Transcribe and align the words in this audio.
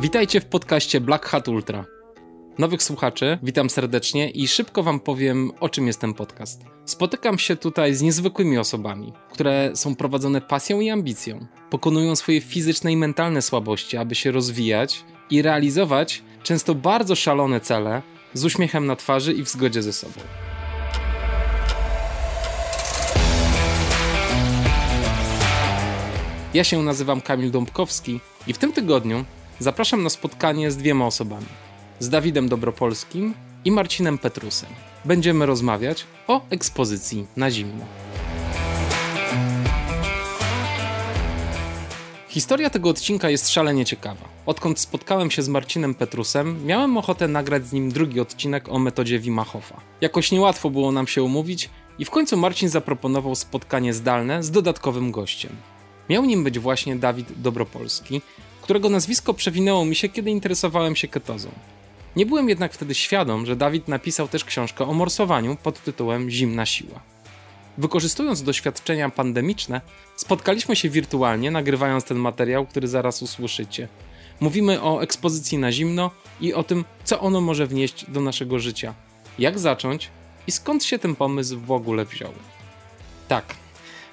Witajcie 0.00 0.40
w 0.40 0.44
podcaście 0.44 1.00
Black 1.00 1.26
Hat 1.26 1.48
Ultra. 1.48 1.84
Nowych 2.58 2.82
słuchaczy, 2.82 3.38
witam 3.42 3.70
serdecznie 3.70 4.30
i 4.30 4.48
szybko 4.48 4.82
Wam 4.82 5.00
powiem, 5.00 5.52
o 5.60 5.68
czym 5.68 5.86
jest 5.86 6.00
ten 6.00 6.14
podcast. 6.14 6.62
Spotykam 6.84 7.38
się 7.38 7.56
tutaj 7.56 7.94
z 7.94 8.02
niezwykłymi 8.02 8.58
osobami, 8.58 9.12
które 9.32 9.70
są 9.74 9.94
prowadzone 9.94 10.40
pasją 10.40 10.80
i 10.80 10.90
ambicją. 10.90 11.46
Pokonują 11.70 12.16
swoje 12.16 12.40
fizyczne 12.40 12.92
i 12.92 12.96
mentalne 12.96 13.42
słabości, 13.42 13.96
aby 13.96 14.14
się 14.14 14.30
rozwijać 14.30 15.04
i 15.30 15.42
realizować 15.42 16.22
często 16.42 16.74
bardzo 16.74 17.14
szalone 17.14 17.60
cele 17.60 18.02
z 18.34 18.44
uśmiechem 18.44 18.86
na 18.86 18.96
twarzy 18.96 19.32
i 19.32 19.44
w 19.44 19.48
zgodzie 19.48 19.82
ze 19.82 19.92
sobą. 19.92 20.20
Ja 26.54 26.64
się 26.64 26.82
nazywam 26.82 27.20
Kamil 27.20 27.50
Dąbkowski 27.50 28.20
i 28.46 28.52
w 28.52 28.58
tym 28.58 28.72
tygodniu 28.72 29.24
zapraszam 29.58 30.02
na 30.02 30.10
spotkanie 30.10 30.70
z 30.70 30.76
dwiema 30.76 31.06
osobami. 31.06 31.46
Z 32.00 32.08
Dawidem 32.08 32.48
Dobropolskim 32.48 33.34
i 33.64 33.72
Marcinem 33.72 34.18
Petrusem. 34.18 34.70
Będziemy 35.04 35.46
rozmawiać 35.46 36.04
o 36.26 36.40
ekspozycji 36.50 37.26
na 37.36 37.50
zimno. 37.50 37.84
Historia 42.28 42.70
tego 42.70 42.88
odcinka 42.88 43.30
jest 43.30 43.50
szalenie 43.50 43.84
ciekawa. 43.84 44.28
Odkąd 44.46 44.80
spotkałem 44.80 45.30
się 45.30 45.42
z 45.42 45.48
Marcinem 45.48 45.94
Petrusem, 45.94 46.66
miałem 46.66 46.96
ochotę 46.96 47.28
nagrać 47.28 47.66
z 47.66 47.72
nim 47.72 47.92
drugi 47.92 48.20
odcinek 48.20 48.68
o 48.68 48.78
metodzie 48.78 49.18
Wima 49.18 49.44
Hofa. 49.44 49.80
Jakoś 50.00 50.32
niełatwo 50.32 50.70
było 50.70 50.92
nam 50.92 51.06
się 51.06 51.22
umówić 51.22 51.70
i 51.98 52.04
w 52.04 52.10
końcu 52.10 52.36
Marcin 52.36 52.68
zaproponował 52.68 53.34
spotkanie 53.34 53.94
zdalne 53.94 54.42
z 54.42 54.50
dodatkowym 54.50 55.10
gościem. 55.12 55.52
Miał 56.08 56.24
nim 56.24 56.44
być 56.44 56.58
właśnie 56.58 56.96
Dawid 56.96 57.42
Dobropolski, 57.42 58.22
którego 58.68 58.88
nazwisko 58.88 59.34
przewinęło 59.34 59.84
mi 59.84 59.94
się, 59.94 60.08
kiedy 60.08 60.30
interesowałem 60.30 60.96
się 60.96 61.08
ketozą. 61.08 61.48
Nie 62.16 62.26
byłem 62.26 62.48
jednak 62.48 62.72
wtedy 62.72 62.94
świadom, 62.94 63.46
że 63.46 63.56
Dawid 63.56 63.88
napisał 63.88 64.28
też 64.28 64.44
książkę 64.44 64.88
o 64.88 64.94
morsowaniu 64.94 65.56
pod 65.62 65.82
tytułem 65.82 66.30
Zimna 66.30 66.66
Siła. 66.66 67.00
Wykorzystując 67.78 68.42
doświadczenia 68.42 69.10
pandemiczne, 69.10 69.80
spotkaliśmy 70.16 70.76
się 70.76 70.88
wirtualnie, 70.88 71.50
nagrywając 71.50 72.04
ten 72.04 72.18
materiał, 72.18 72.66
który 72.66 72.88
zaraz 72.88 73.22
usłyszycie. 73.22 73.88
Mówimy 74.40 74.82
o 74.82 75.02
ekspozycji 75.02 75.58
na 75.58 75.72
zimno 75.72 76.10
i 76.40 76.54
o 76.54 76.62
tym, 76.62 76.84
co 77.04 77.20
ono 77.20 77.40
może 77.40 77.66
wnieść 77.66 78.04
do 78.08 78.20
naszego 78.20 78.58
życia, 78.58 78.94
jak 79.38 79.58
zacząć 79.58 80.10
i 80.46 80.52
skąd 80.52 80.84
się 80.84 80.98
ten 80.98 81.16
pomysł 81.16 81.60
w 81.60 81.70
ogóle 81.72 82.04
wziął. 82.04 82.32
Tak, 83.28 83.54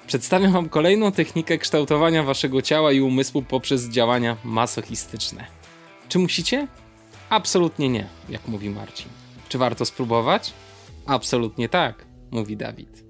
Przedstawiam 0.06 0.52
Wam 0.52 0.68
kolejną 0.68 1.12
technikę 1.12 1.58
kształtowania 1.58 2.22
Waszego 2.22 2.62
ciała 2.62 2.92
i 2.92 3.00
umysłu 3.00 3.42
poprzez 3.42 3.88
działania 3.88 4.36
masochistyczne. 4.44 5.46
Czy 6.08 6.18
musicie? 6.18 6.68
Absolutnie 7.30 7.88
nie, 7.88 8.06
jak 8.28 8.48
mówi 8.48 8.70
Marcin. 8.70 9.08
Czy 9.48 9.58
warto 9.58 9.84
spróbować? 9.84 10.52
Absolutnie 11.06 11.68
tak, 11.68 12.06
mówi 12.30 12.56
Dawid. 12.56 13.04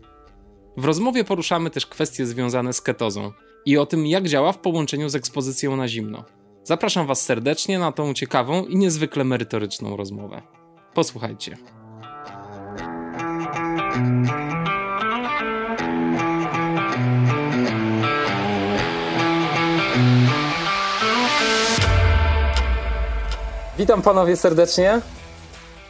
W 0.76 0.84
rozmowie 0.84 1.24
poruszamy 1.24 1.70
też 1.70 1.86
kwestie 1.86 2.26
związane 2.26 2.72
z 2.72 2.80
ketozą 2.80 3.32
i 3.66 3.78
o 3.78 3.86
tym, 3.86 4.06
jak 4.06 4.28
działa 4.28 4.52
w 4.52 4.58
połączeniu 4.58 5.08
z 5.08 5.14
ekspozycją 5.14 5.76
na 5.76 5.88
zimno. 5.88 6.24
Zapraszam 6.64 7.06
Was 7.06 7.22
serdecznie 7.22 7.78
na 7.78 7.92
tą 7.92 8.14
ciekawą 8.14 8.64
i 8.66 8.76
niezwykle 8.76 9.24
merytoryczną 9.24 9.96
rozmowę. 9.96 10.42
Posłuchajcie. 10.94 11.56
Witam 23.78 24.02
panowie 24.02 24.36
serdecznie. 24.36 25.00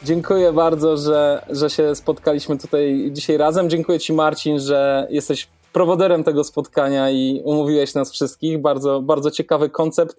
Dziękuję 0.02 0.52
bardzo, 0.52 0.96
że, 0.96 1.46
że 1.50 1.70
się 1.70 1.94
spotkaliśmy 1.94 2.58
tutaj 2.58 3.11
dzisiaj 3.12 3.36
razem. 3.36 3.70
Dziękuję 3.70 3.98
Ci, 3.98 4.12
Marcin, 4.12 4.61
że 4.61 5.06
jesteś 5.11 5.48
prowoderem 5.72 6.24
tego 6.24 6.45
spotkania 6.45 7.11
i 7.11 7.42
umówiłeś 7.45 7.95
nas 7.95 8.12
wszystkich. 8.12 8.61
Bardzo, 8.61 9.02
bardzo 9.02 9.30
ciekawy 9.30 9.70
koncept, 9.70 10.16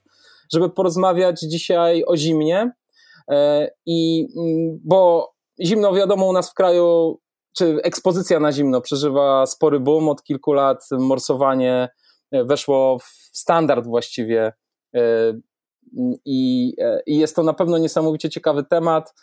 żeby 0.54 0.70
porozmawiać 0.70 1.40
dzisiaj 1.40 2.04
o 2.08 2.18
zimnie. 2.18 2.72
E, 3.32 3.70
I 3.86 4.28
mm, 4.38 4.80
bo 4.84 5.32
zimno, 5.66 5.94
wiadomo, 5.94 6.26
u 6.26 6.34
nas 6.34 6.52
w 6.52 6.54
kraju, 6.54 7.20
czy 7.58 7.80
ekspozycja 7.84 8.40
na 8.40 8.52
zimno 8.52 8.82
przeżywa 8.82 9.46
spory 9.46 9.80
boom 9.80 10.10
od 10.10 10.24
kilku 10.24 10.54
lat. 10.54 10.88
Morsowanie 10.92 11.90
weszło 12.32 13.00
w 13.00 13.06
standard 13.34 13.86
właściwie 13.86 14.54
e, 14.96 15.34
i, 16.26 16.74
i 17.06 17.18
jest 17.18 17.36
to 17.36 17.44
na 17.44 17.54
pewno 17.54 17.78
niesamowicie 17.78 18.30
ciekawy 18.30 18.64
temat. 18.64 19.14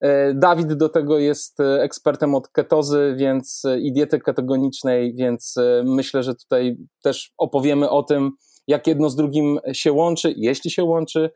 E, 0.00 0.34
Dawid 0.34 0.72
do 0.72 0.88
tego 0.88 1.18
jest 1.18 1.60
ekspertem 1.60 2.34
od 2.34 2.48
ketozy 2.48 3.14
więc, 3.16 3.62
i 3.80 3.92
diety 3.92 4.20
ketogenicznej, 4.20 5.14
więc 5.14 5.56
e, 5.56 5.82
myślę, 5.86 6.22
że 6.22 6.34
tutaj 6.34 6.76
też 7.02 7.32
opowiemy 7.38 7.90
o 7.90 8.02
tym, 8.02 8.30
jak 8.66 8.86
jedno 8.86 9.10
z 9.10 9.16
drugim 9.16 9.58
się 9.72 9.92
łączy, 9.92 10.34
jeśli 10.36 10.70
się 10.70 10.84
łączy. 10.84 11.30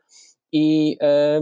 I 0.51 0.97
e, 1.01 1.41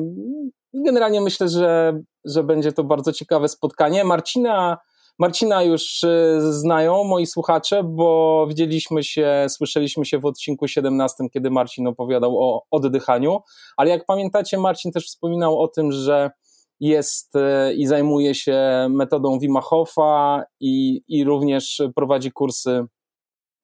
generalnie 0.73 1.21
myślę, 1.21 1.49
że, 1.49 2.01
że 2.25 2.43
będzie 2.43 2.71
to 2.71 2.83
bardzo 2.83 3.13
ciekawe 3.13 3.47
spotkanie. 3.47 4.03
Marcina 4.03 4.77
Marcina 5.19 5.63
już 5.63 6.03
y, 6.03 6.39
znają 6.41 7.03
moi 7.03 7.25
słuchacze, 7.25 7.83
bo 7.83 8.45
widzieliśmy 8.49 9.03
się, 9.03 9.45
słyszeliśmy 9.49 10.05
się 10.05 10.19
w 10.19 10.25
odcinku 10.25 10.67
17, 10.67 11.23
kiedy 11.33 11.51
Marcin 11.51 11.87
opowiadał 11.87 12.43
o 12.43 12.65
oddychaniu, 12.71 13.39
ale 13.77 13.89
jak 13.89 14.05
pamiętacie, 14.05 14.57
Marcin 14.57 14.91
też 14.91 15.05
wspominał 15.05 15.59
o 15.59 15.67
tym, 15.67 15.91
że 15.91 16.31
jest 16.79 17.35
y, 17.35 17.73
i 17.73 17.85
zajmuje 17.85 18.35
się 18.35 18.87
metodą 18.89 19.39
Wima 19.39 19.61
Hofa 19.61 20.43
i, 20.59 21.01
i 21.07 21.23
również 21.23 21.81
prowadzi 21.95 22.31
kursy 22.31 22.85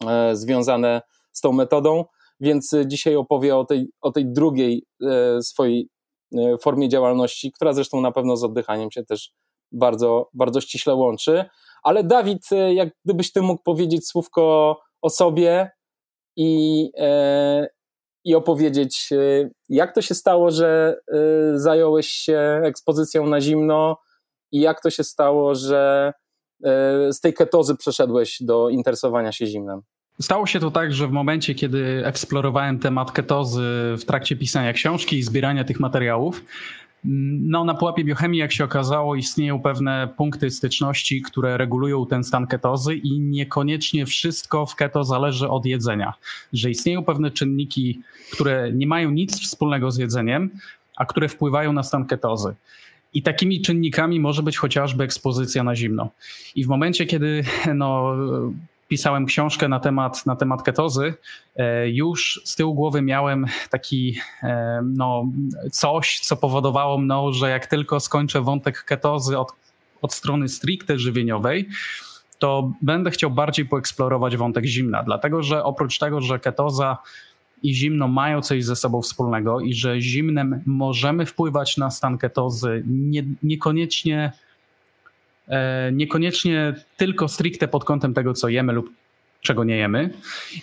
e, 0.08 0.36
związane 0.36 1.02
z 1.32 1.42
tą 1.42 1.52
metodą, 1.52 2.06
więc 2.40 2.72
dzisiaj 2.86 3.16
opowie 3.16 3.58
o 3.58 3.66
tej, 3.66 3.88
o 4.02 4.12
tej 4.12 4.32
drugiej 4.32 4.86
swojej 5.42 5.90
formie 6.62 6.90
działalności, 6.90 7.52
która 7.52 7.74
zresztą 7.74 8.02
na 8.02 8.12
pewno 8.12 8.38
z 8.38 8.44
oddychaniem 8.44 8.92
się 8.92 9.04
też 9.04 9.34
bardzo, 9.72 10.30
bardzo 10.34 10.62
ściśle 10.62 10.96
łączy. 10.96 11.46
Ale 11.84 12.04
Dawid, 12.04 12.52
e, 12.52 12.74
jak 12.74 12.90
gdybyś 13.06 13.32
ty 13.32 13.42
mógł 13.42 13.64
powiedzieć 13.64 14.08
słówko 14.08 14.78
o 15.02 15.10
sobie 15.10 15.72
i, 16.36 16.92
e, 16.98 17.68
i 18.24 18.36
opowiedzieć, 18.36 19.10
e, 19.12 19.50
jak 19.70 19.96
to 19.96 20.02
się 20.02 20.16
stało, 20.16 20.52
że 20.52 21.00
zająłeś 21.56 22.08
się 22.08 22.62
ekspozycją 22.64 23.26
na 23.26 23.42
zimno 23.42 23.98
i 24.52 24.62
jak 24.62 24.82
to 24.82 24.90
się 24.90 25.04
stało, 25.04 25.56
że 25.56 26.14
z 27.12 27.20
tej 27.20 27.34
ketozy 27.34 27.76
przeszedłeś 27.76 28.38
do 28.42 28.70
interesowania 28.70 29.32
się 29.32 29.46
zimnem? 29.46 29.82
Stało 30.22 30.46
się 30.46 30.60
to 30.60 30.72
tak, 30.72 30.94
że 30.94 31.08
w 31.08 31.12
momencie, 31.12 31.56
kiedy 31.56 32.02
eksplorowałem 32.06 32.80
temat 32.80 33.12
ketozy 33.12 33.62
w 34.00 34.06
trakcie 34.06 34.36
pisania 34.36 34.74
książki 34.74 35.18
i 35.18 35.24
zbierania 35.24 35.64
tych 35.64 35.80
materiałów, 35.80 36.44
no, 37.04 37.66
na 37.66 37.74
pułapie 37.74 38.04
biochemii, 38.04 38.40
jak 38.40 38.52
się 38.52 38.64
okazało, 38.64 39.16
istnieją 39.16 39.62
pewne 39.62 40.10
punkty 40.18 40.50
styczności, 40.50 41.22
które 41.22 41.58
regulują 41.58 42.06
ten 42.06 42.24
stan 42.24 42.48
ketozy 42.48 42.96
i 42.96 43.20
niekoniecznie 43.20 44.06
wszystko 44.06 44.66
w 44.66 44.76
keto 44.76 45.04
zależy 45.04 45.50
od 45.50 45.66
jedzenia. 45.66 46.14
Że 46.54 46.70
istnieją 46.70 47.04
pewne 47.04 47.32
czynniki, 47.32 48.02
które 48.34 48.72
nie 48.74 48.88
mają 48.88 49.12
nic 49.12 49.42
wspólnego 49.42 49.92
z 49.92 49.98
jedzeniem, 49.98 50.50
a 50.96 51.06
które 51.06 51.30
wpływają 51.30 51.74
na 51.74 51.84
stan 51.84 52.06
ketozy. 52.06 52.56
I 53.14 53.22
takimi 53.24 53.62
czynnikami 53.62 54.20
może 54.20 54.44
być 54.44 54.58
chociażby 54.58 55.04
ekspozycja 55.04 55.64
na 55.64 55.76
zimno. 55.76 56.10
I 56.56 56.66
w 56.66 56.68
momencie, 56.68 57.06
kiedy 57.06 57.44
no, 57.76 58.16
pisałem 58.90 59.26
książkę 59.26 59.68
na 59.68 59.80
temat, 59.80 60.26
na 60.26 60.36
temat 60.36 60.64
ketozy, 60.64 61.14
e, 61.56 61.90
już 61.90 62.42
z 62.46 62.56
tyłu 62.56 62.74
głowy 62.74 63.02
miałem 63.02 63.46
taki 63.70 64.18
e, 64.44 64.82
no, 64.96 65.26
coś, 65.72 66.20
co 66.20 66.38
powodowało 66.38 66.98
mną, 66.98 67.34
że 67.34 67.50
jak 67.50 67.68
tylko 67.68 68.00
skończę 68.00 68.42
wątek 68.42 68.84
ketozy 68.84 69.38
od, 69.38 69.54
od 70.02 70.14
strony 70.14 70.50
stricte 70.50 71.00
żywieniowej, 71.00 71.70
to 72.40 72.72
będę 72.82 73.12
chciał 73.12 73.32
bardziej 73.32 73.66
poeksplorować 73.66 74.38
wątek 74.38 74.66
zimna, 74.66 75.04
dlatego 75.04 75.44
że 75.44 75.64
oprócz 75.64 76.00
tego, 76.00 76.22
że 76.22 76.40
ketoza 76.40 76.98
i 77.64 77.74
zimno 77.74 78.08
mają 78.08 78.42
coś 78.42 78.66
ze 78.66 78.76
sobą 78.76 79.02
wspólnego 79.02 79.60
i 79.60 79.74
że 79.74 80.02
zimnem 80.02 80.64
możemy 80.66 81.26
wpływać 81.26 81.78
na 81.78 81.92
stan 81.92 82.18
ketozy, 82.18 82.84
nie, 82.88 83.24
niekoniecznie 83.44 84.32
niekoniecznie 85.92 86.74
tylko 86.98 87.28
stricte 87.28 87.68
pod 87.68 87.84
kątem 87.84 88.14
tego, 88.14 88.34
co 88.34 88.50
jemy 88.50 88.74
lub 88.74 88.92
czego 89.42 89.64
nie 89.64 89.78
jemy, 89.78 90.10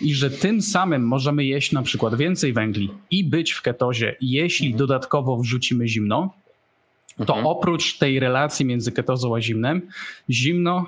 i 0.01 0.13
że 0.13 0.29
tym 0.29 0.61
samym 0.61 1.07
możemy 1.07 1.45
jeść 1.45 1.71
na 1.71 1.81
przykład 1.81 2.15
więcej 2.15 2.53
węgli 2.53 2.89
i 3.11 3.23
być 3.23 3.51
w 3.51 3.61
ketozie, 3.61 4.15
jeśli 4.21 4.67
mhm. 4.67 4.77
dodatkowo 4.77 5.37
wrzucimy 5.37 5.87
zimno, 5.87 6.33
to 7.17 7.37
mhm. 7.37 7.45
oprócz 7.45 7.97
tej 7.97 8.19
relacji 8.19 8.65
między 8.65 8.91
ketozą 8.91 9.35
a 9.35 9.41
zimnem, 9.41 9.81
zimno 10.29 10.85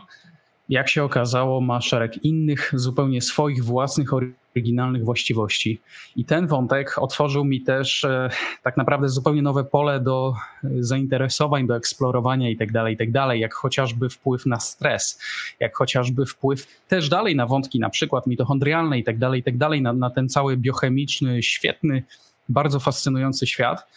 jak 0.69 0.89
się 0.89 1.03
okazało, 1.03 1.61
ma 1.61 1.81
szereg 1.81 2.25
innych, 2.25 2.71
zupełnie 2.73 3.21
swoich 3.21 3.63
własnych, 3.63 4.09
oryginalnych 4.55 5.05
właściwości. 5.05 5.81
I 6.15 6.25
ten 6.25 6.47
wątek 6.47 6.97
otworzył 6.97 7.45
mi 7.45 7.61
też 7.61 8.03
e, 8.03 8.29
tak 8.63 8.77
naprawdę 8.77 9.09
zupełnie 9.09 9.41
nowe 9.41 9.63
pole 9.63 9.99
do 9.99 10.33
e, 10.63 10.67
zainteresowań, 10.79 11.67
do 11.67 11.75
eksplorowania 11.75 12.49
itd., 12.49 12.73
tak 12.73 12.89
itd., 12.89 13.11
tak 13.13 13.37
jak 13.37 13.53
chociażby 13.53 14.09
wpływ 14.09 14.45
na 14.45 14.59
stres, 14.59 15.21
jak 15.59 15.77
chociażby 15.77 16.25
wpływ 16.25 16.67
też 16.87 17.09
dalej 17.09 17.35
na 17.35 17.47
wątki 17.47 17.79
na 17.79 17.89
przykład 17.89 18.27
mitochondrialne 18.27 18.97
itd., 18.97 19.19
tak 19.19 19.35
itd., 19.35 19.81
na, 19.81 19.93
na 19.93 20.09
ten 20.09 20.29
cały 20.29 20.57
biochemiczny, 20.57 21.43
świetny, 21.43 22.03
bardzo 22.49 22.79
fascynujący 22.79 23.47
świat. 23.47 23.87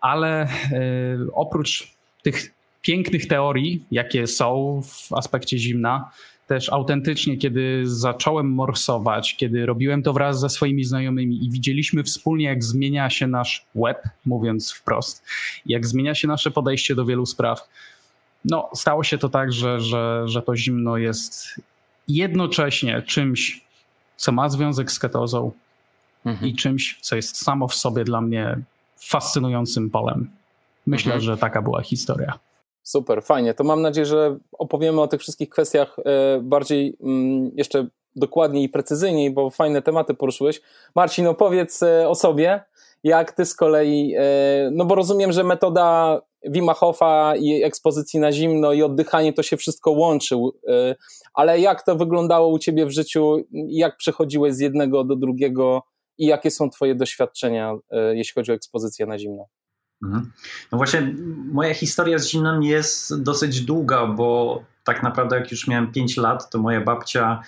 Ale 0.00 0.42
e, 0.42 0.48
oprócz 1.32 1.96
tych 2.22 2.55
pięknych 2.86 3.28
teorii, 3.28 3.84
jakie 3.90 4.26
są 4.26 4.80
w 4.84 5.12
aspekcie 5.12 5.58
zimna, 5.58 6.10
też 6.46 6.72
autentycznie, 6.72 7.36
kiedy 7.36 7.82
zacząłem 7.84 8.50
morsować, 8.50 9.36
kiedy 9.36 9.66
robiłem 9.66 10.02
to 10.02 10.12
wraz 10.12 10.40
ze 10.40 10.48
swoimi 10.48 10.84
znajomymi 10.84 11.44
i 11.44 11.50
widzieliśmy 11.50 12.02
wspólnie, 12.04 12.44
jak 12.44 12.64
zmienia 12.64 13.10
się 13.10 13.26
nasz 13.26 13.66
web, 13.74 14.02
mówiąc 14.26 14.72
wprost, 14.72 15.24
jak 15.66 15.86
zmienia 15.86 16.14
się 16.14 16.28
nasze 16.28 16.50
podejście 16.50 16.94
do 16.94 17.04
wielu 17.04 17.26
spraw, 17.26 17.68
no 18.44 18.70
stało 18.74 19.04
się 19.04 19.18
to 19.18 19.28
tak, 19.28 19.52
że, 19.52 19.80
że, 19.80 20.22
że 20.26 20.42
to 20.42 20.56
zimno 20.56 20.96
jest 20.96 21.60
jednocześnie 22.08 23.02
czymś, 23.02 23.64
co 24.16 24.32
ma 24.32 24.48
związek 24.48 24.92
z 24.92 24.98
ketozą 24.98 25.52
mhm. 26.24 26.50
i 26.50 26.54
czymś, 26.54 26.98
co 27.00 27.16
jest 27.16 27.36
samo 27.36 27.68
w 27.68 27.74
sobie 27.74 28.04
dla 28.04 28.20
mnie 28.20 28.58
fascynującym 28.98 29.90
polem. 29.90 30.30
Myślę, 30.86 31.14
mhm. 31.14 31.24
że 31.24 31.36
taka 31.36 31.62
była 31.62 31.82
historia. 31.82 32.38
Super, 32.86 33.22
fajnie. 33.22 33.54
To 33.54 33.64
mam 33.64 33.82
nadzieję, 33.82 34.06
że 34.06 34.38
opowiemy 34.52 35.00
o 35.00 35.08
tych 35.08 35.20
wszystkich 35.20 35.48
kwestiach 35.48 35.96
e, 35.98 36.40
bardziej 36.40 36.96
mm, 37.02 37.50
jeszcze 37.56 37.86
dokładniej 38.16 38.64
i 38.64 38.68
precyzyjniej, 38.68 39.30
bo 39.30 39.50
fajne 39.50 39.82
tematy 39.82 40.14
poruszyłeś. 40.14 40.60
Marcin, 40.94 41.26
opowiedz 41.26 41.82
e, 41.82 42.08
o 42.08 42.14
sobie, 42.14 42.60
jak 43.04 43.32
ty 43.32 43.46
z 43.46 43.54
kolei, 43.54 44.14
e, 44.18 44.22
no 44.72 44.84
bo 44.84 44.94
rozumiem, 44.94 45.32
że 45.32 45.44
metoda 45.44 46.20
Wima 46.44 46.74
Hofa 46.74 47.36
i 47.36 47.62
ekspozycji 47.62 48.20
na 48.20 48.32
zimno 48.32 48.72
i 48.72 48.82
oddychanie 48.82 49.32
to 49.32 49.42
się 49.42 49.56
wszystko 49.56 49.90
łączy, 49.90 50.36
ale 51.34 51.60
jak 51.60 51.82
to 51.82 51.96
wyglądało 51.96 52.48
u 52.48 52.58
ciebie 52.58 52.86
w 52.86 52.90
życiu, 52.90 53.36
jak 53.52 53.96
przechodziłeś 53.96 54.54
z 54.54 54.60
jednego 54.60 55.04
do 55.04 55.16
drugiego 55.16 55.82
i 56.18 56.26
jakie 56.26 56.50
są 56.50 56.70
twoje 56.70 56.94
doświadczenia, 56.94 57.74
jeśli 58.12 58.34
chodzi 58.34 58.52
o 58.52 58.54
ekspozycję 58.54 59.06
na 59.06 59.18
zimno? 59.18 59.46
Mhm. 60.02 60.32
No 60.72 60.78
właśnie, 60.78 61.14
moja 61.52 61.74
historia 61.74 62.18
z 62.18 62.28
zimnem 62.28 62.62
jest 62.62 63.22
dosyć 63.22 63.60
długa, 63.60 64.06
bo 64.06 64.62
tak 64.84 65.02
naprawdę, 65.02 65.36
jak 65.36 65.50
już 65.50 65.68
miałem 65.68 65.92
5 65.92 66.16
lat, 66.16 66.50
to 66.50 66.58
moja 66.58 66.80
babcia, 66.80 67.42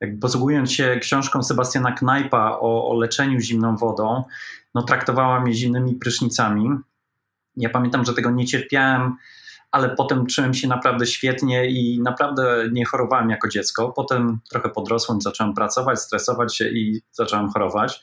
jak 0.00 0.18
posługując 0.20 0.72
się 0.72 0.98
książką 1.00 1.42
Sebastiana 1.42 1.92
Knajpa 1.92 2.58
o, 2.60 2.90
o 2.90 3.00
leczeniu 3.00 3.40
zimną 3.40 3.76
wodą, 3.76 4.24
no, 4.74 4.82
traktowała 4.82 5.40
mnie 5.40 5.54
zimnymi 5.54 5.94
prysznicami. 5.94 6.70
Ja 7.56 7.70
pamiętam, 7.70 8.04
że 8.04 8.14
tego 8.14 8.30
nie 8.30 8.46
cierpiałem, 8.46 9.16
ale 9.70 9.88
potem 9.88 10.26
czułem 10.26 10.54
się 10.54 10.68
naprawdę 10.68 11.06
świetnie 11.06 11.70
i 11.70 12.00
naprawdę 12.02 12.68
nie 12.72 12.84
chorowałem 12.84 13.30
jako 13.30 13.48
dziecko. 13.48 13.92
Potem 13.96 14.38
trochę 14.50 14.68
podrosłem, 14.68 15.20
zacząłem 15.20 15.54
pracować, 15.54 16.00
stresować 16.00 16.56
się 16.56 16.68
i 16.68 17.02
zacząłem 17.12 17.50
chorować. 17.50 18.00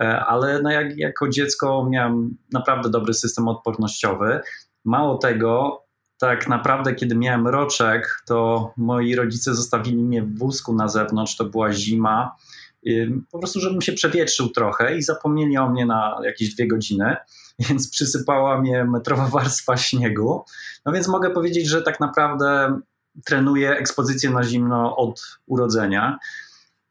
E, 0.00 0.20
ale 0.20 0.62
no 0.62 0.70
jak, 0.70 0.98
jako 0.98 1.28
dziecko 1.28 1.86
miałem 1.90 2.36
naprawdę 2.52 2.90
dobry 2.90 3.14
system 3.14 3.48
odpornościowy. 3.48 4.40
Mało 4.84 5.18
tego, 5.18 5.82
tak 6.18 6.48
naprawdę, 6.48 6.94
kiedy 6.94 7.14
miałem 7.14 7.46
roczek, 7.46 8.22
to 8.26 8.70
moi 8.76 9.14
rodzice 9.14 9.54
zostawili 9.54 9.96
mnie 9.96 10.22
w 10.22 10.38
wózku 10.38 10.74
na 10.74 10.88
zewnątrz, 10.88 11.36
to 11.36 11.44
była 11.44 11.72
zima, 11.72 12.36
po 13.32 13.38
prostu, 13.38 13.60
żebym 13.60 13.80
się 13.80 13.92
przewietrzył 13.92 14.48
trochę 14.48 14.96
i 14.96 15.02
zapomnieli 15.02 15.58
o 15.58 15.70
mnie 15.70 15.86
na 15.86 16.20
jakieś 16.24 16.54
dwie 16.54 16.68
godziny, 16.68 17.16
więc 17.68 17.90
przysypała 17.90 18.60
mnie 18.60 18.84
metrowa 18.84 19.26
warstwa 19.26 19.76
śniegu. 19.76 20.44
No 20.86 20.92
więc 20.92 21.08
mogę 21.08 21.30
powiedzieć, 21.30 21.68
że 21.68 21.82
tak 21.82 22.00
naprawdę 22.00 22.80
trenuję 23.24 23.70
ekspozycję 23.70 24.30
na 24.30 24.42
zimno 24.42 24.96
od 24.96 25.38
urodzenia. 25.46 26.18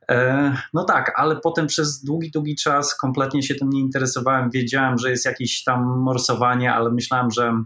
E, 0.10 0.56
no 0.74 0.84
tak, 0.84 1.14
ale 1.16 1.36
potem 1.36 1.68
przez 1.68 2.04
długi, 2.04 2.32
długi 2.32 2.56
czas 2.56 2.96
kompletnie 2.96 3.44
się 3.44 3.56
tym 3.56 3.70
nie 3.70 3.80
interesowałem. 3.80 4.50
Wiedziałem, 4.50 4.98
że 4.98 5.10
jest 5.10 5.26
jakieś 5.26 5.64
tam 5.64 6.00
morsowanie, 6.00 6.74
ale 6.74 6.92
myślałem, 6.92 7.32
że 7.32 7.64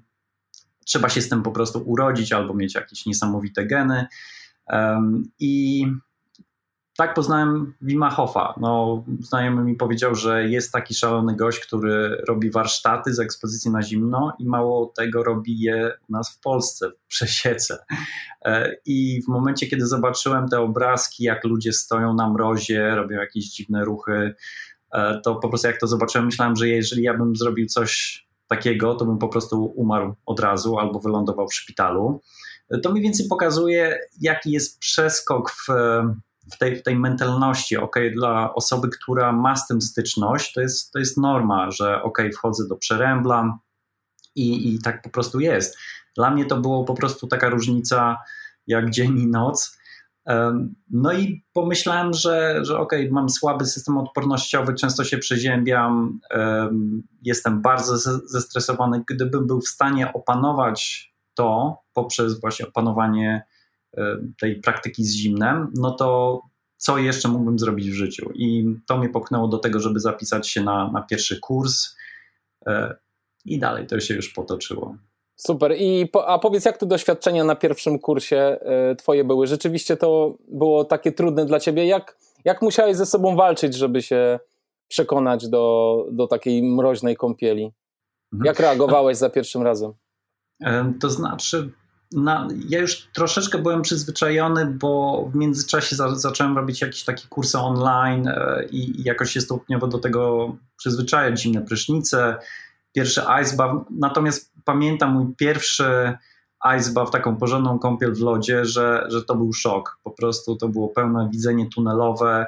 trzeba 0.85 1.09
się 1.09 1.21
z 1.21 1.29
tym 1.29 1.43
po 1.43 1.51
prostu 1.51 1.83
urodzić 1.85 2.31
albo 2.31 2.53
mieć 2.53 2.75
jakieś 2.75 3.05
niesamowite 3.05 3.65
geny. 3.65 4.07
I 5.39 5.85
tak 6.97 7.13
poznałem 7.13 7.73
Wima 7.81 8.09
Hofa. 8.09 8.53
No, 8.61 9.03
znajomy 9.19 9.63
mi 9.63 9.75
powiedział, 9.75 10.15
że 10.15 10.49
jest 10.49 10.71
taki 10.71 10.93
szalony 10.93 11.35
gość, 11.35 11.59
który 11.59 12.23
robi 12.27 12.51
warsztaty 12.51 13.13
z 13.13 13.19
ekspozycji 13.19 13.71
na 13.71 13.81
zimno 13.81 14.33
i 14.39 14.45
mało 14.45 14.93
tego 14.97 15.23
robi 15.23 15.59
je 15.59 15.91
u 16.09 16.11
nas 16.11 16.35
w 16.35 16.39
Polsce, 16.39 16.89
w 16.89 17.07
Przesiece. 17.07 17.77
E, 18.45 18.75
I 18.85 19.21
w 19.25 19.27
momencie, 19.27 19.67
kiedy 19.67 19.87
zobaczyłem 19.87 20.47
te 20.47 20.59
obrazki, 20.59 21.23
jak 21.23 21.43
ludzie 21.43 21.73
stoją 21.73 22.13
na 22.13 22.29
mrozie, 22.29 22.95
robią 22.95 23.17
jakieś 23.17 23.45
dziwne 23.45 23.85
ruchy, 23.85 24.35
e, 24.91 25.21
to 25.23 25.35
po 25.35 25.49
prostu 25.49 25.67
jak 25.67 25.79
to 25.79 25.87
zobaczyłem, 25.87 26.25
myślałem, 26.25 26.55
że 26.55 26.67
jeżeli 26.67 27.03
ja 27.03 27.17
bym 27.17 27.35
zrobił 27.35 27.67
coś 27.67 28.23
takiego, 28.47 28.95
to 28.95 29.05
bym 29.05 29.17
po 29.17 29.27
prostu 29.27 29.65
umarł 29.65 30.15
od 30.25 30.39
razu 30.39 30.77
albo 30.77 30.99
wylądował 30.99 31.47
w 31.47 31.55
szpitalu. 31.55 32.21
E, 32.69 32.79
to 32.79 32.91
mniej 32.91 33.03
więcej 33.03 33.27
pokazuje, 33.29 33.99
jaki 34.21 34.51
jest 34.51 34.79
przeskok 34.79 35.51
w 35.51 35.67
w 36.51 36.57
tej, 36.57 36.75
w 36.75 36.83
tej 36.83 36.95
mentalności, 36.95 37.77
ok, 37.77 37.95
dla 38.15 38.53
osoby, 38.53 38.89
która 38.89 39.31
ma 39.31 39.55
z 39.55 39.67
tym 39.67 39.81
styczność, 39.81 40.53
to 40.53 40.61
jest, 40.61 40.91
to 40.91 40.99
jest 40.99 41.17
norma, 41.17 41.71
że 41.71 42.03
ok, 42.03 42.17
wchodzę 42.33 42.67
do 42.67 42.75
przerębla 42.75 43.59
i, 44.35 44.73
i 44.73 44.81
tak 44.81 45.01
po 45.01 45.09
prostu 45.09 45.39
jest. 45.39 45.77
Dla 46.15 46.31
mnie 46.31 46.45
to 46.45 46.57
było 46.57 46.83
po 46.83 46.93
prostu 46.93 47.27
taka 47.27 47.49
różnica 47.49 48.17
jak 48.67 48.89
dzień 48.89 49.19
i 49.19 49.27
noc. 49.27 49.77
No 50.89 51.13
i 51.13 51.45
pomyślałem, 51.53 52.13
że, 52.13 52.59
że 52.65 52.79
ok, 52.79 52.93
mam 53.11 53.29
słaby 53.29 53.65
system 53.65 53.97
odpornościowy, 53.97 54.73
często 54.73 55.03
się 55.03 55.17
przeziębiam, 55.17 56.19
jestem 57.21 57.61
bardzo 57.61 57.97
zestresowany. 58.25 59.03
Gdybym 59.09 59.47
był 59.47 59.61
w 59.61 59.67
stanie 59.67 60.13
opanować 60.13 61.13
to 61.33 61.77
poprzez 61.93 62.41
właśnie 62.41 62.67
opanowanie 62.67 63.45
tej 64.39 64.55
praktyki 64.55 65.03
z 65.03 65.15
zimnem, 65.15 65.71
no 65.75 65.91
to 65.91 66.41
co 66.77 66.97
jeszcze 66.97 67.29
mógłbym 67.29 67.59
zrobić 67.59 67.89
w 67.89 67.93
życiu? 67.93 68.31
I 68.35 68.65
to 68.87 68.97
mnie 68.97 69.09
popchnęło 69.09 69.47
do 69.47 69.57
tego, 69.57 69.79
żeby 69.79 69.99
zapisać 69.99 70.49
się 70.49 70.63
na, 70.63 70.91
na 70.91 71.01
pierwszy 71.01 71.39
kurs 71.39 71.95
e, 72.65 72.95
i 73.45 73.59
dalej 73.59 73.87
to 73.87 73.99
się 73.99 74.13
już 74.13 74.29
potoczyło. 74.29 74.97
Super. 75.35 75.75
I 75.77 76.07
po, 76.07 76.27
a 76.27 76.39
powiedz, 76.39 76.65
jak 76.65 76.77
te 76.77 76.85
doświadczenia 76.85 77.43
na 77.43 77.55
pierwszym 77.55 77.99
kursie 77.99 78.59
y, 78.91 78.95
twoje 78.95 79.23
były? 79.23 79.47
Rzeczywiście 79.47 79.97
to 79.97 80.37
było 80.47 80.85
takie 80.85 81.11
trudne 81.11 81.45
dla 81.45 81.59
ciebie. 81.59 81.85
Jak, 81.85 82.17
jak 82.45 82.61
musiałeś 82.61 82.97
ze 82.97 83.05
sobą 83.05 83.35
walczyć, 83.35 83.75
żeby 83.75 84.01
się 84.01 84.39
przekonać 84.87 85.49
do, 85.49 86.05
do 86.11 86.27
takiej 86.27 86.63
mroźnej 86.63 87.15
kąpieli? 87.15 87.71
Mhm. 88.33 88.45
Jak 88.45 88.59
reagowałeś 88.59 89.17
za 89.17 89.29
pierwszym 89.29 89.61
razem? 89.61 89.93
To 90.99 91.09
znaczy, 91.09 91.71
na, 92.13 92.47
ja 92.69 92.79
już 92.79 93.07
troszeczkę 93.13 93.57
byłem 93.57 93.81
przyzwyczajony, 93.81 94.65
bo 94.65 95.25
w 95.33 95.35
międzyczasie 95.35 95.95
za, 95.95 96.15
zacząłem 96.15 96.57
robić 96.57 96.81
jakieś 96.81 97.03
takie 97.03 97.27
kursy 97.27 97.57
online 97.57 98.27
e, 98.27 98.65
i, 98.71 99.01
i 99.01 99.03
jakoś 99.03 99.31
się 99.31 99.41
stopniowo 99.41 99.87
do 99.87 99.99
tego 99.99 100.55
przyzwyczajać, 100.77 101.41
zimne 101.41 101.61
prysznice, 101.61 102.37
pierwszy 102.93 103.21
ice 103.43 103.55
bath. 103.55 103.75
Natomiast 103.89 104.53
pamiętam 104.65 105.13
mój 105.13 105.35
pierwszy 105.35 106.17
ice 106.77 106.93
bath, 106.93 107.11
taką 107.11 107.35
porządną 107.35 107.79
kąpiel 107.79 108.15
w 108.15 108.19
lodzie, 108.19 108.65
że, 108.65 109.05
że 109.09 109.23
to 109.23 109.35
był 109.35 109.53
szok. 109.53 109.99
Po 110.03 110.11
prostu 110.11 110.55
to 110.55 110.67
było 110.67 110.87
pełne 110.87 111.29
widzenie 111.31 111.69
tunelowe, 111.69 112.45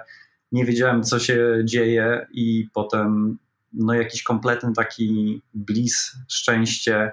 nie 0.51 0.65
wiedziałem 0.65 1.03
co 1.03 1.19
się 1.19 1.61
dzieje 1.63 2.27
i 2.31 2.67
potem 2.73 3.37
no 3.73 3.93
jakiś 3.93 4.23
kompletny 4.23 4.73
taki 4.73 5.41
bliss, 5.53 6.15
szczęście, 6.27 7.11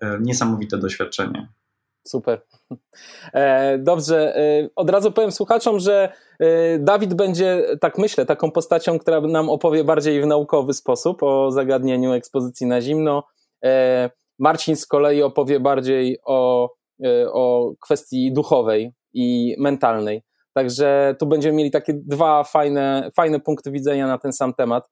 e, 0.00 0.18
niesamowite 0.20 0.78
doświadczenie. 0.78 1.48
Super. 2.08 2.40
E, 3.32 3.78
dobrze, 3.78 4.36
e, 4.36 4.68
od 4.76 4.90
razu 4.90 5.12
powiem 5.12 5.32
słuchaczom, 5.32 5.80
że 5.80 6.12
e, 6.40 6.78
Dawid 6.78 7.14
będzie, 7.14 7.66
tak 7.80 7.98
myślę, 7.98 8.26
taką 8.26 8.50
postacią, 8.50 8.98
która 8.98 9.20
nam 9.20 9.50
opowie 9.50 9.84
bardziej 9.84 10.22
w 10.22 10.26
naukowy 10.26 10.72
sposób 10.72 11.22
o 11.22 11.50
zagadnieniu 11.50 12.12
ekspozycji 12.12 12.66
na 12.66 12.80
zimno. 12.80 13.22
Marcin 14.38 14.76
z 14.76 14.86
kolei 14.86 15.22
opowie 15.22 15.60
bardziej 15.60 16.18
o, 16.24 16.70
o 17.32 17.72
kwestii 17.80 18.32
duchowej 18.32 18.92
i 19.14 19.56
mentalnej. 19.58 20.22
Także 20.54 21.14
tu 21.18 21.26
będziemy 21.26 21.56
mieli 21.56 21.70
takie 21.70 21.92
dwa 21.94 22.44
fajne, 22.44 23.10
fajne 23.16 23.40
punkty 23.40 23.70
widzenia 23.70 24.06
na 24.06 24.18
ten 24.18 24.32
sam 24.32 24.54
temat. 24.54 24.90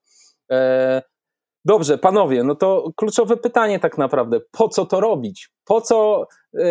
Dobrze, 1.67 1.97
panowie, 1.97 2.43
no 2.43 2.55
to 2.55 2.91
kluczowe 2.95 3.37
pytanie 3.37 3.79
tak 3.79 3.97
naprawdę. 3.97 4.39
Po 4.51 4.69
co 4.69 4.85
to 4.85 4.99
robić? 4.99 5.49
Po 5.65 5.81
co, 5.81 6.27
yy, 6.53 6.63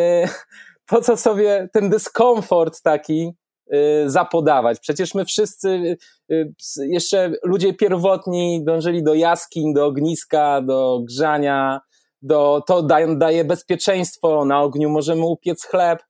po 0.90 1.00
co 1.00 1.16
sobie 1.16 1.68
ten 1.72 1.90
dyskomfort 1.90 2.82
taki 2.82 3.32
y, 3.74 4.10
zapodawać? 4.10 4.80
Przecież 4.80 5.14
my 5.14 5.24
wszyscy, 5.24 5.96
y, 6.32 6.52
jeszcze 6.78 7.32
ludzie 7.44 7.74
pierwotni 7.74 8.64
dążyli 8.64 9.02
do 9.02 9.14
jaskiń, 9.14 9.74
do 9.74 9.86
ogniska, 9.86 10.60
do 10.62 11.00
grzania, 11.04 11.80
do, 12.22 12.62
to 12.66 12.82
daje, 12.82 13.16
daje 13.16 13.44
bezpieczeństwo, 13.44 14.44
na 14.44 14.62
ogniu 14.62 14.90
możemy 14.90 15.24
upiec 15.24 15.64
chleb. 15.64 16.02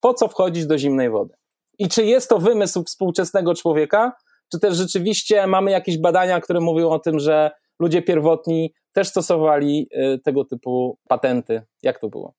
Po 0.00 0.14
co 0.14 0.28
wchodzić 0.28 0.66
do 0.66 0.78
zimnej 0.78 1.10
wody? 1.10 1.34
I 1.78 1.88
czy 1.88 2.04
jest 2.04 2.28
to 2.28 2.38
wymysł 2.38 2.84
współczesnego 2.84 3.54
człowieka, 3.54 4.12
czy 4.52 4.58
też 4.58 4.76
rzeczywiście 4.76 5.46
mamy 5.46 5.70
jakieś 5.70 5.98
badania, 5.98 6.40
które 6.40 6.60
mówią 6.60 6.90
o 6.90 6.98
tym, 6.98 7.18
że 7.18 7.50
ludzie 7.80 8.02
pierwotni 8.02 8.74
też 8.92 9.08
stosowali 9.08 9.88
y, 10.14 10.18
tego 10.18 10.44
typu 10.44 10.98
patenty? 11.08 11.62
Jak 11.82 11.98
to 11.98 12.08
było? 12.08 12.34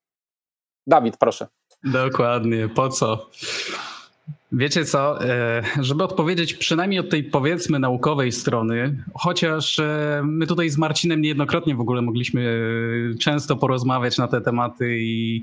Dawid, 0.88 1.18
proszę. 1.18 1.48
Dokładnie, 1.84 2.70
po 2.70 2.89
co? 2.89 3.30
Wiecie 4.57 4.85
co, 4.85 5.25
e, 5.25 5.63
żeby 5.79 6.03
odpowiedzieć 6.03 6.53
przynajmniej 6.53 7.00
od 7.00 7.09
tej 7.09 7.24
powiedzmy 7.24 7.79
naukowej 7.79 8.31
strony, 8.31 9.03
chociaż 9.13 9.79
e, 9.79 10.21
my 10.25 10.47
tutaj 10.47 10.69
z 10.69 10.77
Marcinem 10.77 11.21
niejednokrotnie 11.21 11.75
w 11.75 11.79
ogóle 11.79 12.01
mogliśmy 12.01 12.59
e, 13.13 13.17
często 13.17 13.55
porozmawiać 13.55 14.17
na 14.17 14.27
te 14.27 14.41
tematy 14.41 14.97
i 15.00 15.41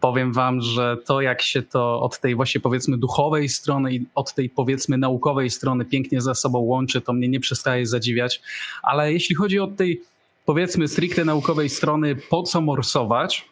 powiem 0.00 0.32
wam, 0.32 0.60
że 0.60 0.96
to 1.04 1.20
jak 1.20 1.42
się 1.42 1.62
to 1.62 2.00
od 2.00 2.20
tej 2.20 2.34
właśnie 2.34 2.60
powiedzmy 2.60 2.98
duchowej 2.98 3.48
strony 3.48 3.94
i 3.94 4.06
od 4.14 4.34
tej 4.34 4.50
powiedzmy 4.50 4.98
naukowej 4.98 5.50
strony 5.50 5.84
pięknie 5.84 6.20
ze 6.20 6.34
sobą 6.34 6.58
łączy, 6.58 7.00
to 7.00 7.12
mnie 7.12 7.28
nie 7.28 7.40
przestaje 7.40 7.86
zadziwiać, 7.86 8.42
ale 8.82 9.12
jeśli 9.12 9.34
chodzi 9.34 9.58
o 9.58 9.66
tej 9.66 10.02
powiedzmy 10.44 10.88
stricte 10.88 11.24
naukowej 11.24 11.68
strony, 11.68 12.16
po 12.30 12.42
co 12.42 12.60
morsować, 12.60 13.48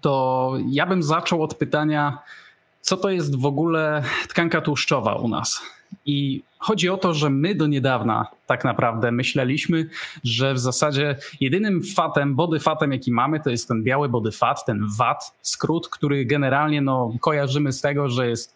to 0.00 0.54
ja 0.70 0.86
bym 0.86 1.02
zaczął 1.02 1.42
od 1.42 1.54
pytania, 1.54 2.18
co 2.82 2.96
to 2.96 3.10
jest 3.10 3.36
w 3.36 3.46
ogóle 3.46 4.02
tkanka 4.28 4.60
tłuszczowa 4.60 5.14
u 5.14 5.28
nas. 5.28 5.62
I 6.06 6.42
chodzi 6.58 6.88
o 6.88 6.96
to, 6.96 7.14
że 7.14 7.30
my 7.30 7.54
do 7.54 7.66
niedawna 7.66 8.26
tak 8.46 8.64
naprawdę 8.64 9.12
myśleliśmy, 9.12 9.88
że 10.24 10.54
w 10.54 10.58
zasadzie 10.58 11.16
jedynym 11.40 11.82
fatem, 11.96 12.34
body 12.34 12.60
fatem, 12.60 12.92
jaki 12.92 13.12
mamy, 13.12 13.40
to 13.40 13.50
jest 13.50 13.68
ten 13.68 13.82
biały 13.82 14.08
body 14.08 14.32
fat, 14.32 14.64
ten 14.64 14.86
VAT, 14.96 15.34
skrót, 15.42 15.88
który 15.88 16.24
generalnie 16.24 16.82
no, 16.82 17.12
kojarzymy 17.20 17.72
z 17.72 17.80
tego, 17.80 18.08
że 18.08 18.28
jest, 18.28 18.54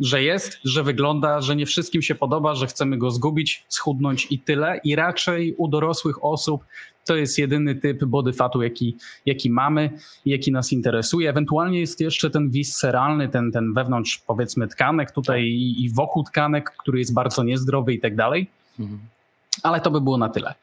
że 0.00 0.22
jest, 0.22 0.58
że 0.64 0.82
wygląda, 0.82 1.40
że 1.40 1.56
nie 1.56 1.66
wszystkim 1.66 2.02
się 2.02 2.14
podoba, 2.14 2.54
że 2.54 2.66
chcemy 2.66 2.98
go 2.98 3.10
zgubić, 3.10 3.64
schudnąć 3.68 4.26
i 4.30 4.38
tyle. 4.38 4.80
I 4.84 4.96
raczej 4.96 5.54
u 5.54 5.68
dorosłych 5.68 6.24
osób 6.24 6.64
to 7.08 7.16
jest 7.16 7.38
jedyny 7.38 7.74
typ 7.74 8.04
body 8.04 8.32
fatu, 8.32 8.62
jaki, 8.62 8.96
jaki 9.26 9.50
mamy, 9.50 9.90
jaki 10.26 10.52
nas 10.52 10.72
interesuje. 10.72 11.30
Ewentualnie 11.30 11.80
jest 11.80 12.00
jeszcze 12.00 12.30
ten 12.30 12.50
visceralny, 12.50 13.28
ten, 13.28 13.52
ten 13.52 13.74
wewnątrz 13.74 14.18
powiedzmy 14.26 14.68
tkanek 14.68 15.10
tutaj 15.10 15.42
i, 15.42 15.84
i 15.84 15.90
wokół 15.90 16.24
tkanek, 16.24 16.70
który 16.78 16.98
jest 16.98 17.14
bardzo 17.14 17.44
niezdrowy 17.44 17.94
i 17.94 18.00
tak 18.00 18.16
dalej. 18.16 18.46
Mhm. 18.80 19.00
Ale 19.62 19.80
to 19.80 19.90
by 19.90 20.00
było 20.00 20.18
na 20.18 20.28
tyle. 20.28 20.54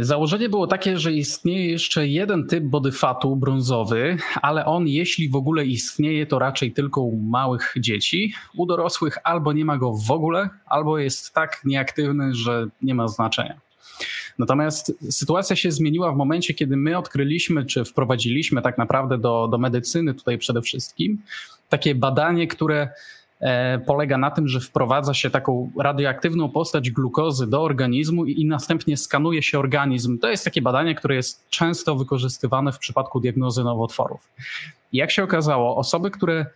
Założenie 0.00 0.48
było 0.48 0.66
takie, 0.66 0.98
że 0.98 1.12
istnieje 1.12 1.70
jeszcze 1.70 2.08
jeden 2.08 2.46
typ 2.46 2.64
body 2.64 2.92
fatu 2.92 3.36
brązowy, 3.36 4.16
ale 4.42 4.66
on, 4.66 4.88
jeśli 4.88 5.28
w 5.28 5.36
ogóle 5.36 5.66
istnieje, 5.66 6.26
to 6.26 6.38
raczej 6.38 6.72
tylko 6.72 7.00
u 7.00 7.16
małych 7.16 7.74
dzieci. 7.80 8.32
U 8.56 8.66
dorosłych 8.66 9.18
albo 9.24 9.52
nie 9.52 9.64
ma 9.64 9.78
go 9.78 9.92
w 9.92 10.10
ogóle, 10.10 10.48
albo 10.66 10.98
jest 10.98 11.34
tak 11.34 11.60
nieaktywny, 11.64 12.34
że 12.34 12.66
nie 12.82 12.94
ma 12.94 13.08
znaczenia. 13.08 13.67
Natomiast 14.38 14.92
sytuacja 15.10 15.56
się 15.56 15.72
zmieniła 15.72 16.12
w 16.12 16.16
momencie, 16.16 16.54
kiedy 16.54 16.76
my 16.76 16.98
odkryliśmy, 16.98 17.66
czy 17.66 17.84
wprowadziliśmy 17.84 18.62
tak 18.62 18.78
naprawdę 18.78 19.18
do, 19.18 19.48
do 19.48 19.58
medycyny 19.58 20.14
tutaj 20.14 20.38
przede 20.38 20.62
wszystkim 20.62 21.18
takie 21.68 21.94
badanie, 21.94 22.46
które 22.46 22.88
e, 23.40 23.78
polega 23.78 24.18
na 24.18 24.30
tym, 24.30 24.48
że 24.48 24.60
wprowadza 24.60 25.14
się 25.14 25.30
taką 25.30 25.70
radioaktywną 25.78 26.48
postać 26.48 26.90
glukozy 26.90 27.46
do 27.46 27.62
organizmu 27.62 28.24
i, 28.24 28.40
i, 28.40 28.46
następnie 28.46 28.96
skanuje 28.96 29.42
się 29.42 29.58
organizm. 29.58 30.18
To 30.18 30.30
jest 30.30 30.44
takie 30.44 30.62
badanie, 30.62 30.94
które 30.94 31.14
jest 31.14 31.48
często 31.50 31.96
wykorzystywane 31.96 32.72
w 32.72 32.78
przypadku 32.78 33.20
diagnozy 33.20 33.64
nowotworów. 33.64 34.28
I 34.92 34.96
jak 34.96 35.10
się 35.10 35.22
okazało, 35.22 35.76
osoby, 35.76 36.10
które 36.10 36.46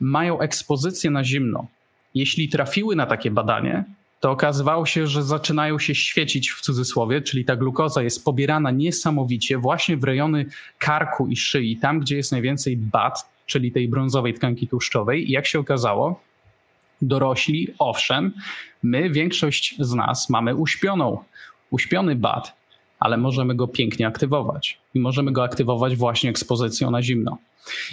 mają 0.00 0.40
ekspozycję 0.40 1.10
na 1.10 1.24
zimno, 1.24 1.66
jeśli 2.14 2.48
trafiły 2.48 2.96
na 2.96 3.06
takie 3.06 3.30
badanie, 3.30 3.84
to 4.22 4.30
okazywało 4.30 4.86
się, 4.86 5.06
że 5.06 5.22
zaczynają 5.22 5.78
się 5.78 5.94
świecić 5.94 6.50
w 6.50 6.60
cudzysłowie, 6.60 7.22
czyli 7.22 7.44
ta 7.44 7.56
glukoza 7.56 8.02
jest 8.02 8.24
pobierana 8.24 8.70
niesamowicie 8.70 9.58
właśnie 9.58 9.96
w 9.96 10.04
rejony 10.04 10.46
karku 10.78 11.28
i 11.28 11.36
szyi, 11.36 11.76
tam 11.76 12.00
gdzie 12.00 12.16
jest 12.16 12.32
najwięcej 12.32 12.76
BAT, 12.76 13.28
czyli 13.46 13.72
tej 13.72 13.88
brązowej 13.88 14.34
tkanki 14.34 14.68
tłuszczowej. 14.68 15.28
I 15.28 15.32
jak 15.32 15.46
się 15.46 15.58
okazało, 15.58 16.20
dorośli, 17.02 17.68
owszem, 17.78 18.32
my, 18.82 19.10
większość 19.10 19.76
z 19.78 19.94
nas 19.94 20.30
mamy 20.30 20.54
uśpioną, 20.54 21.18
uśpiony 21.70 22.16
BAT, 22.16 22.56
ale 23.02 23.16
możemy 23.16 23.54
go 23.54 23.68
pięknie 23.68 24.06
aktywować. 24.06 24.78
I 24.94 25.00
możemy 25.00 25.32
go 25.32 25.44
aktywować 25.44 25.96
właśnie 25.96 26.30
ekspozycją 26.30 26.90
na 26.90 27.02
zimno. 27.02 27.38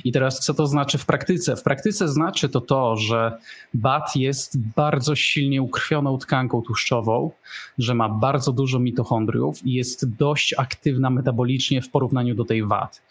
I 0.03 0.11
teraz 0.11 0.39
co 0.39 0.53
to 0.53 0.67
znaczy 0.67 0.97
w 0.97 1.05
praktyce? 1.05 1.55
W 1.55 1.63
praktyce 1.63 2.07
znaczy 2.07 2.49
to 2.49 2.61
to, 2.61 2.95
że 2.95 3.37
BAT 3.73 4.15
jest 4.15 4.59
bardzo 4.59 5.15
silnie 5.15 5.61
ukrwioną 5.61 6.17
tkanką 6.17 6.61
tłuszczową, 6.61 7.31
że 7.77 7.95
ma 7.95 8.09
bardzo 8.09 8.51
dużo 8.51 8.79
mitochondriów 8.79 9.65
i 9.65 9.73
jest 9.73 10.15
dość 10.15 10.53
aktywna 10.57 11.09
metabolicznie 11.09 11.81
w 11.81 11.89
porównaniu 11.89 12.35
do 12.35 12.45
tej 12.45 12.63
VAT. 12.63 13.01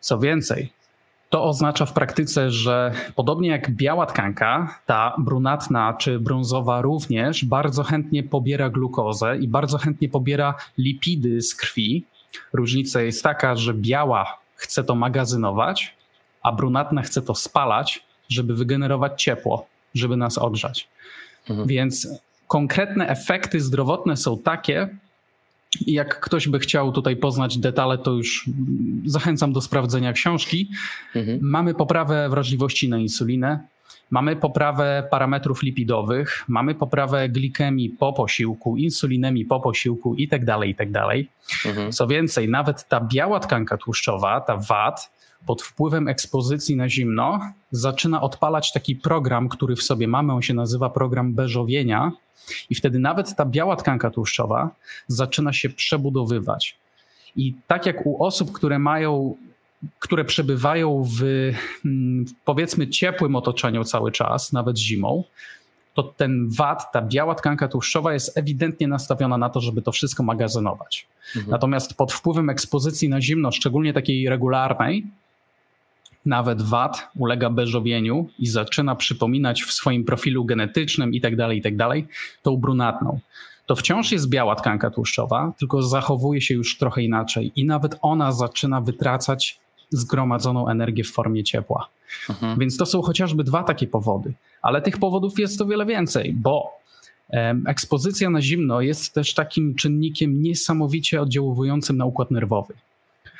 Co 0.00 0.18
więcej, 0.18 0.72
to 1.32 1.44
oznacza 1.44 1.86
w 1.86 1.92
praktyce, 1.92 2.50
że 2.50 2.92
podobnie 3.14 3.48
jak 3.48 3.70
biała 3.70 4.06
tkanka, 4.06 4.80
ta 4.86 5.14
brunatna 5.18 5.94
czy 5.94 6.20
brązowa 6.20 6.80
również 6.82 7.44
bardzo 7.44 7.82
chętnie 7.82 8.22
pobiera 8.22 8.70
glukozę 8.70 9.38
i 9.38 9.48
bardzo 9.48 9.78
chętnie 9.78 10.08
pobiera 10.08 10.54
lipidy 10.78 11.42
z 11.42 11.54
krwi. 11.54 12.04
Różnica 12.52 13.02
jest 13.02 13.22
taka, 13.22 13.56
że 13.56 13.74
biała 13.74 14.38
chce 14.54 14.84
to 14.84 14.94
magazynować, 14.94 15.96
a 16.42 16.52
brunatna 16.52 17.02
chce 17.02 17.22
to 17.22 17.34
spalać, 17.34 18.04
żeby 18.28 18.54
wygenerować 18.54 19.22
ciepło, 19.22 19.66
żeby 19.94 20.16
nas 20.16 20.38
ogrzać. 20.38 20.88
Mhm. 21.50 21.68
Więc 21.68 22.08
konkretne 22.48 23.08
efekty 23.08 23.60
zdrowotne 23.60 24.16
są 24.16 24.38
takie, 24.38 24.88
jak 25.80 26.20
ktoś 26.20 26.48
by 26.48 26.58
chciał 26.58 26.92
tutaj 26.92 27.16
poznać 27.16 27.58
detale, 27.58 27.98
to 27.98 28.12
już 28.12 28.50
zachęcam 29.04 29.52
do 29.52 29.60
sprawdzenia 29.60 30.12
książki. 30.12 30.70
Mhm. 31.14 31.38
Mamy 31.42 31.74
poprawę 31.74 32.28
wrażliwości 32.28 32.88
na 32.88 32.98
insulinę, 32.98 33.60
mamy 34.10 34.36
poprawę 34.36 35.08
parametrów 35.10 35.62
lipidowych, 35.62 36.44
mamy 36.48 36.74
poprawę 36.74 37.28
glikemii 37.28 37.90
po 37.90 38.12
posiłku, 38.12 38.76
insulinemii 38.76 39.44
po 39.44 39.60
posiłku 39.60 40.14
i 40.14 40.28
tak 40.28 40.44
dalej, 40.44 40.70
i 40.70 40.74
tak. 40.90 41.28
Mhm. 41.66 41.92
Co 41.92 42.06
więcej, 42.06 42.48
nawet 42.48 42.88
ta 42.88 43.00
biała 43.00 43.40
tkanka 43.40 43.76
tłuszczowa, 43.76 44.40
ta 44.40 44.56
VAT, 44.56 45.12
pod 45.46 45.62
wpływem 45.62 46.08
ekspozycji 46.08 46.76
na 46.76 46.88
zimno 46.88 47.40
zaczyna 47.70 48.20
odpalać 48.20 48.72
taki 48.72 48.96
program, 48.96 49.48
który 49.48 49.76
w 49.76 49.82
sobie 49.82 50.08
mamy, 50.08 50.32
on 50.32 50.42
się 50.42 50.54
nazywa 50.54 50.90
program 50.90 51.34
beżowienia 51.34 52.12
i 52.70 52.74
wtedy 52.74 52.98
nawet 52.98 53.36
ta 53.36 53.44
biała 53.44 53.76
tkanka 53.76 54.10
tłuszczowa 54.10 54.70
zaczyna 55.06 55.52
się 55.52 55.68
przebudowywać. 55.68 56.78
I 57.36 57.54
tak 57.66 57.86
jak 57.86 58.06
u 58.06 58.24
osób, 58.24 58.52
które 58.52 58.78
mają 58.78 59.36
które 59.98 60.24
przebywają 60.24 61.04
w 61.18 61.22
mm, 61.84 62.24
powiedzmy 62.44 62.88
ciepłym 62.88 63.36
otoczeniu 63.36 63.84
cały 63.84 64.12
czas, 64.12 64.52
nawet 64.52 64.78
zimą, 64.78 65.24
to 65.94 66.02
ten 66.02 66.48
wad, 66.50 66.92
ta 66.92 67.02
biała 67.02 67.34
tkanka 67.34 67.68
tłuszczowa 67.68 68.12
jest 68.12 68.38
ewidentnie 68.38 68.88
nastawiona 68.88 69.38
na 69.38 69.48
to, 69.48 69.60
żeby 69.60 69.82
to 69.82 69.92
wszystko 69.92 70.22
magazynować. 70.22 71.06
Mhm. 71.36 71.50
Natomiast 71.50 71.94
pod 71.94 72.12
wpływem 72.12 72.50
ekspozycji 72.50 73.08
na 73.08 73.20
zimno, 73.20 73.52
szczególnie 73.52 73.92
takiej 73.92 74.28
regularnej, 74.28 75.06
nawet 76.26 76.62
wad 76.62 77.08
ulega 77.16 77.50
beżowieniu 77.50 78.28
i 78.38 78.46
zaczyna 78.46 78.94
przypominać 78.96 79.62
w 79.62 79.72
swoim 79.72 80.04
profilu 80.04 80.44
genetycznym 80.44 81.14
i 81.14 81.20
tak 81.20 81.36
dalej, 81.36 81.58
i 81.58 81.62
tak 81.62 81.74
tą 82.42 82.56
brunatną. 82.56 83.20
To 83.66 83.76
wciąż 83.76 84.12
jest 84.12 84.28
biała 84.28 84.56
tkanka 84.56 84.90
tłuszczowa, 84.90 85.52
tylko 85.58 85.82
zachowuje 85.82 86.40
się 86.40 86.54
już 86.54 86.78
trochę 86.78 87.02
inaczej 87.02 87.52
i 87.56 87.64
nawet 87.64 87.98
ona 88.02 88.32
zaczyna 88.32 88.80
wytracać 88.80 89.60
zgromadzoną 89.90 90.68
energię 90.68 91.04
w 91.04 91.10
formie 91.10 91.44
ciepła. 91.44 91.88
Mhm. 92.30 92.58
Więc 92.58 92.76
to 92.76 92.86
są 92.86 93.02
chociażby 93.02 93.44
dwa 93.44 93.62
takie 93.62 93.86
powody, 93.86 94.34
ale 94.62 94.82
tych 94.82 94.98
powodów 94.98 95.38
jest 95.38 95.60
o 95.60 95.66
wiele 95.66 95.86
więcej, 95.86 96.32
bo 96.32 96.70
ekspozycja 97.66 98.30
na 98.30 98.42
zimno 98.42 98.80
jest 98.80 99.14
też 99.14 99.34
takim 99.34 99.74
czynnikiem 99.74 100.42
niesamowicie 100.42 101.22
oddziałującym 101.22 101.96
na 101.96 102.04
układ 102.04 102.30
nerwowy. 102.30 102.74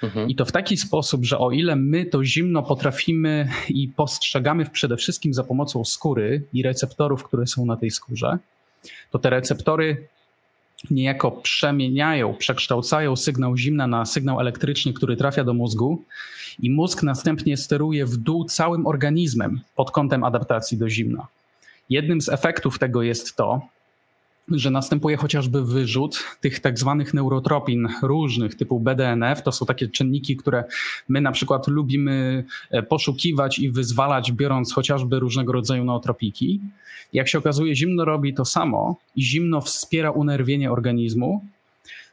Mhm. 0.02 0.30
I 0.30 0.34
to 0.34 0.44
w 0.44 0.52
taki 0.52 0.76
sposób, 0.76 1.24
że 1.24 1.38
o 1.38 1.50
ile 1.50 1.76
my 1.76 2.06
to 2.06 2.24
zimno 2.24 2.62
potrafimy 2.62 3.48
i 3.68 3.88
postrzegamy 3.88 4.66
przede 4.66 4.96
wszystkim 4.96 5.34
za 5.34 5.44
pomocą 5.44 5.84
skóry 5.84 6.42
i 6.52 6.62
receptorów, 6.62 7.24
które 7.24 7.46
są 7.46 7.66
na 7.66 7.76
tej 7.76 7.90
skórze, 7.90 8.38
to 9.10 9.18
te 9.18 9.30
receptory 9.30 10.08
niejako 10.90 11.30
przemieniają, 11.30 12.34
przekształcają 12.34 13.16
sygnał 13.16 13.56
zimna 13.56 13.86
na 13.86 14.04
sygnał 14.04 14.40
elektryczny, 14.40 14.92
który 14.92 15.16
trafia 15.16 15.44
do 15.44 15.54
mózgu 15.54 16.04
i 16.62 16.70
mózg 16.70 17.02
następnie 17.02 17.56
steruje 17.56 18.06
w 18.06 18.16
dół 18.16 18.44
całym 18.44 18.86
organizmem 18.86 19.60
pod 19.76 19.90
kątem 19.90 20.24
adaptacji 20.24 20.78
do 20.78 20.88
zimna. 20.88 21.26
Jednym 21.90 22.20
z 22.20 22.28
efektów 22.28 22.78
tego 22.78 23.02
jest 23.02 23.36
to, 23.36 23.60
że 24.48 24.70
następuje 24.70 25.16
chociażby 25.16 25.64
wyrzut 25.64 26.24
tych 26.40 26.60
tak 26.60 26.78
zwanych 26.78 27.14
neurotropin 27.14 27.88
różnych 28.02 28.54
typu 28.54 28.80
BDNF. 28.80 29.42
To 29.42 29.52
są 29.52 29.66
takie 29.66 29.88
czynniki, 29.88 30.36
które 30.36 30.64
my 31.08 31.20
na 31.20 31.32
przykład 31.32 31.68
lubimy 31.68 32.44
e, 32.70 32.82
poszukiwać 32.82 33.58
i 33.58 33.70
wyzwalać, 33.70 34.32
biorąc 34.32 34.74
chociażby 34.74 35.18
różnego 35.18 35.52
rodzaju 35.52 35.84
nootropiki. 35.84 36.60
Jak 37.12 37.28
się 37.28 37.38
okazuje, 37.38 37.74
zimno 37.74 38.04
robi 38.04 38.34
to 38.34 38.44
samo 38.44 38.96
i 39.16 39.22
zimno 39.22 39.60
wspiera 39.60 40.10
unerwienie 40.10 40.72
organizmu. 40.72 41.44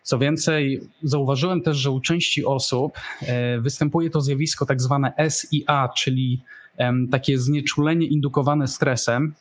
Co 0.04 0.20
więcej, 0.20 0.82
zauważyłem 1.04 1.62
też, 1.62 1.78
że 1.78 1.92
u 1.92 2.00
części 2.00 2.46
osób 2.46 2.98
e, 3.22 3.60
występuje 3.60 4.10
to 4.10 4.22
zjawisko 4.22 4.66
tak 4.66 4.82
zwane 4.82 5.14
SIA, 5.30 5.90
czyli 5.98 6.42
takie 7.12 7.40
znieczulenie 7.40 8.08
indukowane 8.08 8.68
stresem. 8.68 9.34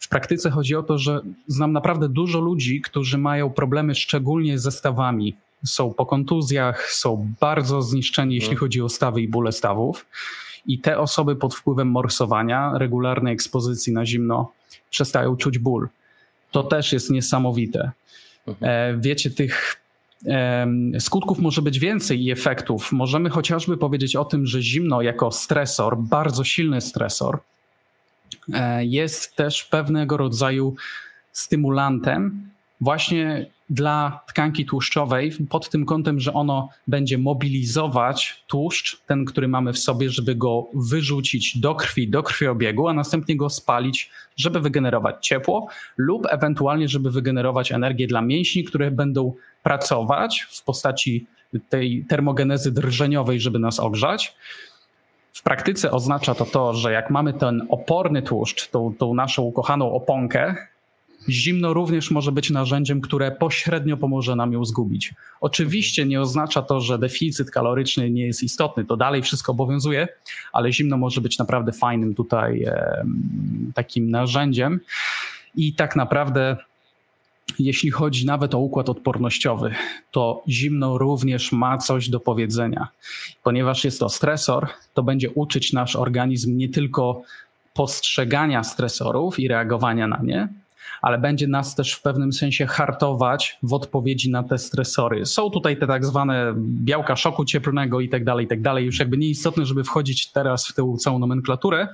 W 0.00 0.08
praktyce 0.08 0.50
chodzi 0.50 0.74
o 0.74 0.82
to, 0.82 0.98
że 0.98 1.20
znam 1.46 1.72
naprawdę 1.72 2.08
dużo 2.08 2.40
ludzi, 2.40 2.80
którzy 2.80 3.18
mają 3.18 3.50
problemy 3.50 3.94
szczególnie 3.94 4.58
ze 4.58 4.72
stawami. 4.72 5.34
Są 5.64 5.94
po 5.94 6.06
kontuzjach, 6.06 6.90
są 6.90 7.32
bardzo 7.40 7.82
zniszczeni, 7.82 8.34
jeśli 8.34 8.50
mhm. 8.50 8.60
chodzi 8.60 8.82
o 8.82 8.88
stawy 8.88 9.22
i 9.22 9.28
bóle 9.28 9.52
stawów. 9.52 10.06
I 10.66 10.78
te 10.78 10.98
osoby 10.98 11.36
pod 11.36 11.54
wpływem 11.54 11.90
morsowania, 11.90 12.78
regularnej 12.78 13.34
ekspozycji 13.34 13.92
na 13.92 14.06
zimno, 14.06 14.52
przestają 14.90 15.36
czuć 15.36 15.58
ból. 15.58 15.88
To 16.50 16.62
też 16.62 16.92
jest 16.92 17.10
niesamowite. 17.10 17.90
Mhm. 18.46 18.96
E, 18.96 19.00
wiecie, 19.00 19.30
tych 19.30 19.80
skutków 20.98 21.38
może 21.38 21.62
być 21.62 21.78
więcej 21.78 22.24
i 22.24 22.30
efektów. 22.30 22.92
Możemy 22.92 23.30
chociażby 23.30 23.76
powiedzieć 23.76 24.16
o 24.16 24.24
tym, 24.24 24.46
że 24.46 24.62
zimno 24.62 25.02
jako 25.02 25.30
stresor, 25.32 25.98
bardzo 25.98 26.44
silny 26.44 26.80
stresor, 26.80 27.38
jest 28.80 29.36
też 29.36 29.64
pewnego 29.64 30.16
rodzaju 30.16 30.74
stymulantem 31.32 32.50
właśnie 32.80 33.46
dla 33.70 34.20
tkanki 34.28 34.66
tłuszczowej 34.66 35.32
pod 35.48 35.70
tym 35.70 35.86
kątem, 35.86 36.20
że 36.20 36.32
ono 36.32 36.68
będzie 36.86 37.18
mobilizować 37.18 38.44
tłuszcz, 38.46 39.00
ten, 39.06 39.24
który 39.24 39.48
mamy 39.48 39.72
w 39.72 39.78
sobie, 39.78 40.10
żeby 40.10 40.34
go 40.34 40.66
wyrzucić 40.74 41.58
do 41.58 41.74
krwi, 41.74 42.08
do 42.08 42.22
krwiobiegu, 42.22 42.88
a 42.88 42.92
następnie 42.92 43.36
go 43.36 43.50
spalić, 43.50 44.10
żeby 44.36 44.60
wygenerować 44.60 45.26
ciepło 45.26 45.68
lub 45.96 46.26
ewentualnie, 46.30 46.88
żeby 46.88 47.10
wygenerować 47.10 47.72
energię 47.72 48.06
dla 48.06 48.22
mięśni, 48.22 48.64
które 48.64 48.90
będą 48.90 49.34
pracować 49.62 50.46
w 50.50 50.64
postaci 50.64 51.26
tej 51.68 52.04
termogenezy 52.08 52.72
drżeniowej, 52.72 53.40
żeby 53.40 53.58
nas 53.58 53.80
ogrzać. 53.80 54.36
W 55.36 55.42
praktyce 55.42 55.90
oznacza 55.90 56.34
to 56.34 56.44
to, 56.44 56.74
że 56.74 56.92
jak 56.92 57.10
mamy 57.10 57.32
ten 57.32 57.66
oporny 57.68 58.22
tłuszcz, 58.22 58.68
tą, 58.68 58.94
tą 58.98 59.14
naszą 59.14 59.42
ukochaną 59.42 59.92
oponkę, 59.92 60.54
Zimno 61.28 61.74
również 61.74 62.10
może 62.10 62.32
być 62.32 62.50
narzędziem, 62.50 63.00
które 63.00 63.30
pośrednio 63.30 63.96
pomoże 63.96 64.36
nam 64.36 64.52
ją 64.52 64.64
zgubić. 64.64 65.14
Oczywiście 65.40 66.06
nie 66.06 66.20
oznacza 66.20 66.62
to, 66.62 66.80
że 66.80 66.98
deficyt 66.98 67.50
kaloryczny 67.50 68.10
nie 68.10 68.26
jest 68.26 68.42
istotny, 68.42 68.84
to 68.84 68.96
dalej 68.96 69.22
wszystko 69.22 69.52
obowiązuje, 69.52 70.08
ale 70.52 70.72
zimno 70.72 70.96
może 70.96 71.20
być 71.20 71.38
naprawdę 71.38 71.72
fajnym 71.72 72.14
tutaj 72.14 72.62
e, 72.62 73.04
takim 73.74 74.10
narzędziem. 74.10 74.80
I 75.56 75.72
tak 75.72 75.96
naprawdę 75.96 76.56
jeśli 77.58 77.90
chodzi 77.90 78.26
nawet 78.26 78.54
o 78.54 78.58
układ 78.58 78.88
odpornościowy, 78.88 79.74
to 80.10 80.42
zimno 80.48 80.98
również 80.98 81.52
ma 81.52 81.78
coś 81.78 82.08
do 82.08 82.20
powiedzenia. 82.20 82.88
Ponieważ 83.42 83.84
jest 83.84 84.00
to 84.00 84.08
stresor, 84.08 84.68
to 84.94 85.02
będzie 85.02 85.30
uczyć 85.30 85.72
nasz 85.72 85.96
organizm 85.96 86.56
nie 86.56 86.68
tylko 86.68 87.22
postrzegania 87.74 88.64
stresorów 88.64 89.38
i 89.38 89.48
reagowania 89.48 90.06
na 90.06 90.20
nie, 90.22 90.48
ale 91.02 91.18
będzie 91.18 91.46
nas 91.46 91.74
też 91.74 91.92
w 91.92 92.02
pewnym 92.02 92.32
sensie 92.32 92.66
hartować 92.66 93.58
w 93.62 93.72
odpowiedzi 93.72 94.30
na 94.30 94.42
te 94.42 94.58
stresory. 94.58 95.26
Są 95.26 95.50
tutaj 95.50 95.78
te 95.78 95.86
tak 95.86 96.04
zwane 96.04 96.54
białka 96.58 97.16
szoku 97.16 97.44
cieplnego 97.44 98.00
i 98.00 98.08
tak 98.08 98.24
dalej, 98.24 98.44
i 98.44 98.48
tak 98.48 98.62
dalej. 98.62 98.84
Już 98.84 98.98
jakby 98.98 99.16
nieistotne, 99.16 99.66
żeby 99.66 99.84
wchodzić 99.84 100.32
teraz 100.32 100.66
w 100.66 100.74
tę 100.74 100.94
całą 100.98 101.18
nomenklaturę. 101.18 101.88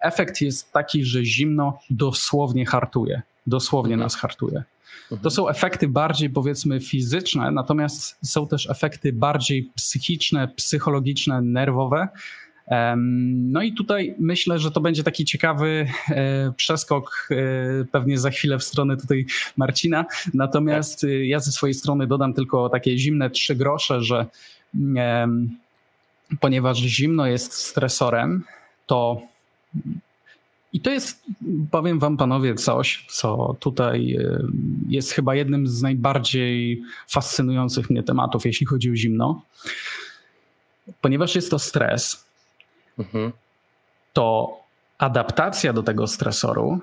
Efekt 0.00 0.40
jest 0.40 0.72
taki, 0.72 1.04
że 1.04 1.24
zimno 1.24 1.78
dosłownie 1.90 2.66
hartuje. 2.66 3.22
Dosłownie 3.46 3.96
nas 3.96 4.16
hartuje. 4.16 4.62
To 5.22 5.30
są 5.30 5.48
efekty 5.48 5.88
bardziej 5.88 6.30
powiedzmy 6.30 6.80
fizyczne, 6.80 7.50
natomiast 7.50 8.18
są 8.22 8.48
też 8.48 8.70
efekty 8.70 9.12
bardziej 9.12 9.70
psychiczne, 9.74 10.48
psychologiczne, 10.48 11.42
nerwowe, 11.42 12.08
no 13.06 13.62
i 13.62 13.72
tutaj 13.72 14.14
myślę, 14.18 14.58
że 14.58 14.70
to 14.70 14.80
będzie 14.80 15.02
taki 15.02 15.24
ciekawy 15.24 15.86
e, 16.08 16.52
przeskok 16.56 17.28
e, 17.30 17.84
pewnie 17.84 18.18
za 18.18 18.30
chwilę 18.30 18.58
w 18.58 18.64
stronę 18.64 18.96
tutaj 18.96 19.26
Marcina. 19.56 20.04
Natomiast 20.34 21.04
e, 21.04 21.26
ja 21.26 21.40
ze 21.40 21.52
swojej 21.52 21.74
strony 21.74 22.06
dodam 22.06 22.34
tylko 22.34 22.68
takie 22.68 22.98
zimne 22.98 23.30
trzy 23.30 23.54
grosze, 23.54 24.02
że 24.02 24.26
ponieważ 26.40 26.78
zimno 26.78 27.26
jest 27.26 27.52
stresorem, 27.52 28.44
to 28.86 29.22
i 30.76 30.80
to 30.80 30.90
jest, 30.90 31.24
powiem 31.70 31.98
wam 31.98 32.16
panowie, 32.16 32.54
coś, 32.54 33.06
co 33.08 33.56
tutaj 33.60 34.18
jest 34.88 35.10
chyba 35.12 35.34
jednym 35.34 35.66
z 35.66 35.82
najbardziej 35.82 36.82
fascynujących 37.08 37.90
mnie 37.90 38.02
tematów, 38.02 38.46
jeśli 38.46 38.66
chodzi 38.66 38.90
o 38.90 38.96
zimno. 38.96 39.42
Ponieważ 41.00 41.34
jest 41.34 41.50
to 41.50 41.58
stres, 41.58 42.26
mhm. 42.98 43.32
to 44.12 44.56
adaptacja 44.98 45.72
do 45.72 45.82
tego 45.82 46.06
stresoru 46.06 46.80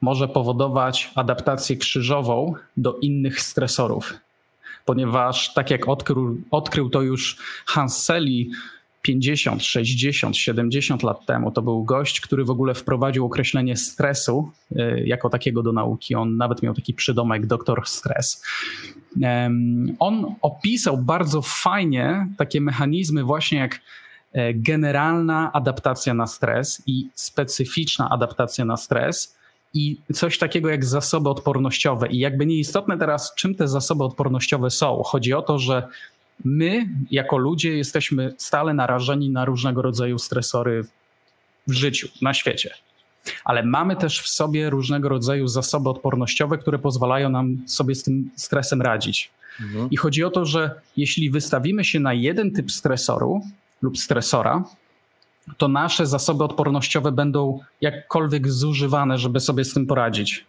może 0.00 0.28
powodować 0.28 1.10
adaptację 1.14 1.76
krzyżową 1.76 2.54
do 2.76 2.98
innych 2.98 3.40
stresorów. 3.40 4.14
Ponieważ, 4.84 5.54
tak 5.54 5.70
jak 5.70 5.88
odkrył, 5.88 6.40
odkrył 6.50 6.90
to 6.90 7.02
już 7.02 7.38
Hans 7.66 8.04
Selye 8.04 8.44
50, 9.04 9.64
60, 9.64 10.36
70 10.36 11.02
lat 11.02 11.26
temu, 11.26 11.50
to 11.50 11.62
był 11.62 11.84
gość, 11.84 12.20
który 12.20 12.44
w 12.44 12.50
ogóle 12.50 12.74
wprowadził 12.74 13.26
określenie 13.26 13.76
stresu 13.76 14.50
y, 14.72 15.02
jako 15.06 15.30
takiego 15.30 15.62
do 15.62 15.72
nauki. 15.72 16.14
On 16.14 16.36
nawet 16.36 16.62
miał 16.62 16.74
taki 16.74 16.94
przydomek 16.94 17.46
doktor 17.46 17.82
stres. 17.86 18.44
On 19.98 20.34
opisał 20.42 20.98
bardzo 20.98 21.42
fajnie 21.42 22.26
takie 22.36 22.60
mechanizmy, 22.60 23.24
właśnie 23.24 23.58
jak 23.58 23.80
E, 24.34 24.54
generalna 24.54 25.52
adaptacja 25.52 26.14
na 26.14 26.26
stres 26.26 26.82
i 26.86 27.08
specyficzna 27.14 28.08
adaptacja 28.10 28.64
na 28.64 28.76
stres 28.76 29.36
i 29.74 29.96
coś 30.14 30.38
takiego 30.38 30.68
jak 30.68 30.84
zasoby 30.84 31.28
odpornościowe. 31.28 32.08
I 32.08 32.18
jakby 32.18 32.46
nieistotne 32.46 32.98
teraz, 32.98 33.34
czym 33.34 33.54
te 33.54 33.68
zasoby 33.68 34.04
odpornościowe 34.04 34.70
są. 34.70 35.02
Chodzi 35.04 35.34
o 35.34 35.42
to, 35.42 35.58
że 35.58 35.88
my, 36.44 36.88
jako 37.10 37.36
ludzie, 37.36 37.76
jesteśmy 37.76 38.34
stale 38.38 38.74
narażeni 38.74 39.30
na 39.30 39.44
różnego 39.44 39.82
rodzaju 39.82 40.18
stresory 40.18 40.84
w 41.66 41.72
życiu, 41.72 42.08
na 42.22 42.34
świecie. 42.34 42.74
Ale 43.44 43.62
mamy 43.62 43.96
też 43.96 44.20
w 44.20 44.28
sobie 44.28 44.70
różnego 44.70 45.08
rodzaju 45.08 45.48
zasoby 45.48 45.88
odpornościowe, 45.88 46.58
które 46.58 46.78
pozwalają 46.78 47.30
nam 47.30 47.56
sobie 47.66 47.94
z 47.94 48.02
tym 48.02 48.30
stresem 48.36 48.82
radzić. 48.82 49.30
Mhm. 49.60 49.90
I 49.90 49.96
chodzi 49.96 50.24
o 50.24 50.30
to, 50.30 50.44
że 50.44 50.80
jeśli 50.96 51.30
wystawimy 51.30 51.84
się 51.84 52.00
na 52.00 52.12
jeden 52.12 52.50
typ 52.50 52.72
stresoru, 52.72 53.42
lub 53.82 53.98
stresora, 53.98 54.64
to 55.56 55.68
nasze 55.68 56.06
zasoby 56.06 56.44
odpornościowe 56.44 57.12
będą 57.12 57.60
jakkolwiek 57.80 58.48
zużywane, 58.48 59.18
żeby 59.18 59.40
sobie 59.40 59.64
z 59.64 59.74
tym 59.74 59.86
poradzić. 59.86 60.44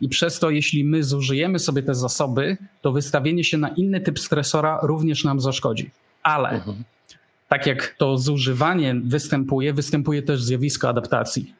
I 0.00 0.08
przez 0.08 0.38
to, 0.38 0.50
jeśli 0.50 0.84
my 0.84 1.04
zużyjemy 1.04 1.58
sobie 1.58 1.82
te 1.82 1.94
zasoby, 1.94 2.56
to 2.82 2.92
wystawienie 2.92 3.44
się 3.44 3.58
na 3.58 3.68
inny 3.68 4.00
typ 4.00 4.18
stresora 4.18 4.78
również 4.82 5.24
nam 5.24 5.40
zaszkodzi. 5.40 5.90
Ale 6.22 6.50
mhm. 6.50 6.84
tak 7.48 7.66
jak 7.66 7.94
to 7.98 8.18
zużywanie 8.18 8.94
występuje, 9.04 9.72
występuje 9.72 10.22
też 10.22 10.42
zjawisko 10.42 10.88
adaptacji. 10.88 11.54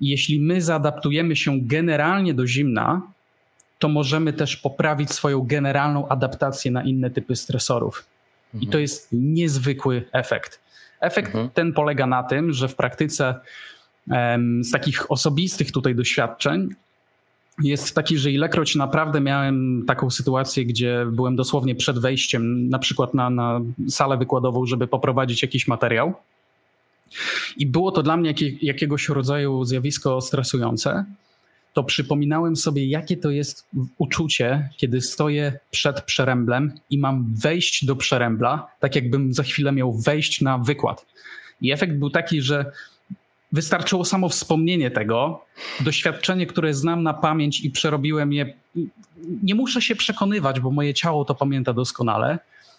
I 0.00 0.08
jeśli 0.08 0.40
my 0.40 0.62
zaadaptujemy 0.62 1.36
się 1.36 1.60
generalnie 1.60 2.34
do 2.34 2.46
zimna, 2.46 3.02
to 3.78 3.88
możemy 3.88 4.32
też 4.32 4.56
poprawić 4.56 5.10
swoją 5.10 5.42
generalną 5.42 6.08
adaptację 6.08 6.70
na 6.70 6.82
inne 6.82 7.10
typy 7.10 7.36
stresorów. 7.36 8.06
I 8.60 8.66
to 8.66 8.78
jest 8.78 9.08
niezwykły 9.12 10.04
efekt. 10.12 10.60
Efekt 11.00 11.28
mhm. 11.28 11.50
ten 11.50 11.72
polega 11.72 12.06
na 12.06 12.22
tym, 12.22 12.52
że 12.52 12.68
w 12.68 12.74
praktyce 12.74 13.34
z 14.60 14.70
takich 14.70 15.10
osobistych 15.10 15.72
tutaj 15.72 15.94
doświadczeń 15.94 16.68
jest 17.62 17.94
taki, 17.94 18.18
że 18.18 18.32
ilekroć 18.32 18.74
naprawdę 18.74 19.20
miałem 19.20 19.84
taką 19.86 20.10
sytuację, 20.10 20.64
gdzie 20.66 21.06
byłem 21.12 21.36
dosłownie 21.36 21.74
przed 21.74 21.98
wejściem, 21.98 22.68
na 22.68 22.78
przykład 22.78 23.14
na, 23.14 23.30
na 23.30 23.60
salę 23.88 24.16
wykładową, 24.16 24.66
żeby 24.66 24.86
poprowadzić 24.86 25.42
jakiś 25.42 25.68
materiał. 25.68 26.14
I 27.56 27.66
było 27.66 27.92
to 27.92 28.02
dla 28.02 28.16
mnie 28.16 28.28
jakie, 28.28 28.50
jakiegoś 28.62 29.08
rodzaju 29.08 29.64
zjawisko 29.64 30.20
stresujące, 30.20 31.04
to 31.72 31.84
przypominałem 31.84 32.56
sobie, 32.56 32.86
jakie 32.86 33.16
to 33.16 33.30
jest 33.30 33.66
uczucie, 33.98 34.68
kiedy 34.76 35.00
stoję 35.00 35.58
przed 35.70 36.02
przeręblem 36.02 36.72
i 36.90 36.98
mam 36.98 37.34
wejść 37.34 37.84
do 37.84 37.96
przerębla, 37.96 38.68
tak 38.80 38.96
jakbym 38.96 39.34
za 39.34 39.42
chwilę 39.42 39.72
miał 39.72 39.92
wejść 39.92 40.40
na 40.40 40.58
wykład. 40.58 41.06
I 41.60 41.72
efekt 41.72 41.94
był 41.96 42.10
taki, 42.10 42.42
że 42.42 42.72
wystarczyło 43.56 44.04
samo 44.04 44.28
wspomnienie 44.28 44.90
tego, 44.90 45.44
doświadczenie, 45.80 46.46
które 46.46 46.74
znam 46.74 47.02
na 47.02 47.14
pamięć 47.14 47.60
i 47.60 47.70
przerobiłem 47.70 48.32
je. 48.32 48.54
Nie 49.42 49.54
muszę 49.54 49.82
się 49.82 49.96
przekonywać, 49.96 50.60
bo 50.60 50.70
moje 50.70 50.94
ciało 50.94 51.24
to 51.24 51.34
pamięta 51.34 51.72
doskonale. 51.72 52.38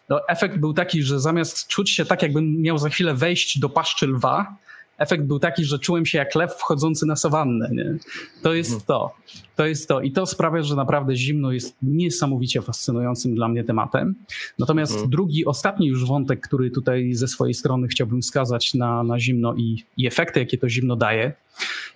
No, 0.09 0.27
efekt 0.27 0.57
był 0.57 0.73
taki, 0.73 1.03
że 1.03 1.19
zamiast 1.19 1.67
czuć 1.67 1.89
się 1.91 2.05
tak, 2.05 2.21
jakbym 2.21 2.61
miał 2.61 2.77
za 2.77 2.89
chwilę 2.89 3.13
wejść 3.13 3.59
do 3.59 3.69
paszczy 3.69 4.07
lwa, 4.07 4.55
efekt 4.97 5.23
był 5.23 5.39
taki, 5.39 5.63
że 5.63 5.79
czułem 5.79 6.05
się 6.05 6.17
jak 6.17 6.35
lew 6.35 6.53
wchodzący 6.53 7.05
na 7.05 7.15
sawannę. 7.15 7.69
Nie? 7.71 7.97
To 8.41 8.53
jest 8.53 8.71
mhm. 8.71 8.85
to. 8.87 9.15
To 9.55 9.65
jest 9.65 9.87
to. 9.87 10.01
I 10.01 10.11
to 10.11 10.25
sprawia, 10.25 10.63
że 10.63 10.75
naprawdę 10.75 11.15
zimno 11.15 11.51
jest 11.51 11.75
niesamowicie 11.81 12.61
fascynującym 12.61 13.35
dla 13.35 13.47
mnie 13.47 13.63
tematem. 13.63 14.15
Natomiast 14.59 14.91
mhm. 14.91 15.09
drugi, 15.09 15.45
ostatni 15.45 15.87
już 15.87 16.05
wątek, 16.05 16.47
który 16.47 16.71
tutaj 16.71 17.13
ze 17.13 17.27
swojej 17.27 17.53
strony 17.53 17.87
chciałbym 17.87 18.21
wskazać 18.21 18.73
na, 18.73 19.03
na 19.03 19.19
zimno 19.19 19.55
i, 19.55 19.83
i 19.97 20.07
efekty, 20.07 20.39
jakie 20.39 20.57
to 20.57 20.69
zimno 20.69 20.95
daje, 20.95 21.33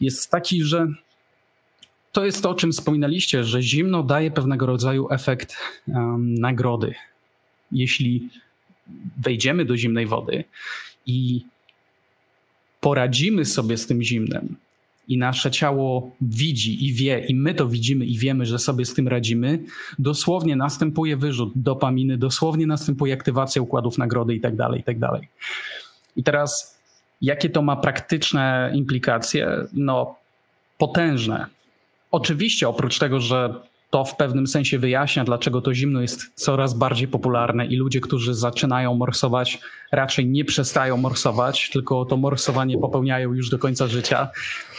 jest 0.02 0.32
taki, 0.32 0.64
że 0.64 0.88
to 2.12 2.26
jest 2.26 2.44
to, 2.44 2.50
o 2.50 2.56
czym 2.56 2.72
wspominaliście, 2.72 3.44
że 3.44 3.62
zimno 3.62 4.04
daje 4.04 4.32
pewnego 4.32 4.66
rodzaju 4.66 5.08
efekt 5.12 5.58
um, 5.88 6.34
nagrody. 6.34 6.94
Jeśli 7.72 8.30
wejdziemy 9.18 9.66
do 9.66 9.78
zimnej 9.78 10.08
wody 10.08 10.44
i 11.06 11.46
poradzimy 12.82 13.46
sobie 13.46 13.78
z 13.78 13.88
tym 13.88 14.04
zimnem 14.04 14.56
i 15.08 15.18
nasze 15.18 15.52
ciało 15.52 16.12
widzi 16.22 16.88
i 16.88 16.94
wie, 16.94 17.26
i 17.28 17.36
my 17.36 17.54
to 17.54 17.68
widzimy 17.68 18.06
i 18.06 18.18
wiemy, 18.18 18.46
że 18.46 18.60
sobie 18.60 18.86
z 18.86 18.94
tym 18.94 19.08
radzimy, 19.08 19.60
dosłownie 20.00 20.56
następuje 20.56 21.18
wyrzut 21.18 21.52
dopaminy, 21.56 22.18
dosłownie 22.18 22.68
następuje 22.68 23.14
aktywacja 23.14 23.62
układów 23.62 23.98
nagrody 23.98 24.36
i 24.36 24.42
tak 24.42 24.56
dalej, 24.56 24.80
i 24.80 24.84
tak. 24.84 24.98
I 26.16 26.24
teraz, 26.24 26.80
jakie 27.22 27.50
to 27.50 27.62
ma 27.62 27.76
praktyczne 27.76 28.72
implikacje? 28.74 29.58
No, 29.74 30.16
potężne. 30.78 31.46
Oczywiście, 32.12 32.70
oprócz 32.70 33.00
tego, 33.00 33.20
że 33.20 33.54
to 33.92 34.06
w 34.06 34.16
pewnym 34.16 34.48
sensie 34.48 34.80
wyjaśnia, 34.80 35.24
dlaczego 35.24 35.62
to 35.62 35.74
zimno 35.74 36.02
jest 36.02 36.32
coraz 36.36 36.74
bardziej 36.74 37.08
popularne 37.08 37.66
i 37.66 37.76
ludzie, 37.76 38.02
którzy 38.02 38.34
zaczynają 38.34 38.96
morsować, 38.96 39.60
raczej 39.92 40.26
nie 40.26 40.46
przestają 40.46 40.98
morsować, 40.98 41.70
tylko 41.70 42.06
to 42.06 42.18
morsowanie 42.18 42.78
popełniają 42.78 43.34
już 43.34 43.50
do 43.50 43.60
końca 43.60 43.88
życia, 43.88 44.30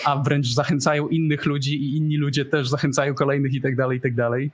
a 0.04 0.16
wręcz 0.16 0.46
zachęcają 0.46 1.08
innych 1.08 1.46
ludzi 1.46 1.82
i 1.84 1.96
inni 1.96 2.16
ludzie 2.16 2.44
też 2.44 2.68
zachęcają 2.68 3.14
kolejnych 3.14 3.54
i 3.54 3.60
tak 3.60 3.76
dalej, 3.76 3.98
i 3.98 4.00
tak 4.00 4.14
dalej. 4.14 4.50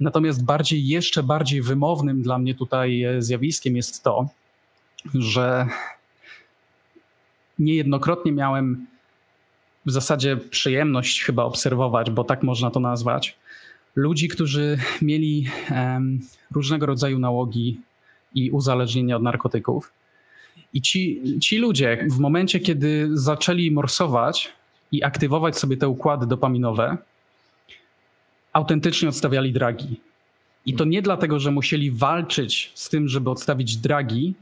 Natomiast 0.00 0.44
bardziej, 0.44 0.86
jeszcze 0.86 1.22
bardziej 1.22 1.62
wymownym 1.62 2.22
dla 2.22 2.38
mnie 2.38 2.54
tutaj 2.54 3.02
e, 3.02 3.22
zjawiskiem 3.22 3.76
jest 3.76 4.02
to, 4.02 4.28
że 5.14 5.66
niejednokrotnie 7.58 8.32
miałem 8.32 8.86
w 9.86 9.90
zasadzie 9.90 10.36
przyjemność 10.36 11.24
chyba 11.24 11.44
obserwować, 11.44 12.10
bo 12.10 12.24
tak 12.24 12.42
można 12.42 12.70
to 12.70 12.80
nazwać, 12.80 13.36
ludzi, 13.94 14.28
którzy 14.28 14.78
mieli 15.02 15.48
um, 15.70 16.20
różnego 16.50 16.86
rodzaju 16.86 17.18
nałogi 17.18 17.80
i 18.34 18.50
uzależnienia 18.50 19.16
od 19.16 19.22
narkotyków. 19.22 19.92
I 20.74 20.82
ci, 20.82 21.22
ci 21.40 21.58
ludzie, 21.58 22.06
w 22.10 22.18
momencie, 22.18 22.60
kiedy 22.60 23.08
zaczęli 23.12 23.70
morsować 23.70 24.52
i 24.92 25.04
aktywować 25.04 25.58
sobie 25.58 25.76
te 25.76 25.88
układy 25.88 26.26
dopaminowe, 26.26 26.96
autentycznie 28.52 29.08
odstawiali 29.08 29.52
dragi. 29.52 30.00
I 30.66 30.74
to 30.74 30.84
nie 30.84 31.02
dlatego, 31.02 31.40
że 31.40 31.50
musieli 31.50 31.90
walczyć 31.90 32.72
z 32.74 32.88
tym, 32.88 33.08
żeby 33.08 33.30
odstawić 33.30 33.76
dragi, 33.76 34.34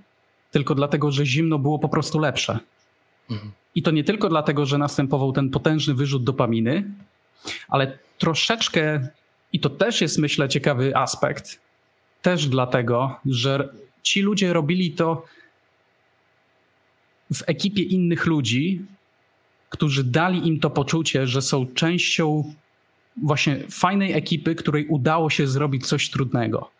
tylko 0.50 0.74
dlatego, 0.74 1.10
że 1.10 1.26
zimno 1.26 1.58
było 1.58 1.78
po 1.78 1.88
prostu 1.88 2.18
lepsze. 2.18 2.58
Mhm. 3.30 3.52
I 3.74 3.82
to 3.82 3.90
nie 3.90 4.04
tylko 4.04 4.28
dlatego, 4.28 4.66
że 4.66 4.78
następował 4.78 5.32
ten 5.32 5.50
potężny 5.50 5.94
wyrzut 5.94 6.24
dopaminy, 6.24 6.84
ale 7.68 7.98
troszeczkę 8.18 9.08
i 9.52 9.60
to 9.60 9.70
też 9.70 10.00
jest, 10.00 10.18
myślę, 10.18 10.48
ciekawy 10.48 10.96
aspekt. 10.96 11.60
Też 12.22 12.48
dlatego, 12.48 13.20
że 13.26 13.68
ci 14.02 14.22
ludzie 14.22 14.52
robili 14.52 14.92
to 14.92 15.24
w 17.34 17.42
ekipie 17.46 17.82
innych 17.82 18.26
ludzi, 18.26 18.82
którzy 19.68 20.04
dali 20.04 20.48
im 20.48 20.60
to 20.60 20.70
poczucie, 20.70 21.26
że 21.26 21.42
są 21.42 21.66
częścią 21.66 22.54
właśnie 23.22 23.58
fajnej 23.70 24.12
ekipy, 24.12 24.54
której 24.54 24.86
udało 24.86 25.30
się 25.30 25.46
zrobić 25.46 25.86
coś 25.86 26.10
trudnego. 26.10 26.70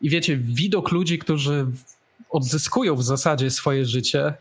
I 0.00 0.10
wiecie, 0.10 0.36
widok 0.36 0.92
ludzi, 0.92 1.18
którzy 1.18 1.66
odzyskują 2.30 2.96
w 2.96 3.02
zasadzie 3.02 3.50
swoje 3.50 3.84
życie, 3.84 4.34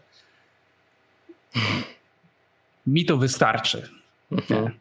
mi 2.87 3.05
to 3.05 3.17
wystarczy. 3.17 3.89
Mhm. 4.33 4.71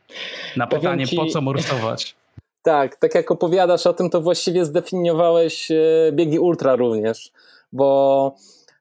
Na 0.57 0.67
pytanie, 0.67 1.07
ci... 1.07 1.17
po 1.17 1.27
co 1.27 1.41
morsować? 1.41 2.15
Tak, 2.65 2.97
tak 2.97 3.15
jak 3.15 3.31
opowiadasz 3.31 3.87
o 3.87 3.93
tym, 3.93 4.11
to 4.11 4.21
właściwie 4.21 4.65
zdefiniowałeś 4.65 5.71
e, 5.71 5.77
biegi 6.13 6.39
ultra 6.39 6.77
również, 6.77 7.33
bo 7.73 8.35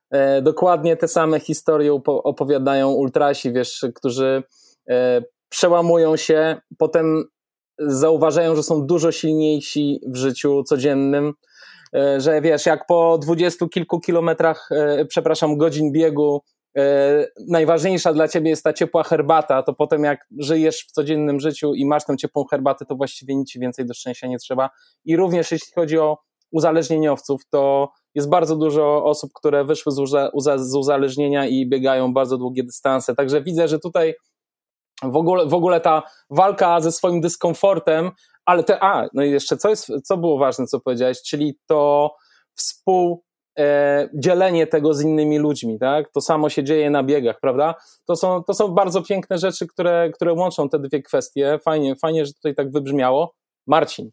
e, 0.10 0.42
dokładnie 0.42 0.98
te 0.98 1.08
same 1.08 1.40
historie 1.40 1.94
opowiadają 2.06 2.92
ultrasi, 2.92 3.52
wiesz, 3.52 3.86
którzy 3.96 4.44
e, 4.90 5.24
przełamują 5.50 6.16
się, 6.16 6.62
potem 6.78 7.24
zauważają, 7.80 8.56
że 8.56 8.64
są 8.64 8.86
dużo 8.86 9.12
silniejsi 9.12 10.00
w 10.08 10.16
życiu 10.16 10.64
codziennym, 10.64 11.34
że 12.18 12.42
wiesz, 12.42 12.66
jak 12.66 12.86
po 12.86 13.18
dwudziestu 13.18 13.70
kilku 13.70 14.00
kilometrach, 14.00 14.70
przepraszam, 15.08 15.58
godzin 15.58 15.92
biegu 15.92 16.42
najważniejsza 17.48 18.14
dla 18.14 18.28
ciebie 18.28 18.50
jest 18.50 18.64
ta 18.64 18.74
ciepła 18.74 19.04
herbata, 19.04 19.64
to 19.64 19.74
potem 19.74 20.04
jak 20.04 20.28
żyjesz 20.40 20.86
w 20.90 20.92
codziennym 20.92 21.40
życiu 21.40 21.74
i 21.74 21.86
masz 21.86 22.06
tę 22.06 22.18
ciepłą 22.18 22.46
herbatę, 22.46 22.86
to 22.86 22.96
właściwie 22.96 23.36
nic 23.36 23.58
więcej 23.58 23.86
do 23.86 23.94
szczęścia 23.94 24.28
nie 24.28 24.38
trzeba. 24.38 24.70
I 25.06 25.16
również 25.16 25.52
jeśli 25.52 25.74
chodzi 25.74 26.00
o 26.00 26.18
uzależnieniowców, 26.52 27.42
to 27.50 27.92
jest 28.16 28.30
bardzo 28.30 28.56
dużo 28.56 29.06
osób, 29.06 29.32
które 29.34 29.66
wyszły 29.66 29.92
z 30.58 30.76
uzależnienia 30.76 31.46
i 31.46 31.70
biegają 31.70 32.14
bardzo 32.14 32.38
długie 32.38 32.64
dystanse. 32.64 33.16
Także 33.16 33.42
widzę, 33.42 33.68
że 33.68 33.80
tutaj 33.80 34.16
w 35.04 35.16
ogóle, 35.16 35.46
w 35.46 35.54
ogóle 35.54 35.82
ta 35.82 36.04
walka 36.30 36.82
ze 36.82 36.92
swoim 36.92 37.22
dyskomfortem, 37.22 38.12
ale 38.46 38.64
te, 38.64 38.84
a, 38.84 39.08
no 39.14 39.24
i 39.24 39.32
jeszcze 39.32 39.58
co 39.58 39.70
jest, 39.70 39.92
co 40.04 40.18
było 40.18 40.38
ważne, 40.38 40.66
co 40.66 40.80
powiedziałeś, 40.80 41.22
czyli 41.22 41.60
to 41.68 42.12
współ 42.56 43.24
e, 43.60 44.10
dzielenie 44.14 44.68
tego 44.68 44.94
z 44.94 45.02
innymi 45.02 45.40
ludźmi, 45.40 45.80
tak? 45.80 46.12
To 46.12 46.22
samo 46.22 46.50
się 46.50 46.64
dzieje 46.64 46.90
na 46.90 47.04
biegach, 47.04 47.40
prawda? 47.40 47.76
To 48.06 48.16
są, 48.16 48.44
to 48.44 48.54
są 48.54 48.68
bardzo 48.68 49.02
piękne 49.02 49.38
rzeczy, 49.38 49.68
które, 49.68 50.12
które 50.16 50.34
łączą 50.34 50.70
te 50.70 50.80
dwie 50.80 51.02
kwestie. 51.02 51.60
Fajnie, 51.64 51.96
fajnie, 51.96 52.26
że 52.26 52.34
tutaj 52.34 52.56
tak 52.56 52.72
wybrzmiało. 52.72 53.36
Marcin, 53.68 54.12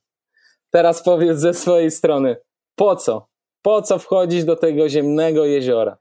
teraz 0.70 1.02
powiedz 1.02 1.38
ze 1.38 1.54
swojej 1.54 1.90
strony, 1.90 2.36
po 2.74 2.96
co? 2.96 3.28
Po 3.62 3.82
co 3.82 3.98
wchodzić 3.98 4.44
do 4.44 4.56
tego 4.56 4.88
ziemnego 4.88 5.44
jeziora? 5.44 5.98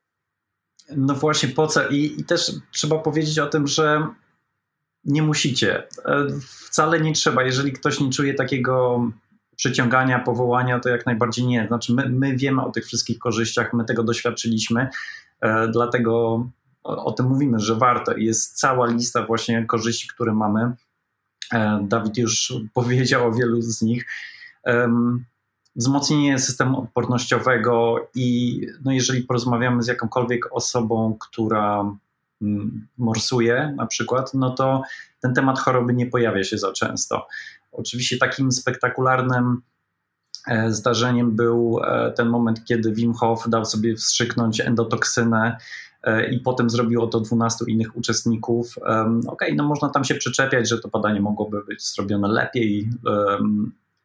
No 0.95 1.13
właśnie, 1.13 1.49
po 1.49 1.67
co? 1.67 1.87
I, 1.87 2.15
I 2.17 2.23
też 2.23 2.51
trzeba 2.71 2.99
powiedzieć 2.99 3.39
o 3.39 3.47
tym, 3.47 3.67
że 3.67 4.07
nie 5.05 5.21
musicie. 5.21 5.87
E, 6.05 6.27
wcale 6.67 7.01
nie 7.01 7.13
trzeba. 7.13 7.43
Jeżeli 7.43 7.71
ktoś 7.71 7.99
nie 7.99 8.09
czuje 8.09 8.33
takiego 8.33 9.01
przyciągania, 9.57 10.19
powołania, 10.19 10.79
to 10.79 10.89
jak 10.89 11.05
najbardziej 11.05 11.45
nie. 11.45 11.67
Znaczy, 11.67 11.93
my, 11.93 12.09
my 12.09 12.37
wiemy 12.37 12.61
o 12.61 12.71
tych 12.71 12.85
wszystkich 12.85 13.19
korzyściach, 13.19 13.73
my 13.73 13.85
tego 13.85 14.03
doświadczyliśmy, 14.03 14.89
e, 15.41 15.67
dlatego 15.67 16.45
o, 16.83 17.05
o, 17.05 17.11
tym 17.11 17.25
mówimy, 17.25 17.59
że 17.59 17.75
warto. 17.75 18.17
Jest 18.17 18.59
cała 18.59 18.87
lista 18.87 19.25
właśnie 19.25 19.65
korzyści, 19.65 20.07
które 20.07 20.33
mamy. 20.33 20.71
E, 21.53 21.79
Dawid 21.83 22.17
już 22.17 22.53
powiedział 22.73 23.27
o 23.27 23.33
wielu 23.33 23.61
z 23.61 23.81
nich. 23.81 24.05
Wzmocnienie 25.75 26.39
systemu 26.39 26.81
odpornościowego 26.81 28.07
i 28.15 28.61
no 28.85 28.91
jeżeli 28.91 29.23
porozmawiamy 29.23 29.83
z 29.83 29.87
jakąkolwiek 29.87 30.47
osobą, 30.51 31.17
która 31.19 31.95
morsuje 32.97 33.73
na 33.77 33.87
przykład, 33.87 34.33
no 34.33 34.49
to 34.49 34.81
ten 35.21 35.33
temat 35.33 35.59
choroby 35.59 35.93
nie 35.93 36.05
pojawia 36.05 36.43
się 36.43 36.57
za 36.57 36.71
często. 36.71 37.27
Oczywiście 37.71 38.17
takim 38.17 38.51
spektakularnym 38.51 39.61
e, 40.47 40.71
zdarzeniem 40.71 41.35
był 41.35 41.79
e, 41.83 42.11
ten 42.11 42.29
moment, 42.29 42.65
kiedy 42.65 42.93
Wim 42.93 43.13
Hof 43.13 43.49
dał 43.49 43.65
sobie 43.65 43.95
wstrzyknąć 43.95 44.59
endotoksynę 44.59 45.57
e, 46.03 46.29
i 46.29 46.39
potem 46.39 46.69
zrobiło 46.69 47.07
to 47.07 47.19
12 47.19 47.65
innych 47.67 47.97
uczestników. 47.97 48.75
Okej, 48.77 49.27
okay, 49.27 49.55
no 49.55 49.63
można 49.63 49.89
tam 49.89 50.03
się 50.03 50.15
przyczepiać, 50.15 50.69
że 50.69 50.79
to 50.79 50.87
badanie 50.87 51.21
mogłoby 51.21 51.63
być 51.63 51.93
zrobione 51.93 52.27
lepiej, 52.27 52.89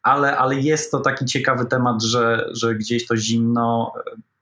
ale, 0.03 0.37
ale 0.37 0.55
jest 0.55 0.90
to 0.90 1.01
taki 1.01 1.25
ciekawy 1.25 1.66
temat, 1.66 2.03
że, 2.03 2.49
że 2.53 2.75
gdzieś 2.75 3.07
to 3.07 3.16
zimno 3.16 3.92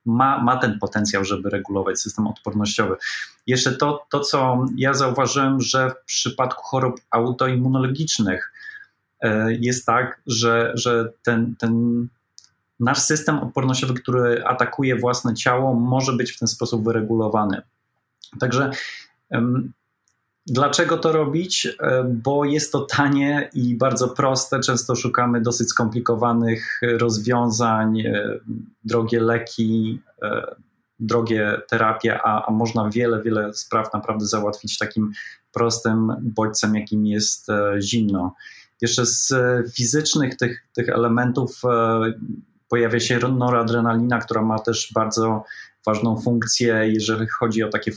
ma, 0.07 0.43
ma 0.43 0.57
ten 0.57 0.79
potencjał, 0.79 1.25
żeby 1.25 1.51
regulować 1.51 2.01
system 2.01 2.27
odpornościowy. 2.27 2.97
Jeszcze 3.47 3.73
to, 3.73 4.07
to, 4.11 4.21
co 4.21 4.67
ja 4.77 4.95
zauważyłem, 4.95 5.61
że 5.61 5.91
w 5.91 6.05
przypadku 6.05 6.63
chorób 6.63 7.01
autoimmunologicznych 7.11 8.53
e, 9.21 9.53
jest 9.53 9.87
tak, 9.87 10.21
że, 10.27 10.73
że 10.75 11.13
ten, 11.23 11.55
ten 11.59 12.07
nasz 12.81 12.99
system 12.99 13.39
odpornościowy, 13.39 13.95
który 13.95 14.45
atakuje 14.45 14.97
własne 14.97 15.35
ciało, 15.35 15.75
może 15.75 16.13
być 16.13 16.33
w 16.33 16.39
ten 16.39 16.49
sposób 16.49 16.85
wyregulowany. 16.85 17.63
Także 18.41 18.71
Dlaczego 20.47 20.99
to 20.99 21.13
robić? 21.13 21.67
E, 21.67 22.05
bo 22.05 22.45
jest 22.45 22.73
to 22.73 22.81
tanie 22.81 23.51
i 23.55 23.77
bardzo 23.77 24.09
proste. 24.09 24.61
Często 24.61 24.97
szukamy 24.97 25.41
dosyć 25.41 25.69
skomplikowanych 25.69 26.81
rozwiązań, 26.83 28.01
e, 28.01 28.39
drogie 28.85 29.21
leki, 29.21 30.03
e, 30.23 30.55
drogie 30.99 31.61
terapie, 31.69 32.19
a, 32.23 32.47
a 32.47 32.51
można 32.51 32.91
wiele, 32.91 33.23
wiele 33.23 33.55
spraw 33.55 33.93
naprawdę 33.93 34.27
załatwić 34.27 34.79
takim 34.79 35.13
prostym 35.53 36.13
bodźcem, 36.21 36.75
jakim 36.75 37.07
jest 37.07 37.47
zimno. 37.81 38.35
Jeszcze 38.81 39.07
z 39.07 39.33
fizycznych 39.77 40.37
tych, 40.37 40.69
tych 40.75 40.89
elementów 40.89 41.63
pojawia 42.69 43.01
się 43.01 43.19
noradrenalina, 43.19 44.19
która 44.19 44.43
ma 44.43 44.59
też 44.59 44.93
bardzo 44.95 45.45
ważną 45.87 46.21
funkcję, 46.21 46.83
jeżeli 46.87 47.27
chodzi 47.29 47.63
o 47.63 47.69
takie 47.69 47.93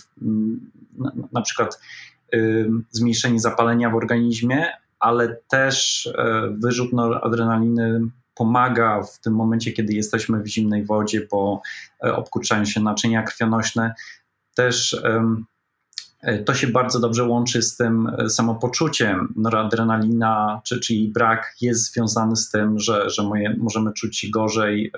na 1.34 1.41
przykład 1.41 1.79
zmniejszenie 2.91 3.39
zapalenia 3.39 3.89
w 3.89 3.95
organizmie, 3.95 4.67
ale 5.03 5.37
też 5.47 6.07
e, 6.17 6.49
wyrzut 6.57 6.91
adrenaliny 7.21 8.01
pomaga 8.35 9.03
w 9.03 9.19
tym 9.19 9.35
momencie, 9.35 9.71
kiedy 9.71 9.93
jesteśmy 9.93 10.43
w 10.43 10.47
zimnej 10.47 10.85
wodzie, 10.85 11.27
bo 11.31 11.61
e, 12.03 12.15
obkurczają 12.15 12.65
się 12.65 12.81
naczynia 12.81 13.23
krwionośne. 13.23 13.93
Też 14.55 14.93
e, 14.93 16.43
to 16.43 16.53
się 16.53 16.67
bardzo 16.67 16.99
dobrze 16.99 17.23
łączy 17.23 17.61
z 17.61 17.77
tym 17.77 18.11
samopoczuciem. 18.29 19.33
Noradrenalina, 19.35 20.61
czy, 20.65 20.79
czyli 20.79 21.09
brak, 21.09 21.55
jest 21.61 21.93
związany 21.93 22.35
z 22.35 22.49
tym, 22.49 22.79
że, 22.79 23.09
że 23.09 23.23
moje, 23.23 23.55
możemy 23.57 23.93
czuć 23.93 24.17
się 24.17 24.27
gorzej, 24.29 24.91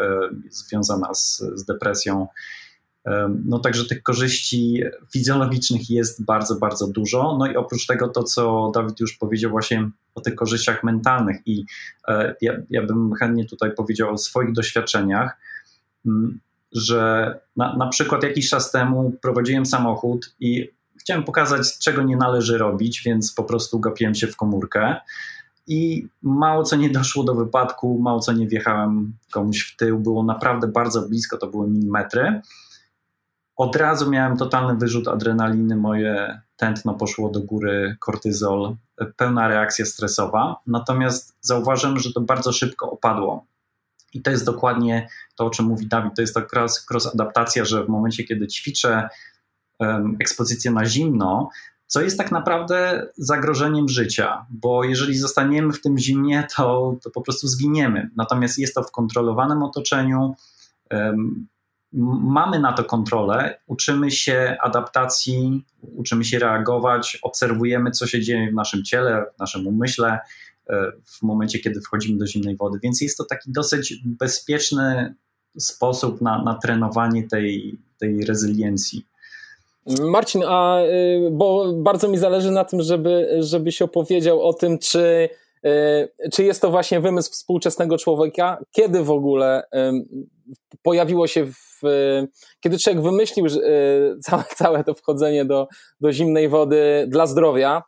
związana 0.49 1.13
z, 1.13 1.43
z 1.55 1.65
depresją. 1.65 2.27
No 3.45 3.59
także 3.59 3.85
tych 3.85 4.03
korzyści 4.03 4.83
fizjologicznych 5.13 5.89
jest 5.89 6.25
bardzo, 6.25 6.55
bardzo 6.55 6.87
dużo. 6.87 7.37
No 7.39 7.47
i 7.47 7.55
oprócz 7.55 7.85
tego 7.85 8.07
to, 8.07 8.23
co 8.23 8.71
Dawid 8.73 8.99
już 8.99 9.17
powiedział 9.17 9.51
właśnie 9.51 9.89
o 10.15 10.21
tych 10.21 10.35
korzyściach 10.35 10.83
mentalnych 10.83 11.37
i 11.45 11.65
e, 12.07 12.35
ja, 12.41 12.53
ja 12.69 12.85
bym 12.85 13.13
chętnie 13.13 13.45
tutaj 13.45 13.71
powiedział 13.71 14.13
o 14.13 14.17
swoich 14.17 14.53
doświadczeniach, 14.53 15.37
że 16.71 17.33
na, 17.55 17.75
na 17.75 17.87
przykład 17.87 18.23
jakiś 18.23 18.49
czas 18.49 18.71
temu 18.71 19.13
prowadziłem 19.21 19.65
samochód 19.65 20.35
i 20.39 20.69
chciałem 20.99 21.23
pokazać, 21.23 21.77
czego 21.77 22.03
nie 22.03 22.17
należy 22.17 22.57
robić, 22.57 23.01
więc 23.05 23.33
po 23.33 23.43
prostu 23.43 23.79
gapiłem 23.79 24.15
się 24.15 24.27
w 24.27 24.35
komórkę 24.35 24.95
i 25.67 26.07
mało 26.21 26.63
co 26.63 26.75
nie 26.75 26.89
doszło 26.89 27.23
do 27.23 27.35
wypadku, 27.35 27.99
mało 27.99 28.19
co 28.19 28.33
nie 28.33 28.47
wjechałem 28.47 29.13
komuś 29.31 29.73
w 29.73 29.77
tył, 29.77 29.99
było 29.99 30.23
naprawdę 30.23 30.67
bardzo 30.67 31.01
blisko, 31.01 31.37
to 31.37 31.47
były 31.47 31.69
milimetry 31.69 32.41
od 33.55 33.75
razu 33.75 34.09
miałem 34.09 34.37
totalny 34.37 34.75
wyrzut 34.75 35.07
adrenaliny, 35.07 35.75
moje 35.75 36.41
tętno 36.55 36.93
poszło 36.93 37.29
do 37.29 37.41
góry, 37.41 37.97
kortyzol, 37.99 38.75
pełna 39.17 39.47
reakcja 39.47 39.85
stresowa. 39.85 40.61
Natomiast 40.67 41.37
zauważyłem, 41.41 41.99
że 41.99 42.13
to 42.13 42.21
bardzo 42.21 42.51
szybko 42.51 42.91
opadło. 42.91 43.45
I 44.13 44.21
to 44.21 44.31
jest 44.31 44.45
dokładnie 44.45 45.07
to, 45.35 45.45
o 45.45 45.49
czym 45.49 45.65
mówi 45.65 45.87
Dawid. 45.87 46.15
To 46.15 46.21
jest 46.21 46.33
ta 46.33 46.41
cross-adaptacja, 46.41 47.65
że 47.65 47.85
w 47.85 47.89
momencie, 47.89 48.23
kiedy 48.23 48.47
ćwiczę 48.47 49.09
um, 49.79 50.17
ekspozycję 50.19 50.71
na 50.71 50.85
zimno, 50.85 51.49
co 51.87 52.01
jest 52.01 52.17
tak 52.17 52.31
naprawdę 52.31 53.07
zagrożeniem 53.17 53.89
życia, 53.89 54.45
bo 54.49 54.83
jeżeli 54.83 55.17
zostaniemy 55.17 55.73
w 55.73 55.81
tym 55.81 55.97
zimnie, 55.97 56.47
to, 56.55 56.95
to 57.03 57.09
po 57.09 57.21
prostu 57.21 57.47
zginiemy. 57.47 58.09
Natomiast 58.15 58.57
jest 58.57 58.75
to 58.75 58.83
w 58.83 58.91
kontrolowanym 58.91 59.63
otoczeniu. 59.63 60.35
Um, 60.91 61.47
mamy 61.93 62.59
na 62.59 62.73
to 62.73 62.83
kontrolę, 62.83 63.59
uczymy 63.67 64.11
się 64.11 64.57
adaptacji, 64.61 65.65
uczymy 65.81 66.25
się 66.25 66.39
reagować, 66.39 67.19
obserwujemy, 67.21 67.91
co 67.91 68.07
się 68.07 68.21
dzieje 68.21 68.51
w 68.51 68.53
naszym 68.53 68.83
ciele, 68.83 69.25
w 69.35 69.39
naszym 69.39 69.67
umyśle 69.67 70.19
e, 70.69 70.91
w 71.05 71.21
momencie, 71.21 71.59
kiedy 71.59 71.81
wchodzimy 71.81 72.17
do 72.17 72.27
zimnej 72.27 72.55
wody. 72.57 72.79
Więc 72.83 73.01
jest 73.01 73.17
to 73.17 73.25
taki 73.25 73.51
dosyć 73.51 74.01
bezpieczny 74.05 75.15
sposób 75.59 76.21
na, 76.21 76.43
na 76.43 76.53
trenowanie 76.53 77.27
tej, 77.27 77.79
tej 77.99 78.25
rezyliencji. 78.25 79.05
Marcin, 79.85 80.43
a 80.47 80.81
y, 80.81 81.29
bo 81.31 81.73
bardzo 81.73 82.07
mi 82.07 82.17
zależy 82.17 82.51
na 82.51 82.65
tym, 82.65 82.81
żeby, 82.81 83.37
żebyś 83.39 83.81
opowiedział 83.81 84.41
o 84.41 84.53
tym, 84.53 84.79
czy, 84.79 85.29
y, 85.65 86.29
czy 86.33 86.43
jest 86.43 86.61
to 86.61 86.71
właśnie 86.71 86.99
wymysł 86.99 87.31
współczesnego 87.31 87.97
człowieka, 87.97 88.57
kiedy 88.71 89.03
w 89.03 89.11
ogóle 89.11 89.63
pojawiło 90.84 91.27
się 91.27 91.45
w 91.45 91.65
kiedy 92.60 92.77
człowiek 92.77 93.03
wymyślił 93.03 93.45
całe, 94.23 94.43
całe 94.55 94.84
to 94.84 94.93
wchodzenie 94.93 95.45
do, 95.45 95.67
do 96.01 96.12
zimnej 96.12 96.49
wody 96.49 97.05
dla 97.08 97.27
zdrowia 97.27 97.84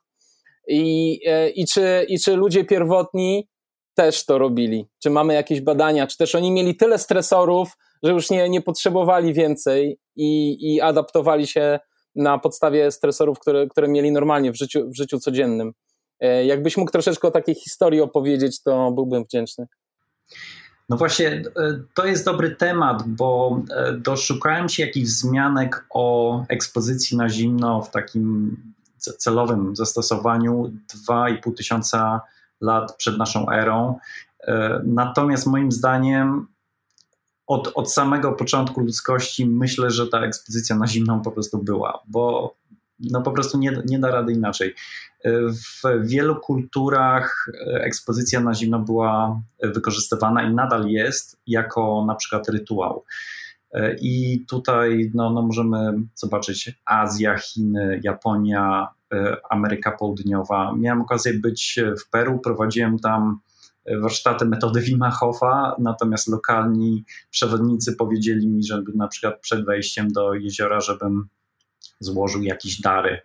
i, 0.67 1.19
e, 1.25 1.49
i, 1.49 1.65
czy, 1.65 2.05
i 2.09 2.19
czy 2.19 2.35
ludzie 2.35 2.65
pierwotni 2.65 3.47
też 3.93 4.25
to 4.25 4.37
robili? 4.37 4.87
Czy 5.03 5.09
mamy 5.09 5.33
jakieś 5.33 5.61
badania? 5.61 6.07
Czy 6.07 6.17
też 6.17 6.35
oni 6.35 6.51
mieli 6.51 6.75
tyle 6.75 6.97
stresorów, 6.97 7.69
że 8.03 8.11
już 8.11 8.29
nie, 8.29 8.49
nie 8.49 8.61
potrzebowali 8.61 9.33
więcej 9.33 9.99
i, 10.15 10.57
i 10.73 10.81
adaptowali 10.81 11.47
się 11.47 11.79
na 12.15 12.39
podstawie 12.39 12.91
stresorów, 12.91 13.39
które, 13.39 13.67
które 13.67 13.87
mieli 13.87 14.11
normalnie 14.11 14.51
w 14.51 14.55
życiu, 14.55 14.89
w 14.89 14.95
życiu 14.95 15.19
codziennym? 15.19 15.73
E, 16.19 16.45
jakbyś 16.45 16.77
mógł 16.77 16.91
troszeczkę 16.91 17.27
o 17.27 17.31
takiej 17.31 17.55
historii 17.55 18.01
opowiedzieć, 18.01 18.63
to 18.63 18.91
byłbym 18.91 19.23
wdzięczny. 19.23 19.67
No 20.89 20.97
właśnie, 20.97 21.27
e, 21.29 21.43
to 21.93 22.05
jest 22.05 22.25
dobry 22.25 22.55
temat, 22.55 23.03
bo 23.07 23.61
e, 23.69 23.93
doszukałem 23.93 24.69
się 24.69 24.85
jakichś 24.85 25.07
wzmianek 25.07 25.85
o 25.89 26.45
ekspozycji 26.49 27.17
na 27.17 27.29
zimno 27.29 27.81
w 27.81 27.91
takim 27.91 28.57
celowym 28.97 29.75
zastosowaniu 29.75 30.71
2,5 31.09 31.53
tysiąca 31.53 32.21
lat 32.61 32.95
przed 32.95 33.17
naszą 33.17 33.49
erą. 33.49 33.99
E, 34.47 34.81
natomiast 34.85 35.47
moim 35.47 35.71
zdaniem 35.71 36.47
od, 37.47 37.71
od 37.75 37.93
samego 37.93 38.31
początku 38.33 38.81
ludzkości 38.81 39.45
myślę, 39.45 39.91
że 39.91 40.07
ta 40.07 40.21
ekspozycja 40.21 40.75
na 40.75 40.87
zimną 40.87 41.21
po 41.21 41.31
prostu 41.31 41.63
była, 41.63 42.03
bo 42.07 42.55
no 42.99 43.21
po 43.21 43.31
prostu 43.31 43.57
nie, 43.57 43.81
nie 43.85 43.99
da 43.99 44.11
rady 44.11 44.33
inaczej. 44.33 44.73
W 45.25 46.07
wielu 46.07 46.35
kulturach 46.35 47.49
ekspozycja 47.73 48.39
na 48.39 48.53
zimno 48.53 48.79
była 48.79 49.41
wykorzystywana 49.63 50.43
i 50.43 50.53
nadal 50.53 50.87
jest 50.87 51.39
jako 51.47 52.05
na 52.07 52.15
przykład 52.15 52.49
rytuał. 52.49 53.03
I 54.01 54.45
tutaj 54.49 55.11
no, 55.13 55.29
no 55.29 55.41
możemy 55.41 55.93
zobaczyć 56.15 56.79
Azja, 56.85 57.37
Chiny, 57.37 58.01
Japonia, 58.03 58.87
Ameryka 59.49 59.91
Południowa. 59.91 60.73
Miałem 60.77 61.01
okazję 61.01 61.33
być 61.33 61.79
w 62.05 62.09
Peru, 62.09 62.39
prowadziłem 62.39 62.99
tam 62.99 63.39
warsztaty 64.01 64.45
metody 64.45 64.81
Wima 64.81 65.11
Hofa, 65.11 65.75
natomiast 65.79 66.27
lokalni 66.27 67.03
przewodnicy 67.29 67.95
powiedzieli 67.95 68.47
mi, 68.47 68.63
żeby 68.63 68.91
na 68.95 69.07
przykład 69.07 69.39
przed 69.41 69.65
wejściem 69.65 70.11
do 70.11 70.33
jeziora, 70.33 70.79
żebym 70.79 71.27
złożył 71.99 72.43
jakieś 72.43 72.81
dary 72.81 73.21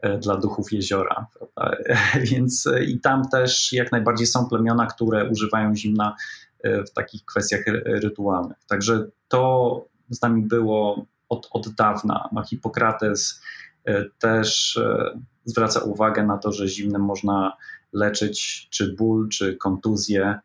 e, 0.00 0.18
dla 0.18 0.36
duchów 0.36 0.72
jeziora. 0.72 1.26
Więc 2.30 2.66
e, 2.66 2.84
i 2.84 3.00
tam 3.00 3.28
też 3.28 3.72
jak 3.72 3.92
najbardziej 3.92 4.26
są 4.26 4.48
plemiona, 4.48 4.86
które 4.86 5.30
używają 5.30 5.76
zimna 5.76 6.16
e, 6.62 6.84
w 6.84 6.92
takich 6.92 7.24
kwestiach 7.24 7.64
rytualnych. 7.84 8.56
Także 8.68 9.06
to 9.28 9.84
z 10.10 10.22
nami 10.22 10.42
było 10.42 11.06
od, 11.28 11.48
od 11.50 11.68
dawna. 11.68 12.28
No, 12.32 12.42
Hipokrates 12.44 13.42
też 14.18 14.80
zwraca 15.44 15.80
uwagę 15.80 16.26
na 16.26 16.38
to, 16.38 16.52
że 16.52 16.68
zimnem 16.68 17.02
można 17.02 17.56
leczyć 17.92 18.68
czy 18.70 18.92
ból, 18.92 19.28
czy 19.28 19.56
kontuzję. 19.56 20.38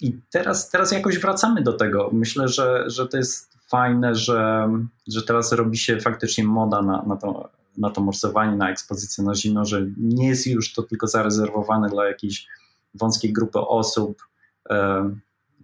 I 0.00 0.18
teraz, 0.30 0.70
teraz 0.70 0.92
jakoś 0.92 1.18
wracamy 1.18 1.62
do 1.62 1.72
tego. 1.72 2.10
Myślę, 2.12 2.48
że, 2.48 2.84
że 2.86 3.08
to 3.08 3.16
jest 3.16 3.57
fajne, 3.70 4.14
że, 4.14 4.68
że 5.06 5.22
teraz 5.22 5.52
robi 5.52 5.78
się 5.78 6.00
faktycznie 6.00 6.44
moda 6.44 6.82
na, 6.82 7.02
na, 7.02 7.16
to, 7.16 7.48
na 7.78 7.90
to 7.90 8.00
morsowanie, 8.00 8.56
na 8.56 8.70
ekspozycję 8.70 9.24
na 9.24 9.34
zimno, 9.34 9.64
że 9.64 9.86
nie 9.96 10.28
jest 10.28 10.46
już 10.46 10.72
to 10.72 10.82
tylko 10.82 11.06
zarezerwowane 11.06 11.88
dla 11.88 12.08
jakiejś 12.08 12.46
wąskiej 12.94 13.32
grupy 13.32 13.58
osób, 13.58 14.22
e, 14.70 15.10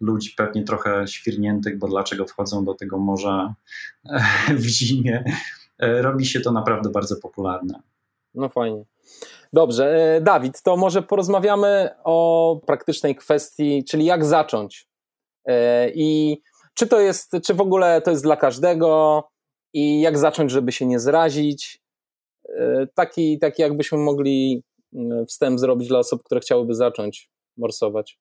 ludzi 0.01 0.35
pewnie 0.37 0.65
trochę 0.65 1.09
świrniętych, 1.09 1.79
bo 1.79 1.89
dlaczego 1.89 2.27
wchodzą 2.27 2.65
do 2.65 2.75
tego 2.75 2.99
morza 2.99 3.55
e, 4.05 4.55
w 4.55 4.65
zimie. 4.65 5.25
E, 5.79 6.03
robi 6.03 6.27
się 6.27 6.41
to 6.41 6.53
naprawdę 6.53 6.91
bardzo 6.91 7.17
popularne. 7.17 7.81
No 8.35 8.49
fajnie. 8.49 8.85
Dobrze, 9.53 10.15
e, 10.17 10.21
Dawid, 10.21 10.63
to 10.63 10.77
może 10.77 11.03
porozmawiamy 11.03 11.91
o 12.05 12.61
praktycznej 12.67 13.17
kwestii, 13.17 13.85
czyli 13.85 14.05
jak 14.05 14.25
zacząć. 14.25 14.89
E, 15.47 15.91
I 15.95 16.41
czy 16.75 16.87
to 16.87 17.01
jest, 17.01 17.33
czy 17.47 17.55
w 17.55 17.61
ogóle 17.61 18.03
to 18.03 18.11
jest 18.11 18.23
dla 18.23 18.37
każdego 18.37 19.23
i 19.73 20.01
jak 20.01 20.19
zacząć, 20.19 20.51
żeby 20.51 20.73
się 20.73 20.87
nie 20.87 21.01
zrazić. 21.01 21.79
E, 22.49 22.87
taki, 22.95 23.39
taki 23.39 23.63
jakbyśmy 23.63 23.99
mogli 23.99 24.63
mm, 24.95 25.27
wstęp 25.27 25.61
zrobić 25.61 25.89
dla 25.89 25.99
osób, 25.99 26.23
które 26.23 26.41
chciałyby 26.41 26.75
zacząć 26.75 27.31
morsować. 27.57 28.19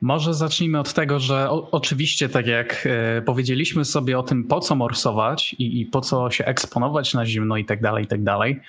Może 0.00 0.34
zacznijmy 0.34 0.80
od 0.80 0.94
tego, 0.94 1.18
że 1.18 1.50
o, 1.50 1.70
oczywiście, 1.70 2.28
tak 2.28 2.46
jak 2.46 2.86
e, 2.86 3.22
powiedzieliśmy 3.22 3.84
sobie 3.84 4.18
o 4.18 4.22
tym, 4.22 4.44
po 4.44 4.60
co 4.60 4.74
morsować 4.74 5.52
i, 5.52 5.80
i, 5.80 5.86
po 5.86 6.00
co 6.00 6.30
się 6.30 6.44
eksponować 6.44 7.14
na 7.14 7.26
zimno 7.26 7.56
i 7.56 7.64
tak 7.64 7.82
dalej, 7.82 8.04
i 8.04 8.06
tak 8.06 8.24
dalej, 8.24 8.60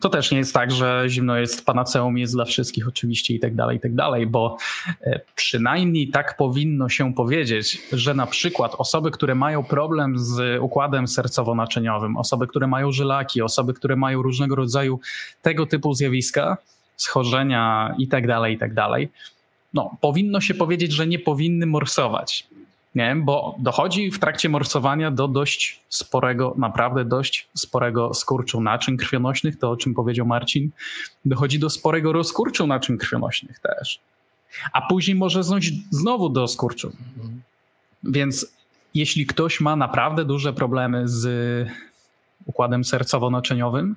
to 0.00 0.08
też 0.08 0.30
nie 0.30 0.38
jest 0.38 0.54
tak, 0.54 0.70
że 0.70 1.04
zimno 1.08 1.36
jest 1.36 1.66
panaceum, 1.66 2.18
jest 2.18 2.34
dla 2.34 2.44
wszystkich 2.44 2.88
oczywiście 2.88 3.34
i 3.34 3.40
tak 3.40 3.54
dalej, 3.54 3.76
i 3.76 3.80
tak 3.80 3.94
dalej, 3.94 4.26
bo 4.26 4.56
e, 5.00 5.20
przynajmniej 5.34 6.08
tak 6.08 6.36
powinno 6.36 6.88
się 6.88 7.14
powiedzieć, 7.14 7.82
że 7.92 8.14
na 8.14 8.26
przykład 8.26 8.74
osoby, 8.78 9.10
które 9.10 9.34
mają 9.34 9.64
problem 9.64 10.18
z 10.18 10.60
układem 10.62 11.04
sercowo-naczyniowym, 11.04 12.16
osoby, 12.16 12.46
które 12.46 12.66
mają 12.66 12.92
żylaki, 12.92 13.42
osoby, 13.42 13.74
które 13.74 13.96
mają 13.96 14.22
różnego 14.22 14.54
rodzaju 14.54 15.00
tego 15.42 15.66
typu 15.66 15.94
zjawiska, 15.94 16.56
schorzenia 16.96 17.94
i 17.98 18.08
tak 18.08 18.26
dalej, 18.26 18.54
i 18.54 18.58
tak 18.58 18.74
dalej, 18.74 19.08
no, 19.74 19.96
powinno 20.00 20.40
się 20.40 20.54
powiedzieć, 20.54 20.92
że 20.92 21.06
nie 21.06 21.18
powinny 21.18 21.66
morsować. 21.66 22.48
Nie? 22.96 23.16
Bo 23.16 23.56
dochodzi 23.58 24.10
w 24.10 24.18
trakcie 24.18 24.48
morsowania 24.48 25.10
do 25.10 25.28
dość 25.28 25.80
sporego, 25.88 26.54
naprawdę 26.58 27.04
dość 27.04 27.48
sporego 27.54 28.14
skurczu 28.14 28.60
naczyń 28.60 28.96
krwionośnych, 28.96 29.58
to 29.58 29.70
o 29.70 29.76
czym 29.76 29.94
powiedział 29.94 30.26
Marcin. 30.26 30.70
Dochodzi 31.24 31.58
do 31.58 31.70
sporego 31.70 32.12
rozkurczu 32.12 32.66
naczyń 32.66 32.98
krwionośnych 32.98 33.58
też. 33.58 34.00
A 34.72 34.88
później 34.88 35.14
może 35.16 35.42
znać 35.44 35.70
znowu 35.90 36.28
do 36.28 36.48
skurczu. 36.48 36.92
Więc 38.04 38.46
jeśli 38.94 39.26
ktoś 39.26 39.60
ma 39.60 39.76
naprawdę 39.76 40.24
duże 40.24 40.52
problemy 40.52 41.08
z 41.08 41.28
układem 42.46 42.82
sercowo-naczyniowym, 42.82 43.94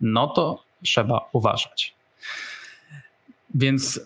no 0.00 0.26
to 0.28 0.62
trzeba 0.82 1.28
uważać. 1.32 1.94
Więc 3.54 4.00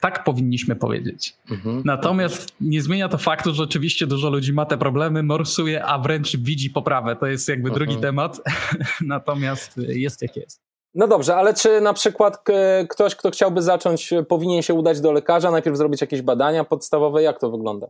tak 0.00 0.24
powinniśmy 0.24 0.76
powiedzieć. 0.76 1.34
Mhm. 1.50 1.82
Natomiast 1.84 2.56
nie 2.60 2.82
zmienia 2.82 3.08
to 3.08 3.18
faktu, 3.18 3.54
że 3.54 3.62
oczywiście 3.62 4.06
dużo 4.06 4.30
ludzi 4.30 4.52
ma 4.52 4.66
te 4.66 4.78
problemy, 4.78 5.22
morsuje, 5.22 5.84
a 5.84 5.98
wręcz 5.98 6.36
widzi 6.36 6.70
poprawę. 6.70 7.16
To 7.16 7.26
jest 7.26 7.48
jakby 7.48 7.70
drugi 7.70 7.94
mhm. 7.94 8.02
temat. 8.02 8.40
Natomiast 9.00 9.76
jest 9.88 10.22
jak 10.22 10.36
jest. 10.36 10.63
No 10.94 11.08
dobrze, 11.08 11.36
ale 11.36 11.54
czy 11.54 11.80
na 11.80 11.92
przykład 11.92 12.44
ktoś, 12.88 13.14
kto 13.14 13.30
chciałby 13.30 13.62
zacząć, 13.62 14.10
powinien 14.28 14.62
się 14.62 14.74
udać 14.74 15.00
do 15.00 15.12
lekarza, 15.12 15.50
najpierw 15.50 15.76
zrobić 15.76 16.00
jakieś 16.00 16.22
badania 16.22 16.64
podstawowe? 16.64 17.22
Jak 17.22 17.40
to 17.40 17.50
wygląda? 17.50 17.86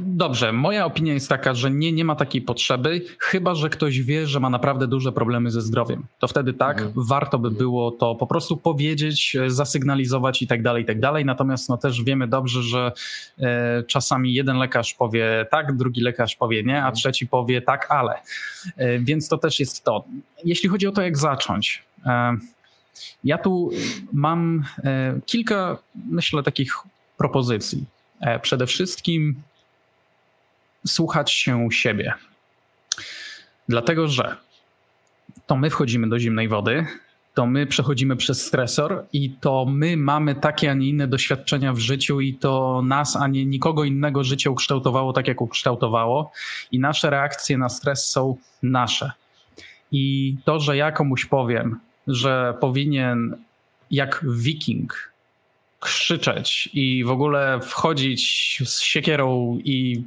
Dobrze, 0.00 0.52
moja 0.52 0.86
opinia 0.86 1.14
jest 1.14 1.28
taka, 1.28 1.54
że 1.54 1.70
nie, 1.70 1.92
nie 1.92 2.04
ma 2.04 2.16
takiej 2.16 2.42
potrzeby, 2.42 3.00
chyba 3.18 3.54
że 3.54 3.68
ktoś 3.68 4.00
wie, 4.00 4.26
że 4.26 4.40
ma 4.40 4.50
naprawdę 4.50 4.86
duże 4.86 5.12
problemy 5.12 5.50
ze 5.50 5.60
zdrowiem. 5.60 6.06
To 6.18 6.28
wtedy 6.28 6.52
tak, 6.52 6.78
mhm. 6.78 7.06
warto 7.08 7.38
by 7.38 7.50
było 7.50 7.90
to 7.90 8.14
po 8.14 8.26
prostu 8.26 8.56
powiedzieć, 8.56 9.36
zasygnalizować 9.46 10.42
i 10.42 10.46
tak 10.46 10.62
dalej, 10.62 10.82
i 10.82 10.86
tak 10.86 11.00
dalej. 11.00 11.24
Natomiast 11.24 11.68
no, 11.68 11.76
też 11.76 12.02
wiemy 12.02 12.28
dobrze, 12.28 12.62
że 12.62 12.92
e, 13.40 13.82
czasami 13.82 14.34
jeden 14.34 14.56
lekarz 14.56 14.94
powie 14.94 15.46
tak, 15.50 15.76
drugi 15.76 16.00
lekarz 16.00 16.36
powie 16.36 16.62
nie, 16.62 16.74
a 16.74 16.78
mhm. 16.78 16.94
trzeci 16.94 17.26
powie 17.26 17.62
tak, 17.62 17.86
ale. 17.90 18.14
E, 18.76 18.98
więc 18.98 19.28
to 19.28 19.38
też 19.38 19.60
jest 19.60 19.84
to. 19.84 20.04
Jeśli 20.44 20.68
chodzi 20.68 20.86
o 20.86 20.92
to, 20.92 21.02
jak 21.02 21.18
zacząć. 21.18 21.87
E, 22.06 22.36
ja 23.24 23.38
tu 23.38 23.70
mam 24.12 24.64
e, 24.84 25.20
kilka, 25.26 25.78
myślę, 26.10 26.42
takich 26.42 26.74
propozycji. 27.16 27.84
E, 28.20 28.38
przede 28.38 28.66
wszystkim 28.66 29.42
słuchać 30.86 31.32
się 31.32 31.68
siebie. 31.70 32.14
Dlatego, 33.68 34.08
że 34.08 34.36
to 35.46 35.56
my 35.56 35.70
wchodzimy 35.70 36.08
do 36.08 36.18
zimnej 36.18 36.48
wody, 36.48 36.86
to 37.34 37.46
my 37.46 37.66
przechodzimy 37.66 38.16
przez 38.16 38.46
stresor 38.46 39.04
i 39.12 39.30
to 39.30 39.64
my 39.68 39.96
mamy 39.96 40.34
takie, 40.34 40.70
a 40.70 40.74
nie 40.74 40.88
inne 40.88 41.08
doświadczenia 41.08 41.72
w 41.72 41.78
życiu 41.78 42.20
i 42.20 42.34
to 42.34 42.82
nas, 42.82 43.16
a 43.16 43.26
nie 43.26 43.46
nikogo 43.46 43.84
innego 43.84 44.24
życie 44.24 44.50
ukształtowało 44.50 45.12
tak, 45.12 45.28
jak 45.28 45.40
ukształtowało 45.40 46.32
i 46.72 46.78
nasze 46.78 47.10
reakcje 47.10 47.58
na 47.58 47.68
stres 47.68 48.06
są 48.10 48.36
nasze. 48.62 49.12
I 49.92 50.36
to, 50.44 50.60
że 50.60 50.76
ja 50.76 50.92
komuś 50.92 51.24
powiem, 51.24 51.80
że 52.08 52.54
powinien 52.60 53.36
jak 53.90 54.24
wiking 54.28 55.12
krzyczeć 55.80 56.68
i 56.72 57.04
w 57.04 57.10
ogóle 57.10 57.60
wchodzić 57.62 58.62
z 58.64 58.80
siekierą 58.80 59.58
i 59.64 60.02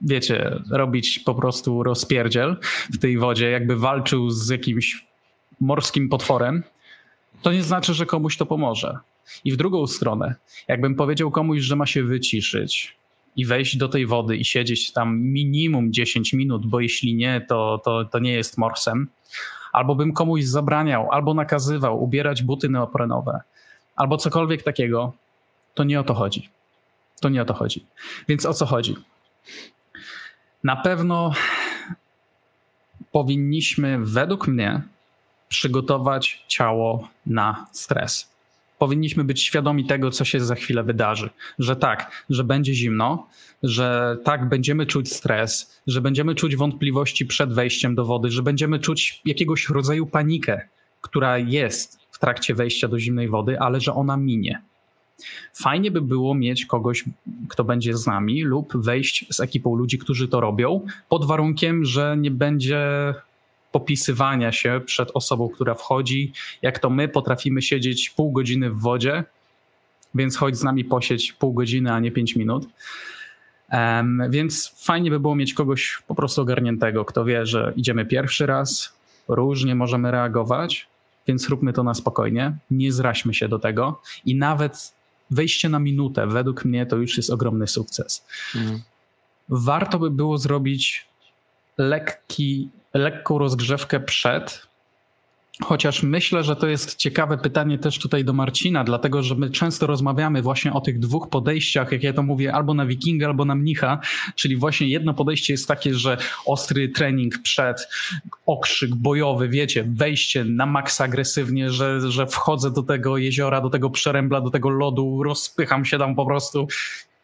wiecie, 0.00 0.62
robić 0.70 1.18
po 1.18 1.34
prostu 1.34 1.82
rozpierdziel 1.82 2.56
w 2.92 2.98
tej 2.98 3.18
wodzie, 3.18 3.50
jakby 3.50 3.76
walczył 3.76 4.30
z 4.30 4.48
jakimś 4.48 5.06
morskim 5.60 6.08
potworem, 6.08 6.62
to 7.42 7.52
nie 7.52 7.62
znaczy, 7.62 7.94
że 7.94 8.06
komuś 8.06 8.36
to 8.36 8.46
pomoże. 8.46 8.98
I 9.44 9.52
w 9.52 9.56
drugą 9.56 9.86
stronę, 9.86 10.34
jakbym 10.68 10.94
powiedział 10.94 11.30
komuś, 11.30 11.60
że 11.60 11.76
ma 11.76 11.86
się 11.86 12.02
wyciszyć 12.02 12.96
i 13.36 13.44
wejść 13.44 13.76
do 13.76 13.88
tej 13.88 14.06
wody 14.06 14.36
i 14.36 14.44
siedzieć 14.44 14.92
tam 14.92 15.20
minimum 15.20 15.92
10 15.92 16.32
minut, 16.32 16.66
bo 16.66 16.80
jeśli 16.80 17.14
nie, 17.14 17.46
to, 17.48 17.80
to, 17.84 18.04
to 18.04 18.18
nie 18.18 18.32
jest 18.32 18.58
morsem, 18.58 19.08
albo 19.78 19.94
bym 19.94 20.12
komuś 20.12 20.44
zabraniał, 20.44 21.12
albo 21.12 21.34
nakazywał 21.34 22.02
ubierać 22.02 22.42
buty 22.42 22.68
neoprenowe, 22.68 23.40
albo 23.96 24.16
cokolwiek 24.16 24.62
takiego, 24.62 25.12
to 25.74 25.84
nie 25.84 26.00
o 26.00 26.04
to 26.04 26.14
chodzi. 26.14 26.48
To 27.20 27.28
nie 27.28 27.42
o 27.42 27.44
to 27.44 27.54
chodzi. 27.54 27.86
Więc 28.28 28.46
o 28.46 28.54
co 28.54 28.66
chodzi? 28.66 28.96
Na 30.64 30.76
pewno 30.76 31.32
powinniśmy, 33.12 33.98
według 34.02 34.48
mnie, 34.48 34.82
przygotować 35.48 36.44
ciało 36.48 37.08
na 37.26 37.66
stres. 37.72 38.30
Powinniśmy 38.78 39.24
być 39.24 39.42
świadomi 39.42 39.86
tego, 39.86 40.10
co 40.10 40.24
się 40.24 40.40
za 40.40 40.54
chwilę 40.54 40.82
wydarzy. 40.82 41.30
Że 41.58 41.76
tak, 41.76 42.24
że 42.30 42.44
będzie 42.44 42.74
zimno, 42.74 43.26
że 43.62 44.16
tak, 44.24 44.48
będziemy 44.48 44.86
czuć 44.86 45.12
stres, 45.12 45.80
że 45.86 46.00
będziemy 46.00 46.34
czuć 46.34 46.56
wątpliwości 46.56 47.26
przed 47.26 47.52
wejściem 47.52 47.94
do 47.94 48.04
wody, 48.04 48.30
że 48.30 48.42
będziemy 48.42 48.78
czuć 48.78 49.22
jakiegoś 49.24 49.68
rodzaju 49.68 50.06
panikę, 50.06 50.60
która 51.00 51.38
jest 51.38 51.98
w 52.10 52.18
trakcie 52.18 52.54
wejścia 52.54 52.88
do 52.88 52.98
zimnej 52.98 53.28
wody, 53.28 53.60
ale 53.60 53.80
że 53.80 53.94
ona 53.94 54.16
minie. 54.16 54.62
Fajnie 55.54 55.90
by 55.90 56.02
było 56.02 56.34
mieć 56.34 56.66
kogoś, 56.66 57.04
kto 57.48 57.64
będzie 57.64 57.96
z 57.96 58.06
nami, 58.06 58.42
lub 58.42 58.76
wejść 58.76 59.26
z 59.30 59.40
ekipą 59.40 59.76
ludzi, 59.76 59.98
którzy 59.98 60.28
to 60.28 60.40
robią, 60.40 60.86
pod 61.08 61.24
warunkiem, 61.24 61.84
że 61.84 62.16
nie 62.18 62.30
będzie 62.30 63.14
popisywania 63.78 64.52
się 64.52 64.80
przed 64.84 65.10
osobą, 65.14 65.48
która 65.48 65.74
wchodzi, 65.74 66.32
jak 66.62 66.78
to 66.78 66.90
my 66.90 67.08
potrafimy 67.08 67.62
siedzieć 67.62 68.10
pół 68.10 68.32
godziny 68.32 68.70
w 68.70 68.78
wodzie, 68.80 69.24
więc 70.14 70.36
chodź 70.36 70.56
z 70.56 70.62
nami 70.62 70.84
posiedź 70.84 71.32
pół 71.32 71.52
godziny, 71.52 71.92
a 71.92 72.00
nie 72.00 72.10
pięć 72.10 72.36
minut. 72.36 72.66
Um, 73.72 74.22
więc 74.30 74.74
fajnie 74.76 75.10
by 75.10 75.20
było 75.20 75.36
mieć 75.36 75.54
kogoś 75.54 76.02
po 76.06 76.14
prostu 76.14 76.42
ogarniętego, 76.42 77.04
kto 77.04 77.24
wie, 77.24 77.46
że 77.46 77.72
idziemy 77.76 78.06
pierwszy 78.06 78.46
raz, 78.46 78.98
różnie 79.28 79.74
możemy 79.74 80.10
reagować, 80.10 80.88
więc 81.26 81.48
róbmy 81.48 81.72
to 81.72 81.82
na 81.82 81.94
spokojnie, 81.94 82.56
nie 82.70 82.92
zraźmy 82.92 83.34
się 83.34 83.48
do 83.48 83.58
tego 83.58 84.00
i 84.24 84.34
nawet 84.34 84.92
wejście 85.30 85.68
na 85.68 85.78
minutę, 85.78 86.26
według 86.26 86.64
mnie 86.64 86.86
to 86.86 86.96
już 86.96 87.16
jest 87.16 87.30
ogromny 87.30 87.66
sukces. 87.66 88.26
Mhm. 88.56 88.80
Warto 89.48 89.98
by 89.98 90.10
było 90.10 90.38
zrobić 90.38 91.06
lekki, 91.78 92.68
lekką 92.94 93.38
rozgrzewkę 93.38 94.00
przed, 94.00 94.68
Chociaż 95.64 96.02
myślę, 96.02 96.44
że 96.44 96.56
to 96.56 96.66
jest 96.66 96.96
ciekawe 96.96 97.38
pytanie 97.38 97.78
też 97.78 97.98
tutaj 97.98 98.24
do 98.24 98.32
Marcina, 98.32 98.84
dlatego 98.84 99.22
że 99.22 99.34
my 99.34 99.50
często 99.50 99.86
rozmawiamy 99.86 100.42
właśnie 100.42 100.72
o 100.72 100.80
tych 100.80 100.98
dwóch 100.98 101.28
podejściach, 101.28 101.92
jak 101.92 102.02
ja 102.02 102.12
to 102.12 102.22
mówię, 102.22 102.54
albo 102.54 102.74
na 102.74 102.86
wikinga, 102.86 103.26
albo 103.26 103.44
na 103.44 103.54
mnicha, 103.54 104.00
czyli 104.34 104.56
właśnie 104.56 104.88
jedno 104.88 105.14
podejście 105.14 105.52
jest 105.52 105.68
takie, 105.68 105.94
że 105.94 106.16
ostry 106.46 106.88
trening 106.88 107.38
przed, 107.42 107.88
okrzyk 108.46 108.94
bojowy, 108.94 109.48
wiecie, 109.48 109.84
wejście 109.88 110.44
na 110.44 110.66
maksa 110.66 111.04
agresywnie, 111.04 111.70
że, 111.70 112.10
że 112.10 112.26
wchodzę 112.26 112.70
do 112.70 112.82
tego 112.82 113.16
jeziora, 113.16 113.60
do 113.60 113.70
tego 113.70 113.90
przerębla, 113.90 114.40
do 114.40 114.50
tego 114.50 114.68
lodu, 114.68 115.22
rozpycham 115.22 115.84
się 115.84 115.98
tam 115.98 116.14
po 116.14 116.26
prostu, 116.26 116.68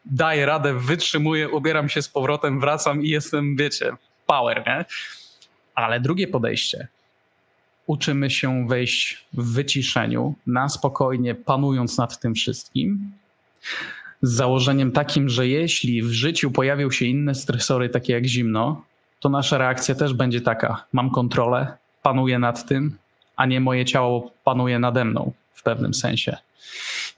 daję 0.04 0.46
radę, 0.46 0.74
wytrzymuję, 0.78 1.48
ubieram 1.48 1.88
się 1.88 2.02
z 2.02 2.08
powrotem, 2.08 2.60
wracam 2.60 3.02
i 3.02 3.08
jestem, 3.08 3.56
wiecie, 3.56 3.92
power, 4.26 4.62
nie? 4.66 4.84
Ale 5.74 6.00
drugie 6.00 6.28
podejście, 6.28 6.88
uczymy 7.86 8.30
się 8.30 8.68
wejść 8.68 9.24
w 9.32 9.52
wyciszeniu, 9.52 10.34
na 10.46 10.68
spokojnie, 10.68 11.34
panując 11.34 11.98
nad 11.98 12.20
tym 12.20 12.34
wszystkim. 12.34 13.12
Z 14.22 14.32
założeniem 14.32 14.92
takim, 14.92 15.28
że 15.28 15.48
jeśli 15.48 16.02
w 16.02 16.10
życiu 16.10 16.50
pojawią 16.50 16.90
się 16.90 17.04
inne 17.04 17.34
stresory, 17.34 17.88
takie 17.88 18.12
jak 18.12 18.26
zimno, 18.26 18.84
to 19.20 19.28
nasza 19.28 19.58
reakcja 19.58 19.94
też 19.94 20.14
będzie 20.14 20.40
taka: 20.40 20.84
mam 20.92 21.10
kontrolę, 21.10 21.76
panuję 22.02 22.38
nad 22.38 22.68
tym, 22.68 22.96
a 23.36 23.46
nie 23.46 23.60
moje 23.60 23.84
ciało 23.84 24.30
panuje 24.44 24.78
nade 24.78 25.04
mną 25.04 25.32
w 25.54 25.62
pewnym 25.62 25.94
sensie. 25.94 26.36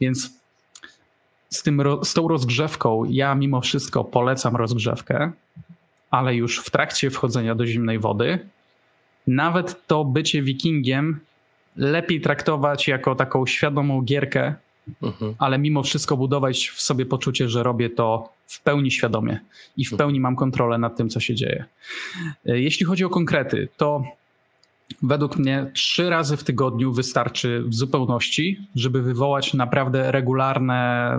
Więc 0.00 0.30
z, 1.50 1.62
tym, 1.62 1.82
z 2.04 2.14
tą 2.14 2.28
rozgrzewką 2.28 3.04
ja 3.04 3.34
mimo 3.34 3.60
wszystko 3.60 4.04
polecam 4.04 4.56
rozgrzewkę, 4.56 5.32
ale 6.10 6.34
już 6.34 6.58
w 6.58 6.70
trakcie 6.70 7.10
wchodzenia 7.10 7.54
do 7.54 7.66
zimnej 7.66 7.98
wody, 7.98 8.38
nawet 9.26 9.86
to 9.86 10.04
bycie 10.04 10.42
wikingiem 10.42 11.20
lepiej 11.76 12.20
traktować 12.20 12.88
jako 12.88 13.14
taką 13.14 13.46
świadomą 13.46 14.02
gierkę, 14.02 14.54
mhm. 15.02 15.34
ale 15.38 15.58
mimo 15.58 15.82
wszystko 15.82 16.16
budować 16.16 16.68
w 16.68 16.80
sobie 16.80 17.06
poczucie, 17.06 17.48
że 17.48 17.62
robię 17.62 17.90
to 17.90 18.32
w 18.46 18.62
pełni 18.62 18.90
świadomie 18.90 19.40
i 19.76 19.84
w 19.84 19.96
pełni 19.96 20.20
mam 20.20 20.36
kontrolę 20.36 20.78
nad 20.78 20.96
tym, 20.96 21.08
co 21.08 21.20
się 21.20 21.34
dzieje. 21.34 21.64
E, 22.46 22.60
jeśli 22.60 22.86
chodzi 22.86 23.04
o 23.04 23.08
konkrety, 23.08 23.68
to 23.76 24.04
według 25.02 25.36
mnie 25.36 25.70
trzy 25.74 26.10
razy 26.10 26.36
w 26.36 26.44
tygodniu 26.44 26.92
wystarczy 26.92 27.62
w 27.66 27.74
zupełności, 27.74 28.60
żeby 28.74 29.02
wywołać 29.02 29.54
naprawdę 29.54 30.12
regularne, 30.12 31.10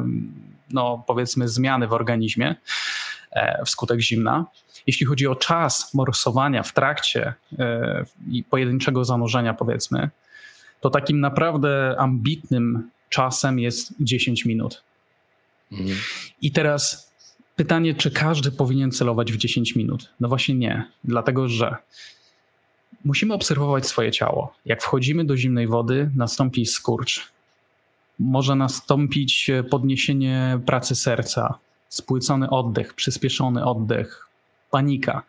no 0.72 1.04
powiedzmy, 1.08 1.48
zmiany 1.48 1.88
w 1.88 1.94
organizmie 1.94 2.56
e, 3.32 3.66
wskutek 3.66 4.02
zimna. 4.02 4.46
Jeśli 4.88 5.06
chodzi 5.06 5.28
o 5.28 5.36
czas 5.36 5.94
morsowania 5.94 6.64
w 6.64 6.74
trakcie 6.74 7.34
e, 7.60 8.06
i 8.32 8.44
pojedynczego 8.44 9.06
zanurzenia, 9.06 9.54
powiedzmy, 9.54 10.10
to 10.82 10.90
takim 10.90 11.20
naprawdę 11.20 11.96
ambitnym 11.98 12.90
czasem 13.10 13.60
jest 13.60 13.94
10 14.00 14.46
minut. 14.46 14.84
Mhm. 15.72 15.98
I 16.42 16.52
teraz 16.52 17.12
pytanie, 17.56 17.96
czy 17.96 18.12
każdy 18.12 18.52
powinien 18.52 18.92
celować 18.92 19.32
w 19.32 19.38
10 19.38 19.76
minut? 19.76 20.10
No 20.20 20.28
właśnie 20.28 20.56
nie, 20.56 20.92
dlatego 21.04 21.48
że 21.48 21.76
musimy 23.06 23.34
obserwować 23.34 23.88
swoje 23.88 24.12
ciało. 24.12 24.54
Jak 24.66 24.84
wchodzimy 24.84 25.26
do 25.26 25.38
zimnej 25.38 25.68
wody, 25.68 26.12
nastąpi 26.16 26.66
skurcz. 26.66 27.28
Może 28.20 28.56
nastąpić 28.56 29.52
podniesienie 29.70 30.60
pracy 30.66 30.96
serca, 30.96 31.60
spłycony 31.90 32.50
oddech, 32.50 32.94
przyspieszony 32.94 33.66
oddech, 33.66 34.27
panika. 34.72 35.24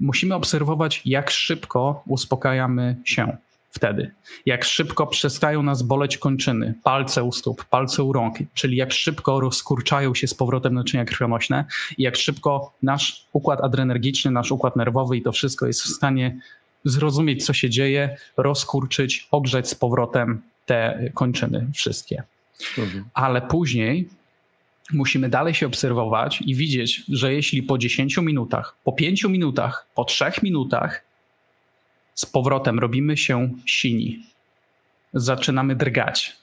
Musimy 0.00 0.34
obserwować, 0.34 1.02
jak 1.04 1.30
szybko 1.30 2.02
uspokajamy 2.06 2.96
się 3.04 3.36
wtedy. 3.70 4.10
Jak 4.46 4.64
szybko 4.64 5.06
przestają 5.06 5.62
nas 5.62 5.82
boleć 5.82 6.18
kończyny, 6.18 6.74
palce 6.82 7.24
u 7.24 7.32
stóp, 7.32 7.64
palce 7.64 8.02
u 8.02 8.12
rąk, 8.12 8.36
czyli 8.54 8.76
jak 8.76 8.92
szybko 8.92 9.40
rozkurczają 9.40 10.14
się 10.14 10.26
z 10.26 10.34
powrotem 10.34 10.74
naczynia 10.74 11.04
krwionośne 11.04 11.64
i 11.98 12.02
jak 12.02 12.16
szybko 12.16 12.72
nasz 12.82 13.26
układ 13.32 13.60
adrenergiczny, 13.60 14.30
nasz 14.30 14.52
układ 14.52 14.76
nerwowy 14.76 15.16
i 15.16 15.22
to 15.22 15.32
wszystko 15.32 15.66
jest 15.66 15.82
w 15.82 15.88
stanie 15.88 16.38
zrozumieć, 16.84 17.46
co 17.46 17.52
się 17.52 17.70
dzieje, 17.70 18.16
rozkurczyć, 18.36 19.28
ogrzeć 19.30 19.68
z 19.68 19.74
powrotem 19.74 20.42
te 20.66 21.10
kończyny 21.14 21.66
wszystkie. 21.74 22.22
Mhm. 22.78 23.04
Ale 23.14 23.42
później 23.42 24.08
musimy 24.92 25.28
dalej 25.28 25.54
się 25.54 25.66
obserwować 25.66 26.42
i 26.46 26.54
widzieć, 26.54 27.02
że 27.08 27.34
jeśli 27.34 27.62
po 27.62 27.78
10 27.78 28.16
minutach, 28.16 28.76
po 28.84 28.92
5 28.92 29.24
minutach, 29.24 29.86
po 29.94 30.04
3 30.04 30.24
minutach 30.42 31.04
z 32.14 32.26
powrotem 32.26 32.78
robimy 32.78 33.16
się 33.16 33.48
sini, 33.66 34.22
zaczynamy 35.14 35.76
drgać, 35.76 36.36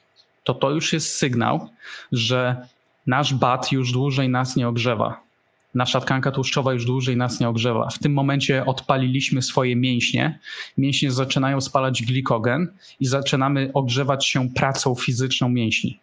to 0.43 0.53
to 0.53 0.71
już 0.71 0.93
jest 0.93 1.15
sygnał, 1.15 1.69
że 2.11 2.67
nasz 3.07 3.33
bat 3.33 3.71
już 3.71 3.91
dłużej 3.91 4.29
nas 4.29 4.55
nie 4.55 4.67
ogrzewa. 4.67 5.27
Nasza 5.75 6.01
tkanka 6.01 6.31
tłuszczowa 6.31 6.73
już 6.73 6.85
dłużej 6.85 7.17
nas 7.17 7.39
nie 7.39 7.49
ogrzewa. 7.49 7.89
W 7.89 7.99
tym 7.99 8.13
momencie 8.13 8.65
odpaliliśmy 8.65 9.41
swoje 9.41 9.75
mięśnie. 9.75 10.39
Mięśnie 10.77 11.11
zaczynają 11.11 11.61
spalać 11.61 12.03
glikogen 12.03 12.73
i 12.99 13.05
zaczynamy 13.05 13.71
ogrzewać 13.73 14.27
się 14.27 14.49
pracą 14.49 14.95
fizyczną 14.95 15.49
mięśni. 15.49 15.99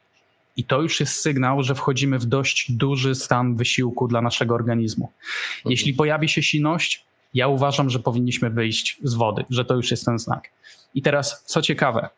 I 0.56 0.64
to 0.64 0.82
już 0.82 1.00
jest 1.00 1.20
sygnał, 1.20 1.62
że 1.62 1.74
wchodzimy 1.74 2.18
w 2.18 2.26
dość 2.26 2.72
duży 2.72 3.14
stan 3.14 3.56
wysiłku 3.56 4.08
dla 4.08 4.22
naszego 4.22 4.54
organizmu. 4.54 5.12
Jeśli 5.64 5.90
mhm. 5.90 5.96
pojawi 5.96 6.28
się 6.28 6.42
siność, 6.42 7.04
ja 7.34 7.48
uważam, 7.48 7.90
że 7.90 7.98
powinniśmy 7.98 8.50
wyjść 8.50 8.98
z 9.02 9.14
wody, 9.14 9.44
że 9.50 9.64
to 9.64 9.74
już 9.74 9.90
jest 9.90 10.04
ten 10.04 10.18
znak. 10.18 10.50
I 10.94 11.02
teraz, 11.02 11.44
co 11.46 11.62
ciekawe, 11.62 12.08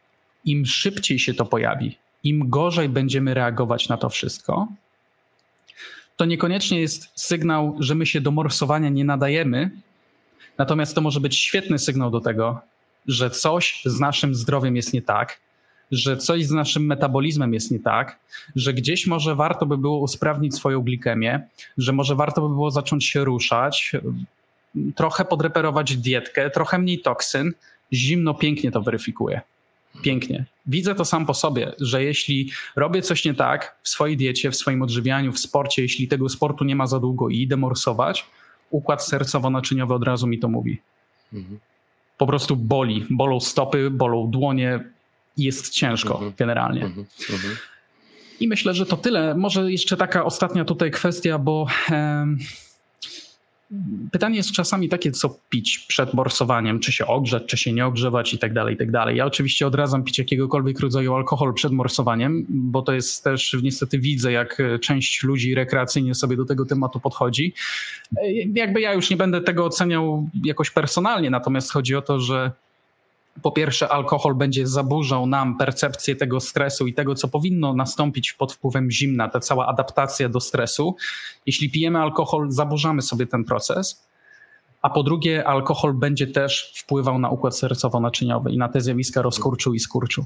im 0.45 0.67
szybciej 0.67 1.19
się 1.19 1.35
to 1.35 1.45
pojawi, 1.45 1.99
im 2.25 2.51
gorzej 2.51 2.89
będziemy 2.89 3.35
reagować 3.35 3.89
na 3.89 3.97
to 3.97 4.09
wszystko, 4.09 4.69
to 6.17 6.25
niekoniecznie 6.25 6.81
jest 6.81 7.09
sygnał, 7.15 7.77
że 7.81 7.95
my 7.95 8.07
się 8.07 8.21
do 8.21 8.31
morsowania 8.31 8.89
nie 8.89 9.05
nadajemy, 9.05 9.71
natomiast 10.59 10.95
to 10.95 11.01
może 11.01 11.21
być 11.21 11.37
świetny 11.37 11.79
sygnał 11.79 12.11
do 12.11 12.21
tego, 12.21 12.61
że 13.07 13.31
coś 13.31 13.83
z 13.85 14.01
naszym 14.01 14.35
zdrowiem 14.35 14.77
jest 14.77 14.93
nie 14.93 15.03
tak, 15.03 15.41
że 15.91 16.17
coś 16.17 16.47
z 16.47 16.51
naszym 16.51 16.87
metabolizmem 16.87 17.55
jest 17.55 17.71
nie 17.71 17.79
tak, 17.79 18.19
że 18.57 18.75
gdzieś 18.75 19.07
może 19.07 19.35
warto 19.35 19.67
by 19.67 19.79
było 19.79 19.99
usprawnić 19.99 20.55
swoją 20.55 20.81
glikemię, 20.81 21.49
że 21.79 21.93
może 21.93 22.15
warto 22.15 22.43
by 22.43 22.49
było 22.49 22.71
zacząć 22.71 23.05
się 23.05 23.25
ruszać, 23.25 23.93
trochę 24.95 25.25
podreperować 25.25 25.97
dietkę, 25.97 26.51
trochę 26.51 26.79
mniej 26.79 26.99
toksyn. 26.99 27.53
Zimno 27.93 28.35
pięknie 28.35 28.71
to 28.71 28.83
weryfikuje. 28.83 29.41
Pięknie. 30.03 30.45
Widzę 30.67 30.95
to 30.95 31.05
sam 31.05 31.27
po 31.27 31.35
sobie, 31.35 31.73
że 31.81 32.05
jeśli 32.05 32.51
robię 32.77 33.03
coś 33.03 33.25
nie 33.25 33.35
tak 33.35 33.77
w 33.83 33.89
swojej 33.89 34.17
diecie, 34.17 34.51
w 34.51 34.57
swoim 34.57 34.83
odżywianiu, 34.83 35.33
w 35.33 35.39
sporcie, 35.39 35.83
jeśli 35.83 36.09
tego 36.09 36.29
sportu 36.29 36.65
nie 36.65 36.77
ma 36.77 36.87
za 36.87 37.01
długo 37.01 37.29
i 37.29 37.41
idę 37.41 37.57
morsować, 37.57 38.27
układ 38.71 39.03
sercowo-naczyniowy 39.03 39.95
od 39.95 40.05
razu 40.05 40.27
mi 40.27 40.39
to 40.39 40.49
mówi. 40.49 40.81
Mhm. 41.33 41.59
Po 42.19 42.27
prostu 42.27 42.57
boli. 42.57 43.07
Bolą 43.11 43.41
stopy, 43.41 43.91
bolą 43.91 44.31
dłonie. 44.31 44.81
Jest 45.37 45.71
ciężko 45.71 46.15
mhm. 46.15 46.33
generalnie. 46.37 46.85
Mhm. 46.85 47.07
mhm. 47.33 47.57
I 48.41 48.49
myślę, 48.49 48.75
że 48.75 48.87
to 48.87 48.97
tyle. 48.97 49.35
Może 49.35 49.73
jeszcze 49.73 49.97
taka 49.97 50.25
ostatnia 50.25 50.65
tutaj 50.65 50.91
kwestia, 50.91 51.39
bo 51.39 51.67
Pytanie 54.13 54.37
jest 54.37 54.53
czasami 54.53 54.89
takie, 54.89 55.11
co 55.13 55.39
pić 55.51 55.79
przed 55.79 56.15
morsowaniem, 56.15 56.81
czy 56.81 56.93
się 56.93 57.07
ogrzać, 57.07 57.43
czy 57.47 57.57
się 57.57 57.73
nie 57.73 57.87
ogrzewać 57.87 58.35
i 58.35 58.39
tak 58.39 58.53
dalej, 58.53 58.75
i 58.75 58.77
tak 58.77 58.91
dalej. 58.91 59.17
Ja 59.17 59.27
oczywiście 59.27 59.67
odradzam 59.67 60.05
pić 60.05 60.19
jakiegokolwiek 60.19 60.81
rodzaju 60.81 61.15
alkohol 61.15 61.55
przed 61.55 61.73
morsowaniem, 61.73 62.47
bo 62.49 62.83
to 62.83 62.93
jest 62.93 63.25
też, 63.25 63.57
niestety 63.63 63.99
widzę, 63.99 64.33
jak 64.33 64.63
część 64.81 65.23
ludzi 65.23 65.55
rekreacyjnie 65.55 66.15
sobie 66.15 66.37
do 66.37 66.45
tego 66.45 66.67
tematu 66.67 67.01
podchodzi. 67.01 67.55
Jakby 68.55 68.81
ja 68.81 68.93
już 68.93 69.11
nie 69.11 69.17
będę 69.17 69.41
tego 69.41 69.65
oceniał 69.65 70.31
jakoś 70.45 70.71
personalnie, 70.71 71.31
natomiast 71.31 71.73
chodzi 71.73 71.97
o 71.97 72.03
to, 72.03 72.21
że 72.21 72.53
po 73.43 73.53
pierwsze, 73.53 73.89
alkohol 73.89 74.35
będzie 74.35 74.67
zaburzał 74.67 75.27
nam 75.27 75.59
percepcję 75.59 76.17
tego 76.17 76.41
stresu 76.41 76.87
i 76.87 76.95
tego, 76.95 77.15
co 77.15 77.29
powinno 77.29 77.75
nastąpić 77.75 78.33
pod 78.33 78.53
wpływem 78.53 78.91
zimna, 78.91 79.29
ta 79.29 79.41
cała 79.41 79.67
adaptacja 79.67 80.29
do 80.29 80.41
stresu. 80.41 80.97
Jeśli 81.47 81.71
pijemy 81.71 81.99
alkohol, 81.99 82.51
zaburzamy 82.51 83.03
sobie 83.03 83.27
ten 83.27 83.45
proces. 83.45 84.07
A 84.83 84.91
po 84.91 85.03
drugie, 85.03 85.49
alkohol 85.49 85.95
będzie 85.95 86.27
też 86.27 86.73
wpływał 86.77 87.19
na 87.19 87.31
układ 87.31 87.55
sercowo-naczyniowy 87.55 88.51
i 88.51 88.59
na 88.59 88.69
te 88.69 88.81
zjawiska 88.81 89.23
rozkurczu 89.23 89.75
i 89.75 89.81
skurczu. 89.81 90.25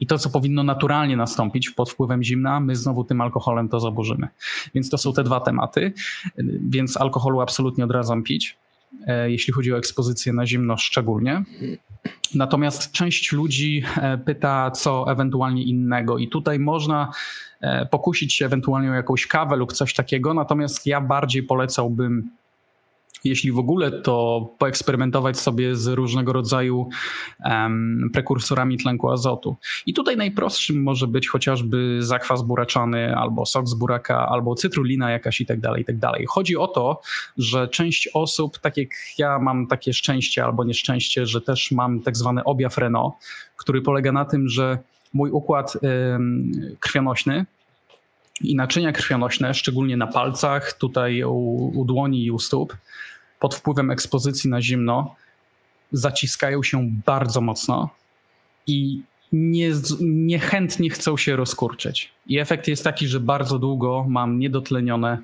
I 0.00 0.06
to, 0.06 0.18
co 0.18 0.30
powinno 0.30 0.62
naturalnie 0.62 1.16
nastąpić 1.16 1.70
pod 1.70 1.90
wpływem 1.90 2.22
zimna, 2.22 2.60
my 2.60 2.76
znowu 2.76 3.04
tym 3.04 3.20
alkoholem 3.20 3.68
to 3.68 3.80
zaburzymy. 3.80 4.28
Więc 4.74 4.90
to 4.90 4.98
są 4.98 5.12
te 5.12 5.24
dwa 5.24 5.40
tematy. 5.40 5.92
Więc 6.68 6.96
alkoholu 6.96 7.40
absolutnie 7.40 7.84
odradzam 7.84 8.22
pić. 8.22 8.56
E, 9.06 9.30
jeśli 9.30 9.52
chodzi 9.52 9.72
o 9.72 9.78
ekspozycję 9.78 10.32
na 10.32 10.46
zimno 10.46 10.76
szczególnie. 10.76 11.42
Natomiast 12.34 12.92
część 12.92 13.32
ludzi 13.32 13.82
e, 13.96 14.18
pyta, 14.18 14.70
co 14.70 15.12
ewentualnie 15.12 15.64
innego, 15.64 16.18
i 16.18 16.28
tutaj 16.28 16.58
można 16.58 17.10
e, 17.60 17.86
pokusić 17.86 18.34
się 18.34 18.46
ewentualnie 18.46 18.90
o 18.90 18.94
jakąś 18.94 19.26
kawę 19.26 19.56
lub 19.56 19.72
coś 19.72 19.94
takiego, 19.94 20.34
natomiast 20.34 20.86
ja 20.86 21.00
bardziej 21.00 21.42
polecałbym 21.42 22.30
jeśli 23.24 23.52
w 23.52 23.58
ogóle, 23.58 23.92
to 24.02 24.46
poeksperymentować 24.58 25.38
sobie 25.38 25.76
z 25.76 25.86
różnego 25.86 26.32
rodzaju 26.32 26.88
um, 27.44 28.10
prekursorami 28.12 28.78
tlenku 28.78 29.10
azotu. 29.10 29.56
I 29.86 29.94
tutaj 29.94 30.16
najprostszym 30.16 30.82
może 30.82 31.06
być 31.06 31.28
chociażby 31.28 31.98
zakwas 32.00 32.42
buraczany, 32.42 33.16
albo 33.16 33.46
sok 33.46 33.68
z 33.68 33.74
buraka, 33.74 34.28
albo 34.28 34.54
cytrulina 34.54 35.10
jakaś 35.10 35.40
i 35.40 35.46
tak 35.46 35.60
dalej, 35.60 35.82
i 35.82 35.84
tak 35.84 35.98
dalej. 35.98 36.26
Chodzi 36.28 36.56
o 36.56 36.68
to, 36.68 37.00
że 37.38 37.68
część 37.68 38.08
osób, 38.14 38.58
tak 38.58 38.76
jak 38.76 38.88
ja 39.18 39.38
mam 39.38 39.66
takie 39.66 39.92
szczęście 39.92 40.44
albo 40.44 40.64
nieszczęście, 40.64 41.26
że 41.26 41.40
też 41.40 41.70
mam 41.70 42.00
tak 42.00 42.16
zwany 42.16 42.44
objaw 42.44 42.78
Renault, 42.78 43.14
który 43.56 43.82
polega 43.82 44.12
na 44.12 44.24
tym, 44.24 44.48
że 44.48 44.78
mój 45.12 45.30
układ 45.30 45.78
um, 45.82 46.52
krwionośny 46.80 47.46
i 48.40 48.56
naczynia 48.56 48.92
krwionośne, 48.92 49.54
szczególnie 49.54 49.96
na 49.96 50.06
palcach, 50.06 50.72
tutaj 50.72 51.24
u, 51.24 51.70
u 51.74 51.84
dłoni 51.84 52.24
i 52.24 52.30
u 52.30 52.38
stóp, 52.38 52.76
pod 53.40 53.54
wpływem 53.54 53.90
ekspozycji 53.90 54.50
na 54.50 54.62
zimno 54.62 55.14
zaciskają 55.92 56.62
się 56.62 56.90
bardzo 57.06 57.40
mocno 57.40 57.90
i 58.66 59.02
nie, 59.32 59.72
niechętnie 60.00 60.90
chcą 60.90 61.16
się 61.16 61.36
rozkurczyć. 61.36 62.12
I 62.26 62.38
efekt 62.38 62.68
jest 62.68 62.84
taki, 62.84 63.08
że 63.08 63.20
bardzo 63.20 63.58
długo 63.58 64.06
mam 64.08 64.38
niedotlenione 64.38 65.18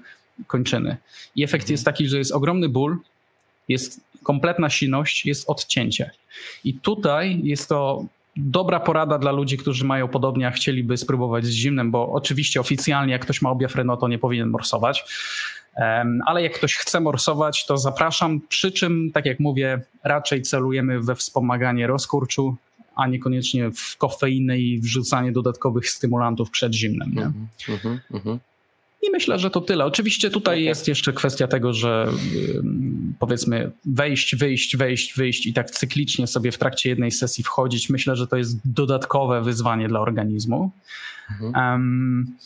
kończyny. 0.46 0.96
I 1.36 1.44
efekt 1.44 1.70
jest 1.70 1.84
taki, 1.84 2.08
że 2.08 2.18
jest 2.18 2.32
ogromny 2.32 2.68
ból, 2.68 2.98
jest 3.68 4.00
kompletna 4.22 4.70
siność, 4.70 5.26
jest 5.26 5.50
odcięcie. 5.50 6.10
I 6.64 6.74
tutaj 6.74 7.40
jest 7.44 7.68
to 7.68 8.06
dobra 8.36 8.80
porada 8.80 9.18
dla 9.18 9.32
ludzi, 9.32 9.58
którzy 9.58 9.84
mają 9.84 10.08
podobnie, 10.08 10.48
a 10.48 10.50
chcieliby 10.50 10.96
spróbować 10.96 11.46
z 11.46 11.50
zimnem, 11.50 11.90
bo 11.90 12.12
oczywiście 12.12 12.60
oficjalnie 12.60 13.12
jak 13.12 13.22
ktoś 13.22 13.42
ma 13.42 13.50
objaw 13.50 13.74
Reno, 13.74 13.96
to 13.96 14.08
nie 14.08 14.18
powinien 14.18 14.48
morsować. 14.48 15.04
Ale 16.26 16.42
jak 16.42 16.52
ktoś 16.54 16.76
chce 16.76 17.00
morsować, 17.00 17.66
to 17.66 17.78
zapraszam. 17.78 18.40
Przy 18.48 18.72
czym, 18.72 19.10
tak 19.14 19.26
jak 19.26 19.40
mówię, 19.40 19.80
raczej 20.04 20.42
celujemy 20.42 21.00
we 21.00 21.14
wspomaganie 21.14 21.86
rozkurczu, 21.86 22.56
a 22.96 23.06
niekoniecznie 23.06 23.70
w 23.70 23.96
kofeinę 23.96 24.58
i 24.58 24.80
wrzucanie 24.80 25.32
dodatkowych 25.32 25.90
stymulantów 25.90 26.50
przed 26.50 26.74
zimnem. 26.74 27.12
Nie? 27.14 27.22
Mm 27.22 27.48
-hmm, 27.68 27.98
mm 28.10 28.22
-hmm. 28.22 28.38
I 29.02 29.10
myślę, 29.10 29.38
że 29.38 29.50
to 29.50 29.60
tyle. 29.60 29.84
Oczywiście 29.84 30.30
tutaj 30.30 30.54
okay. 30.54 30.62
jest 30.62 30.88
jeszcze 30.88 31.12
kwestia 31.12 31.48
tego, 31.48 31.72
że 31.72 32.08
powiedzmy 33.18 33.70
wejść, 33.84 34.36
wyjść, 34.36 34.76
wejść, 34.76 35.14
wyjść 35.14 35.46
i 35.46 35.52
tak 35.52 35.70
cyklicznie 35.70 36.26
sobie 36.26 36.52
w 36.52 36.58
trakcie 36.58 36.88
jednej 36.88 37.10
sesji 37.10 37.44
wchodzić. 37.44 37.90
Myślę, 37.90 38.16
że 38.16 38.26
to 38.26 38.36
jest 38.36 38.56
dodatkowe 38.64 39.42
wyzwanie 39.42 39.88
dla 39.88 40.00
organizmu. 40.00 40.70
Mhm. 41.30 41.72
Um, 41.72 42.36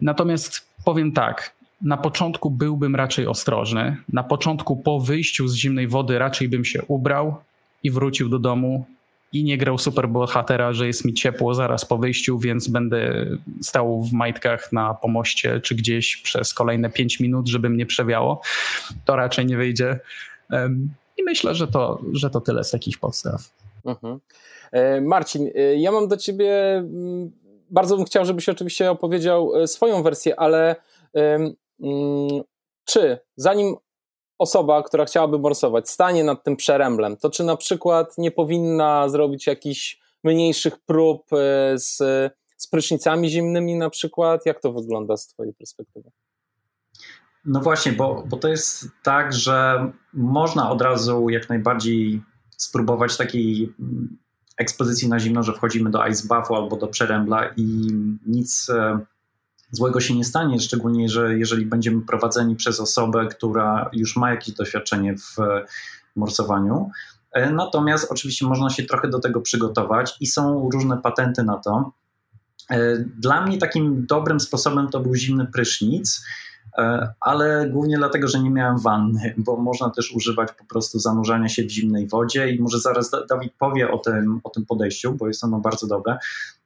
natomiast 0.00 0.66
powiem 0.84 1.12
tak, 1.12 1.54
na 1.82 1.96
początku 1.96 2.50
byłbym 2.50 2.96
raczej 2.96 3.26
ostrożny. 3.26 3.96
Na 4.12 4.22
początku 4.22 4.76
po 4.76 5.00
wyjściu 5.00 5.48
z 5.48 5.54
zimnej 5.54 5.88
wody 5.88 6.18
raczej 6.18 6.48
bym 6.48 6.64
się 6.64 6.82
ubrał 6.88 7.34
i 7.82 7.90
wrócił 7.90 8.28
do 8.28 8.38
domu 8.38 8.84
i 9.32 9.44
nie 9.44 9.58
grał 9.58 9.78
super 9.78 10.08
bohatera, 10.08 10.72
że 10.72 10.86
jest 10.86 11.04
mi 11.04 11.14
ciepło 11.14 11.54
zaraz 11.54 11.84
po 11.84 11.98
wyjściu, 11.98 12.38
więc 12.38 12.68
będę 12.68 13.26
stał 13.62 14.02
w 14.02 14.12
majtkach 14.12 14.72
na 14.72 14.94
pomoście 14.94 15.60
czy 15.60 15.74
gdzieś 15.74 16.16
przez 16.16 16.54
kolejne 16.54 16.90
5 16.90 17.20
minut, 17.20 17.48
żeby 17.48 17.70
mnie 17.70 17.86
przewiało. 17.86 18.40
To 19.04 19.16
raczej 19.16 19.46
nie 19.46 19.56
wyjdzie. 19.56 20.00
I 21.16 21.22
myślę, 21.22 21.54
że 21.54 21.68
to, 21.68 22.00
że 22.12 22.30
to 22.30 22.40
tyle 22.40 22.64
z 22.64 22.70
takich 22.70 22.98
podstaw. 22.98 23.50
Mhm. 23.84 24.18
E, 24.72 25.00
Marcin, 25.00 25.50
e, 25.54 25.76
ja 25.76 25.92
mam 25.92 26.08
do 26.08 26.16
ciebie. 26.16 26.74
Mm, 26.74 27.30
bardzo 27.70 27.96
bym 27.96 28.04
chciał, 28.04 28.24
żebyś 28.24 28.48
oczywiście 28.48 28.90
opowiedział 28.90 29.56
e, 29.56 29.66
swoją 29.66 30.02
wersję, 30.02 30.40
ale 30.40 30.76
czy 32.84 33.18
zanim 33.36 33.76
osoba, 34.38 34.82
która 34.82 35.04
chciałaby 35.04 35.38
morsować, 35.38 35.90
stanie 35.90 36.24
nad 36.24 36.44
tym 36.44 36.56
przeremblem, 36.56 37.16
to 37.16 37.30
czy 37.30 37.44
na 37.44 37.56
przykład 37.56 38.18
nie 38.18 38.30
powinna 38.30 39.08
zrobić 39.08 39.46
jakichś 39.46 40.00
mniejszych 40.24 40.78
prób 40.78 41.32
e, 41.32 41.78
z, 41.78 41.96
z 42.56 42.68
prysznicami 42.68 43.30
zimnymi 43.30 43.76
na 43.76 43.90
przykład? 43.90 44.46
Jak 44.46 44.60
to 44.60 44.72
wygląda 44.72 45.16
z 45.16 45.26
twojej 45.26 45.54
perspektywy? 45.54 46.10
No 47.44 47.60
właśnie, 47.60 47.92
bo, 47.92 48.24
bo 48.26 48.36
to 48.36 48.48
jest 48.48 48.88
tak, 49.02 49.32
że 49.32 49.90
można 50.12 50.70
od 50.70 50.82
razu 50.82 51.28
jak 51.28 51.48
najbardziej 51.48 52.22
spróbować 52.56 53.16
takiej 53.16 53.74
mm, 53.80 54.18
ekspozycji 54.58 55.08
na 55.08 55.18
zimno, 55.18 55.42
że 55.42 55.52
wchodzimy 55.52 55.90
do 55.90 56.06
ice 56.06 56.28
buffu 56.28 56.54
albo 56.54 56.76
do 56.76 56.86
przerębla 56.86 57.54
i 57.56 57.88
nic 58.26 58.70
e, 58.70 58.98
złego 59.72 60.00
się 60.00 60.14
nie 60.14 60.24
stanie, 60.24 60.60
szczególnie, 60.60 61.08
że 61.08 61.38
jeżeli 61.38 61.66
będziemy 61.66 62.02
prowadzeni 62.02 62.56
przez 62.56 62.80
osobę, 62.80 63.26
która 63.26 63.90
już 63.92 64.16
ma 64.16 64.30
jakieś 64.30 64.54
doświadczenie 64.54 65.16
w 65.16 65.36
morsowaniu. 66.16 66.90
E, 67.32 67.50
natomiast 67.50 68.12
oczywiście 68.12 68.46
można 68.46 68.70
się 68.70 68.82
trochę 68.82 69.08
do 69.08 69.18
tego 69.18 69.40
przygotować 69.40 70.16
i 70.20 70.26
są 70.26 70.70
różne 70.72 70.98
patenty 70.98 71.42
na 71.42 71.58
to. 71.58 71.92
E, 72.70 72.98
dla 72.98 73.46
mnie 73.46 73.58
takim 73.58 74.06
dobrym 74.06 74.40
sposobem 74.40 74.88
to 74.88 75.00
był 75.00 75.14
zimny 75.14 75.46
prysznic, 75.46 76.24
e, 76.24 76.26
ale 77.20 77.68
głównie 77.70 77.96
dlatego, 77.96 78.28
że 78.28 78.40
nie 78.40 78.50
miałem 78.50 78.78
wanny, 78.78 79.34
bo 79.36 79.56
można 79.56 79.90
też 79.90 80.12
używać 80.12 80.48
po 80.58 80.64
prostu 80.64 80.98
zanurzania 80.98 81.48
się 81.48 81.64
w 81.64 81.70
zimnej 81.70 82.08
wodzie 82.08 82.50
i 82.50 82.60
może 82.60 82.78
zaraz 82.78 83.10
Dawid 83.30 83.52
powie 83.58 83.90
o 83.90 83.98
tym, 83.98 84.40
o 84.44 84.50
tym 84.50 84.66
podejściu, 84.66 85.14
bo 85.14 85.28
jest 85.28 85.44
ono 85.44 85.58
bardzo 85.58 85.86
dobre. 85.86 86.18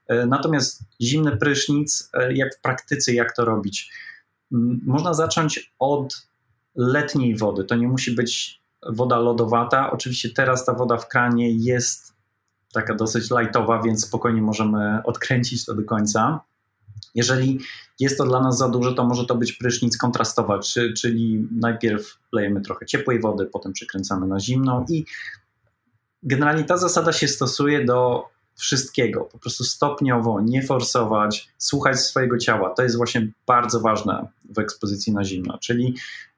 E, 0.06 0.26
natomiast 0.26 0.82
zimny 1.02 1.36
prysznic, 1.36 2.10
e, 2.14 2.34
jak 2.34 2.56
w 2.56 2.60
praktyce, 2.60 3.12
jak 3.12 3.36
to 3.36 3.44
robić? 3.44 3.92
Można 4.86 5.14
zacząć 5.14 5.72
od 5.78 6.26
letniej 6.74 7.36
wody. 7.36 7.64
To 7.64 7.76
nie 7.76 7.88
musi 7.88 8.14
być 8.14 8.60
woda 8.88 9.18
lodowata. 9.18 9.90
Oczywiście 9.90 10.30
teraz 10.30 10.64
ta 10.64 10.74
woda 10.74 10.96
w 10.96 11.08
kranie 11.08 11.50
jest 11.50 12.14
taka 12.72 12.94
dosyć 12.94 13.30
lightowa, 13.30 13.82
więc 13.82 14.06
spokojnie 14.06 14.42
możemy 14.42 15.02
odkręcić 15.04 15.64
to 15.64 15.74
do 15.74 15.84
końca. 15.84 16.40
Jeżeli 17.14 17.58
jest 18.00 18.18
to 18.18 18.24
dla 18.24 18.40
nas 18.40 18.58
za 18.58 18.68
dużo, 18.68 18.92
to 18.92 19.04
może 19.04 19.26
to 19.26 19.34
być 19.34 19.52
prysznic 19.52 19.96
kontrastowa, 19.96 20.58
czyli 20.98 21.48
najpierw 21.52 22.18
lejemy 22.32 22.60
trochę 22.60 22.86
ciepłej 22.86 23.20
wody, 23.20 23.46
potem 23.46 23.72
przykręcamy 23.72 24.26
na 24.26 24.40
zimną 24.40 24.84
i 24.88 25.04
generalnie 26.22 26.64
ta 26.64 26.76
zasada 26.76 27.12
się 27.12 27.28
stosuje 27.28 27.84
do 27.84 28.24
wszystkiego, 28.54 29.24
po 29.32 29.38
prostu 29.38 29.64
stopniowo, 29.64 30.40
nie 30.40 30.62
forsować, 30.62 31.48
słuchać 31.58 32.00
swojego 32.00 32.38
ciała. 32.38 32.74
To 32.74 32.82
jest 32.82 32.96
właśnie 32.96 33.28
bardzo 33.46 33.80
ważne 33.80 34.28
w 34.54 34.58
ekspozycji 34.58 35.12
na 35.12 35.24
zimno, 35.24 35.58
czyli 35.58 35.94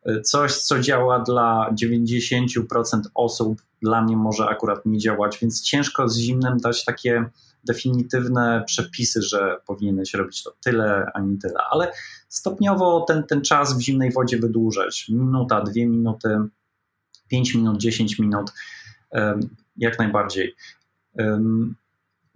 e, 0.07 0.21
coś, 0.21 0.57
co 0.57 0.81
działa 0.81 1.19
dla 1.19 1.71
90% 1.83 3.01
osób, 3.15 3.63
dla 3.83 4.03
mnie 4.03 4.17
może 4.17 4.49
akurat 4.49 4.87
nie 4.87 4.99
działać, 4.99 5.39
więc 5.43 5.63
ciężko 5.63 6.09
z 6.09 6.19
zimnem 6.19 6.59
dać 6.59 6.85
takie 6.85 7.25
definitywne 7.65 8.65
przepisy, 8.67 9.23
że 9.23 9.61
powinieneś 9.67 10.15
robić 10.15 10.43
to 10.43 10.57
tyle, 10.65 11.11
a 11.15 11.21
nie 11.21 11.39
tyle, 11.39 11.61
ale 11.71 11.93
stopniowo 12.29 13.05
ten, 13.09 13.23
ten 13.23 13.43
czas 13.43 13.79
w 13.79 13.81
zimnej 13.81 14.13
wodzie 14.13 14.39
wydłużać. 14.39 15.09
Minuta, 15.09 15.61
dwie 15.61 15.87
minuty, 15.87 16.39
pięć 17.29 17.55
minut, 17.55 17.81
dziesięć 17.81 18.19
minut, 18.19 18.53
jak 19.77 19.99
najbardziej 19.99 20.55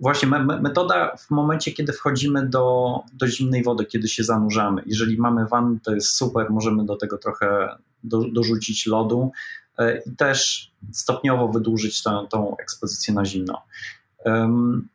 właśnie 0.02 0.28
metoda 0.62 1.16
w 1.16 1.30
momencie, 1.30 1.72
kiedy 1.72 1.92
wchodzimy 1.92 2.48
do, 2.48 2.98
do 3.12 3.26
zimnej 3.26 3.62
wody, 3.62 3.84
kiedy 3.84 4.08
się 4.08 4.24
zanurzamy. 4.24 4.82
Jeżeli 4.86 5.16
mamy 5.16 5.46
wannę, 5.46 5.78
to 5.82 5.94
jest 5.94 6.08
super, 6.08 6.50
możemy 6.50 6.84
do 6.84 6.96
tego 6.96 7.18
trochę 7.18 7.76
do, 8.04 8.24
dorzucić 8.32 8.86
lodu 8.86 9.32
e, 9.78 9.98
i 10.06 10.16
też 10.16 10.70
stopniowo 10.92 11.48
wydłużyć 11.48 12.02
tą, 12.02 12.26
tą 12.26 12.56
ekspozycję 12.56 13.14
na 13.14 13.24
zimno. 13.24 13.62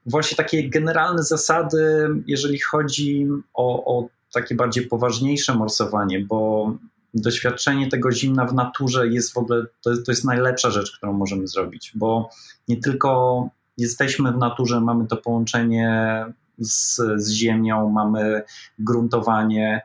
Właśnie 0.06 0.38
takie 0.38 0.70
generalne 0.70 1.24
zasady, 1.24 2.10
jeżeli 2.28 2.60
chodzi 2.60 3.28
o, 3.54 3.98
o 3.98 4.08
takie 4.34 4.56
bardziej 4.56 4.88
poważniejsze 4.88 5.56
morsowanie, 5.56 6.20
bo 6.20 6.72
doświadczenie 7.14 7.88
tego 7.88 8.12
zimna 8.12 8.46
w 8.46 8.54
naturze 8.54 9.08
jest 9.08 9.34
w 9.34 9.38
ogóle, 9.38 9.66
to, 9.82 9.92
to 10.06 10.12
jest 10.12 10.26
najlepsza 10.26 10.72
rzecz, 10.72 10.98
którą 10.98 11.14
możemy 11.14 11.48
zrobić, 11.48 11.92
bo 11.96 12.30
nie 12.68 12.78
tylko 12.78 13.50
jesteśmy 13.78 14.32
w 14.32 14.38
naturze, 14.38 14.82
mamy 14.82 15.08
to 15.08 15.18
połączenie 15.18 16.26
z, 16.58 17.02
z 17.16 17.32
ziemią, 17.32 17.90
mamy 17.90 18.44
gruntowanie, 18.80 19.82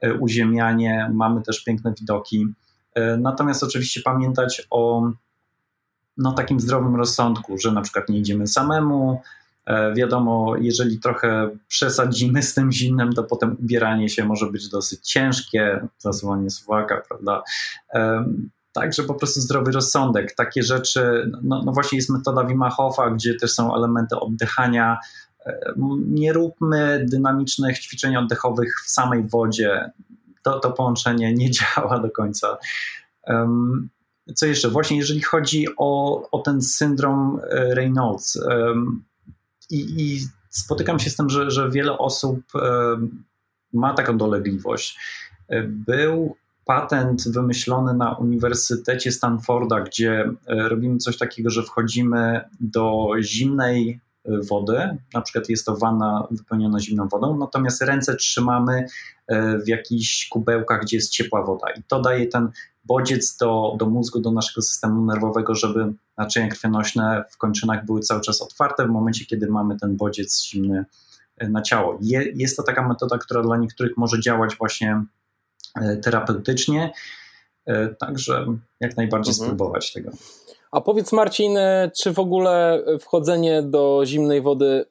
e, 0.00 0.14
uziemianie, 0.14 1.10
mamy 1.14 1.42
też 1.42 1.64
piękne 1.64 1.94
widoki. 2.00 2.46
E, 2.94 3.16
natomiast 3.16 3.62
oczywiście 3.62 4.00
pamiętać 4.04 4.66
o 4.70 5.10
no, 6.16 6.32
takim 6.32 6.60
zdrowym 6.60 6.96
rozsądku, 6.96 7.58
że 7.58 7.72
na 7.72 7.82
przykład 7.82 8.08
nie 8.08 8.18
idziemy 8.18 8.46
samemu. 8.46 9.20
E, 9.66 9.94
wiadomo, 9.94 10.56
jeżeli 10.60 10.98
trochę 10.98 11.50
przesadzimy 11.68 12.42
z 12.42 12.54
tym 12.54 12.72
zimnem, 12.72 13.12
to 13.12 13.24
potem 13.24 13.56
ubieranie 13.60 14.08
się 14.08 14.24
może 14.24 14.46
być 14.46 14.68
dosyć 14.68 15.10
ciężkie, 15.10 15.88
zasuwanie 15.98 16.50
suwaka, 16.50 17.02
prawda? 17.08 17.42
Także 18.74 19.02
po 19.02 19.14
prostu 19.14 19.40
zdrowy 19.40 19.72
rozsądek. 19.72 20.34
Takie 20.34 20.62
rzeczy, 20.62 21.30
no, 21.42 21.62
no 21.64 21.72
właśnie 21.72 21.98
jest 21.98 22.10
metoda 22.10 22.44
Wima 22.44 22.70
Hofa, 22.70 23.10
gdzie 23.10 23.34
też 23.34 23.52
są 23.52 23.76
elementy 23.76 24.16
oddychania. 24.16 24.98
E, 25.46 25.74
nie 26.06 26.32
róbmy 26.32 27.06
dynamicznych 27.10 27.78
ćwiczeń 27.78 28.16
oddechowych 28.16 28.74
w 28.84 28.90
samej 28.90 29.28
wodzie. 29.28 29.90
To, 30.42 30.60
to 30.60 30.70
połączenie 30.70 31.34
nie 31.34 31.50
działa 31.76 31.98
do 31.98 32.10
końca. 32.10 32.58
Co 34.34 34.46
jeszcze? 34.46 34.70
Właśnie 34.70 34.96
jeżeli 34.96 35.22
chodzi 35.22 35.66
o, 35.76 36.22
o 36.30 36.38
ten 36.38 36.62
syndrom 36.62 37.40
e, 37.50 37.74
Reynolds 37.74 38.38
i, 39.70 40.02
i 40.02 40.20
spotykam 40.50 40.98
się 40.98 41.10
z 41.10 41.16
tym, 41.16 41.30
że, 41.30 41.50
że 41.50 41.70
wiele 41.70 41.98
osób 41.98 42.40
ma 43.74 43.94
taką 43.94 44.18
dolegliwość. 44.18 44.98
E, 45.48 45.62
był 45.62 46.36
patent 46.64 47.28
wymyślony 47.28 47.94
na 47.94 48.12
Uniwersytecie 48.12 49.12
Stanforda, 49.12 49.80
gdzie 49.80 50.30
e, 50.46 50.68
robimy 50.68 50.98
coś 50.98 51.18
takiego, 51.18 51.50
że 51.50 51.62
wchodzimy 51.62 52.40
do 52.60 53.10
zimnej 53.20 54.00
wody, 54.50 54.98
na 55.14 55.20
przykład 55.20 55.48
jest 55.48 55.66
to 55.66 55.76
wanna 55.76 56.26
wypełniona 56.30 56.80
zimną 56.80 57.08
wodą, 57.08 57.38
natomiast 57.38 57.82
ręce 57.82 58.16
trzymamy 58.16 58.86
w 59.64 59.68
jakichś 59.68 60.28
kubełkach, 60.28 60.82
gdzie 60.82 60.96
jest 60.96 61.10
ciepła 61.10 61.42
woda 61.42 61.66
i 61.70 61.82
to 61.82 62.00
daje 62.00 62.26
ten 62.26 62.48
bodziec 62.84 63.36
do, 63.36 63.76
do 63.78 63.86
mózgu, 63.86 64.20
do 64.20 64.32
naszego 64.32 64.62
systemu 64.62 65.04
nerwowego, 65.04 65.54
żeby 65.54 65.92
naczynia 66.18 66.48
krwionośne 66.48 67.24
w 67.30 67.36
kończynach 67.36 67.84
były 67.84 68.00
cały 68.00 68.20
czas 68.20 68.42
otwarte 68.42 68.86
w 68.86 68.90
momencie, 68.90 69.26
kiedy 69.26 69.46
mamy 69.46 69.76
ten 69.78 69.96
bodziec 69.96 70.44
zimny 70.44 70.84
na 71.40 71.62
ciało. 71.62 71.98
Je, 72.00 72.32
jest 72.34 72.56
to 72.56 72.62
taka 72.62 72.88
metoda, 72.88 73.18
która 73.18 73.42
dla 73.42 73.56
niektórych 73.56 73.96
może 73.96 74.20
działać 74.20 74.56
właśnie 74.56 75.04
E, 75.80 75.96
terapeutycznie. 75.96 76.92
E, 77.66 77.88
także 77.88 78.46
jak 78.80 78.96
najbardziej 78.96 79.32
mhm. 79.32 79.48
spróbować 79.48 79.92
tego. 79.92 80.10
A 80.70 80.80
powiedz 80.80 81.12
Marcin, 81.12 81.58
czy 81.96 82.12
w 82.12 82.18
ogóle 82.18 82.84
wchodzenie 83.00 83.62
do 83.62 84.02
zimnej 84.04 84.42
wody 84.42 84.86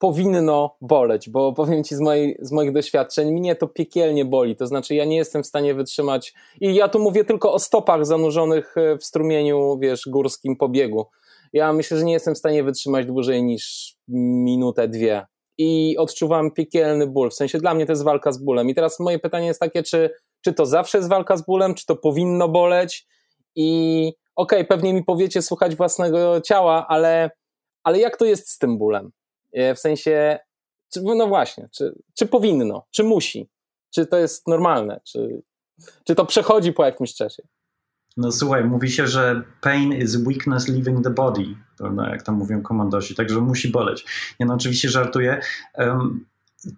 powinno 0.00 0.76
boleć, 0.80 1.30
bo 1.30 1.52
powiem 1.52 1.84
ci 1.84 1.94
z, 1.94 2.00
mojej, 2.00 2.36
z 2.40 2.52
moich 2.52 2.72
doświadczeń, 2.72 3.32
mnie 3.32 3.56
to 3.56 3.68
piekielnie 3.68 4.24
boli, 4.24 4.56
to 4.56 4.66
znaczy 4.66 4.94
ja 4.94 5.04
nie 5.04 5.16
jestem 5.16 5.42
w 5.42 5.46
stanie 5.46 5.74
wytrzymać 5.74 6.34
i 6.60 6.74
ja 6.74 6.88
tu 6.88 6.98
mówię 6.98 7.24
tylko 7.24 7.52
o 7.52 7.58
stopach 7.58 8.06
zanurzonych 8.06 8.74
w 9.00 9.04
strumieniu, 9.04 9.78
wiesz, 9.78 10.08
górskim 10.08 10.56
pobiegu. 10.56 11.06
Ja 11.52 11.72
myślę, 11.72 11.98
że 11.98 12.04
nie 12.04 12.12
jestem 12.12 12.34
w 12.34 12.38
stanie 12.38 12.64
wytrzymać 12.64 13.06
dłużej 13.06 13.42
niż 13.42 13.94
minutę, 14.08 14.88
dwie. 14.88 15.26
I 15.58 15.96
odczuwam 15.98 16.50
piekielny 16.50 17.06
ból, 17.06 17.30
w 17.30 17.34
sensie 17.34 17.58
dla 17.58 17.74
mnie 17.74 17.86
to 17.86 17.92
jest 17.92 18.04
walka 18.04 18.32
z 18.32 18.38
bólem. 18.38 18.68
I 18.68 18.74
teraz 18.74 19.00
moje 19.00 19.18
pytanie 19.18 19.46
jest 19.46 19.60
takie, 19.60 19.82
czy, 19.82 20.10
czy 20.44 20.52
to 20.52 20.66
zawsze 20.66 20.98
jest 20.98 21.10
walka 21.10 21.36
z 21.36 21.46
bólem, 21.46 21.74
czy 21.74 21.86
to 21.86 21.96
powinno 21.96 22.48
boleć? 22.48 23.06
I 23.54 24.12
okej, 24.36 24.58
okay, 24.58 24.68
pewnie 24.68 24.94
mi 24.94 25.04
powiecie 25.04 25.42
słuchać 25.42 25.76
własnego 25.76 26.40
ciała, 26.40 26.86
ale, 26.88 27.30
ale 27.84 27.98
jak 27.98 28.16
to 28.16 28.24
jest 28.24 28.48
z 28.48 28.58
tym 28.58 28.78
bólem? 28.78 29.10
E, 29.52 29.74
w 29.74 29.78
sensie, 29.78 30.38
czy, 30.92 31.02
no 31.02 31.26
właśnie, 31.26 31.68
czy, 31.72 31.94
czy 32.14 32.26
powinno, 32.26 32.86
czy 32.90 33.04
musi, 33.04 33.48
czy 33.94 34.06
to 34.06 34.16
jest 34.16 34.46
normalne, 34.46 35.00
czy, 35.04 35.42
czy 36.04 36.14
to 36.14 36.26
przechodzi 36.26 36.72
po 36.72 36.84
jakimś 36.84 37.14
czasie? 37.14 37.42
No 38.16 38.32
słuchaj, 38.32 38.64
mówi 38.64 38.90
się, 38.90 39.06
że 39.06 39.42
pain 39.60 39.92
is 39.92 40.16
weakness 40.16 40.68
leaving 40.68 41.04
the 41.04 41.10
body, 41.10 41.44
prawda, 41.78 42.10
jak 42.10 42.22
tam 42.22 42.34
mówią 42.34 42.62
komandosi, 42.62 43.14
także 43.14 43.40
musi 43.40 43.68
boleć. 43.68 44.04
Ja 44.38 44.46
no 44.46 44.54
oczywiście 44.54 44.88
żartuję. 44.88 45.40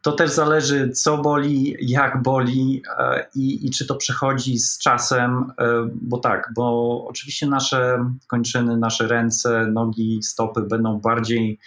To 0.03 0.12
też 0.12 0.31
zależy, 0.31 0.91
co 0.91 1.18
boli, 1.18 1.77
jak 1.81 2.23
boli 2.23 2.83
e, 2.99 3.27
i, 3.35 3.66
i 3.66 3.70
czy 3.70 3.87
to 3.87 3.95
przechodzi 3.95 4.59
z 4.59 4.79
czasem, 4.79 5.53
e, 5.59 5.89
bo 5.95 6.18
tak, 6.18 6.51
bo 6.55 7.07
oczywiście 7.09 7.47
nasze 7.47 8.11
kończyny, 8.27 8.77
nasze 8.77 9.09
ręce, 9.09 9.66
nogi, 9.66 10.23
stopy 10.23 10.62
będą 10.62 11.01
bardziej 11.01 11.59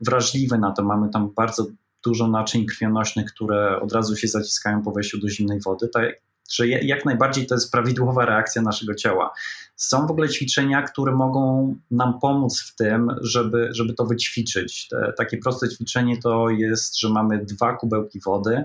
wrażliwe 0.00 0.58
na 0.58 0.72
to. 0.72 0.82
Mamy 0.82 1.08
tam 1.08 1.30
bardzo 1.36 1.66
dużo 2.04 2.28
naczyń 2.28 2.66
krwionośnych, 2.66 3.32
które 3.32 3.80
od 3.80 3.92
razu 3.92 4.16
się 4.16 4.28
zaciskają 4.28 4.82
po 4.82 4.92
wejściu 4.92 5.18
do 5.18 5.28
zimnej 5.28 5.60
wody. 5.60 5.88
Tak, 5.88 6.04
że 6.52 6.68
jak 6.68 7.04
najbardziej 7.04 7.46
to 7.46 7.54
jest 7.54 7.72
prawidłowa 7.72 8.26
reakcja 8.26 8.62
naszego 8.62 8.94
ciała. 8.94 9.30
Są 9.76 10.06
w 10.06 10.10
ogóle 10.10 10.28
ćwiczenia, 10.28 10.82
które 10.82 11.12
mogą 11.12 11.74
nam 11.90 12.20
pomóc 12.20 12.60
w 12.60 12.76
tym, 12.76 13.10
żeby, 13.20 13.68
żeby 13.72 13.94
to 13.94 14.04
wyćwiczyć. 14.06 14.88
Te, 14.88 15.12
takie 15.16 15.38
proste 15.38 15.68
ćwiczenie 15.68 16.18
to 16.22 16.50
jest, 16.50 16.98
że 16.98 17.08
mamy 17.08 17.44
dwa 17.44 17.76
kubełki 17.76 18.20
wody, 18.20 18.64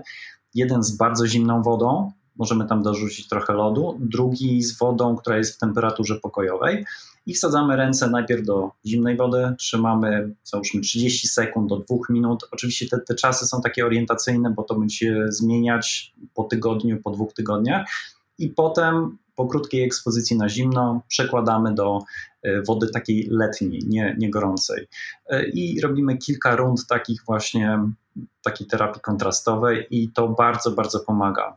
jeden 0.54 0.82
z 0.82 0.96
bardzo 0.96 1.26
zimną 1.26 1.62
wodą, 1.62 2.12
możemy 2.36 2.66
tam 2.66 2.82
dorzucić 2.82 3.28
trochę 3.28 3.52
lodu, 3.52 3.96
drugi 4.00 4.62
z 4.62 4.78
wodą, 4.78 5.16
która 5.16 5.36
jest 5.36 5.54
w 5.54 5.58
temperaturze 5.58 6.14
pokojowej 6.14 6.86
i 7.26 7.34
wsadzamy 7.34 7.76
ręce 7.76 8.10
najpierw 8.10 8.46
do 8.46 8.70
zimnej 8.86 9.16
wody, 9.16 9.54
trzymamy 9.58 10.34
załóżmy 10.44 10.80
30 10.80 11.28
sekund 11.28 11.68
do 11.68 11.76
2 11.76 11.96
minut. 12.10 12.48
Oczywiście 12.50 12.88
te, 12.88 12.98
te 13.00 13.14
czasy 13.14 13.46
są 13.46 13.60
takie 13.60 13.86
orientacyjne, 13.86 14.50
bo 14.50 14.62
to 14.62 14.74
będzie 14.74 15.24
zmieniać 15.28 16.14
po 16.34 16.44
tygodniu, 16.44 17.02
po 17.02 17.10
dwóch 17.10 17.32
tygodniach 17.32 17.86
i 18.38 18.48
potem 18.48 19.18
po 19.36 19.46
krótkiej 19.46 19.82
ekspozycji 19.82 20.36
na 20.36 20.48
zimno 20.48 21.02
przekładamy 21.08 21.74
do 21.74 22.02
e, 22.42 22.62
wody 22.62 22.90
takiej 22.90 23.28
letniej, 23.30 23.80
nie, 23.86 24.16
nie 24.18 24.30
gorącej. 24.30 24.88
E, 25.26 25.48
I 25.48 25.80
robimy 25.80 26.16
kilka 26.18 26.56
rund 26.56 26.86
takich 26.86 27.22
właśnie, 27.26 27.78
takiej 28.42 28.66
terapii 28.66 29.00
kontrastowej 29.00 29.86
i 29.90 30.08
to 30.12 30.28
bardzo, 30.28 30.70
bardzo 30.70 31.00
pomaga. 31.00 31.56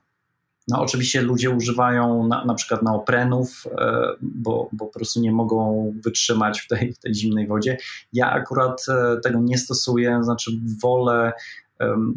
No, 0.70 0.82
oczywiście 0.82 1.22
ludzie 1.22 1.50
używają 1.50 2.28
na, 2.28 2.46
na 2.46 2.54
przykład 2.54 2.84
neoprenów, 2.84 3.68
e, 3.78 4.08
bo, 4.22 4.70
bo 4.72 4.86
po 4.86 4.94
prostu 4.94 5.22
nie 5.22 5.32
mogą 5.32 5.94
wytrzymać 6.04 6.62
w 6.62 6.68
tej, 6.68 6.94
w 6.94 7.00
tej 7.00 7.16
zimnej 7.16 7.48
wodzie. 7.48 7.78
Ja 8.14 8.32
akurat 8.32 8.86
e, 8.90 9.20
tego 9.24 9.40
nie 9.40 9.58
stosuję, 9.58 10.20
znaczy 10.24 10.52
wolę 10.82 11.34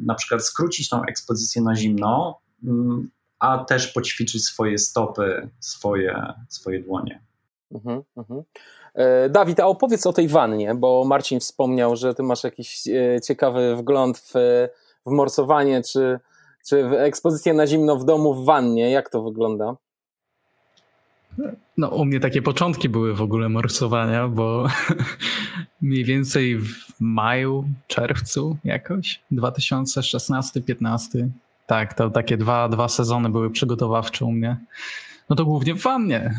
na 0.04 0.14
przykład 0.14 0.44
skrócić 0.44 0.88
tą 0.88 1.04
ekspozycję 1.04 1.62
na 1.62 1.76
zimno, 1.76 2.38
mm, 2.64 3.10
a 3.38 3.64
też 3.64 3.88
poćwiczyć 3.88 4.44
swoje 4.44 4.78
stopy, 4.78 5.48
swoje, 5.60 6.32
swoje 6.48 6.82
dłonie. 6.82 7.22
Mhm, 7.70 8.02
mhm. 8.16 8.42
E, 8.94 9.28
Dawid, 9.28 9.60
a 9.60 9.66
opowiedz 9.66 10.06
o 10.06 10.12
tej 10.12 10.28
wannie, 10.28 10.74
bo 10.74 11.04
Marcin 11.04 11.40
wspomniał, 11.40 11.96
że 11.96 12.14
ty 12.14 12.22
masz 12.22 12.44
jakiś 12.44 12.82
ciekawy 13.24 13.76
wgląd 13.76 14.18
w, 14.18 14.32
w 15.06 15.10
morsowanie, 15.10 15.82
czy 15.82 16.20
czy 16.68 16.98
ekspozycję 16.98 17.54
na 17.54 17.66
zimno 17.66 17.96
w 17.96 18.04
domu 18.04 18.34
w 18.34 18.44
wannie? 18.44 18.90
Jak 18.90 19.10
to 19.10 19.22
wygląda? 19.22 19.76
No, 21.76 21.88
u 21.88 22.04
mnie 22.04 22.20
takie 22.20 22.42
początki 22.42 22.88
były 22.88 23.14
w 23.14 23.22
ogóle 23.22 23.48
morsowania, 23.48 24.28
bo 24.28 24.66
mniej 25.82 26.04
więcej 26.04 26.58
w 26.58 27.00
maju, 27.00 27.64
czerwcu 27.86 28.56
jakoś, 28.64 29.22
2016-15. 29.32 31.28
Tak, 31.66 31.94
to 31.94 32.10
takie 32.10 32.36
dwa, 32.36 32.68
dwa 32.68 32.88
sezony 32.88 33.28
były 33.28 33.50
przygotowawcze 33.50 34.24
u 34.24 34.32
mnie. 34.32 34.56
No 35.30 35.36
to 35.36 35.44
głównie 35.44 35.74
w 35.74 35.82
wannie. 35.82 36.34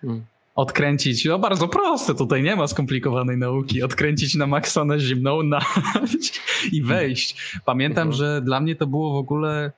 Hmm 0.00 0.24
odkręcić, 0.54 1.24
no 1.24 1.38
bardzo 1.38 1.68
proste, 1.68 2.14
tutaj 2.14 2.42
nie 2.42 2.56
ma 2.56 2.66
skomplikowanej 2.66 3.38
nauki, 3.38 3.82
odkręcić 3.82 4.34
na 4.34 4.46
maksa 4.46 4.84
na 4.84 4.98
zimną 4.98 5.42
nać 5.42 6.40
i 6.72 6.82
wejść. 6.82 7.36
Pamiętam, 7.64 8.08
mhm. 8.08 8.18
że 8.18 8.42
dla 8.42 8.60
mnie 8.60 8.76
to 8.76 8.86
było 8.86 9.12
w 9.12 9.16
ogóle 9.16 9.72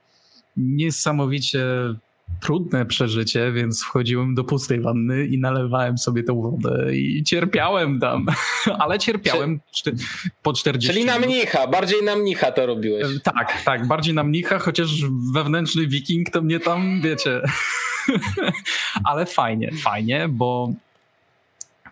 niesamowicie 0.56 1.64
trudne 2.41 2.87
przeżycie, 2.87 3.53
więc 3.53 3.84
wchodziłem 3.84 4.34
do 4.34 4.45
pustej 4.45 4.80
wanny 4.80 5.26
i 5.26 5.39
nalewałem 5.39 5.99
sobie 5.99 6.22
tę 6.22 6.43
wodę 6.43 6.97
i 6.97 7.24
cierpiałem 7.24 8.01
tam, 8.01 8.26
ale 8.78 8.99
cierpiałem 8.99 9.61
po 10.43 10.53
40 10.53 10.93
Czyli 10.93 11.05
na 11.05 11.18
mnicha, 11.18 11.66
bardziej 11.66 12.03
na 12.03 12.16
mnicha 12.16 12.53
to 12.53 12.66
robiłeś. 12.66 13.07
Tak, 13.22 13.62
tak, 13.64 13.87
bardziej 13.87 14.14
na 14.14 14.24
mnicha, 14.24 14.59
chociaż 14.59 14.91
wewnętrzny 15.34 15.87
wiking 15.87 16.30
to 16.30 16.43
mnie 16.43 16.61
tam, 16.61 17.01
wiecie, 17.03 17.41
ale 19.05 19.26
fajnie, 19.26 19.70
fajnie, 19.82 20.28
bo 20.28 20.72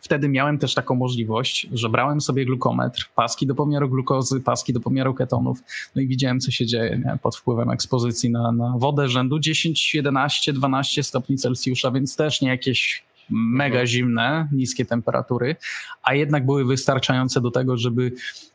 wtedy 0.05 0.29
miałem 0.29 0.59
też 0.59 0.75
taką 0.75 0.95
możliwość, 0.95 1.69
że 1.73 1.89
brałem 1.89 2.21
sobie 2.21 2.45
glukometr, 2.45 3.11
paski 3.15 3.47
do 3.47 3.55
pomiaru 3.55 3.89
glukozy, 3.89 4.41
paski 4.41 4.73
do 4.73 4.81
pomiaru 4.81 5.15
ketonów, 5.15 5.59
no 5.97 6.03
i 6.03 6.07
widziałem, 6.07 6.41
co 6.41 6.51
się 6.51 6.67
dzieje 6.67 7.03
nie? 7.05 7.19
pod 7.23 7.37
wpływem 7.37 7.71
ekspozycji 7.71 8.31
na, 8.31 8.53
na 8.53 8.75
wodę 8.79 9.09
rzędu 9.09 9.39
10, 9.39 9.95
11, 9.95 10.53
12 10.53 11.03
stopni 11.03 11.37
Celsjusza, 11.37 11.91
więc 11.91 12.17
też 12.17 12.41
nie 12.41 12.49
jakieś 12.49 13.05
mega 13.31 13.75
mhm. 13.75 13.87
zimne, 13.87 14.49
niskie 14.53 14.85
temperatury, 14.85 15.57
a 16.03 16.15
jednak 16.15 16.47
były 16.47 16.65
wystarczające 16.65 17.41
do 17.41 17.51
tego, 17.51 17.77
żeby 17.77 18.13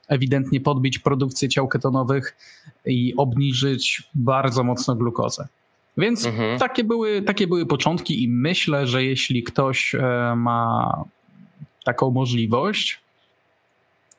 ewidentnie 0.07 0.61
podbić 0.61 0.99
produkcję 0.99 1.49
ciał 1.49 1.67
ketonowych 1.67 2.35
i 2.85 3.13
obniżyć 3.17 4.03
bardzo 4.15 4.63
mocno 4.63 4.95
glukozę. 4.95 5.47
Więc 5.97 6.25
mhm. 6.25 6.59
takie, 6.59 6.83
były, 6.83 7.21
takie 7.21 7.47
były 7.47 7.65
początki, 7.65 8.23
i 8.23 8.29
myślę, 8.29 8.87
że 8.87 9.03
jeśli 9.03 9.43
ktoś 9.43 9.95
e, 9.95 10.33
ma 10.35 11.03
taką 11.83 12.11
możliwość, 12.11 13.01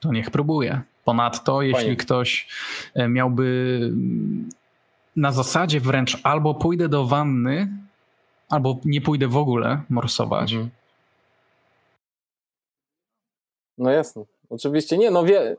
to 0.00 0.12
niech 0.12 0.30
próbuje. 0.30 0.80
Ponadto, 1.04 1.62
jeśli 1.62 1.80
Fajnie. 1.82 1.96
ktoś 1.96 2.48
e, 2.94 3.08
miałby 3.08 3.80
na 5.16 5.32
zasadzie 5.32 5.80
wręcz 5.80 6.18
albo 6.22 6.54
pójdę 6.54 6.88
do 6.88 7.06
wanny, 7.06 7.68
albo 8.48 8.80
nie 8.84 9.00
pójdę 9.00 9.28
w 9.28 9.36
ogóle 9.36 9.82
morsować. 9.88 10.52
Mhm. 10.52 10.70
No 13.78 13.90
jasne. 13.90 14.24
Oczywiście 14.50 14.98
nie, 14.98 15.10
no 15.10 15.24
wie, 15.24 15.56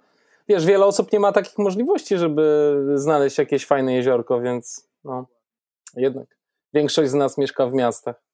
wiesz, 0.47 0.65
wiele 0.65 0.85
osób 0.85 1.11
nie 1.13 1.19
ma 1.19 1.31
takich 1.31 1.57
możliwości, 1.57 2.17
żeby 2.17 2.75
znaleźć 2.95 3.37
jakieś 3.37 3.65
fajne 3.65 3.93
jeziorko, 3.93 4.41
więc 4.41 4.87
no 5.03 5.27
jednak 5.95 6.37
większość 6.73 7.11
z 7.11 7.13
nas 7.13 7.37
mieszka 7.37 7.67
w 7.67 7.73
miastach. 7.73 8.30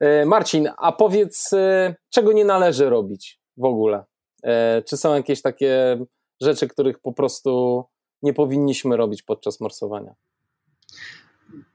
E, 0.00 0.26
Marcin, 0.26 0.68
a 0.78 0.92
powiedz, 0.92 1.52
e, 1.52 1.94
czego 2.10 2.32
nie 2.32 2.44
należy 2.44 2.90
robić 2.90 3.40
w 3.56 3.64
ogóle? 3.64 4.04
E, 4.42 4.82
czy 4.82 4.96
są 4.96 5.14
jakieś 5.14 5.42
takie 5.42 5.98
rzeczy, 6.40 6.68
których 6.68 6.98
po 6.98 7.12
prostu 7.12 7.84
nie 8.22 8.34
powinniśmy 8.34 8.96
robić 8.96 9.22
podczas 9.22 9.60
morsowania? 9.60 10.14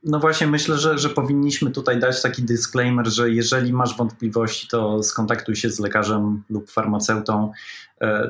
No 0.03 0.19
właśnie, 0.19 0.47
myślę, 0.47 0.77
że, 0.77 0.97
że 0.97 1.09
powinniśmy 1.09 1.71
tutaj 1.71 1.99
dać 1.99 2.21
taki 2.21 2.43
disclaimer, 2.43 3.07
że 3.07 3.29
jeżeli 3.29 3.73
masz 3.73 3.97
wątpliwości, 3.97 4.67
to 4.67 5.03
skontaktuj 5.03 5.55
się 5.55 5.69
z 5.69 5.79
lekarzem 5.79 6.43
lub 6.49 6.71
farmaceutą. 6.71 7.51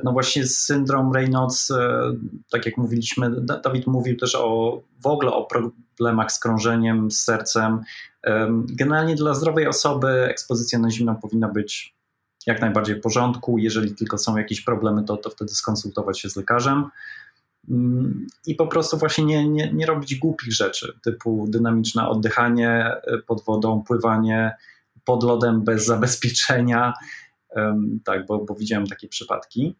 No 0.03 0.11
właśnie 0.11 0.47
syndrom 0.47 1.13
Reynolds, 1.13 1.71
tak 2.49 2.65
jak 2.65 2.77
mówiliśmy, 2.77 3.31
Dawid 3.63 3.87
mówił 3.87 4.17
też 4.17 4.35
o 4.35 4.81
w 5.01 5.07
ogóle 5.07 5.31
o 5.31 5.45
problemach 5.45 6.31
z 6.31 6.39
krążeniem, 6.39 7.11
z 7.11 7.21
sercem. 7.21 7.81
Generalnie 8.69 9.15
dla 9.15 9.33
zdrowej 9.33 9.67
osoby 9.67 10.07
ekspozycja 10.07 10.79
na 10.79 10.91
zimno 10.91 11.15
powinna 11.15 11.47
być 11.47 11.95
jak 12.47 12.61
najbardziej 12.61 12.95
w 12.95 13.01
porządku. 13.01 13.57
Jeżeli 13.57 13.95
tylko 13.95 14.17
są 14.17 14.37
jakieś 14.37 14.61
problemy, 14.61 15.03
to, 15.03 15.17
to 15.17 15.29
wtedy 15.29 15.51
skonsultować 15.51 16.19
się 16.19 16.29
z 16.29 16.35
lekarzem 16.35 16.85
mm, 17.69 18.27
i 18.45 18.55
po 18.55 18.67
prostu 18.67 18.97
właśnie 18.97 19.23
nie, 19.23 19.49
nie, 19.49 19.73
nie 19.73 19.85
robić 19.85 20.15
głupich 20.15 20.53
rzeczy, 20.53 20.99
typu 21.03 21.45
dynamiczne 21.49 22.07
oddychanie 22.07 22.95
e, 23.03 23.17
pod 23.17 23.43
wodą, 23.43 23.83
pływanie, 23.83 24.55
pod 25.05 25.23
lodem 25.23 25.61
bez 25.61 25.85
zabezpieczenia. 25.85 26.93
Tak, 28.03 28.25
bo, 28.25 28.45
bo 28.45 28.55
widziałem 28.55 28.87
takie 28.87 29.07
przypadki. 29.07 29.75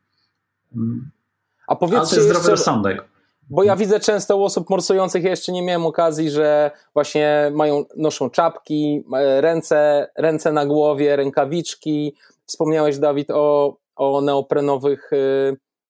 A 1.67 1.75
powiedzcie 1.75 2.15
jest 2.15 2.27
zdrowy 2.27 2.49
rozsądek. 2.49 3.03
Bo 3.49 3.63
ja 3.63 3.75
widzę 3.75 3.99
często 3.99 4.37
u 4.37 4.43
osób 4.43 4.69
morsujących, 4.69 5.23
ja 5.23 5.29
jeszcze 5.29 5.51
nie 5.51 5.61
miałem 5.61 5.85
okazji, 5.85 6.29
że 6.29 6.71
właśnie 6.93 7.51
mają, 7.53 7.85
noszą 7.97 8.29
czapki, 8.29 9.03
ręce, 9.39 10.09
ręce 10.17 10.51
na 10.51 10.65
głowie, 10.65 11.15
rękawiczki. 11.15 12.15
Wspomniałeś, 12.45 12.97
Dawid, 12.97 13.31
o, 13.31 13.77
o 13.95 14.21
neoprenowych 14.21 15.11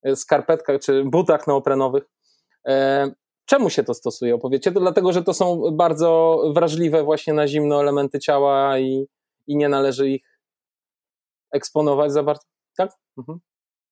e, 0.03 0.15
skarpetkach 0.15 0.81
czy 0.81 1.03
butach 1.05 1.47
neoprenowych. 1.47 2.03
E, 2.67 3.11
czemu 3.45 3.69
się 3.69 3.83
to 3.83 3.93
stosuje? 3.93 4.35
Opowiecie? 4.35 4.71
To 4.71 4.79
dlatego, 4.79 5.13
że 5.13 5.23
to 5.23 5.33
są 5.33 5.61
bardzo 5.71 6.41
wrażliwe 6.55 7.03
właśnie 7.03 7.33
na 7.33 7.47
zimno 7.47 7.81
elementy 7.81 8.19
ciała 8.19 8.79
i, 8.79 9.07
i 9.47 9.57
nie 9.57 9.69
należy 9.69 10.09
ich 10.09 10.39
eksponować 11.51 12.11
za 12.11 12.23
bardzo. 12.23 12.43
Tak? 12.77 12.91
Mhm. 13.17 13.39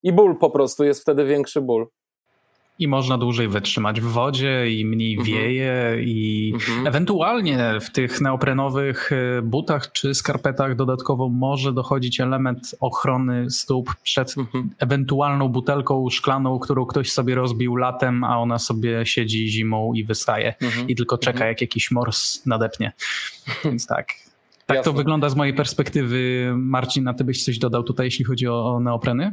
I 0.02 0.12
ból 0.12 0.38
po 0.38 0.50
prostu, 0.50 0.84
jest 0.84 1.00
wtedy 1.00 1.24
większy 1.24 1.60
ból. 1.60 1.88
I 2.80 2.88
można 2.88 3.18
dłużej 3.18 3.48
wytrzymać 3.48 4.00
w 4.00 4.04
wodzie, 4.04 4.70
i 4.70 4.86
mniej 4.86 5.14
mhm. 5.14 5.28
wieje, 5.28 5.96
i 6.04 6.50
mhm. 6.54 6.86
ewentualnie 6.86 7.72
w 7.80 7.90
tych 7.90 8.20
neoprenowych 8.20 9.10
e, 9.12 9.42
butach 9.42 9.92
czy 9.92 10.14
skarpetach 10.14 10.76
dodatkowo 10.76 11.28
może 11.28 11.72
dochodzić 11.72 12.20
element 12.20 12.74
ochrony 12.80 13.50
stóp 13.50 13.94
przed 14.02 14.38
mhm. 14.38 14.70
ewentualną 14.78 15.48
butelką 15.48 16.10
szklaną, 16.10 16.58
którą 16.58 16.86
ktoś 16.86 17.12
sobie 17.12 17.34
rozbił 17.34 17.76
latem, 17.76 18.24
a 18.24 18.38
ona 18.38 18.58
sobie 18.58 19.06
siedzi 19.06 19.48
zimą 19.48 19.92
i 19.94 20.04
wystaje 20.04 20.54
mhm. 20.62 20.88
i 20.88 20.96
tylko 20.96 21.18
czeka, 21.18 21.30
mhm. 21.30 21.48
jak 21.48 21.60
jakiś 21.60 21.90
mors 21.90 22.46
nadepnie. 22.46 22.92
Więc 23.64 23.86
tak. 23.86 24.06
Tak 24.66 24.76
Jasne. 24.76 24.92
to 24.92 24.96
wygląda 24.96 25.28
z 25.28 25.36
mojej 25.36 25.54
perspektywy. 25.54 26.52
Marcin, 26.56 27.08
a 27.08 27.14
ty 27.14 27.24
byś 27.24 27.44
coś 27.44 27.58
dodał 27.58 27.82
tutaj, 27.82 28.06
jeśli 28.06 28.24
chodzi 28.24 28.48
o, 28.48 28.66
o 28.66 28.80
neopreny? 28.80 29.32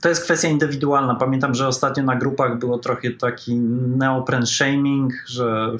To 0.00 0.08
jest 0.08 0.24
kwestia 0.24 0.48
indywidualna. 0.48 1.14
Pamiętam, 1.14 1.54
że 1.54 1.68
ostatnio 1.68 2.02
na 2.02 2.16
grupach 2.16 2.58
było 2.58 2.78
trochę 2.78 3.10
taki 3.10 3.56
neopren 3.56 4.46
shaming, 4.46 5.12
że 5.26 5.76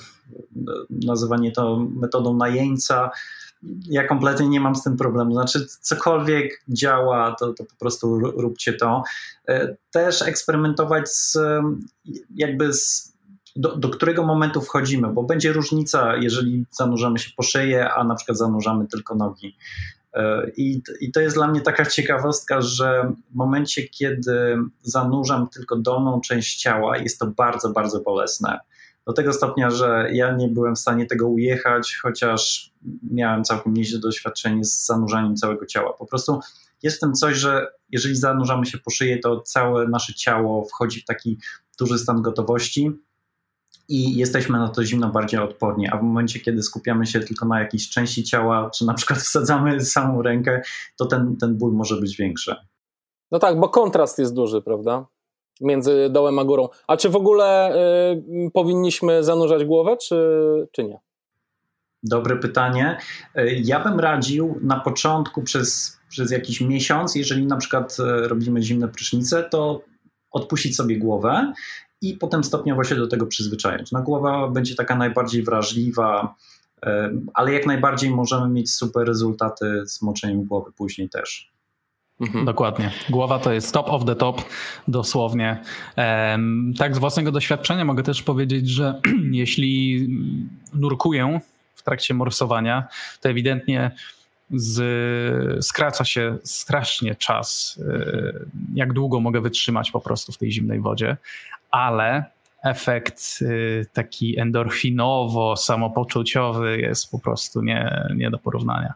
nazywanie 0.91 1.53
to 1.53 1.87
metodą 1.97 2.37
najeńca. 2.37 3.11
Ja 3.87 4.07
kompletnie 4.07 4.49
nie 4.49 4.61
mam 4.61 4.75
z 4.75 4.83
tym 4.83 4.97
problemu. 4.97 5.33
Znaczy, 5.33 5.67
cokolwiek 5.81 6.65
działa, 6.69 7.37
to, 7.39 7.53
to 7.53 7.65
po 7.65 7.77
prostu 7.79 8.19
róbcie 8.19 8.73
to. 8.73 9.03
E, 9.49 9.77
też 9.91 10.23
eksperymentować 10.23 11.09
z 11.09 11.39
jakby 12.35 12.73
z 12.73 13.17
do, 13.57 13.77
do, 13.77 13.89
którego 13.89 14.27
momentu 14.27 14.61
wchodzimy, 14.61 15.09
bo 15.13 15.23
będzie 15.23 15.53
różnica, 15.53 16.17
jeżeli 16.17 16.67
zanurzamy 16.71 17.19
się 17.19 17.31
po 17.37 17.43
szyję, 17.43 17.91
a 17.91 18.05
na 18.05 18.15
przykład 18.15 18.39
zanurzamy 18.39 18.87
tylko 18.87 19.15
nogi. 19.15 19.57
E, 20.17 20.51
I, 20.57 20.83
to 21.15 21.21
jest 21.21 21.37
dla 21.37 21.49
mnie 21.49 21.61
taka 21.61 21.87
ciekawostka, 21.87 22.61
że 22.61 23.13
w 23.31 23.35
momencie, 23.35 23.89
kiedy 23.89 24.57
zanurzam 24.83 25.49
tylko 25.49 25.77
dolną 25.77 26.21
część 26.21 26.61
ciała, 26.61 26.99
jest 26.99 27.19
to 27.19 27.27
bardzo, 27.27 27.71
bardzo 27.71 28.01
bolesne. 28.01 28.59
Do 29.07 29.13
tego 29.13 29.33
stopnia, 29.33 29.71
że 29.71 30.09
ja 30.13 30.37
nie 30.37 30.49
byłem 30.49 30.75
w 30.75 30.79
stanie 30.79 31.07
tego 31.07 31.29
ujechać, 31.29 31.99
chociaż 32.03 32.73
miałem 33.11 33.45
całkiem 33.45 33.75
nieźle 33.75 33.99
doświadczenie 33.99 34.65
z 34.65 34.87
zanurzaniem 34.87 35.37
całego 35.37 35.67
ciała. 35.67 35.93
Po 35.93 36.07
prostu 36.07 36.41
jest 36.83 36.97
w 36.97 37.01
tym 37.01 37.13
coś, 37.13 37.37
że 37.37 37.67
jeżeli 37.91 38.17
zanurzamy 38.17 38.67
się 38.67 38.79
po 38.79 38.91
szyję, 38.91 39.19
to 39.19 39.41
całe 39.41 39.89
nasze 39.89 40.15
ciało 40.15 40.65
wchodzi 40.65 41.01
w 41.01 41.05
taki 41.05 41.39
duży 41.79 41.99
stan 41.99 42.23
gotowości 42.23 42.91
i 43.89 44.17
jesteśmy 44.17 44.59
na 44.59 44.69
to 44.69 44.85
zimno 44.85 45.09
bardziej 45.09 45.41
odporni, 45.41 45.89
a 45.89 45.97
w 45.97 46.03
momencie, 46.03 46.41
kiedy 46.41 46.63
skupiamy 46.63 47.07
się 47.07 47.21
tylko 47.21 47.47
na 47.47 47.61
jakiejś 47.61 47.89
części 47.89 48.25
ciała, 48.25 48.71
czy 48.71 48.87
na 48.87 48.95
przykład 48.95 49.19
wsadzamy 49.19 49.81
samą 49.81 50.23
rękę, 50.23 50.63
to 50.97 51.07
ten, 51.07 51.37
ten 51.37 51.59
ból 51.59 51.73
może 51.73 51.97
być 51.97 52.17
większy. 52.17 52.57
No 53.31 53.39
tak, 53.39 53.61
bo 53.61 53.69
kontrast 53.69 54.19
jest 54.19 54.35
duży, 54.35 54.63
prawda? 54.63 55.07
Między 55.61 56.09
dołem 56.11 56.39
a 56.39 56.45
górą. 56.45 56.69
A 56.87 56.97
czy 56.97 57.09
w 57.09 57.17
ogóle 57.17 57.77
y, 58.47 58.51
powinniśmy 58.51 59.25
zanurzać 59.25 59.65
głowę, 59.65 59.97
czy, 59.97 60.17
czy 60.73 60.85
nie? 60.85 60.99
Dobre 62.03 62.37
pytanie. 62.37 62.99
Y, 63.39 63.61
ja 63.65 63.81
bym 63.81 64.01
radził 64.01 64.59
na 64.63 64.81
początku 64.81 65.43
przez, 65.43 65.99
przez 66.09 66.31
jakiś 66.31 66.61
miesiąc, 66.61 67.15
jeżeli 67.15 67.47
na 67.47 67.57
przykład 67.57 67.97
y, 68.01 68.29
robimy 68.29 68.63
zimne 68.63 68.89
prysznice, 68.89 69.43
to 69.51 69.83
odpuścić 70.31 70.77
sobie 70.77 70.99
głowę 70.99 71.53
i 72.03 72.15
potem 72.15 72.45
stopniowo 72.45 72.85
się 72.85 72.95
do 72.95 73.07
tego 73.07 73.27
przyzwyczajać. 73.27 73.93
No, 73.93 74.03
głowa 74.03 74.49
będzie 74.49 74.75
taka 74.75 74.97
najbardziej 74.97 75.43
wrażliwa, 75.43 76.35
ale 77.35 77.53
jak 77.53 77.67
najbardziej 77.67 78.11
możemy 78.11 78.49
mieć 78.49 78.73
super 78.73 79.07
rezultaty 79.07 79.83
z 79.87 80.03
moczeniem 80.03 80.45
głowy 80.45 80.73
później 80.73 81.09
też. 81.09 81.57
Mhm. 82.21 82.45
Dokładnie. 82.45 82.91
Głowa 83.11 83.39
to 83.39 83.53
jest 83.53 83.73
top 83.73 83.91
of 83.91 84.05
the 84.05 84.17
top, 84.17 84.43
dosłownie. 84.89 85.63
Tak, 86.79 86.97
z 86.97 86.99
własnego 86.99 87.33
doświadczenia 87.33 87.85
mogę 87.85 88.03
też 88.03 88.23
powiedzieć, 88.23 88.69
że 88.69 89.01
jeśli 89.31 90.07
nurkuję 90.75 91.41
w 91.75 91.83
trakcie 91.83 92.15
morsowania, 92.15 92.89
to 93.21 93.29
ewidentnie 93.29 93.91
z, 94.51 95.65
skraca 95.65 96.05
się 96.05 96.39
strasznie 96.45 97.15
czas, 97.15 97.81
e, 97.89 98.33
jak 98.75 98.93
długo 98.93 99.21
mogę 99.21 99.41
wytrzymać 99.41 99.91
po 99.91 100.01
prostu 100.01 100.33
w 100.33 100.39
tej 100.39 100.53
zimnej 100.53 100.81
wodzie, 100.81 101.17
ale 101.71 102.25
efekt 102.65 103.39
y, 103.43 103.87
taki 103.93 104.41
endorfinowo-samopoczuciowy 104.41 106.81
jest 106.81 107.11
po 107.11 107.19
prostu 107.19 107.63
nie, 107.63 108.09
nie 108.17 108.31
do 108.31 108.39
porównania. 108.39 108.95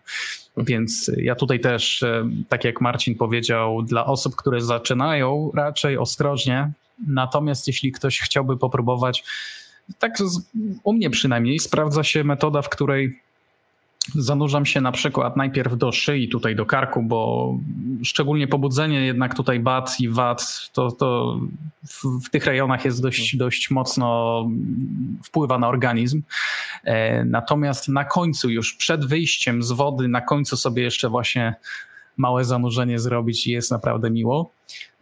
Więc 0.56 1.10
ja 1.16 1.34
tutaj 1.34 1.60
też, 1.60 2.02
y, 2.02 2.24
tak 2.48 2.64
jak 2.64 2.80
Marcin 2.80 3.14
powiedział, 3.14 3.82
dla 3.82 4.06
osób, 4.06 4.36
które 4.36 4.60
zaczynają, 4.60 5.50
raczej 5.54 5.98
ostrożnie. 5.98 6.72
Natomiast 7.06 7.66
jeśli 7.66 7.92
ktoś 7.92 8.20
chciałby 8.20 8.56
popróbować, 8.56 9.24
tak 9.98 10.18
u 10.84 10.92
mnie 10.92 11.10
przynajmniej, 11.10 11.58
sprawdza 11.58 12.04
się 12.04 12.24
metoda, 12.24 12.62
w 12.62 12.68
której 12.68 13.20
Zanurzam 14.08 14.66
się 14.66 14.80
na 14.80 14.92
przykład 14.92 15.36
najpierw 15.36 15.76
do 15.76 15.92
szyi, 15.92 16.28
tutaj 16.28 16.56
do 16.56 16.66
karku, 16.66 17.02
bo 17.02 17.54
szczególnie 18.02 18.48
pobudzenie 18.48 19.06
jednak 19.06 19.34
tutaj 19.34 19.60
bat 19.60 20.00
i 20.00 20.08
wat, 20.08 20.70
to, 20.72 20.92
to 20.92 21.40
w, 21.86 22.26
w 22.26 22.30
tych 22.30 22.46
rejonach 22.46 22.84
jest 22.84 23.02
dość, 23.02 23.36
dość 23.36 23.70
mocno 23.70 24.46
wpływa 25.24 25.58
na 25.58 25.68
organizm. 25.68 26.22
E, 26.84 27.24
natomiast 27.24 27.88
na 27.88 28.04
końcu, 28.04 28.50
już 28.50 28.74
przed 28.74 29.06
wyjściem 29.06 29.62
z 29.62 29.72
wody, 29.72 30.08
na 30.08 30.20
końcu 30.20 30.56
sobie 30.56 30.82
jeszcze 30.82 31.08
właśnie 31.08 31.54
małe 32.16 32.44
zanurzenie 32.44 32.98
zrobić 32.98 33.46
i 33.46 33.50
jest 33.50 33.70
naprawdę 33.70 34.10
miło. 34.10 34.52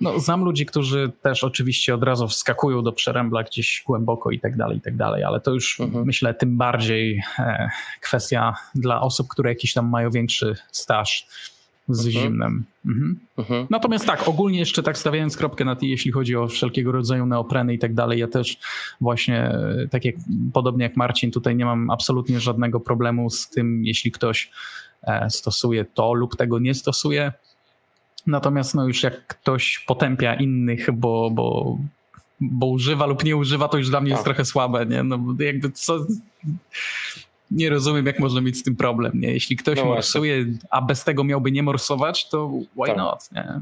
No, 0.00 0.20
znam 0.20 0.44
ludzi, 0.44 0.66
którzy 0.66 1.12
też 1.22 1.44
oczywiście 1.44 1.94
od 1.94 2.02
razu 2.02 2.28
wskakują 2.28 2.82
do 2.82 2.92
przerębla 2.92 3.42
gdzieś 3.42 3.82
głęboko 3.86 4.30
i 4.30 4.40
tak 4.40 4.56
dalej, 4.56 4.78
i 4.78 4.80
tak 4.80 4.96
dalej, 4.96 5.24
ale 5.24 5.40
to 5.40 5.50
już 5.50 5.80
mhm. 5.80 6.06
myślę 6.06 6.34
tym 6.34 6.56
bardziej 6.56 7.22
e, 7.38 7.70
kwestia 8.00 8.54
dla 8.74 9.00
osób, 9.00 9.28
które 9.28 9.50
jakiś 9.50 9.72
tam 9.72 9.88
mają 9.88 10.10
większy 10.10 10.56
staż 10.72 11.26
z 11.88 12.06
mhm. 12.06 12.24
zimnem. 12.24 12.64
Mhm. 12.86 13.20
Mhm. 13.38 13.66
Natomiast 13.70 14.06
tak, 14.06 14.28
ogólnie 14.28 14.58
jeszcze 14.58 14.82
tak 14.82 14.98
stawiając 14.98 15.36
kropkę 15.36 15.64
na 15.64 15.76
tej, 15.76 15.90
jeśli 15.90 16.12
chodzi 16.12 16.36
o 16.36 16.48
wszelkiego 16.48 16.92
rodzaju 16.92 17.26
neopreny 17.26 17.74
i 17.74 17.78
tak 17.78 17.94
dalej, 17.94 18.18
ja 18.18 18.28
też 18.28 18.58
właśnie, 19.00 19.40
e, 19.40 19.88
tak 19.90 20.04
jak 20.04 20.14
podobnie 20.52 20.82
jak 20.82 20.96
Marcin, 20.96 21.30
tutaj 21.30 21.56
nie 21.56 21.64
mam 21.64 21.90
absolutnie 21.90 22.40
żadnego 22.40 22.80
problemu 22.80 23.30
z 23.30 23.50
tym, 23.50 23.84
jeśli 23.84 24.12
ktoś 24.12 24.50
E, 25.02 25.30
stosuje 25.30 25.84
to 25.84 26.14
lub 26.14 26.36
tego 26.36 26.58
nie 26.58 26.74
stosuje. 26.74 27.32
Natomiast 28.28 28.74
no 28.74 28.86
już 28.86 29.02
jak 29.02 29.26
ktoś 29.26 29.84
potępia 29.86 30.34
innych, 30.34 30.92
bo, 30.92 31.30
bo, 31.30 31.78
bo 32.40 32.66
używa 32.66 33.06
lub 33.06 33.24
nie 33.24 33.36
używa, 33.36 33.68
to 33.68 33.78
już 33.78 33.90
dla 33.90 34.00
mnie 34.00 34.10
jest 34.10 34.24
tak. 34.24 34.24
trochę 34.24 34.44
słabe, 34.44 34.86
nie? 34.86 35.02
No 35.02 35.18
jakby 35.38 35.70
co... 35.70 35.98
Nie 37.50 37.70
rozumiem, 37.70 38.06
jak 38.06 38.18
można 38.18 38.40
mieć 38.40 38.58
z 38.58 38.62
tym 38.62 38.76
problem, 38.76 39.12
nie? 39.14 39.32
Jeśli 39.32 39.56
ktoś 39.56 39.78
no 39.78 39.84
morsuje, 39.84 40.46
a 40.70 40.82
bez 40.82 41.04
tego 41.04 41.24
miałby 41.24 41.52
nie 41.52 41.62
morsować, 41.62 42.28
to 42.28 42.48
why 42.48 42.86
tak. 42.86 42.96
not, 42.96 43.32
nie? 43.32 43.60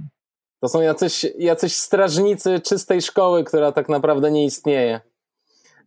To 0.61 0.69
są 0.69 0.81
jacyś, 0.81 1.27
jacyś 1.39 1.77
strażnicy 1.77 2.61
czystej 2.61 3.03
szkoły, 3.03 3.45
która 3.45 3.73
tak 3.73 3.89
naprawdę 3.89 4.31
nie 4.31 4.45
istnieje. 4.45 5.01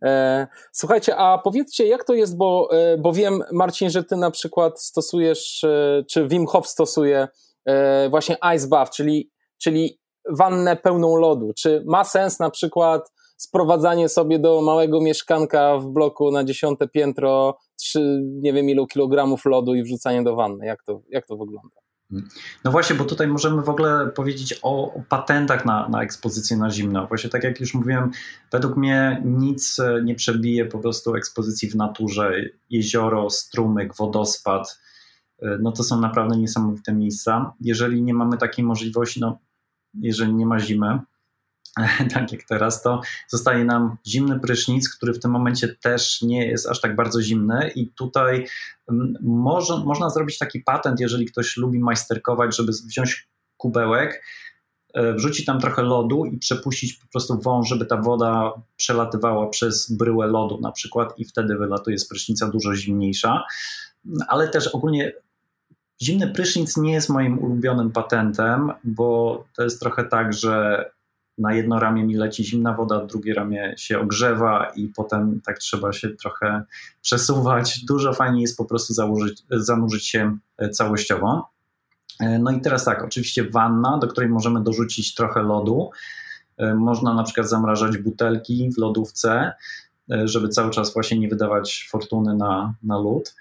E, 0.02 0.46
słuchajcie, 0.72 1.16
a 1.16 1.38
powiedzcie, 1.38 1.86
jak 1.86 2.04
to 2.04 2.14
jest, 2.14 2.36
bo, 2.36 2.68
e, 2.72 2.98
bo 2.98 3.12
wiem, 3.12 3.42
Marcin, 3.52 3.90
że 3.90 4.04
ty 4.04 4.16
na 4.16 4.30
przykład 4.30 4.82
stosujesz, 4.82 5.64
e, 5.64 6.04
czy 6.08 6.28
Wim 6.28 6.46
Hof 6.46 6.68
stosuje 6.68 7.28
właśnie 8.10 8.36
ice 8.56 8.68
bath, 8.68 8.92
czyli, 8.92 9.30
czyli 9.62 10.00
wannę 10.28 10.76
pełną 10.76 11.16
lodu. 11.16 11.52
Czy 11.58 11.84
ma 11.86 12.04
sens 12.04 12.38
na 12.38 12.50
przykład 12.50 13.12
sprowadzanie 13.36 14.08
sobie 14.08 14.38
do 14.38 14.62
małego 14.62 15.00
mieszkanka 15.00 15.78
w 15.78 15.86
bloku 15.86 16.30
na 16.30 16.44
dziesiąte 16.44 16.88
piętro 16.88 17.58
trzy, 17.78 18.20
nie 18.22 18.52
wiem 18.52 18.68
ilu 18.68 18.86
kilogramów 18.86 19.44
lodu 19.44 19.74
i 19.74 19.82
wrzucanie 19.82 20.22
do 20.22 20.36
wanny? 20.36 20.66
Jak 20.66 20.82
to, 20.84 21.02
jak 21.08 21.26
to 21.26 21.36
wygląda? 21.36 21.80
No 22.64 22.70
właśnie, 22.70 22.96
bo 22.96 23.04
tutaj 23.04 23.26
możemy 23.26 23.62
w 23.62 23.68
ogóle 23.68 24.10
powiedzieć 24.14 24.58
o, 24.62 24.92
patentach 25.08 25.64
na, 25.64 25.88
na 25.88 26.02
ekspozycję 26.02 26.56
na 26.56 26.70
zimno. 26.70 27.06
Właśnie 27.06 27.30
tak 27.30 27.44
jak 27.44 27.60
już 27.60 27.74
mówiłem, 27.74 28.10
według 28.52 28.76
mnie 28.76 29.22
nic 29.24 29.76
nie 30.04 30.14
przebije 30.14 30.64
po 30.64 30.78
prostu 30.78 31.14
ekspozycji 31.14 31.70
w 31.70 31.76
naturze. 31.76 32.32
Jezioro, 32.70 33.30
strumyk, 33.30 33.96
wodospad. 33.96 34.78
No 35.60 35.72
to 35.72 35.84
są 35.84 36.00
naprawdę 36.00 36.36
niesamowite 36.36 36.92
miejsca. 36.92 37.52
Jeżeli 37.60 38.02
nie 38.02 38.14
mamy 38.14 38.36
takiej 38.36 38.64
możliwości, 38.64 39.20
no 39.20 39.38
jeżeli 39.94 40.34
nie 40.34 40.46
ma 40.46 40.60
zimy, 40.60 40.98
tak 42.14 42.32
jak 42.32 42.42
teraz, 42.42 42.82
to 42.82 43.00
zostaje 43.28 43.64
nam 43.64 43.96
zimny 44.06 44.40
prysznic, 44.40 44.88
który 44.88 45.12
w 45.12 45.20
tym 45.20 45.30
momencie 45.30 45.68
też 45.68 46.22
nie 46.22 46.46
jest 46.46 46.68
aż 46.68 46.80
tak 46.80 46.96
bardzo 46.96 47.22
zimny 47.22 47.70
i 47.74 47.88
tutaj 47.88 48.46
mm, 48.90 49.14
może, 49.22 49.76
można 49.76 50.10
zrobić 50.10 50.38
taki 50.38 50.60
patent, 50.60 51.00
jeżeli 51.00 51.26
ktoś 51.26 51.56
lubi 51.56 51.78
majsterkować, 51.78 52.56
żeby 52.56 52.72
wziąć 52.86 53.28
kubełek, 53.56 54.24
e, 54.94 55.14
wrzucić 55.14 55.46
tam 55.46 55.60
trochę 55.60 55.82
lodu 55.82 56.24
i 56.24 56.38
przepuścić 56.38 56.94
po 56.94 57.06
prostu 57.12 57.40
wąż, 57.40 57.68
żeby 57.68 57.86
ta 57.86 57.96
woda 57.96 58.52
przelatywała 58.76 59.48
przez 59.48 59.92
bryłę 59.92 60.26
lodu 60.26 60.60
na 60.60 60.72
przykład 60.72 61.18
i 61.18 61.24
wtedy 61.24 61.56
wylatuje 61.56 61.98
z 61.98 62.08
prysznica 62.08 62.48
dużo 62.48 62.74
zimniejsza, 62.74 63.44
ale 64.28 64.48
też 64.48 64.68
ogólnie 64.68 65.12
Zimny 66.02 66.32
prysznic 66.32 66.76
nie 66.76 66.92
jest 66.92 67.08
moim 67.08 67.38
ulubionym 67.38 67.90
patentem, 67.90 68.72
bo 68.84 69.44
to 69.56 69.62
jest 69.62 69.80
trochę 69.80 70.04
tak, 70.04 70.32
że 70.32 70.84
na 71.38 71.54
jedno 71.54 71.80
ramię 71.80 72.04
mi 72.04 72.14
leci 72.14 72.44
zimna 72.44 72.74
woda, 72.74 73.06
drugie 73.06 73.34
ramię 73.34 73.74
się 73.76 74.00
ogrzewa 74.00 74.72
i 74.76 74.88
potem 74.88 75.40
tak 75.44 75.58
trzeba 75.58 75.92
się 75.92 76.10
trochę 76.10 76.62
przesuwać. 77.02 77.84
Dużo 77.84 78.12
fajniej 78.12 78.42
jest 78.42 78.56
po 78.56 78.64
prostu 78.64 78.94
założyć, 78.94 79.42
zanurzyć 79.50 80.06
się 80.06 80.38
e, 80.58 80.68
całościowo. 80.68 81.50
E, 82.20 82.38
no 82.38 82.50
i 82.50 82.60
teraz 82.60 82.84
tak, 82.84 83.04
oczywiście 83.04 83.50
wanna, 83.50 83.98
do 83.98 84.06
której 84.06 84.28
możemy 84.30 84.62
dorzucić 84.62 85.14
trochę 85.14 85.42
lodu. 85.42 85.90
E, 86.56 86.74
można 86.74 87.14
na 87.14 87.22
przykład 87.22 87.48
zamrażać 87.48 87.98
butelki 87.98 88.70
w 88.76 88.78
lodówce, 88.78 89.52
żeby 90.24 90.48
cały 90.48 90.70
czas 90.70 90.94
właśnie 90.94 91.18
nie 91.18 91.28
wydawać 91.28 91.88
fortuny 91.90 92.36
na, 92.36 92.74
na 92.82 92.98
lód. 92.98 93.34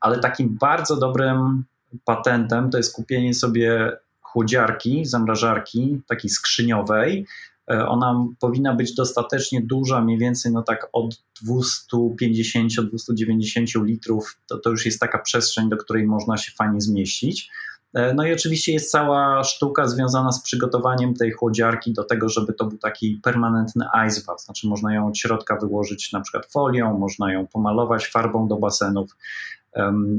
Ale 0.00 0.18
takim 0.18 0.56
bardzo 0.60 0.96
dobrym 0.96 1.64
patentem 2.04 2.70
to 2.70 2.76
jest 2.76 2.94
kupienie 2.94 3.34
sobie 3.34 3.96
chłodziarki, 4.20 5.04
zamrażarki, 5.04 6.00
takiej 6.08 6.30
skrzyniowej. 6.30 7.26
E, 7.70 7.88
ona 7.88 8.26
powinna 8.40 8.74
być 8.74 8.94
dostatecznie 8.94 9.62
duża, 9.62 10.00
mniej 10.00 10.18
więcej 10.18 10.52
no 10.52 10.62
tak 10.62 10.88
od 10.92 11.22
250-290 11.48 13.84
litrów. 13.84 14.40
To, 14.48 14.58
to 14.58 14.70
już 14.70 14.86
jest 14.86 15.00
taka 15.00 15.18
przestrzeń, 15.18 15.68
do 15.68 15.76
której 15.76 16.06
można 16.06 16.36
się 16.36 16.52
fajnie 16.52 16.80
zmieścić. 16.80 17.50
E, 17.94 18.14
no 18.14 18.26
i 18.26 18.32
oczywiście 18.32 18.72
jest 18.72 18.90
cała 18.90 19.44
sztuka 19.44 19.88
związana 19.88 20.32
z 20.32 20.42
przygotowaniem 20.42 21.14
tej 21.14 21.32
chłodziarki 21.32 21.92
do 21.92 22.04
tego, 22.04 22.28
żeby 22.28 22.52
to 22.52 22.64
był 22.64 22.78
taki 22.78 23.20
permanentny 23.22 23.86
ice 24.08 24.20
bath. 24.26 24.44
Znaczy 24.44 24.68
można 24.68 24.94
ją 24.94 25.08
od 25.08 25.18
środka 25.18 25.56
wyłożyć 25.56 26.12
na 26.12 26.20
przykład 26.20 26.46
folią, 26.46 26.98
można 26.98 27.32
ją 27.32 27.46
pomalować 27.46 28.06
farbą 28.06 28.48
do 28.48 28.56
basenów, 28.56 29.16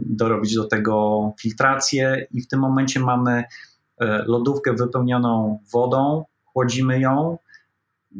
dorobić 0.06 0.56
do 0.56 0.64
tego 0.64 1.34
filtrację 1.40 2.28
i 2.32 2.42
w 2.42 2.48
tym 2.48 2.60
momencie 2.60 3.00
mamy 3.00 3.44
E, 4.02 4.24
lodówkę 4.28 4.74
wypełnioną 4.74 5.60
wodą, 5.74 6.26
chłodzimy 6.46 7.00
ją, 7.00 7.38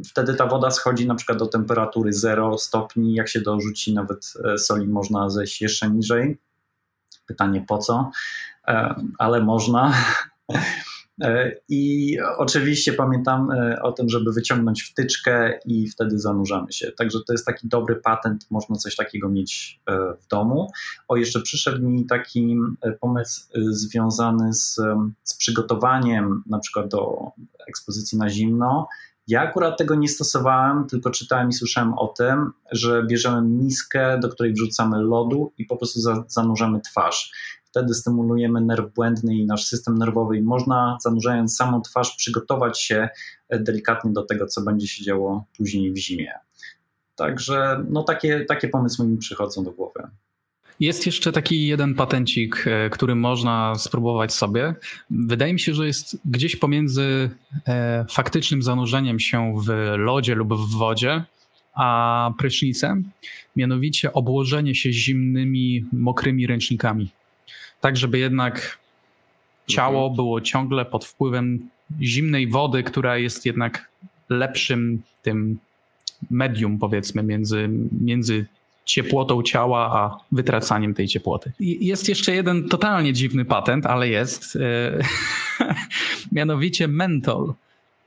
wtedy 0.06 0.34
ta 0.34 0.46
woda 0.46 0.70
schodzi 0.70 1.06
na 1.06 1.14
przykład 1.14 1.38
do 1.38 1.46
temperatury 1.46 2.12
0 2.12 2.58
stopni, 2.58 3.14
jak 3.14 3.28
się 3.28 3.40
dorzuci 3.40 3.94
nawet 3.94 4.32
e, 4.44 4.58
soli 4.58 4.88
można 4.88 5.30
zejść 5.30 5.62
jeszcze 5.62 5.90
niżej. 5.90 6.38
Pytanie 7.26 7.64
po 7.68 7.78
co, 7.78 8.10
e, 8.68 8.94
ale 9.18 9.40
można. 9.40 9.92
E, 11.22 11.52
I 11.68 12.16
oczywiście 12.36 12.92
pamiętam 12.92 13.50
e, 13.50 13.82
o 13.82 13.92
tym, 13.92 14.08
żeby 14.08 14.32
wyciągnąć 14.32 14.82
wtyczkę 14.82 15.58
i 15.64 15.88
wtedy 15.88 16.18
zanurzamy 16.18 16.72
się. 16.72 16.92
Także 16.92 17.18
to 17.26 17.32
jest 17.32 17.46
taki 17.46 17.68
dobry 17.68 17.96
patent, 17.96 18.46
można 18.50 18.76
coś 18.76 18.96
takiego 18.96 19.28
mieć 19.28 19.80
e, 19.86 19.98
w 20.20 20.26
domu. 20.26 20.70
O, 21.08 21.16
jeszcze 21.16 21.40
przyszedł 21.40 21.88
mi 21.88 22.06
taki 22.06 22.56
pomysł 23.00 23.48
związany 23.54 24.52
z, 24.52 24.80
z 25.22 25.36
przygotowaniem 25.36 26.42
na 26.46 26.58
przykład 26.58 26.88
do 26.88 27.30
ekspozycji 27.68 28.18
na 28.18 28.28
zimno. 28.28 28.88
Ja 29.28 29.42
akurat 29.42 29.78
tego 29.78 29.94
nie 29.94 30.08
stosowałem, 30.08 30.86
tylko 30.86 31.10
czytałem 31.10 31.48
i 31.48 31.52
słyszałem 31.52 31.94
o 31.94 32.06
tym, 32.06 32.52
że 32.72 33.02
bierzemy 33.06 33.42
miskę, 33.42 34.18
do 34.20 34.28
której 34.28 34.52
wrzucamy 34.52 35.02
lodu 35.02 35.52
i 35.58 35.64
po 35.64 35.76
prostu 35.76 36.00
zanurzamy 36.28 36.80
twarz 36.80 37.32
wtedy 37.76 37.94
stymulujemy 37.94 38.60
nerw 38.60 38.94
błędny 38.94 39.36
i 39.36 39.46
nasz 39.46 39.64
system 39.64 39.98
nerwowy 39.98 40.36
i 40.36 40.42
można 40.42 40.98
zanurzając 41.02 41.56
samą 41.56 41.82
twarz 41.82 42.16
przygotować 42.16 42.80
się 42.80 43.08
e, 43.48 43.58
delikatnie 43.58 44.12
do 44.12 44.22
tego, 44.22 44.46
co 44.46 44.62
będzie 44.62 44.88
się 44.88 45.04
działo 45.04 45.44
później 45.56 45.92
w 45.92 45.96
zimie. 45.96 46.32
Także 47.16 47.84
no 47.90 48.02
takie, 48.02 48.44
takie 48.44 48.68
pomysły 48.68 49.06
mi 49.06 49.18
przychodzą 49.18 49.64
do 49.64 49.70
głowy. 49.70 50.02
Jest 50.80 51.06
jeszcze 51.06 51.32
taki 51.32 51.66
jeden 51.66 51.94
patencik, 51.94 52.64
e, 52.66 52.90
który 52.90 53.14
można 53.14 53.74
spróbować 53.74 54.32
sobie. 54.32 54.74
Wydaje 55.10 55.52
mi 55.52 55.60
się, 55.60 55.74
że 55.74 55.86
jest 55.86 56.18
gdzieś 56.24 56.56
pomiędzy 56.56 57.30
e, 57.68 58.04
faktycznym 58.10 58.62
zanurzeniem 58.62 59.20
się 59.20 59.54
w 59.66 59.68
lodzie 59.98 60.34
lub 60.34 60.54
w 60.54 60.76
wodzie, 60.76 61.24
a 61.74 62.30
prysznicem, 62.38 63.10
mianowicie 63.56 64.12
obłożenie 64.12 64.74
się 64.74 64.92
zimnymi, 64.92 65.84
mokrymi 65.92 66.46
ręcznikami 66.46 67.10
tak 67.86 67.96
żeby 67.96 68.18
jednak 68.18 68.78
ciało 69.66 70.00
mhm. 70.00 70.16
było 70.16 70.40
ciągle 70.40 70.84
pod 70.84 71.04
wpływem 71.04 71.68
zimnej 72.00 72.48
wody, 72.48 72.82
która 72.82 73.18
jest 73.18 73.46
jednak 73.46 73.88
lepszym 74.28 75.02
tym 75.22 75.58
medium, 76.30 76.78
powiedzmy, 76.78 77.22
między, 77.22 77.70
między 78.00 78.46
ciepłotą 78.84 79.42
ciała 79.42 79.90
a 79.92 80.18
wytracaniem 80.32 80.94
tej 80.94 81.08
ciepłoty. 81.08 81.52
Jest 81.60 82.08
jeszcze 82.08 82.34
jeden 82.34 82.68
totalnie 82.68 83.12
dziwny 83.12 83.44
patent, 83.44 83.86
ale 83.86 84.08
jest. 84.08 84.56
E, 84.56 84.98
mianowicie 86.32 86.88
mentol. 86.88 87.54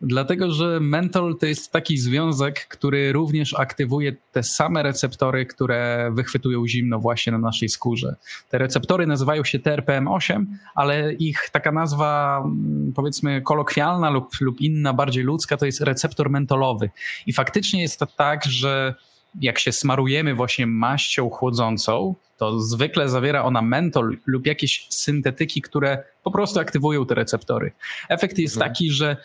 Dlatego, 0.01 0.51
że 0.51 0.79
mentol 0.79 1.37
to 1.37 1.45
jest 1.45 1.71
taki 1.71 1.97
związek, 1.97 2.67
który 2.67 3.11
również 3.11 3.53
aktywuje 3.53 4.15
te 4.31 4.43
same 4.43 4.83
receptory, 4.83 5.45
które 5.45 6.11
wychwytują 6.13 6.67
zimno 6.67 6.99
właśnie 6.99 7.31
na 7.31 7.37
naszej 7.37 7.69
skórze. 7.69 8.15
Te 8.49 8.57
receptory 8.57 9.07
nazywają 9.07 9.43
się 9.43 9.59
TRPM8, 9.59 10.45
ale 10.75 11.13
ich 11.13 11.49
taka 11.51 11.71
nazwa, 11.71 12.41
mm, 12.45 12.93
powiedzmy, 12.95 13.41
kolokwialna 13.41 14.09
lub, 14.09 14.29
lub 14.41 14.61
inna, 14.61 14.93
bardziej 14.93 15.23
ludzka, 15.23 15.57
to 15.57 15.65
jest 15.65 15.81
receptor 15.81 16.29
mentolowy. 16.29 16.89
I 17.27 17.33
faktycznie 17.33 17.81
jest 17.81 17.99
to 17.99 18.05
tak, 18.05 18.45
że 18.45 18.95
jak 19.41 19.59
się 19.59 19.71
smarujemy 19.71 20.35
właśnie 20.35 20.67
maścią 20.67 21.29
chłodzącą, 21.29 22.15
to 22.37 22.59
zwykle 22.59 23.09
zawiera 23.09 23.43
ona 23.43 23.61
mentol 23.61 24.17
lub 24.25 24.45
jakieś 24.47 24.87
syntetyki, 24.89 25.61
które 25.61 26.03
po 26.23 26.31
prostu 26.31 26.59
aktywują 26.59 27.05
te 27.05 27.15
receptory. 27.15 27.71
Efekt 28.09 28.37
jest 28.37 28.55
mhm. 28.55 28.71
taki, 28.71 28.91
że 28.91 29.17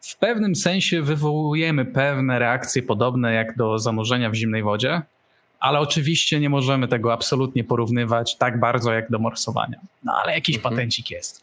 w 0.00 0.16
pewnym 0.16 0.56
sensie 0.56 1.02
wywołujemy 1.02 1.84
pewne 1.84 2.38
reakcje 2.38 2.82
podobne 2.82 3.32
jak 3.32 3.56
do 3.56 3.78
zanurzenia 3.78 4.30
w 4.30 4.34
zimnej 4.34 4.62
wodzie, 4.62 5.02
ale 5.60 5.80
oczywiście 5.80 6.40
nie 6.40 6.50
możemy 6.50 6.88
tego 6.88 7.12
absolutnie 7.12 7.64
porównywać 7.64 8.36
tak 8.36 8.60
bardzo 8.60 8.92
jak 8.92 9.10
do 9.10 9.18
morsowania. 9.18 9.80
No 10.04 10.12
ale 10.22 10.34
jakiś 10.34 10.56
mhm. 10.56 10.74
patencik 10.74 11.10
jest. 11.10 11.42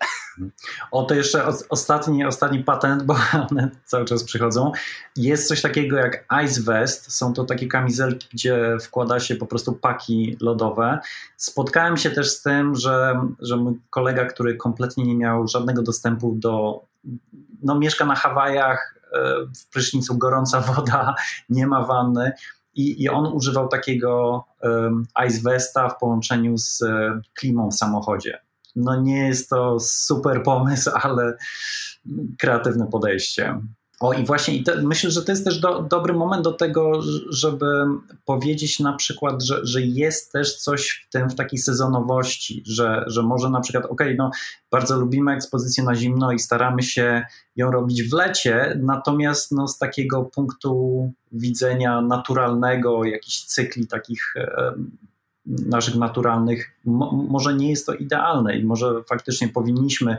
O, 0.91 1.03
to 1.03 1.15
jeszcze 1.15 1.45
ostatni, 1.69 2.25
ostatni 2.25 2.63
patent, 2.63 3.03
bo 3.03 3.15
one 3.49 3.71
cały 3.85 4.05
czas 4.05 4.23
przychodzą. 4.23 4.71
Jest 5.15 5.47
coś 5.47 5.61
takiego 5.61 5.97
jak 5.97 6.25
Ice 6.45 6.61
Vest. 6.61 7.11
Są 7.11 7.33
to 7.33 7.43
takie 7.43 7.67
kamizelki, 7.67 8.27
gdzie 8.33 8.77
wkłada 8.81 9.19
się 9.19 9.35
po 9.35 9.45
prostu 9.45 9.73
paki 9.73 10.37
lodowe. 10.41 10.99
Spotkałem 11.37 11.97
się 11.97 12.11
też 12.11 12.29
z 12.29 12.41
tym, 12.41 12.75
że, 12.75 13.21
że 13.39 13.57
mój 13.57 13.73
kolega, 13.89 14.25
który 14.25 14.55
kompletnie 14.55 15.05
nie 15.05 15.15
miał 15.15 15.47
żadnego 15.47 15.81
dostępu 15.81 16.35
do 16.35 16.85
no, 17.63 17.79
mieszka 17.79 18.05
na 18.05 18.15
Hawajach, 18.15 19.01
e, 19.13 19.35
w 19.55 19.69
prysznicu 19.69 20.17
gorąca 20.17 20.61
woda, 20.75 21.15
nie 21.49 21.67
ma 21.67 21.83
wanny. 21.83 22.31
I, 22.73 23.03
I 23.03 23.09
on 23.09 23.33
używał 23.33 23.67
takiego 23.67 24.43
um, 24.61 25.03
ice 25.27 25.41
vesta 25.43 25.89
w 25.89 25.97
połączeniu 25.97 26.57
z 26.57 26.81
um, 26.81 27.21
klimą 27.33 27.71
w 27.71 27.75
samochodzie. 27.75 28.41
No 28.75 29.01
nie 29.01 29.27
jest 29.27 29.49
to 29.49 29.79
super 29.79 30.43
pomysł, 30.43 30.91
ale 31.03 31.37
kreatywne 32.37 32.87
podejście. 32.87 33.61
O 33.99 34.13
i 34.13 34.25
właśnie 34.25 34.55
i 34.55 34.63
te, 34.63 34.81
myślę, 34.81 35.11
że 35.11 35.23
to 35.23 35.31
jest 35.31 35.45
też 35.45 35.59
do, 35.59 35.81
dobry 35.81 36.13
moment 36.13 36.43
do 36.43 36.53
tego, 36.53 37.01
żeby 37.29 37.85
powiedzieć 38.25 38.79
na 38.79 38.93
przykład, 38.93 39.43
że, 39.43 39.65
że 39.65 39.81
jest 39.81 40.31
też 40.31 40.57
coś 40.57 41.05
w 41.07 41.11
tym, 41.11 41.29
w 41.29 41.35
takiej 41.35 41.59
sezonowości, 41.59 42.63
że, 42.65 43.03
że 43.07 43.23
może 43.23 43.49
na 43.49 43.61
przykład, 43.61 43.85
ok, 43.85 44.01
no 44.17 44.31
bardzo 44.71 44.99
lubimy 44.99 45.33
ekspozycję 45.33 45.83
na 45.83 45.95
zimno 45.95 46.31
i 46.31 46.39
staramy 46.39 46.83
się 46.83 47.23
ją 47.55 47.71
robić 47.71 48.03
w 48.03 48.13
lecie, 48.13 48.79
natomiast 48.83 49.51
no, 49.51 49.67
z 49.67 49.77
takiego 49.77 50.23
punktu 50.23 51.11
widzenia 51.31 52.01
naturalnego, 52.01 53.03
jakichś 53.03 53.43
cykli 53.43 53.87
takich 53.87 54.33
e, 54.35 54.73
naszych 55.45 55.95
naturalnych, 55.95 56.71
mo, 56.85 57.11
może 57.11 57.53
nie 57.53 57.69
jest 57.69 57.85
to 57.85 57.93
idealne 57.93 58.57
i 58.57 58.65
może 58.65 59.03
faktycznie 59.03 59.47
powinniśmy 59.47 60.17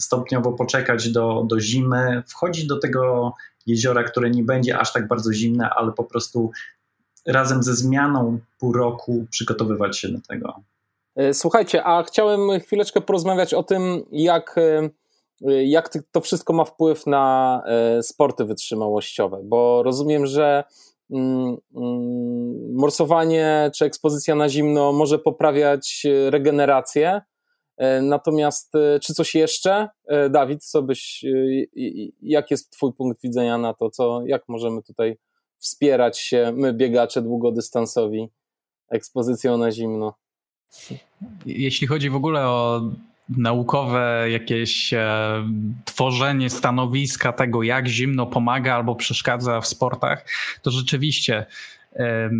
stopniowo 0.00 0.52
poczekać 0.52 1.12
do, 1.12 1.44
do 1.48 1.60
zimy, 1.60 2.22
wchodzić 2.26 2.66
do 2.66 2.78
tego 2.78 3.32
jeziora, 3.66 4.02
które 4.02 4.30
nie 4.30 4.44
będzie 4.44 4.78
aż 4.78 4.92
tak 4.92 5.08
bardzo 5.08 5.32
zimne, 5.32 5.70
ale 5.76 5.92
po 5.92 6.04
prostu 6.04 6.50
razem 7.26 7.62
ze 7.62 7.74
zmianą 7.74 8.38
pół 8.58 8.72
roku 8.72 9.26
przygotowywać 9.30 9.98
się 9.98 10.08
do 10.08 10.18
tego. 10.28 10.54
Słuchajcie, 11.32 11.84
a 11.84 12.02
chciałem 12.02 12.60
chwileczkę 12.60 13.00
porozmawiać 13.00 13.54
o 13.54 13.62
tym, 13.62 14.04
jak, 14.12 14.56
jak 15.64 15.88
to 16.12 16.20
wszystko 16.20 16.52
ma 16.52 16.64
wpływ 16.64 17.06
na 17.06 17.62
sporty 18.02 18.44
wytrzymałościowe, 18.44 19.40
bo 19.44 19.82
rozumiem, 19.82 20.26
że 20.26 20.64
mm, 21.10 21.56
mm, 21.76 22.74
morsowanie 22.74 23.70
czy 23.74 23.84
ekspozycja 23.84 24.34
na 24.34 24.48
zimno 24.48 24.92
może 24.92 25.18
poprawiać 25.18 26.06
regenerację, 26.30 27.20
E, 27.20 27.29
natomiast 28.02 28.74
e, 28.74 29.00
czy 29.00 29.14
coś 29.14 29.34
jeszcze? 29.34 29.88
E, 30.06 30.30
Dawid, 30.30 30.64
co 30.64 30.82
byś, 30.82 31.24
jak 32.22 32.50
jest 32.50 32.70
Twój 32.70 32.92
punkt 32.92 33.22
widzenia 33.22 33.58
na 33.58 33.74
to, 33.74 33.90
co, 33.90 34.22
jak 34.26 34.42
możemy 34.48 34.82
tutaj 34.82 35.18
wspierać 35.58 36.18
się, 36.18 36.52
my 36.56 36.72
biegacze 36.72 37.22
długodystansowi, 37.22 38.28
ekspozycją 38.90 39.58
na 39.58 39.72
zimno? 39.72 40.14
Jeśli 41.46 41.86
chodzi 41.86 42.10
w 42.10 42.14
ogóle 42.14 42.46
o 42.46 42.82
naukowe 43.36 44.26
jakieś 44.30 44.94
e, 44.94 45.44
tworzenie 45.84 46.50
stanowiska 46.50 47.32
tego, 47.32 47.62
jak 47.62 47.88
zimno 47.88 48.26
pomaga 48.26 48.74
albo 48.74 48.94
przeszkadza 48.94 49.60
w 49.60 49.66
sportach, 49.66 50.24
to 50.62 50.70
rzeczywiście 50.70 51.46
e, 51.96 52.30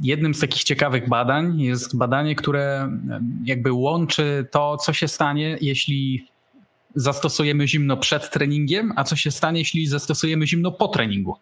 Jednym 0.00 0.34
z 0.34 0.40
takich 0.40 0.64
ciekawych 0.64 1.08
badań 1.08 1.60
jest 1.60 1.96
badanie, 1.96 2.34
które 2.34 2.90
jakby 3.44 3.72
łączy 3.72 4.46
to, 4.50 4.76
co 4.76 4.92
się 4.92 5.08
stanie, 5.08 5.58
jeśli 5.60 6.26
zastosujemy 6.94 7.68
zimno 7.68 7.96
przed 7.96 8.30
treningiem, 8.30 8.92
a 8.96 9.04
co 9.04 9.16
się 9.16 9.30
stanie, 9.30 9.58
jeśli 9.58 9.86
zastosujemy 9.86 10.46
zimno 10.46 10.72
po 10.72 10.88
treningu. 10.88 11.36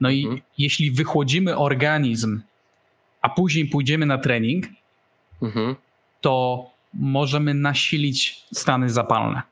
No 0.00 0.10
i 0.10 0.22
mhm. 0.22 0.40
jeśli 0.58 0.90
wychłodzimy 0.90 1.56
organizm, 1.56 2.40
a 3.22 3.28
później 3.28 3.66
pójdziemy 3.66 4.06
na 4.06 4.18
trening, 4.18 4.66
mhm. 5.42 5.76
to 6.20 6.66
możemy 6.94 7.54
nasilić 7.54 8.44
stany 8.52 8.90
zapalne. 8.90 9.42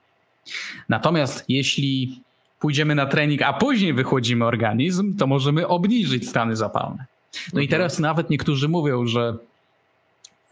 Natomiast 0.88 1.44
jeśli 1.48 2.20
pójdziemy 2.60 2.94
na 2.94 3.06
trening, 3.06 3.42
a 3.42 3.52
później 3.52 3.94
wychłodzimy 3.94 4.44
organizm, 4.44 5.16
to 5.16 5.26
możemy 5.26 5.68
obniżyć 5.68 6.28
stany 6.28 6.56
zapalne. 6.56 7.06
No 7.52 7.60
i 7.60 7.64
mhm. 7.64 7.68
teraz 7.68 7.98
nawet 7.98 8.30
niektórzy 8.30 8.68
mówią, 8.68 9.06
że 9.06 9.36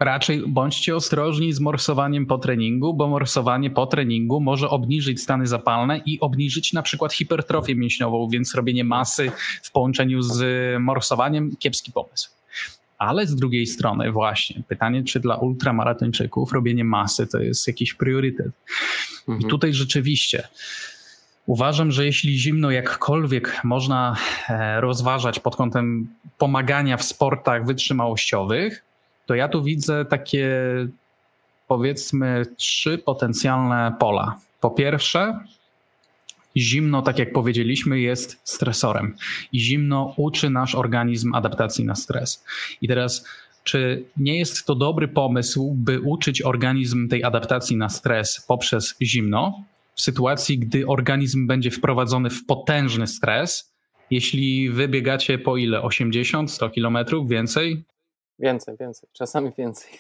raczej 0.00 0.42
bądźcie 0.46 0.96
ostrożni 0.96 1.52
z 1.52 1.60
morsowaniem 1.60 2.26
po 2.26 2.38
treningu, 2.38 2.94
bo 2.94 3.08
morsowanie 3.08 3.70
po 3.70 3.86
treningu 3.86 4.40
może 4.40 4.70
obniżyć 4.70 5.22
stany 5.22 5.46
zapalne 5.46 5.98
i 6.06 6.20
obniżyć 6.20 6.72
na 6.72 6.82
przykład 6.82 7.12
hipertrofię 7.12 7.74
mięśniową, 7.74 8.28
więc 8.28 8.54
robienie 8.54 8.84
masy 8.84 9.32
w 9.62 9.72
połączeniu 9.72 10.22
z 10.22 10.42
morsowaniem 10.80 11.56
kiepski 11.56 11.92
pomysł. 11.92 12.30
Ale 12.98 13.26
z 13.26 13.36
drugiej 13.36 13.66
strony 13.66 14.12
właśnie 14.12 14.62
pytanie, 14.68 15.04
czy 15.04 15.20
dla 15.20 15.36
ultramaratończyków 15.36 16.52
robienie 16.52 16.84
masy 16.84 17.26
to 17.26 17.38
jest 17.38 17.66
jakiś 17.66 17.94
priorytet. 17.94 18.52
Mhm. 19.28 19.40
I 19.40 19.44
tutaj 19.50 19.74
rzeczywiście 19.74 20.48
Uważam, 21.48 21.92
że 21.92 22.06
jeśli 22.06 22.38
zimno 22.38 22.70
jakkolwiek 22.70 23.60
można 23.64 24.16
e, 24.48 24.80
rozważać 24.80 25.40
pod 25.40 25.56
kątem 25.56 26.08
pomagania 26.38 26.96
w 26.96 27.02
sportach 27.02 27.66
wytrzymałościowych, 27.66 28.84
to 29.26 29.34
ja 29.34 29.48
tu 29.48 29.62
widzę 29.62 30.04
takie 30.04 30.48
powiedzmy 31.68 32.42
trzy 32.56 32.98
potencjalne 32.98 33.94
pola. 33.98 34.38
Po 34.60 34.70
pierwsze, 34.70 35.40
zimno, 36.56 37.02
tak 37.02 37.18
jak 37.18 37.32
powiedzieliśmy, 37.32 38.00
jest 38.00 38.40
stresorem 38.44 39.16
i 39.52 39.60
zimno 39.60 40.14
uczy 40.16 40.50
nasz 40.50 40.74
organizm 40.74 41.34
adaptacji 41.34 41.84
na 41.84 41.94
stres. 41.94 42.44
I 42.80 42.88
teraz 42.88 43.24
czy 43.64 44.04
nie 44.16 44.38
jest 44.38 44.66
to 44.66 44.74
dobry 44.74 45.08
pomysł, 45.08 45.74
by 45.76 46.00
uczyć 46.00 46.42
organizm 46.42 47.08
tej 47.08 47.24
adaptacji 47.24 47.76
na 47.76 47.88
stres 47.88 48.44
poprzez 48.48 48.94
zimno? 49.02 49.64
W 49.98 50.02
sytuacji, 50.02 50.58
gdy 50.58 50.86
organizm 50.86 51.46
będzie 51.46 51.70
wprowadzony 51.70 52.30
w 52.30 52.46
potężny 52.46 53.06
stres. 53.06 53.74
Jeśli 54.10 54.70
wy 54.70 54.88
biegacie 54.88 55.38
po 55.38 55.56
ile? 55.56 55.82
80, 55.82 56.50
100 56.50 56.70
kilometrów? 56.70 57.28
Więcej? 57.28 57.84
Więcej, 58.38 58.76
więcej. 58.80 59.08
Czasami 59.12 59.52
więcej. 59.58 59.90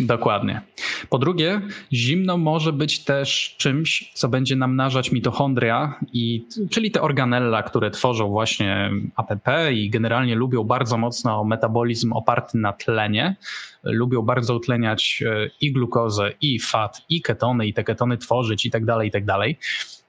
Dokładnie. 0.00 0.60
Po 1.08 1.18
drugie, 1.18 1.60
zimno 1.92 2.36
może 2.36 2.72
być 2.72 3.04
też 3.04 3.54
czymś, 3.58 4.10
co 4.14 4.28
będzie 4.28 4.56
namnażać 4.56 5.12
mitochondria, 5.12 6.00
i, 6.12 6.46
czyli 6.70 6.90
te 6.90 7.02
organella, 7.02 7.62
które 7.62 7.90
tworzą 7.90 8.28
właśnie 8.28 8.90
ATP 9.16 9.72
i 9.72 9.90
generalnie 9.90 10.34
lubią 10.34 10.64
bardzo 10.64 10.98
mocno 10.98 11.44
metabolizm 11.44 12.12
oparty 12.12 12.58
na 12.58 12.72
tlenie. 12.72 13.36
Lubią 13.82 14.22
bardzo 14.22 14.54
utleniać 14.54 15.22
e, 15.26 15.50
i 15.60 15.72
glukozę, 15.72 16.32
i 16.40 16.60
fat, 16.60 17.02
i 17.08 17.22
ketony, 17.22 17.66
i 17.66 17.74
te 17.74 17.84
ketony 17.84 18.18
tworzyć, 18.18 18.66
i 18.66 18.70
tak 18.70 18.84
dalej, 18.84 19.08
i 19.08 19.10
tak 19.10 19.24
dalej. 19.24 19.58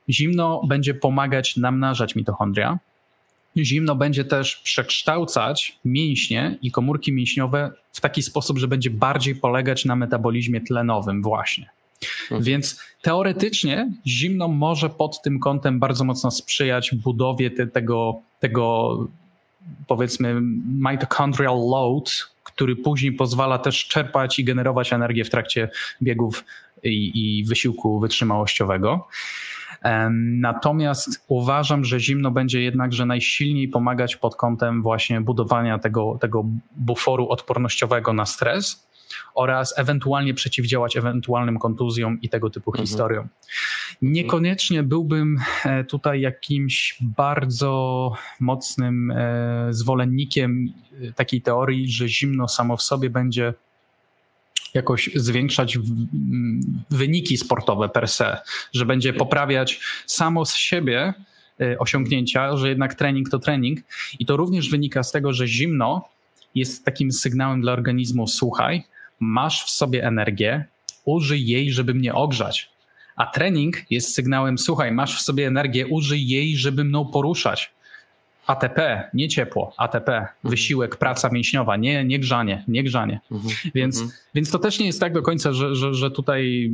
Zimno 0.09 0.61
będzie 0.67 0.93
pomagać 0.93 1.57
namnażać 1.57 2.15
mitochondria, 2.15 2.79
zimno 3.57 3.95
będzie 3.95 4.25
też 4.25 4.55
przekształcać 4.55 5.79
mięśnie 5.85 6.57
i 6.61 6.71
komórki 6.71 7.13
mięśniowe 7.13 7.71
w 7.93 8.01
taki 8.01 8.23
sposób, 8.23 8.57
że 8.57 8.67
będzie 8.67 8.89
bardziej 8.89 9.35
polegać 9.35 9.85
na 9.85 9.95
metabolizmie 9.95 10.61
tlenowym 10.61 11.21
właśnie. 11.21 11.69
Mhm. 12.23 12.43
Więc 12.43 12.81
teoretycznie 13.01 13.91
zimno 14.07 14.47
może 14.47 14.89
pod 14.89 15.21
tym 15.21 15.39
kątem 15.39 15.79
bardzo 15.79 16.03
mocno 16.03 16.31
sprzyjać 16.31 16.95
budowie 16.95 17.51
te, 17.51 17.67
tego, 17.67 18.21
tego 18.39 18.97
powiedzmy 19.87 20.41
mitochondrial 20.65 21.69
load, 21.69 22.29
który 22.43 22.75
później 22.75 23.11
pozwala 23.11 23.57
też 23.57 23.87
czerpać 23.87 24.39
i 24.39 24.43
generować 24.43 24.93
energię 24.93 25.25
w 25.25 25.29
trakcie 25.29 25.69
biegów 26.01 26.43
i, 26.83 27.11
i 27.39 27.45
wysiłku 27.45 27.99
wytrzymałościowego. 27.99 29.07
Natomiast 30.41 31.25
uważam, 31.27 31.85
że 31.85 31.99
zimno 31.99 32.31
będzie 32.31 32.61
jednakże 32.61 33.05
najsilniej 33.05 33.67
pomagać 33.67 34.15
pod 34.15 34.35
kątem 34.35 34.81
właśnie 34.81 35.21
budowania 35.21 35.79
tego, 35.79 36.17
tego 36.21 36.45
buforu 36.75 37.29
odpornościowego 37.29 38.13
na 38.13 38.25
stres 38.25 38.89
oraz 39.35 39.79
ewentualnie 39.79 40.33
przeciwdziałać 40.33 40.97
ewentualnym 40.97 41.59
kontuzjom 41.59 42.21
i 42.21 42.29
tego 42.29 42.49
typu 42.49 42.71
mhm. 42.71 42.87
historiom. 42.87 43.27
Niekoniecznie 44.01 44.83
byłbym 44.83 45.37
e, 45.65 45.83
tutaj 45.83 46.21
jakimś 46.21 46.97
bardzo 47.01 48.13
mocnym 48.39 49.11
e, 49.11 49.67
zwolennikiem 49.69 50.65
e, 51.01 51.13
takiej 51.13 51.41
teorii, 51.41 51.91
że 51.91 52.07
zimno 52.07 52.47
samo 52.47 52.77
w 52.77 52.81
sobie 52.81 53.09
będzie 53.09 53.53
jakoś 54.73 55.09
zwiększać 55.15 55.77
wyniki 56.89 57.37
sportowe 57.37 57.89
per 57.89 58.07
se, 58.07 58.37
że 58.73 58.85
będzie 58.85 59.13
poprawiać 59.13 59.79
samo 60.05 60.45
z 60.45 60.55
siebie 60.55 61.13
y, 61.61 61.79
osiągnięcia, 61.79 62.57
że 62.57 62.69
jednak 62.69 62.95
trening 62.95 63.29
to 63.29 63.39
trening. 63.39 63.79
I 64.19 64.25
to 64.25 64.37
również 64.37 64.69
wynika 64.69 65.03
z 65.03 65.11
tego, 65.11 65.33
że 65.33 65.47
zimno 65.47 66.09
jest 66.55 66.85
takim 66.85 67.11
sygnałem 67.11 67.61
dla 67.61 67.73
organizmu: 67.73 68.27
słuchaj, 68.27 68.83
masz 69.19 69.65
w 69.65 69.69
sobie 69.69 70.03
energię, 70.03 70.65
użyj 71.05 71.47
jej, 71.47 71.71
żeby 71.71 71.93
mnie 71.93 72.13
ogrzać. 72.13 72.69
A 73.15 73.25
trening 73.25 73.91
jest 73.91 74.13
sygnałem: 74.13 74.57
słuchaj, 74.57 74.91
masz 74.91 75.17
w 75.17 75.21
sobie 75.21 75.47
energię, 75.47 75.87
użyj 75.87 76.27
jej, 76.27 76.55
żeby 76.55 76.83
mną 76.83 77.05
poruszać. 77.05 77.71
ATP, 78.49 79.09
nie 79.13 79.27
ciepło, 79.27 79.73
ATP, 79.77 80.09
mhm. 80.09 80.35
wysiłek, 80.43 80.95
praca 80.95 81.29
mięśniowa, 81.29 81.77
nie, 81.77 82.05
nie 82.05 82.19
grzanie, 82.19 82.63
nie 82.67 82.83
grzanie. 82.83 83.19
Mhm. 83.31 83.55
Więc, 83.75 84.01
mhm. 84.01 84.19
więc 84.35 84.51
to 84.51 84.59
też 84.59 84.79
nie 84.79 84.85
jest 84.85 84.99
tak 84.99 85.13
do 85.13 85.21
końca, 85.21 85.53
że, 85.53 85.75
że, 85.75 85.93
że 85.93 86.11
tutaj 86.11 86.71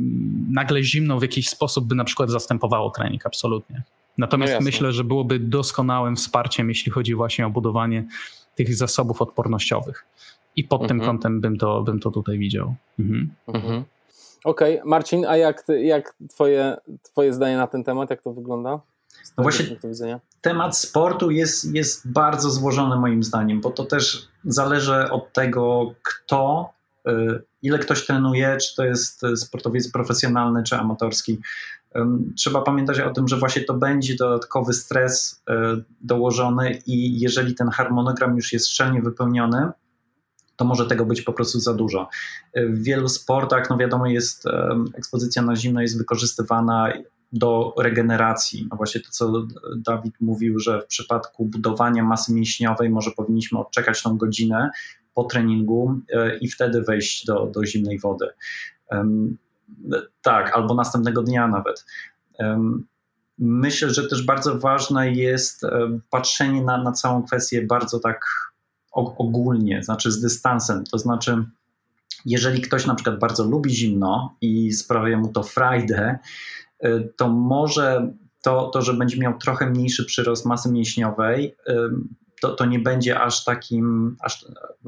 nagle 0.50 0.82
zimno 0.82 1.18
w 1.18 1.22
jakiś 1.22 1.48
sposób 1.48 1.86
by 1.86 1.94
na 1.94 2.04
przykład 2.04 2.30
zastępowało 2.30 2.90
trening, 2.90 3.26
absolutnie. 3.26 3.82
Natomiast 4.18 4.54
no 4.54 4.60
myślę, 4.60 4.92
że 4.92 5.04
byłoby 5.04 5.38
doskonałym 5.38 6.16
wsparciem, 6.16 6.68
jeśli 6.68 6.92
chodzi 6.92 7.14
właśnie 7.14 7.46
o 7.46 7.50
budowanie 7.50 8.04
tych 8.54 8.76
zasobów 8.76 9.22
odpornościowych. 9.22 10.04
I 10.56 10.64
pod 10.64 10.82
mhm. 10.82 11.00
tym 11.00 11.08
kątem 11.08 11.40
bym 11.40 11.58
to, 11.58 11.82
bym 11.82 12.00
to 12.00 12.10
tutaj 12.10 12.38
widział. 12.38 12.74
Mhm. 12.98 13.30
mhm. 13.46 13.84
Okej, 14.44 14.74
okay. 14.80 14.90
Marcin, 14.90 15.26
a 15.26 15.36
jak, 15.36 15.64
jak 15.82 16.14
twoje, 16.30 16.76
twoje 17.02 17.32
zdanie 17.32 17.56
na 17.56 17.66
ten 17.66 17.84
temat, 17.84 18.10
jak 18.10 18.22
to 18.22 18.32
wygląda? 18.32 18.80
No 19.38 19.42
właśnie 19.42 19.76
temat 20.46 20.78
sportu 20.78 21.30
jest, 21.30 21.74
jest 21.74 22.12
bardzo 22.12 22.50
złożony 22.50 22.96
moim 22.96 23.22
zdaniem, 23.22 23.60
bo 23.60 23.70
to 23.70 23.84
też 23.84 24.28
zależy 24.44 25.10
od 25.10 25.32
tego, 25.32 25.94
kto, 26.02 26.72
y, 27.08 27.42
ile 27.62 27.78
ktoś 27.78 28.06
trenuje, 28.06 28.56
czy 28.56 28.76
to 28.76 28.84
jest 28.84 29.22
sportowiec 29.36 29.92
profesjonalny, 29.92 30.62
czy 30.62 30.76
amatorski. 30.76 31.40
Trzeba 32.36 32.62
pamiętać 32.62 33.00
o 33.00 33.10
tym, 33.10 33.28
że 33.28 33.36
właśnie 33.36 33.62
to 33.62 33.74
będzie 33.74 34.16
dodatkowy 34.16 34.72
stres 34.72 35.42
y, 35.50 35.84
dołożony 36.00 36.82
i 36.86 37.20
jeżeli 37.20 37.54
ten 37.54 37.68
harmonogram 37.68 38.36
już 38.36 38.52
jest 38.52 38.68
szczelnie 38.68 39.02
wypełniony, 39.02 39.70
to 40.56 40.64
może 40.64 40.86
tego 40.86 41.06
być 41.06 41.22
po 41.22 41.32
prostu 41.32 41.60
za 41.60 41.74
dużo. 41.74 42.08
W 42.56 42.82
wielu 42.82 43.08
sportach, 43.08 43.70
no 43.70 43.76
wiadomo, 43.76 44.06
jest 44.06 44.44
ekspozycja 44.94 45.42
na 45.42 45.56
zimno 45.56 45.82
jest 45.82 45.98
wykorzystywana 45.98 46.92
do 47.32 47.74
regeneracji. 47.78 48.66
No 48.70 48.76
właśnie 48.76 49.00
to, 49.00 49.10
co 49.10 49.46
Dawid 49.76 50.14
mówił, 50.20 50.58
że 50.58 50.82
w 50.82 50.86
przypadku 50.86 51.44
budowania 51.44 52.04
masy 52.04 52.34
mięśniowej 52.34 52.90
może 52.90 53.10
powinniśmy 53.10 53.58
odczekać 53.58 54.02
tą 54.02 54.16
godzinę, 54.16 54.70
po 55.14 55.24
treningu 55.24 56.00
i 56.40 56.48
wtedy 56.48 56.82
wejść 56.82 57.26
do, 57.26 57.46
do 57.46 57.66
zimnej 57.66 57.98
wody. 57.98 58.26
Tak, 60.22 60.52
albo 60.56 60.74
następnego 60.74 61.22
dnia 61.22 61.48
nawet. 61.48 61.86
Myślę, 63.38 63.90
że 63.90 64.08
też 64.08 64.24
bardzo 64.24 64.58
ważne 64.58 65.12
jest 65.12 65.62
patrzenie 66.10 66.62
na, 66.62 66.82
na 66.82 66.92
całą 66.92 67.22
kwestię 67.22 67.66
bardzo 67.66 68.00
tak 68.00 68.26
ogólnie, 68.92 69.82
znaczy 69.82 70.12
z 70.12 70.20
dystansem. 70.20 70.84
To 70.84 70.98
znaczy, 70.98 71.44
jeżeli 72.26 72.60
ktoś 72.60 72.86
na 72.86 72.94
przykład 72.94 73.18
bardzo 73.18 73.44
lubi 73.44 73.70
zimno 73.70 74.36
i 74.40 74.72
sprawia 74.72 75.18
mu 75.18 75.28
to 75.28 75.42
frajdę, 75.42 76.18
to 77.16 77.28
może 77.28 78.12
to, 78.42 78.70
to, 78.70 78.82
że 78.82 78.94
będzie 78.94 79.18
miał 79.18 79.38
trochę 79.38 79.70
mniejszy 79.70 80.04
przyrost 80.04 80.46
masy 80.46 80.72
mięśniowej, 80.72 81.56
to, 82.40 82.54
to 82.54 82.66
nie 82.66 82.78
będzie 82.78 83.20
aż 83.20 83.44
takim, 83.44 84.16
aż, 84.20 84.46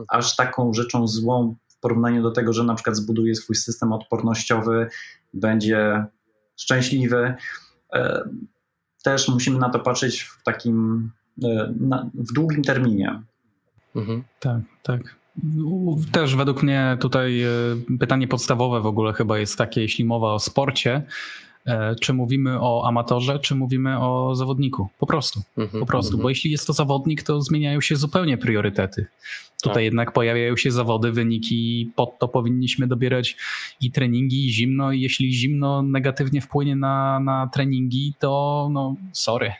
aż 0.09 0.37
taką 0.37 0.73
rzeczą 0.75 1.09
złą 1.09 1.57
w 1.69 1.81
porównaniu 1.81 2.23
do 2.23 2.31
tego, 2.31 2.53
że 2.53 2.65
na 2.65 2.75
przykład 2.75 2.97
zbuduje 2.97 3.35
swój 3.35 3.57
system 3.57 3.93
odpornościowy, 3.93 4.89
będzie 5.35 6.05
szczęśliwy. 6.57 7.35
Y, 7.97 7.99
też 9.03 9.29
musimy 9.29 9.59
na 9.59 9.71
to 9.71 9.79
patrzeć 9.79 10.23
w 10.23 10.43
takim, 10.43 11.11
y, 11.45 11.49
w 12.15 12.33
długim 12.33 12.63
terminie. 12.63 13.23
Mhm. 13.97 14.25
Tak, 14.41 14.61
tak. 14.83 15.19
Też 16.13 16.37
według 16.37 16.63
mnie 16.63 16.97
tutaj 17.01 17.43
pytanie 17.99 18.29
podstawowe 18.29 18.81
w 18.81 18.87
ogóle 18.87 19.13
chyba 19.13 19.39
jest 19.39 19.59
takie, 19.59 19.81
jeśli 19.81 20.05
mowa 20.05 20.33
o 20.33 20.39
sporcie, 20.39 21.03
czy 22.01 22.13
mówimy 22.13 22.61
o 22.61 22.89
amatorze, 22.89 23.39
czy 23.39 23.55
mówimy 23.55 24.01
o 24.01 24.35
zawodniku. 24.35 24.89
Po 24.99 25.07
prostu. 25.07 25.43
Mhm, 25.59 25.81
po 25.81 25.87
prostu. 25.87 26.11
Mhm. 26.11 26.23
Bo 26.23 26.29
jeśli 26.29 26.51
jest 26.51 26.67
to 26.67 26.73
zawodnik, 26.73 27.23
to 27.23 27.41
zmieniają 27.41 27.81
się 27.81 27.97
zupełnie 27.97 28.39
priorytety. 28.39 29.07
Tutaj 29.63 29.75
tak. 29.75 29.85
jednak 29.85 30.13
pojawiają 30.13 30.57
się 30.57 30.71
zawody, 30.71 31.13
wyniki, 31.13 31.91
pod 31.97 32.19
to 32.19 32.29
powinniśmy 32.29 32.87
dobierać 32.87 33.37
i 33.81 33.91
treningi, 33.91 34.47
i 34.47 34.53
zimno. 34.53 34.93
I 34.93 35.01
jeśli 35.01 35.33
zimno 35.33 35.83
negatywnie 35.83 36.41
wpłynie 36.41 36.77
na, 36.77 37.21
na 37.21 37.51
treningi, 37.53 38.15
to 38.19 38.69
no 38.73 38.97
sorry, 39.13 39.53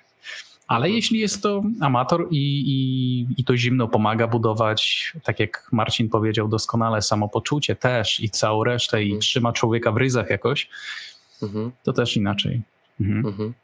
ale 0.69 0.87
mhm. 0.87 0.95
jeśli 0.95 1.19
jest 1.19 1.43
to 1.43 1.63
amator 1.81 2.29
i, 2.31 2.65
i, 2.67 3.41
i 3.41 3.45
to 3.45 3.57
zimno 3.57 3.89
pomaga 3.89 4.27
budować, 4.27 5.13
tak 5.25 5.41
jak 5.41 5.69
Marcin 5.73 6.09
powiedział 6.09 6.49
doskonale, 6.49 7.03
samopoczucie 7.03 7.77
też 7.77 8.21
i 8.21 8.31
całą 8.31 8.65
resztę 8.65 9.03
i 9.03 9.07
mhm. 9.07 9.21
trzyma 9.21 9.53
człowieka 9.53 9.93
w 9.93 9.97
ryzach 9.97 10.31
jakoś, 10.31 10.69
mhm. 11.43 11.73
to 11.85 11.93
też 11.93 12.17
inaczej. 12.17 12.63
Mhm. 13.01 13.27
Mhm. 13.27 13.55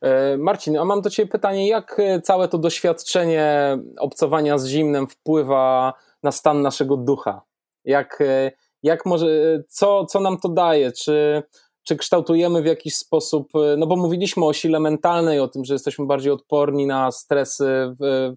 E, 0.00 0.36
Marcin, 0.36 0.78
a 0.78 0.84
mam 0.84 1.00
do 1.02 1.10
Ciebie 1.10 1.28
pytanie, 1.28 1.68
jak 1.68 2.00
e, 2.00 2.20
całe 2.20 2.48
to 2.48 2.58
doświadczenie 2.58 3.78
obcowania 3.98 4.58
z 4.58 4.66
zimnem 4.66 5.06
wpływa 5.06 5.94
na 6.22 6.32
stan 6.32 6.62
naszego 6.62 6.96
ducha? 6.96 7.42
Jak, 7.84 8.20
e, 8.20 8.52
jak 8.82 9.06
może, 9.06 9.26
co, 9.68 10.06
co 10.06 10.20
nam 10.20 10.38
to 10.38 10.48
daje? 10.48 10.92
Czy, 10.92 11.42
czy 11.82 11.96
kształtujemy 11.96 12.62
w 12.62 12.66
jakiś 12.66 12.96
sposób, 12.96 13.52
no 13.78 13.86
bo 13.86 13.96
mówiliśmy 13.96 14.44
o 14.44 14.52
sile 14.52 14.80
mentalnej, 14.80 15.40
o 15.40 15.48
tym, 15.48 15.64
że 15.64 15.74
jesteśmy 15.74 16.06
bardziej 16.06 16.32
odporni 16.32 16.86
na 16.86 17.12
stresy 17.12 17.94
w, 18.00 18.32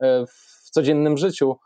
w, 0.00 0.30
w 0.66 0.70
codziennym 0.70 1.16
życiu, 1.16 1.56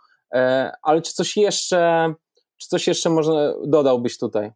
ale 0.82 1.02
czy 1.02 1.12
coś 1.12 1.36
jeszcze, 1.36 2.14
czy 2.56 2.68
coś 2.68 2.86
jeszcze 2.86 3.10
może 3.10 3.54
dodałbyś 3.66 4.18
tutaj? 4.18 4.52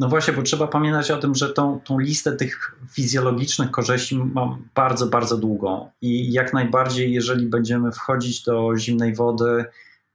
No 0.00 0.08
właśnie, 0.08 0.34
bo 0.34 0.42
trzeba 0.42 0.66
pamiętać 0.66 1.10
o 1.10 1.16
tym, 1.16 1.34
że 1.34 1.52
tą, 1.52 1.80
tą 1.80 1.98
listę 1.98 2.32
tych 2.32 2.76
fizjologicznych 2.92 3.70
korzyści 3.70 4.18
mam 4.18 4.68
bardzo, 4.74 5.06
bardzo 5.06 5.36
długą 5.36 5.90
i 6.00 6.32
jak 6.32 6.52
najbardziej, 6.52 7.12
jeżeli 7.12 7.46
będziemy 7.46 7.92
wchodzić 7.92 8.42
do 8.42 8.76
zimnej 8.76 9.14
wody, 9.14 9.64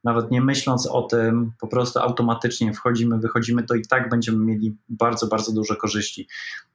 nawet 0.04 0.32
nie 0.32 0.42
myśląc 0.42 0.88
o 0.88 1.02
tym, 1.02 1.52
po 1.60 1.68
prostu 1.68 2.00
automatycznie 2.00 2.74
wchodzimy, 2.74 3.20
wychodzimy, 3.20 3.64
to 3.64 3.76
i 3.76 3.82
tak 3.82 4.10
będziemy 4.10 4.38
mieli 4.38 4.78
bardzo, 4.90 5.28
bardzo 5.28 5.52
duże 5.52 5.76
korzyści. 5.76 6.28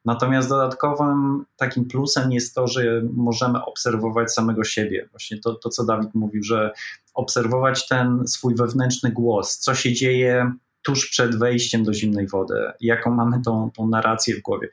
Natomiast 0.05 0.49
dodatkowym 0.49 1.45
takim 1.57 1.85
plusem 1.85 2.31
jest 2.31 2.55
to, 2.55 2.67
że 2.67 3.01
możemy 3.13 3.65
obserwować 3.65 4.33
samego 4.33 4.63
siebie. 4.63 5.07
Właśnie 5.11 5.39
to, 5.39 5.53
to 5.53 5.69
co 5.69 5.85
Dawid 5.85 6.15
mówił, 6.15 6.43
że 6.43 6.71
obserwować 7.13 7.87
ten 7.87 8.27
swój 8.27 8.55
wewnętrzny 8.55 9.11
głos, 9.11 9.57
co 9.57 9.75
się 9.75 9.93
dzieje 9.93 10.51
tuż 10.81 11.09
przed 11.09 11.39
wejściem 11.39 11.83
do 11.83 11.93
zimnej 11.93 12.27
wody, 12.27 12.53
jaką 12.81 13.11
mamy 13.11 13.41
tą, 13.41 13.71
tą 13.75 13.87
narrację 13.87 14.35
w 14.35 14.41
głowie. 14.41 14.69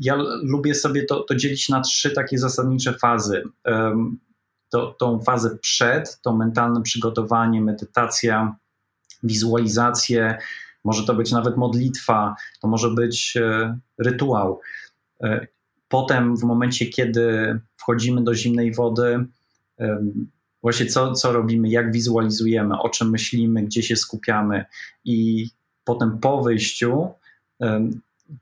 Ja 0.00 0.16
lubię 0.42 0.74
sobie 0.74 1.04
to, 1.04 1.20
to 1.20 1.34
dzielić 1.34 1.68
na 1.68 1.80
trzy 1.80 2.10
takie 2.10 2.38
zasadnicze 2.38 2.92
fazy 2.92 3.42
to, 4.72 4.96
tą 4.98 5.20
fazę 5.20 5.58
przed, 5.58 6.20
to 6.22 6.36
mentalne 6.36 6.82
przygotowanie, 6.82 7.60
medytacja, 7.60 8.56
wizualizację, 9.22 10.38
może 10.84 11.04
to 11.04 11.14
być 11.14 11.32
nawet 11.32 11.56
modlitwa, 11.56 12.34
to 12.60 12.68
może 12.68 12.90
być 12.90 13.36
e, 13.36 13.78
rytuał. 13.98 14.60
E, 15.22 15.46
potem, 15.88 16.36
w 16.36 16.42
momencie, 16.42 16.86
kiedy 16.86 17.58
wchodzimy 17.76 18.24
do 18.24 18.34
zimnej 18.34 18.74
wody, 18.74 19.26
właśnie 20.62 20.86
co, 20.86 21.12
co 21.12 21.32
robimy, 21.32 21.68
jak 21.68 21.92
wizualizujemy, 21.92 22.80
o 22.80 22.88
czym 22.88 23.10
myślimy, 23.10 23.62
gdzie 23.62 23.82
się 23.82 23.96
skupiamy, 23.96 24.64
i 25.04 25.48
potem 25.84 26.18
po 26.18 26.42
wyjściu 26.42 27.08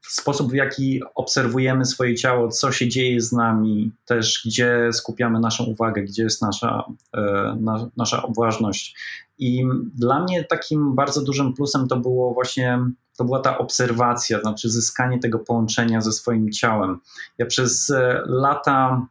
sposób, 0.09 0.51
w 0.51 0.55
jaki 0.55 1.01
obserwujemy 1.15 1.85
swoje 1.85 2.15
ciało, 2.15 2.49
co 2.49 2.73
się 2.73 2.89
dzieje 2.89 3.21
z 3.21 3.33
nami, 3.33 3.93
też 4.05 4.43
gdzie 4.47 4.93
skupiamy 4.93 5.41
naszą 5.41 5.65
uwagę, 5.65 6.03
gdzie 6.03 6.23
jest 6.23 6.43
nasza, 6.43 6.85
e, 7.15 7.21
na, 7.61 7.89
nasza 7.97 8.23
obważność. 8.23 8.97
I 9.39 9.65
dla 9.95 10.23
mnie 10.23 10.45
takim 10.45 10.95
bardzo 10.95 11.23
dużym 11.23 11.55
plusem 11.55 11.89
to 11.89 11.97
było 11.97 12.35
właśnie 12.35 12.79
to 13.17 13.25
była 13.25 13.41
ta 13.41 13.59
obserwacja, 13.59 14.41
znaczy 14.41 14.71
zyskanie 14.71 15.19
tego 15.19 15.39
połączenia 15.39 16.01
ze 16.01 16.13
swoim 16.13 16.53
ciałem. 16.53 17.01
Ja 17.39 17.47
przez 17.47 17.91
e, 17.91 18.23
lata 18.27 19.07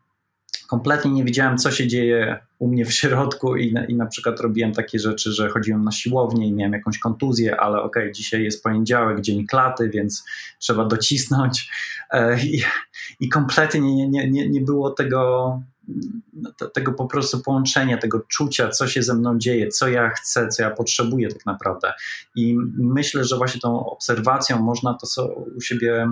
kompletnie 0.69 1.11
nie 1.11 1.23
wiedziałem, 1.23 1.57
co 1.57 1.71
się 1.71 1.87
dzieje 1.87 2.39
u 2.59 2.67
mnie 2.67 2.85
w 2.85 2.93
środku 2.93 3.55
i 3.55 3.73
na, 3.73 3.85
i 3.85 3.95
na 3.95 4.05
przykład 4.05 4.39
robiłem 4.39 4.73
takie 4.73 4.99
rzeczy, 4.99 5.31
że 5.31 5.49
chodziłem 5.49 5.83
na 5.83 5.91
siłownię 5.91 6.47
i 6.47 6.53
miałem 6.53 6.73
jakąś 6.73 6.99
kontuzję, 6.99 7.59
ale 7.59 7.81
okej, 7.81 8.03
okay, 8.03 8.13
dzisiaj 8.13 8.43
jest 8.43 8.63
poniedziałek, 8.63 9.21
dzień 9.21 9.47
klaty, 9.47 9.89
więc 9.89 10.23
trzeba 10.59 10.85
docisnąć 10.85 11.71
e, 12.11 12.39
i, 12.39 12.63
i 13.19 13.29
kompletnie 13.29 13.95
nie, 13.95 14.09
nie, 14.09 14.49
nie, 14.49 14.61
było 14.61 14.89
tego, 14.89 15.61
tego 16.73 16.93
po 16.93 17.05
prostu 17.05 17.39
połączenia, 17.39 17.97
tego 17.97 18.19
czucia, 18.19 18.69
co 18.69 18.87
się 18.87 19.03
ze 19.03 19.13
mną 19.13 19.37
dzieje, 19.37 19.67
co 19.67 19.87
ja 19.87 20.09
chcę, 20.09 20.47
co 20.47 20.63
ja 20.63 20.71
potrzebuję 20.71 21.27
tak 21.27 21.45
naprawdę. 21.45 21.93
I 22.35 22.57
myślę, 22.77 23.23
że 23.25 23.37
właśnie 23.37 23.61
tą 23.61 23.85
obserwacją 23.85 24.59
można 24.59 24.93
to 24.93 25.27
u 25.55 25.61
siebie 25.61 26.07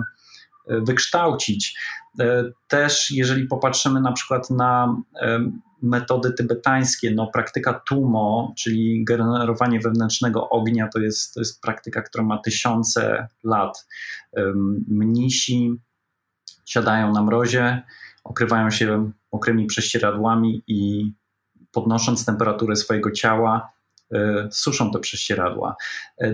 wykształcić. 0.68 1.78
E, 2.20 2.44
też 2.68 3.10
jeżeli 3.10 3.46
popatrzymy 3.46 4.00
na 4.00 4.12
przykład 4.12 4.50
na 4.50 4.96
e, 5.20 5.50
metody 5.82 6.32
tybetańskie, 6.32 7.14
no 7.14 7.26
praktyka 7.26 7.74
tumo, 7.74 8.54
czyli 8.56 9.04
generowanie 9.04 9.80
wewnętrznego 9.80 10.48
ognia, 10.48 10.88
to 10.88 10.98
jest, 10.98 11.34
to 11.34 11.40
jest 11.40 11.62
praktyka, 11.62 12.02
która 12.02 12.24
ma 12.24 12.38
tysiące 12.38 13.28
lat. 13.44 13.86
Mnisi 14.88 15.74
siadają 16.64 17.12
na 17.12 17.22
mrozie, 17.22 17.82
okrywają 18.24 18.70
się 18.70 19.10
mokrymi 19.32 19.66
prześcieradłami 19.66 20.62
i 20.66 21.12
podnosząc 21.72 22.24
temperaturę 22.24 22.76
swojego 22.76 23.10
ciała, 23.10 23.72
e, 24.12 24.48
suszą 24.52 24.90
te 24.90 24.98
prześcieradła. 24.98 25.76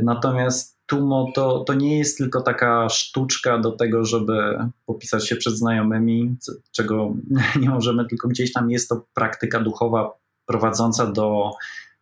Natomiast 0.03 0.74
Tumo 0.87 1.33
to, 1.35 1.65
to 1.65 1.75
nie 1.75 1.99
jest 1.99 2.19
tylko 2.19 2.43
taka 2.43 2.89
sztuczka 2.89 3.59
do 3.59 3.73
tego, 3.73 4.05
żeby 4.05 4.59
popisać 4.87 5.29
się 5.29 5.37
przed 5.37 5.55
znajomymi, 5.55 6.37
czego 6.73 7.15
nie 7.61 7.71
możemy, 7.71 8.09
tylko 8.09 8.29
gdzieś 8.29 8.53
tam 8.53 8.71
jest 8.71 8.89
to 8.89 9.07
praktyka 9.15 9.61
duchowa 9.61 10.13
prowadząca 10.47 11.07
do, 11.07 11.51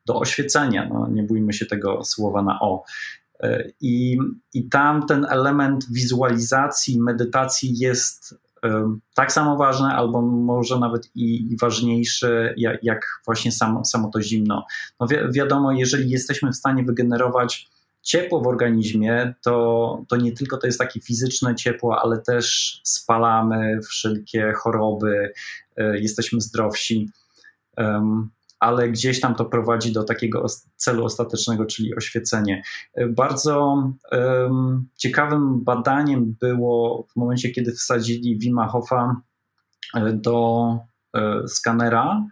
do 0.07 0.19
oświecenia. 0.19 0.89
No, 0.89 1.09
nie 1.11 1.23
bójmy 1.23 1.53
się 1.53 1.67
tego 1.67 2.05
słowa 2.05 2.43
na 2.43 2.61
o. 2.61 2.85
I, 3.81 4.19
I 4.55 4.69
tam 4.69 5.07
ten 5.07 5.27
element 5.31 5.87
wizualizacji, 5.91 7.01
medytacji 7.01 7.79
jest 7.79 8.43
tak 9.15 9.33
samo 9.33 9.57
ważny, 9.57 9.87
albo 9.87 10.23
może 10.23 10.79
nawet 10.79 11.11
i, 11.15 11.57
ważniejszy, 11.61 12.55
jak, 12.57 12.85
jak 12.85 13.07
właśnie 13.27 13.53
samo, 13.53 13.85
samo 13.85 14.11
to 14.11 14.23
zimno. 14.23 14.65
No 15.01 15.07
wi 15.07 15.17
wiadomo, 15.33 15.73
jeżeli 15.73 16.11
jesteśmy 16.11 16.53
w 16.53 16.57
stanie 16.57 16.85
wygenerować 16.85 17.71
ciepło 18.03 18.41
w 18.41 18.47
organizmie 18.47 19.35
to, 19.45 20.05
to 20.09 20.17
nie 20.17 20.33
tylko 20.33 20.59
to 20.59 20.67
jest 20.67 20.79
takie 20.79 21.01
fizyczne 21.01 21.55
ciepło, 21.55 22.01
ale 22.03 22.19
też 22.19 22.81
spalamy 22.85 23.81
wszelkie 23.91 24.53
choroby, 24.53 25.33
e, 25.77 25.99
jesteśmy 25.99 26.41
zdrowsi, 26.41 27.11
ale 28.61 28.89
gdzieś 28.89 29.21
tam 29.21 29.35
to 29.35 29.45
prowadzi 29.45 29.93
do 29.93 30.05
takiego 30.05 30.47
celu 30.77 31.05
ostatecznego, 31.05 31.65
czyli 31.65 31.97
oświecenie. 31.97 32.63
E, 32.95 33.09
bardzo 33.09 33.83
ciekawym 34.97 35.65
badaniem 35.65 36.37
było 36.41 37.07
w 37.13 37.17
momencie, 37.17 37.51
kiedy 37.51 37.73
wsadzili 37.73 38.39
Wima 38.39 38.69
Hofa 38.69 39.17
e, 39.95 40.13
do 40.13 40.79
skanera 41.47 42.27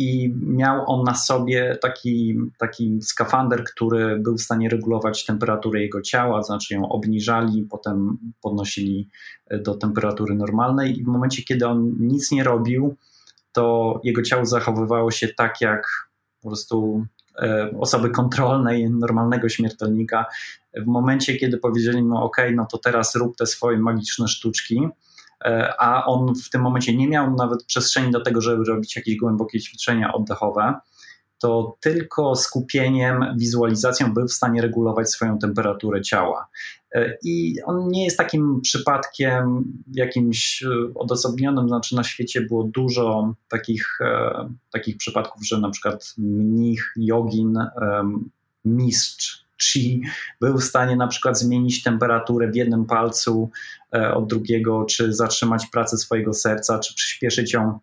i 0.00 0.34
miał 0.42 0.84
on 0.86 1.04
na 1.04 1.14
sobie 1.14 1.78
taki, 1.82 2.38
taki 2.58 3.02
skafander, 3.02 3.64
który 3.64 4.18
był 4.18 4.36
w 4.36 4.42
stanie 4.42 4.68
regulować 4.68 5.24
temperaturę 5.24 5.80
jego 5.80 6.02
ciała, 6.02 6.42
znaczy 6.42 6.74
ją 6.74 6.88
obniżali, 6.88 7.66
potem 7.70 8.18
podnosili 8.42 9.08
do 9.50 9.74
temperatury 9.74 10.34
normalnej 10.34 10.98
i 10.98 11.04
w 11.04 11.06
momencie, 11.06 11.42
kiedy 11.42 11.66
on 11.66 11.94
nic 11.98 12.30
nie 12.30 12.44
robił, 12.44 12.96
to 13.52 14.00
jego 14.04 14.22
ciało 14.22 14.44
zachowywało 14.44 15.10
się 15.10 15.28
tak 15.28 15.60
jak 15.60 16.10
po 16.42 16.48
prostu 16.48 17.06
e, 17.42 17.70
osoby 17.78 18.10
kontrolnej, 18.10 18.90
normalnego 18.90 19.48
śmiertelnika. 19.48 20.26
W 20.76 20.86
momencie, 20.86 21.36
kiedy 21.36 21.58
powiedzieli 21.58 22.02
mu, 22.02 22.16
OK, 22.16 22.36
no 22.54 22.66
to 22.70 22.78
teraz 22.78 23.16
rób 23.16 23.36
te 23.36 23.46
swoje 23.46 23.78
magiczne 23.78 24.28
sztuczki, 24.28 24.78
e, 24.78 25.09
a 25.78 26.04
on 26.06 26.34
w 26.34 26.50
tym 26.50 26.62
momencie 26.62 26.96
nie 26.96 27.08
miał 27.08 27.34
nawet 27.34 27.64
przestrzeni 27.64 28.10
do 28.10 28.20
tego, 28.20 28.40
żeby 28.40 28.64
robić 28.64 28.96
jakieś 28.96 29.16
głębokie 29.16 29.60
ćwiczenia 29.60 30.12
oddechowe, 30.12 30.74
to 31.40 31.76
tylko 31.80 32.36
skupieniem, 32.36 33.24
wizualizacją 33.36 34.14
był 34.14 34.28
w 34.28 34.32
stanie 34.32 34.62
regulować 34.62 35.10
swoją 35.10 35.38
temperaturę 35.38 36.02
ciała. 36.02 36.48
E, 36.94 37.16
I 37.24 37.62
on 37.64 37.88
nie 37.88 38.04
jest 38.04 38.16
takim 38.16 38.60
przypadkiem 38.60 39.64
jakimś 39.92 40.62
e, 40.62 40.68
odosobnionym, 40.94 41.68
znaczy 41.68 41.96
na 41.96 42.04
świecie 42.04 42.40
było 42.40 42.64
dużo 42.64 43.34
takich, 43.48 43.98
e, 44.00 44.48
takich 44.72 44.96
przypadków, 44.96 45.46
że 45.46 45.60
na 45.60 45.70
przykład 45.70 46.14
mnich, 46.18 46.92
jogin, 46.96 47.58
mistrz 48.64 49.44
chi 49.62 50.02
był 50.40 50.58
w 50.58 50.64
stanie 50.64 50.96
na 50.96 51.06
przykład 51.06 51.38
zmienić 51.38 51.82
temperaturę 51.82 52.50
w 52.50 52.56
jednym 52.56 52.86
palcu 52.86 53.50
od 54.14 54.28
drugiego, 54.28 54.84
czy 54.84 55.12
zatrzymać 55.12 55.66
pracę 55.66 55.96
swojego 55.96 56.32
serca, 56.32 56.78
czy 56.78 56.94
przyspieszyć 56.94 57.52
ją. 57.52 57.78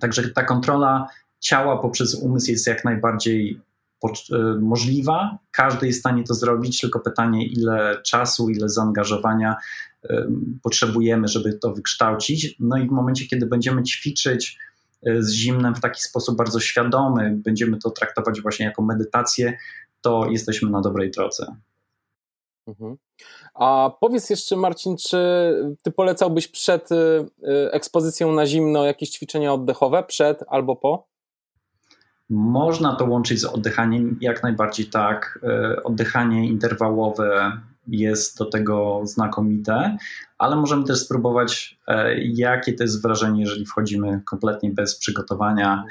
Także 0.00 0.28
ta 0.28 0.44
kontrola 0.44 1.08
ciała 1.40 1.78
poprzez 1.78 2.14
umysł 2.14 2.50
jest 2.50 2.66
jak 2.66 2.84
najbardziej 2.84 3.60
e, 4.04 4.38
możliwa. 4.60 5.38
Każdy 5.50 5.86
jest 5.86 5.98
w 5.98 6.00
stanie 6.00 6.24
to 6.24 6.34
zrobić, 6.34 6.80
tylko 6.80 7.00
pytanie, 7.00 7.46
ile 7.46 8.02
czasu, 8.04 8.50
ile 8.50 8.68
zaangażowania 8.68 9.56
e, 10.04 10.26
potrzebujemy, 10.62 11.28
żeby 11.28 11.52
to 11.52 11.72
wykształcić. 11.72 12.56
No 12.60 12.78
i 12.78 12.88
w 12.88 12.90
momencie, 12.90 13.26
kiedy 13.26 13.46
będziemy 13.46 13.82
ćwiczyć 13.82 14.58
e, 15.06 15.22
z 15.22 15.32
zimnem 15.32 15.74
w 15.74 15.80
taki 15.80 16.00
sposób 16.00 16.36
bardzo 16.36 16.60
świadomy, 16.60 17.36
będziemy 17.36 17.78
to 17.78 17.90
traktować 17.90 18.40
właśnie 18.40 18.66
jako 18.66 18.82
medytację, 18.82 19.58
to 20.04 20.26
jesteśmy 20.30 20.70
na 20.70 20.80
dobrej 20.80 21.10
drodze. 21.10 21.56
Mhm. 22.66 22.96
A 23.54 23.90
powiedz 24.00 24.30
jeszcze, 24.30 24.56
Marcin, 24.56 24.96
czy 24.96 25.18
ty 25.82 25.90
polecałbyś 25.90 26.48
przed 26.48 26.88
ekspozycją 27.70 28.32
na 28.32 28.46
zimno 28.46 28.84
jakieś 28.84 29.10
ćwiczenia 29.10 29.52
oddechowe, 29.52 30.02
przed 30.02 30.44
albo 30.48 30.76
po? 30.76 31.06
Można 32.30 32.96
to 32.96 33.04
łączyć 33.04 33.40
z 33.40 33.44
oddychaniem, 33.44 34.18
jak 34.20 34.42
najbardziej 34.42 34.86
tak. 34.86 35.38
E, 35.42 35.82
oddychanie 35.82 36.46
interwałowe 36.46 37.52
jest 37.86 38.38
do 38.38 38.44
tego 38.44 39.00
znakomite, 39.04 39.96
ale 40.38 40.56
możemy 40.56 40.84
też 40.84 40.98
spróbować, 40.98 41.78
e, 41.88 42.14
jakie 42.18 42.72
to 42.72 42.84
jest 42.84 43.02
wrażenie, 43.02 43.40
jeżeli 43.40 43.66
wchodzimy 43.66 44.20
kompletnie 44.24 44.70
bez 44.70 44.98
przygotowania 44.98 45.84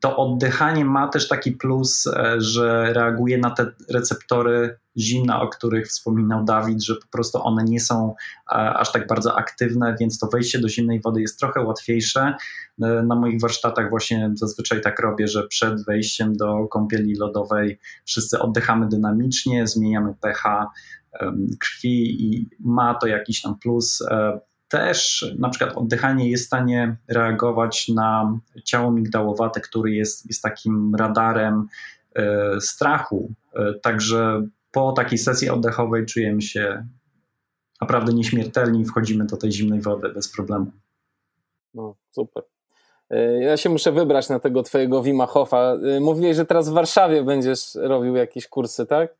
to 0.00 0.16
oddychanie 0.16 0.84
ma 0.84 1.08
też 1.08 1.28
taki 1.28 1.52
plus, 1.52 2.06
e, 2.06 2.40
że 2.40 2.92
reaguje 2.92 3.38
na 3.38 3.50
te 3.50 3.66
receptory 3.90 4.78
zimna, 4.96 5.42
o 5.42 5.48
których 5.48 5.86
wspominał 5.86 6.44
Dawid, 6.44 6.82
że 6.82 6.94
po 6.94 7.06
prostu 7.10 7.42
one 7.42 7.64
nie 7.64 7.80
są 7.80 8.14
e, 8.50 8.54
aż 8.54 8.92
tak 8.92 9.06
bardzo 9.06 9.38
aktywne, 9.38 9.96
więc 10.00 10.18
to 10.18 10.26
wejście 10.26 10.58
do 10.58 10.68
zimnej 10.68 11.00
wody 11.00 11.20
jest 11.20 11.38
trochę 11.38 11.60
łatwiejsze. 11.60 12.34
E, 12.82 13.02
na 13.02 13.14
moich 13.14 13.40
warsztatach 13.40 13.90
właśnie 13.90 14.30
zazwyczaj 14.34 14.80
tak 14.80 15.00
robię, 15.00 15.28
że 15.28 15.48
przed 15.48 15.84
wejściem 15.84 16.36
do 16.36 16.66
kąpieli 16.66 17.14
lodowej 17.14 17.78
wszyscy 18.04 18.38
oddychamy 18.38 18.88
dynamicznie, 18.88 19.66
zmieniamy 19.66 20.14
pH 20.20 20.66
krwi 21.60 22.24
i 22.24 22.48
ma 22.60 22.94
to 22.94 23.06
jakiś 23.06 23.42
tam 23.42 23.58
plus 23.58 24.02
też 24.68 25.26
na 25.38 25.48
przykład 25.48 25.76
oddychanie 25.76 26.30
jest 26.30 26.44
w 26.44 26.46
stanie 26.46 26.96
reagować 27.08 27.88
na 27.88 28.38
ciało 28.64 28.90
migdałowate, 28.90 29.60
który 29.60 29.90
jest, 29.90 30.26
jest 30.26 30.42
takim 30.42 30.94
radarem 30.94 31.68
e, 32.14 32.60
strachu. 32.60 33.32
E, 33.54 33.74
także 33.74 34.46
po 34.72 34.92
takiej 34.92 35.18
sesji 35.18 35.50
oddechowej 35.50 36.06
czujemy 36.06 36.42
się 36.42 36.86
naprawdę 37.80 38.12
nieśmiertelni, 38.12 38.84
wchodzimy 38.84 39.24
do 39.24 39.36
tej 39.36 39.52
zimnej 39.52 39.80
wody 39.80 40.08
bez 40.08 40.32
problemu. 40.32 40.66
No, 41.74 41.94
super. 42.10 42.42
E, 43.10 43.40
ja 43.42 43.56
się 43.56 43.70
muszę 43.70 43.92
wybrać 43.92 44.28
na 44.28 44.40
tego 44.40 44.62
twojego 44.62 45.02
Wima 45.02 45.26
Hofa. 45.26 45.74
Mówiłeś, 46.00 46.36
że 46.36 46.44
teraz 46.44 46.68
w 46.68 46.72
Warszawie 46.72 47.22
będziesz 47.22 47.74
robił 47.74 48.16
jakieś 48.16 48.48
kursy, 48.48 48.86
tak? 48.86 49.14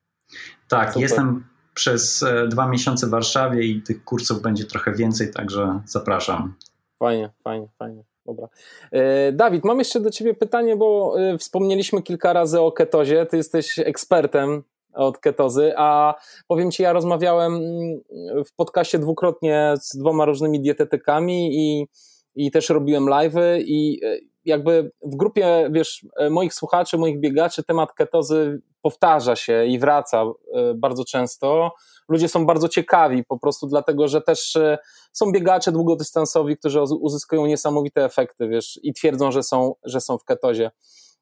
Tak, 0.68 0.88
super. 0.88 1.02
jestem 1.02 1.44
przez 1.78 2.22
e, 2.22 2.48
dwa 2.48 2.68
miesiące 2.68 3.06
w 3.06 3.10
Warszawie 3.10 3.64
i 3.64 3.82
tych 3.82 4.04
kursów 4.04 4.42
będzie 4.42 4.64
trochę 4.64 4.92
więcej, 4.92 5.32
także 5.32 5.80
zapraszam. 5.86 6.54
Fajnie, 6.98 7.30
fajnie, 7.44 7.68
fajnie. 7.78 8.04
Dobra. 8.26 8.48
E, 8.92 9.32
Dawid, 9.32 9.64
mam 9.64 9.78
jeszcze 9.78 10.00
do 10.00 10.10
Ciebie 10.10 10.34
pytanie, 10.34 10.76
bo 10.76 11.14
e, 11.20 11.38
wspomnieliśmy 11.38 12.02
kilka 12.02 12.32
razy 12.32 12.60
o 12.60 12.72
ketozie. 12.72 13.26
Ty 13.26 13.36
jesteś 13.36 13.78
ekspertem 13.78 14.62
od 14.92 15.18
ketozy, 15.18 15.72
a 15.76 16.14
powiem 16.48 16.70
Ci, 16.70 16.82
ja 16.82 16.92
rozmawiałem 16.92 17.54
mm, 17.54 18.44
w 18.44 18.52
podcaście 18.56 18.98
dwukrotnie 18.98 19.74
z 19.80 19.96
dwoma 19.96 20.24
różnymi 20.24 20.60
dietetykami 20.60 21.50
i, 21.52 21.86
i 22.34 22.50
też 22.50 22.68
robiłem 22.68 23.04
live'y 23.04 23.62
i 23.66 24.00
jakby 24.44 24.90
w 25.02 25.16
grupie, 25.16 25.68
wiesz, 25.72 26.06
moich 26.30 26.54
słuchaczy, 26.54 26.98
moich 26.98 27.20
biegaczy 27.20 27.62
temat 27.62 27.92
ketozy 27.92 28.60
powtarza 28.82 29.36
się 29.36 29.66
i 29.66 29.78
wraca 29.78 30.22
e, 30.22 30.74
bardzo 30.74 31.04
często. 31.04 31.72
Ludzie 32.08 32.28
są 32.28 32.46
bardzo 32.46 32.68
ciekawi 32.68 33.24
po 33.24 33.38
prostu 33.38 33.66
dlatego, 33.66 34.08
że 34.08 34.20
też 34.20 34.56
e, 34.56 34.78
są 35.12 35.32
biegacze 35.32 35.72
długodystansowi, 35.72 36.56
którzy 36.56 36.82
uzyskują 36.82 37.46
niesamowite 37.46 38.04
efekty, 38.04 38.48
wiesz, 38.48 38.80
i 38.82 38.92
twierdzą, 38.92 39.32
że 39.32 39.42
są, 39.42 39.74
że 39.84 40.00
są 40.00 40.18
w 40.18 40.24
ketozie. 40.24 40.70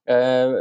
E, 0.08 0.52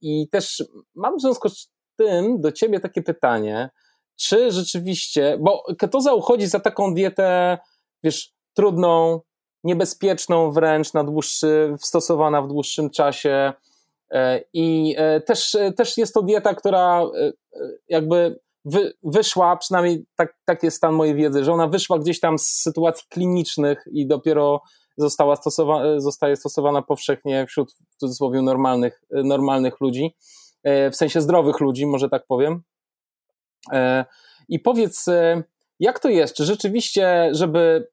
I 0.00 0.28
też 0.28 0.64
mam 0.94 1.18
w 1.18 1.20
związku 1.20 1.48
z 1.48 1.70
tym 1.96 2.40
do 2.40 2.52
ciebie 2.52 2.80
takie 2.80 3.02
pytanie, 3.02 3.70
czy 4.16 4.50
rzeczywiście, 4.50 5.38
bo 5.40 5.62
ketoza 5.78 6.14
uchodzi 6.14 6.46
za 6.46 6.60
taką 6.60 6.94
dietę, 6.94 7.58
wiesz, 8.02 8.34
trudną, 8.54 9.20
niebezpieczną 9.64 10.52
wręcz, 10.52 10.92
na 10.92 11.04
dłuższy, 11.04 11.76
stosowana 11.80 12.42
w 12.42 12.48
dłuższym 12.48 12.90
czasie, 12.90 13.52
E, 14.12 14.44
I 14.52 14.94
e, 14.98 15.20
też, 15.20 15.54
e, 15.54 15.72
też 15.72 15.98
jest 15.98 16.14
to 16.14 16.22
dieta, 16.22 16.54
która 16.54 17.02
jakby 17.88 18.40
wy, 18.64 18.92
wyszła, 19.02 19.56
przynajmniej 19.56 20.06
tak, 20.16 20.36
tak 20.44 20.62
jest 20.62 20.76
stan 20.76 20.94
mojej 20.94 21.14
wiedzy, 21.14 21.44
że 21.44 21.52
ona 21.52 21.66
wyszła 21.66 21.98
gdzieś 21.98 22.20
tam 22.20 22.38
z 22.38 22.46
sytuacji 22.46 23.06
klinicznych 23.08 23.84
i 23.92 24.06
dopiero 24.06 24.62
została 24.96 25.36
stosowa 25.36 26.00
zostaje 26.00 26.36
stosowana 26.36 26.82
powszechnie 26.82 27.46
wśród 27.46 27.72
w 27.72 27.96
cudzysłowie 27.96 28.42
normalnych, 28.42 29.02
normalnych 29.10 29.80
ludzi, 29.80 30.16
w 30.64 30.96
sensie 30.96 31.20
zdrowych 31.20 31.60
ludzi, 31.60 31.86
może 31.86 32.08
tak 32.08 32.26
powiem. 32.26 32.62
I 34.48 34.60
powiedz, 34.60 35.06
jak 35.80 35.98
to 35.98 36.08
jest? 36.08 36.36
Czy 36.36 36.44
rzeczywiście, 36.44 37.28
żeby 37.32 37.88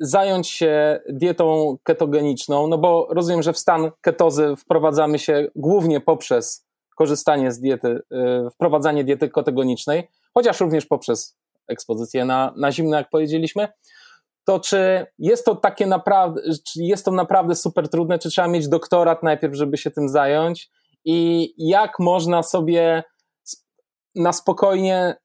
zająć 0.00 0.48
się 0.48 1.00
dietą 1.08 1.76
ketogeniczną, 1.82 2.66
no 2.66 2.78
bo 2.78 3.06
rozumiem, 3.10 3.42
że 3.42 3.52
w 3.52 3.58
stan 3.58 3.90
ketozy 4.00 4.56
wprowadzamy 4.56 5.18
się 5.18 5.46
głównie 5.56 6.00
poprzez 6.00 6.66
korzystanie 6.96 7.52
z 7.52 7.60
diety, 7.60 7.88
y, 7.88 8.50
wprowadzanie 8.50 9.04
diety 9.04 9.28
ketogenicznej, 9.28 10.08
chociaż 10.34 10.60
również 10.60 10.86
poprzez 10.86 11.36
ekspozycję 11.68 12.24
na, 12.24 12.54
na 12.56 12.72
zimno, 12.72 12.96
jak 12.96 13.10
powiedzieliśmy, 13.10 13.68
to 14.44 14.60
czy 14.60 15.06
jest 15.18 15.44
to 15.44 15.56
takie 15.56 15.86
naprawdę, 15.86 16.42
czy 16.66 16.82
jest 16.82 17.04
to 17.04 17.10
naprawdę 17.10 17.54
super 17.54 17.88
trudne, 17.88 18.18
czy 18.18 18.30
trzeba 18.30 18.48
mieć 18.48 18.68
doktorat 18.68 19.22
najpierw, 19.22 19.54
żeby 19.54 19.76
się 19.76 19.90
tym 19.90 20.08
zająć? 20.08 20.70
I 21.04 21.48
jak 21.58 21.98
można 21.98 22.42
sobie 22.42 23.02
na 24.14 24.32
spokojnie 24.32 25.16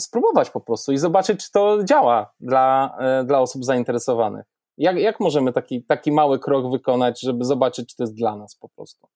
spróbować 0.00 0.50
po 0.50 0.60
prostu 0.60 0.92
i 0.92 0.98
zobaczyć, 0.98 1.44
czy 1.44 1.52
to 1.52 1.78
działa 1.84 2.32
dla, 2.40 2.96
e, 2.98 3.24
dla 3.24 3.40
osób 3.40 3.64
zainteresowanych. 3.64 4.46
Jak, 4.78 4.96
jak 4.98 5.20
możemy 5.20 5.52
taki, 5.52 5.82
taki 5.82 6.12
mały 6.12 6.38
krok 6.38 6.70
wykonać, 6.70 7.20
żeby 7.20 7.44
zobaczyć, 7.44 7.88
czy 7.88 7.96
to 7.96 8.02
jest 8.02 8.14
dla 8.14 8.36
nas 8.36 8.54
po 8.54 8.68
prostu? 8.68 9.08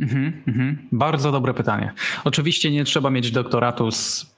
Mhm, 0.00 0.42
mhm. 0.48 0.88
Bardzo 0.92 1.32
dobre 1.32 1.54
pytanie. 1.54 1.92
Oczywiście 2.24 2.70
nie 2.70 2.84
trzeba 2.84 3.10
mieć 3.10 3.30
doktoratu 3.30 3.90
z 3.90 4.36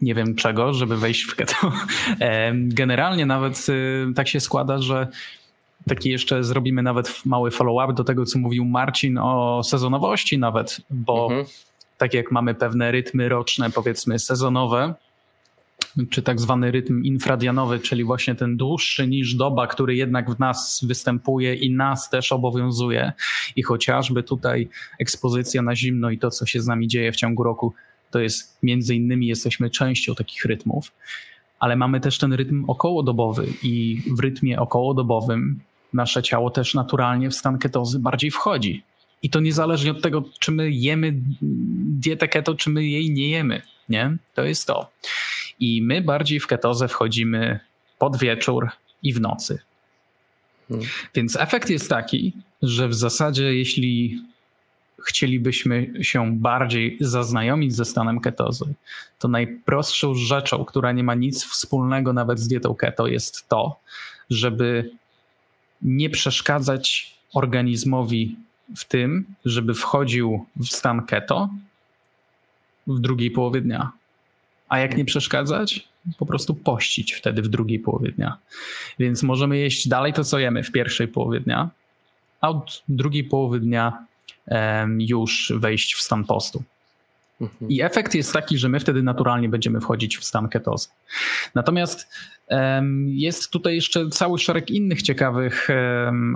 nie 0.00 0.14
wiem 0.14 0.34
czego, 0.34 0.72
żeby 0.72 0.96
wejść 0.96 1.22
w 1.22 1.34
keto. 1.34 1.56
E, 2.20 2.52
generalnie 2.54 3.26
nawet 3.26 3.68
y, 3.68 4.06
tak 4.14 4.28
się 4.28 4.40
składa, 4.40 4.78
że 4.78 5.08
taki 5.88 6.10
jeszcze 6.10 6.44
zrobimy 6.44 6.82
nawet 6.82 7.20
mały 7.24 7.50
follow-up 7.50 7.94
do 7.94 8.04
tego, 8.04 8.24
co 8.24 8.38
mówił 8.38 8.64
Marcin 8.64 9.18
o 9.18 9.62
sezonowości 9.64 10.38
nawet, 10.38 10.80
bo 10.90 11.26
mhm. 11.30 11.46
tak 11.98 12.14
jak 12.14 12.32
mamy 12.32 12.54
pewne 12.54 12.90
rytmy 12.90 13.28
roczne, 13.28 13.70
powiedzmy 13.70 14.18
sezonowe, 14.18 14.94
czy 16.10 16.22
tak 16.22 16.40
zwany 16.40 16.70
rytm 16.70 17.02
infradianowy, 17.04 17.78
czyli 17.78 18.04
właśnie 18.04 18.34
ten 18.34 18.56
dłuższy 18.56 19.06
niż 19.06 19.34
doba, 19.34 19.66
który 19.66 19.96
jednak 19.96 20.30
w 20.30 20.38
nas 20.38 20.84
występuje 20.88 21.54
i 21.54 21.70
nas 21.70 22.10
też 22.10 22.32
obowiązuje. 22.32 23.12
I 23.56 23.62
chociażby 23.62 24.22
tutaj 24.22 24.68
ekspozycja 24.98 25.62
na 25.62 25.76
zimno 25.76 26.10
i 26.10 26.18
to, 26.18 26.30
co 26.30 26.46
się 26.46 26.60
z 26.60 26.66
nami 26.66 26.88
dzieje 26.88 27.12
w 27.12 27.16
ciągu 27.16 27.42
roku, 27.42 27.74
to 28.10 28.20
jest 28.20 28.58
między 28.62 28.94
innymi 28.94 29.26
jesteśmy 29.26 29.70
częścią 29.70 30.14
takich 30.14 30.44
rytmów, 30.44 30.92
ale 31.58 31.76
mamy 31.76 32.00
też 32.00 32.18
ten 32.18 32.32
rytm 32.32 32.64
okołodobowy 32.68 33.46
i 33.62 34.02
w 34.16 34.20
rytmie 34.20 34.60
okołodobowym 34.60 35.60
nasze 35.92 36.22
ciało 36.22 36.50
też 36.50 36.74
naturalnie 36.74 37.30
w 37.30 37.34
stan 37.34 37.58
ketozy 37.58 37.98
bardziej 37.98 38.30
wchodzi. 38.30 38.82
I 39.22 39.30
to 39.30 39.40
niezależnie 39.40 39.90
od 39.90 40.02
tego, 40.02 40.24
czy 40.40 40.52
my 40.52 40.70
jemy 40.70 41.14
dietę 41.98 42.28
keto, 42.28 42.54
czy 42.54 42.70
my 42.70 42.86
jej 42.86 43.10
nie 43.10 43.30
jemy. 43.30 43.62
Nie? 43.88 44.16
To 44.34 44.44
jest 44.44 44.66
to. 44.66 44.90
I 45.60 45.82
my 45.82 46.02
bardziej 46.02 46.40
w 46.40 46.46
ketozę 46.46 46.88
wchodzimy 46.88 47.60
pod 47.98 48.16
wieczór 48.16 48.70
i 49.02 49.12
w 49.12 49.20
nocy. 49.20 49.58
Hmm. 50.68 50.86
Więc 51.14 51.36
efekt 51.36 51.70
jest 51.70 51.88
taki, 51.88 52.32
że 52.62 52.88
w 52.88 52.94
zasadzie 52.94 53.54
jeśli 53.54 54.22
chcielibyśmy 55.04 55.92
się 56.00 56.36
bardziej 56.36 56.96
zaznajomić 57.00 57.74
ze 57.74 57.84
stanem 57.84 58.20
ketozy, 58.20 58.74
to 59.18 59.28
najprostszą 59.28 60.14
rzeczą, 60.14 60.64
która 60.64 60.92
nie 60.92 61.04
ma 61.04 61.14
nic 61.14 61.44
wspólnego 61.44 62.12
nawet 62.12 62.40
z 62.40 62.48
dietą 62.48 62.74
keto, 62.74 63.06
jest 63.06 63.48
to, 63.48 63.80
żeby 64.30 64.90
nie 65.82 66.10
przeszkadzać 66.10 67.14
organizmowi 67.34 68.36
w 68.76 68.84
tym, 68.84 69.26
żeby 69.44 69.74
wchodził 69.74 70.46
w 70.56 70.66
stan 70.66 71.06
keto 71.06 71.48
w 72.86 73.00
drugiej 73.00 73.30
połowie 73.30 73.60
dnia. 73.60 73.92
A 74.68 74.78
jak 74.78 74.96
nie 74.96 75.04
przeszkadzać? 75.04 75.88
Po 76.18 76.26
prostu 76.26 76.54
pościć 76.54 77.12
wtedy 77.12 77.42
w 77.42 77.48
drugiej 77.48 77.78
połowie 77.78 78.12
dnia. 78.12 78.38
Więc 78.98 79.22
możemy 79.22 79.58
jeść 79.58 79.88
dalej 79.88 80.12
to, 80.12 80.24
co 80.24 80.38
jemy 80.38 80.62
w 80.62 80.72
pierwszej 80.72 81.08
połowie 81.08 81.40
dnia, 81.40 81.70
a 82.40 82.48
od 82.48 82.82
drugiej 82.88 83.24
połowy 83.24 83.60
dnia 83.60 84.06
już 84.98 85.52
wejść 85.56 85.94
w 85.94 86.00
stan 86.02 86.24
postu. 86.24 86.62
Mhm. 87.40 87.70
I 87.70 87.82
efekt 87.82 88.14
jest 88.14 88.32
taki, 88.32 88.58
że 88.58 88.68
my 88.68 88.80
wtedy 88.80 89.02
naturalnie 89.02 89.48
będziemy 89.48 89.80
wchodzić 89.80 90.18
w 90.18 90.24
stan 90.24 90.48
ketozy. 90.48 90.88
Natomiast 91.54 92.08
jest 93.06 93.50
tutaj 93.50 93.74
jeszcze 93.74 94.08
cały 94.08 94.38
szereg 94.38 94.70
innych 94.70 95.02
ciekawych 95.02 95.68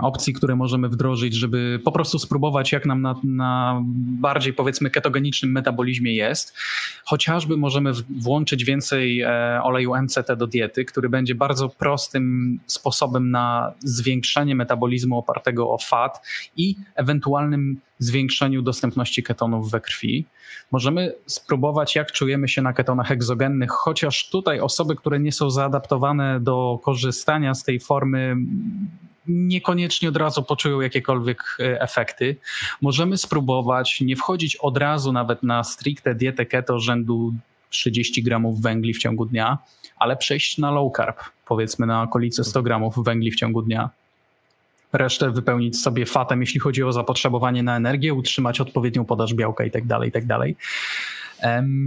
opcji, 0.00 0.32
które 0.32 0.56
możemy 0.56 0.88
wdrożyć, 0.88 1.34
żeby 1.34 1.80
po 1.84 1.92
prostu 1.92 2.18
spróbować, 2.18 2.72
jak 2.72 2.86
nam 2.86 3.02
na, 3.02 3.20
na, 3.24 3.80
bardziej 4.20 4.52
powiedzmy 4.52 4.90
ketogenicznym 4.90 5.52
metabolizmie 5.52 6.14
jest. 6.14 6.56
Chociażby 7.04 7.56
możemy 7.56 7.92
włączyć 8.20 8.64
więcej 8.64 9.20
e, 9.20 9.60
oleju 9.62 9.94
MCT 10.02 10.36
do 10.36 10.46
diety, 10.46 10.84
który 10.84 11.08
będzie 11.08 11.34
bardzo 11.34 11.68
prostym 11.68 12.58
sposobem 12.66 13.30
na 13.30 13.72
zwiększenie 13.80 14.54
metabolizmu 14.54 15.18
opartego 15.18 15.70
o 15.70 15.78
fat 15.78 16.26
i 16.56 16.76
ewentualnym 16.94 17.80
zwiększeniu 18.00 18.62
dostępności 18.62 19.22
ketonów 19.22 19.70
we 19.70 19.80
krwi. 19.80 20.24
Możemy 20.70 21.14
spróbować, 21.26 21.96
jak 21.96 22.12
czujemy 22.12 22.48
się 22.48 22.62
na 22.62 22.72
ketonach 22.72 23.10
egzogennych, 23.10 23.70
chociaż 23.70 24.28
tutaj 24.28 24.60
osoby, 24.60 24.96
które 24.96 25.20
nie 25.20 25.32
są 25.32 25.50
zaadaptowane 25.50 26.40
do 26.40 26.78
korzystania 26.82 27.54
z 27.54 27.64
tej 27.64 27.80
formy, 27.80 28.36
niekoniecznie 29.26 30.08
od 30.08 30.16
razu 30.16 30.42
poczują 30.42 30.80
jakiekolwiek 30.80 31.42
e, 31.60 31.80
efekty. 31.80 32.36
Możemy 32.80 33.16
spróbować 33.16 34.00
nie 34.00 34.16
wchodzić 34.16 34.56
od 34.56 34.76
razu 34.76 35.12
nawet 35.12 35.42
na 35.42 35.64
stricte 35.64 36.14
dietę 36.14 36.46
keto 36.46 36.78
rzędu 36.78 37.34
30 37.70 38.22
gramów 38.22 38.60
węgli 38.60 38.94
w 38.94 38.98
ciągu 38.98 39.26
dnia, 39.26 39.58
ale 39.96 40.16
przejść 40.16 40.58
na 40.58 40.70
low 40.70 40.92
carb, 40.96 41.20
powiedzmy 41.46 41.86
na 41.86 42.02
okolice 42.02 42.44
100 42.44 42.62
gramów 42.62 43.04
węgli 43.04 43.30
w 43.30 43.36
ciągu 43.36 43.62
dnia 43.62 43.90
resztę 44.92 45.30
wypełnić 45.30 45.80
sobie 45.80 46.06
fatem, 46.06 46.40
jeśli 46.40 46.60
chodzi 46.60 46.84
o 46.84 46.92
zapotrzebowanie 46.92 47.62
na 47.62 47.76
energię, 47.76 48.14
utrzymać 48.14 48.60
odpowiednią 48.60 49.04
podaż 49.04 49.34
białka 49.34 49.64
i 49.64 49.70
tak 49.70 49.86
dalej, 49.86 50.08
i 50.08 50.12
tak 50.12 50.26
dalej. 50.26 50.56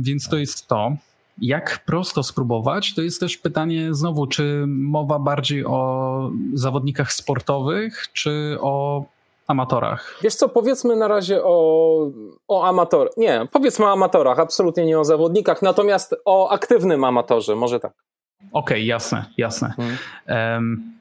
Więc 0.01 0.29
to 0.29 0.37
jest 0.37 0.67
to. 0.67 0.95
Jak 1.41 1.83
prosto 1.85 2.23
spróbować? 2.23 2.93
To 2.93 3.01
jest 3.01 3.19
też 3.19 3.37
pytanie 3.37 3.93
znowu, 3.93 4.27
czy 4.27 4.65
mowa 4.67 5.19
bardziej 5.19 5.65
o 5.65 6.29
zawodnikach 6.53 7.13
sportowych, 7.13 8.07
czy 8.13 8.57
o 8.61 9.05
amatorach? 9.47 10.19
Wiesz 10.21 10.35
co, 10.35 10.49
powiedzmy 10.49 10.95
na 10.95 11.07
razie 11.07 11.43
o, 11.43 12.09
o 12.47 12.67
amatorach. 12.67 13.17
Nie, 13.17 13.47
powiedzmy 13.51 13.85
o 13.85 13.91
amatorach, 13.91 14.39
absolutnie 14.39 14.85
nie 14.85 14.99
o 14.99 15.03
zawodnikach, 15.03 15.61
natomiast 15.61 16.15
o 16.25 16.49
aktywnym 16.49 17.03
amatorze, 17.03 17.55
może 17.55 17.79
tak. 17.79 17.91
Okej, 18.41 18.51
okay, 18.51 18.81
jasne, 18.81 19.25
jasne. 19.37 19.73
Hmm. 19.77 19.97
Um, 20.27 20.93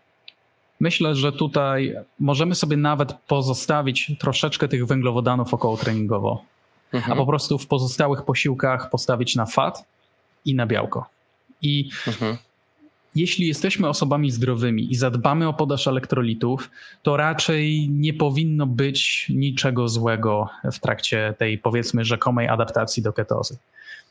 Myślę, 0.82 1.14
że 1.14 1.32
tutaj 1.32 1.94
możemy 2.20 2.54
sobie 2.54 2.76
nawet 2.76 3.12
pozostawić 3.12 4.12
troszeczkę 4.18 4.68
tych 4.68 4.86
węglowodanów 4.86 5.54
około 5.54 5.76
treningowo, 5.76 6.44
mhm. 6.92 7.12
a 7.12 7.16
po 7.16 7.26
prostu 7.26 7.58
w 7.58 7.66
pozostałych 7.66 8.24
posiłkach 8.24 8.90
postawić 8.90 9.36
na 9.36 9.46
fat 9.46 9.84
i 10.44 10.54
na 10.54 10.66
białko. 10.66 11.06
I 11.62 11.90
mhm. 12.06 12.36
jeśli 13.14 13.46
jesteśmy 13.46 13.88
osobami 13.88 14.30
zdrowymi 14.30 14.92
i 14.92 14.94
zadbamy 14.94 15.48
o 15.48 15.52
podaż 15.52 15.86
elektrolitów, 15.86 16.70
to 17.02 17.16
raczej 17.16 17.88
nie 17.88 18.14
powinno 18.14 18.66
być 18.66 19.26
niczego 19.34 19.88
złego 19.88 20.48
w 20.72 20.78
trakcie 20.78 21.34
tej 21.38 21.58
powiedzmy 21.58 22.04
rzekomej 22.04 22.48
adaptacji 22.48 23.02
do 23.02 23.12
ketozy. 23.12 23.58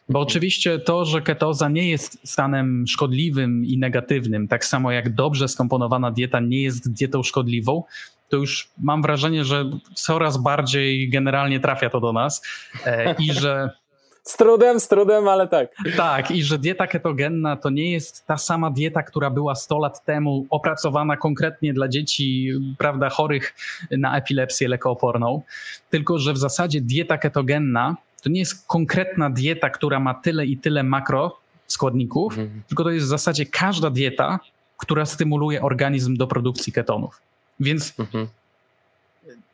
Bo 0.10 0.20
oczywiście 0.20 0.80
to, 0.80 1.06
że 1.06 1.22
ketoza 1.22 1.70
nie 1.70 1.90
jest 1.90 2.28
stanem 2.30 2.86
szkodliwym 2.88 3.66
i 3.66 3.78
negatywnym, 3.78 4.48
tak 4.48 4.66
samo 4.66 4.92
jak 4.92 5.14
dobrze 5.14 5.48
skomponowana 5.48 6.12
dieta 6.12 6.40
nie 6.40 6.62
jest 6.62 6.92
dietą 6.94 7.24
szkodliwą, 7.24 7.84
to 8.32 8.38
już 8.38 8.70
mam 8.78 9.02
wrażenie, 9.02 9.46
że 9.46 9.66
coraz 9.96 10.38
bardziej 10.38 11.10
generalnie 11.10 11.60
trafia 11.60 11.90
to 11.90 12.00
do 12.00 12.14
nas 12.14 12.42
e, 12.86 13.16
i 13.20 13.34
że. 13.34 13.70
Z 14.24 14.38
trudem, 14.38 14.80
z 14.80 14.88
trudem, 14.88 15.28
ale 15.28 15.48
tak. 15.48 15.76
Tak, 15.98 16.32
i 16.32 16.44
że 16.44 16.60
dieta 16.60 16.88
ketogenna 16.88 17.56
to 17.56 17.70
nie 17.70 17.92
jest 17.92 18.26
ta 18.26 18.38
sama 18.38 18.72
dieta, 18.72 19.04
która 19.04 19.30
była 19.30 19.56
100 19.56 19.80
lat 19.80 20.06
temu 20.06 20.46
opracowana 20.50 21.18
konkretnie 21.18 21.74
dla 21.74 21.88
dzieci, 21.88 22.52
prawda, 22.78 23.10
chorych 23.10 23.56
na 23.92 24.18
epilepsję 24.18 24.68
lekooporną, 24.68 25.42
tylko 25.90 26.20
że 26.20 26.34
w 26.34 26.38
zasadzie 26.38 26.82
dieta 26.82 27.18
ketogenna 27.18 27.96
to 28.22 28.30
nie 28.30 28.40
jest 28.40 28.68
konkretna 28.68 29.30
dieta, 29.30 29.70
która 29.70 30.00
ma 30.00 30.14
tyle 30.14 30.46
i 30.46 30.58
tyle 30.58 30.84
makro 30.84 31.38
składników, 31.68 32.38
mhm. 32.38 32.62
tylko 32.68 32.84
to 32.84 32.90
jest 32.92 33.06
w 33.06 33.10
zasadzie 33.10 33.46
każda 33.46 33.90
dieta, 33.90 34.40
która 34.78 35.06
stymuluje 35.06 35.62
organizm 35.62 36.16
do 36.18 36.28
produkcji 36.28 36.74
ketonów. 36.74 37.22
Więc 37.60 38.00
mhm. 38.00 38.28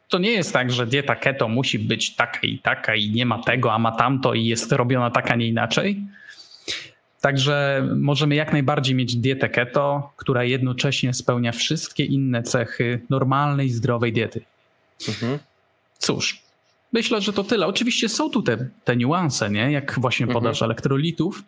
to 0.07 0.19
nie 0.19 0.31
jest 0.31 0.53
tak, 0.53 0.71
że 0.71 0.87
dieta 0.87 1.15
keto 1.15 1.47
musi 1.47 1.79
być 1.79 2.15
taka 2.15 2.39
i 2.43 2.59
taka 2.59 2.95
i 2.95 3.09
nie 3.09 3.25
ma 3.25 3.43
tego, 3.43 3.73
a 3.73 3.79
ma 3.79 3.91
tamto 3.91 4.33
i 4.33 4.45
jest 4.45 4.71
robiona 4.71 5.11
tak, 5.11 5.31
a 5.31 5.35
nie 5.35 5.47
inaczej. 5.47 6.01
Także 7.21 7.87
możemy 7.95 8.35
jak 8.35 8.51
najbardziej 8.51 8.95
mieć 8.95 9.15
dietę 9.15 9.49
keto, 9.49 10.13
która 10.17 10.43
jednocześnie 10.43 11.13
spełnia 11.13 11.51
wszystkie 11.51 12.05
inne 12.05 12.43
cechy 12.43 13.01
normalnej, 13.09 13.69
zdrowej 13.69 14.13
diety. 14.13 14.41
Mhm. 15.07 15.39
Cóż, 15.97 16.41
Myślę, 16.97 17.21
że 17.21 17.33
to 17.33 17.43
tyle. 17.43 17.67
Oczywiście 17.67 18.09
są 18.09 18.29
tu 18.29 18.41
te, 18.41 18.57
te 18.83 18.95
niuanse, 18.95 19.49
nie? 19.49 19.71
jak 19.71 19.99
właśnie 19.99 20.23
mhm. 20.23 20.33
podaż 20.33 20.57
mhm. 20.57 20.71
elektrolitów, 20.71 21.43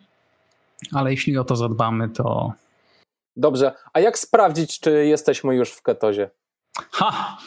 ale 0.92 1.10
jeśli 1.10 1.38
o 1.38 1.44
to 1.44 1.56
zadbamy, 1.56 2.08
to. 2.08 2.52
Dobrze. 3.36 3.72
A 3.92 4.00
jak 4.00 4.18
sprawdzić, 4.18 4.80
czy 4.80 5.06
jesteśmy 5.06 5.54
już 5.54 5.70
w 5.70 5.82
ketozie? 5.82 6.30
Ha! 6.90 7.38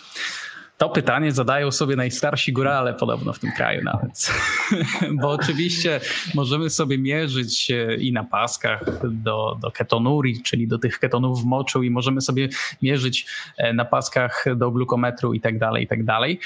To 0.77 0.89
pytanie 0.89 1.31
zadają 1.31 1.71
sobie 1.71 1.95
najstarsi 1.95 2.53
górale 2.53 2.93
podobno 2.93 3.33
w 3.33 3.39
tym 3.39 3.51
kraju 3.51 3.83
nawet. 3.83 4.31
Bo 5.21 5.29
oczywiście 5.29 5.99
możemy 6.35 6.69
sobie 6.69 6.97
mierzyć 6.97 7.71
i 7.99 8.13
na 8.13 8.23
paskach 8.23 8.83
do, 9.11 9.57
do 9.61 9.71
ketonuri, 9.71 10.41
czyli 10.41 10.67
do 10.67 10.77
tych 10.77 10.99
ketonów 10.99 11.41
w 11.41 11.45
moczu 11.45 11.83
i 11.83 11.89
możemy 11.89 12.21
sobie 12.21 12.49
mierzyć 12.81 13.25
e, 13.57 13.73
na 13.73 13.85
paskach 13.85 14.45
do 14.55 14.71
glukometru 14.71 15.33
i 15.33 15.41
tak 15.41 15.59
dalej, 15.59 15.83
i 15.83 15.87
tak 15.87 16.03
dalej. 16.03 16.39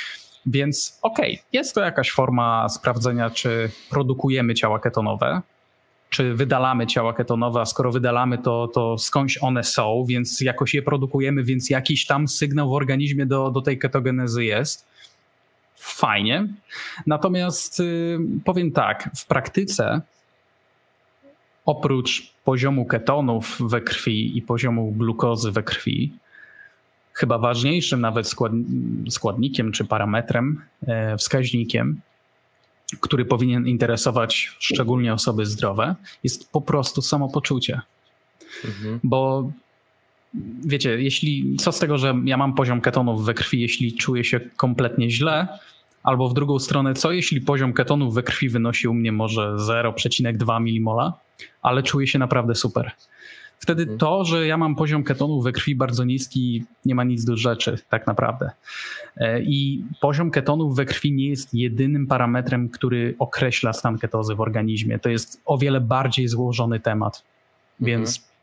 Więc 0.46 1.00
okej, 1.02 1.34
okay, 1.34 1.46
jest 1.54 1.76
to 1.76 1.82
jakaś 1.82 2.12
forma 2.12 2.70
sprawdzenia, 2.70 3.30
czy 3.30 3.70
produkujemy 3.90 4.54
ciała 4.54 4.80
ketonowe, 4.80 5.42
czy 6.10 6.34
wydalamy 6.34 6.88
ciała 6.88 7.14
ketonowe, 7.14 7.62
a 7.62 7.66
skoro 7.66 7.92
wydalamy, 7.92 8.38
to, 8.38 8.68
to 8.68 8.98
skądś 8.98 9.38
one 9.42 9.64
są, 9.64 10.06
więc 10.08 10.42
jakoś 10.42 10.74
je 10.74 10.82
produkujemy, 10.82 11.44
więc 11.44 11.70
jakiś 11.70 12.06
tam 12.06 12.28
sygnał 12.28 12.70
w 12.70 12.74
organizmie 12.74 13.26
do, 13.26 13.52
do 13.52 13.62
tej 13.62 13.80
ketogenezy 13.80 14.46
jest. 14.46 14.88
Fajnie. 15.76 16.48
Natomiast 17.08 17.80
y, 17.80 18.18
powiem 18.46 18.72
tak, 18.72 19.10
w 19.16 19.26
praktyce 19.26 20.02
oprócz 21.66 22.34
poziomu 22.44 22.86
ketonów 22.86 23.58
we 23.60 23.82
krwi 23.82 24.38
i 24.38 24.42
poziomu 24.42 24.92
glukozy 24.92 25.52
we 25.52 25.64
krwi, 25.64 26.14
chyba 27.18 27.38
ważniejszym 27.38 28.02
nawet 28.02 28.34
składnikiem 29.10 29.72
czy 29.72 29.86
parametrem, 29.86 30.62
e, 30.88 31.18
wskaźnikiem 31.18 32.02
który 33.02 33.26
powinien 33.26 33.68
interesować 33.68 34.56
szczególnie 34.60 35.14
osoby 35.14 35.46
zdrowe, 35.46 35.96
jest 36.24 36.52
po 36.52 36.62
prostu 36.62 37.02
samopoczucie. 37.02 37.82
Mhm. 38.66 39.00
Bo 39.04 39.52
wiecie, 40.66 41.02
jeśli 41.02 41.58
co 41.58 41.72
z 41.72 41.80
tego, 41.80 41.98
że 41.98 42.16
ja 42.26 42.38
mam 42.38 42.54
poziom 42.54 42.82
ketonów 42.82 43.26
we 43.26 43.34
krwi, 43.34 43.62
jeśli 43.62 43.94
czuję 43.94 44.24
się 44.24 44.40
kompletnie 44.40 45.10
źle, 45.10 45.48
albo 46.04 46.30
w 46.30 46.34
drugą 46.34 46.60
stronę, 46.60 46.94
co 46.94 47.12
jeśli 47.12 47.42
poziom 47.42 47.74
ketonów 47.74 48.14
we 48.14 48.24
krwi 48.24 48.50
wynosi 48.50 48.88
u 48.88 48.94
mnie 48.94 49.12
może 49.12 49.56
0,2 49.56 50.60
mmol, 50.60 51.12
ale 51.62 51.84
czuję 51.84 52.08
się 52.08 52.20
naprawdę 52.20 52.56
super. 52.56 52.92
Wtedy 53.60 53.82
mhm. 53.82 54.00
to, 54.00 54.26
że 54.26 54.48
ja 54.48 54.58
mam 54.58 54.76
poziom 54.76 55.04
ketonów 55.04 55.44
we 55.44 55.52
krwi 55.52 55.76
bardzo 55.76 56.04
niski, 56.04 56.64
nie 56.86 56.96
ma 56.96 57.04
nic 57.04 57.26
do 57.26 57.38
rzeczy, 57.38 57.78
tak 57.90 58.08
naprawdę. 58.08 58.52
E, 59.18 59.42
I 59.42 59.84
poziom 60.02 60.32
ketonów 60.32 60.76
we 60.76 60.86
krwi 60.86 61.14
nie 61.14 61.30
jest 61.30 61.54
jedynym 61.54 62.08
parametrem, 62.08 62.70
który 62.70 63.16
określa 63.20 63.74
stan 63.74 63.98
ketozy 63.98 64.36
w 64.36 64.42
organizmie. 64.42 65.00
To 65.00 65.10
jest 65.10 65.42
o 65.46 65.58
wiele 65.58 65.82
bardziej 65.82 66.28
złożony 66.28 66.80
temat. 66.80 67.24
Więc 67.80 68.18
mhm. 68.18 68.34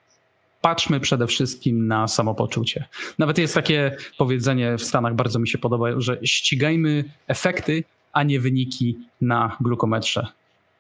patrzmy 0.60 1.00
przede 1.00 1.26
wszystkim 1.26 1.86
na 1.86 2.08
samopoczucie. 2.08 2.84
Nawet 3.18 3.38
jest 3.38 3.54
takie 3.54 3.96
powiedzenie 4.18 4.78
w 4.78 4.82
Stanach, 4.82 5.14
bardzo 5.14 5.38
mi 5.38 5.48
się 5.48 5.58
podoba, 5.58 5.86
że 6.00 6.18
ścigajmy 6.22 7.04
efekty, 7.26 7.84
a 8.12 8.22
nie 8.22 8.40
wyniki 8.40 8.98
na 9.20 9.56
glukometrze. 9.60 10.26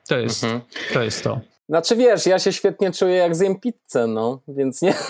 To 0.08 0.18
jest, 0.18 0.44
mhm. 0.44 0.62
to, 0.92 1.02
jest 1.02 1.24
to. 1.24 1.40
Znaczy 1.68 1.96
wiesz, 1.96 2.26
ja 2.26 2.38
się 2.38 2.52
świetnie 2.52 2.92
czuję 2.92 3.14
jak 3.14 3.36
zjem 3.36 3.60
pizzę, 3.60 4.06
no, 4.06 4.40
więc 4.48 4.82
nie... 4.82 4.94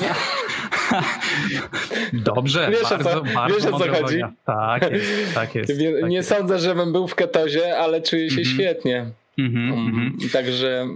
Dobrze, 2.12 2.70
wiesz, 2.70 2.82
bardzo, 2.82 3.10
co, 3.10 3.22
bardzo 3.34 3.54
wiesz 3.54 3.66
o 3.66 3.78
co 3.78 3.92
chodzi? 3.92 4.20
Tak 4.44 4.90
jest, 4.92 5.34
tak 5.34 5.54
jest. 5.54 5.78
Nie, 5.78 5.92
tak 5.92 6.10
nie 6.10 6.16
jest. 6.16 6.28
sądzę, 6.28 6.58
żebym 6.58 6.92
był 6.92 7.08
w 7.08 7.14
ketozie, 7.14 7.78
ale 7.78 8.02
czuję 8.02 8.30
się 8.30 8.40
mm 8.40 8.44
-hmm. 8.44 8.54
świetnie. 8.54 9.10
Mm 9.38 9.52
-hmm. 9.52 10.32
Także 10.32 10.86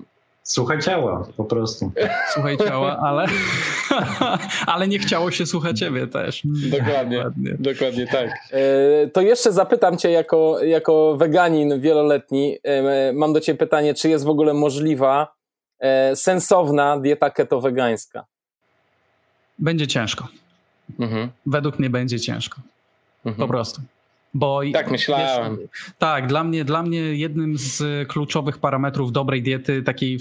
Słuchaj 0.48 0.78
ciała, 0.78 1.26
po 1.36 1.44
prostu. 1.44 1.92
Słuchaj 2.32 2.58
ciała, 2.58 2.98
ale, 3.02 3.26
ale 4.66 4.88
nie 4.88 4.98
chciało 4.98 5.30
się 5.30 5.46
słuchać 5.46 5.78
ciebie 5.78 6.06
też. 6.06 6.42
Dokładnie, 6.70 7.16
dokładnie, 7.16 7.56
dokładnie 7.58 8.06
tak. 8.06 8.30
E, 8.52 9.06
to 9.08 9.20
jeszcze 9.20 9.52
zapytam 9.52 9.98
cię 9.98 10.10
jako, 10.10 10.64
jako 10.64 11.16
weganin 11.16 11.80
wieloletni, 11.80 12.58
e, 12.62 13.12
mam 13.12 13.32
do 13.32 13.40
ciebie 13.40 13.58
pytanie, 13.58 13.94
czy 13.94 14.08
jest 14.08 14.24
w 14.24 14.28
ogóle 14.28 14.54
możliwa 14.54 15.22
e, 15.22 15.37
sensowna 16.14 17.00
dieta 17.00 17.30
keto-wegańska? 17.30 18.24
Będzie 19.58 19.86
ciężko. 19.86 20.28
Mhm. 20.98 21.28
Według 21.46 21.78
mnie 21.78 21.90
będzie 21.90 22.20
ciężko. 22.20 22.60
Mhm. 23.24 23.46
Po 23.46 23.48
prostu. 23.48 23.82
Bo 24.34 24.60
tak 24.72 24.90
myślałem. 24.90 25.56
Wiesz, 25.56 25.68
tak, 25.98 26.26
dla 26.26 26.44
mnie, 26.44 26.64
dla 26.64 26.82
mnie 26.82 27.00
jednym 27.00 27.58
z 27.58 28.08
kluczowych 28.08 28.58
parametrów 28.58 29.12
dobrej 29.12 29.42
diety, 29.42 29.82
takiej 29.82 30.18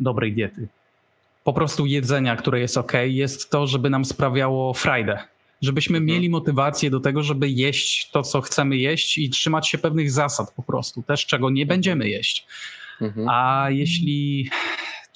dobrej 0.00 0.32
diety, 0.32 0.68
po 1.44 1.52
prostu 1.52 1.86
jedzenia, 1.86 2.36
które 2.36 2.60
jest 2.60 2.76
ok, 2.76 2.92
jest 3.04 3.50
to, 3.50 3.66
żeby 3.66 3.90
nam 3.90 4.04
sprawiało 4.04 4.74
frajdę. 4.74 5.18
Żebyśmy 5.62 5.98
mhm. 5.98 6.14
mieli 6.16 6.30
motywację 6.30 6.90
do 6.90 7.00
tego, 7.00 7.22
żeby 7.22 7.48
jeść 7.48 8.10
to, 8.10 8.22
co 8.22 8.40
chcemy 8.40 8.76
jeść 8.76 9.18
i 9.18 9.30
trzymać 9.30 9.68
się 9.68 9.78
pewnych 9.78 10.10
zasad 10.10 10.52
po 10.52 10.62
prostu, 10.62 11.02
też 11.02 11.26
czego 11.26 11.50
nie 11.50 11.66
będziemy 11.66 12.08
jeść. 12.08 12.46
Mhm. 13.00 13.28
A 13.28 13.66
jeśli 13.70 14.50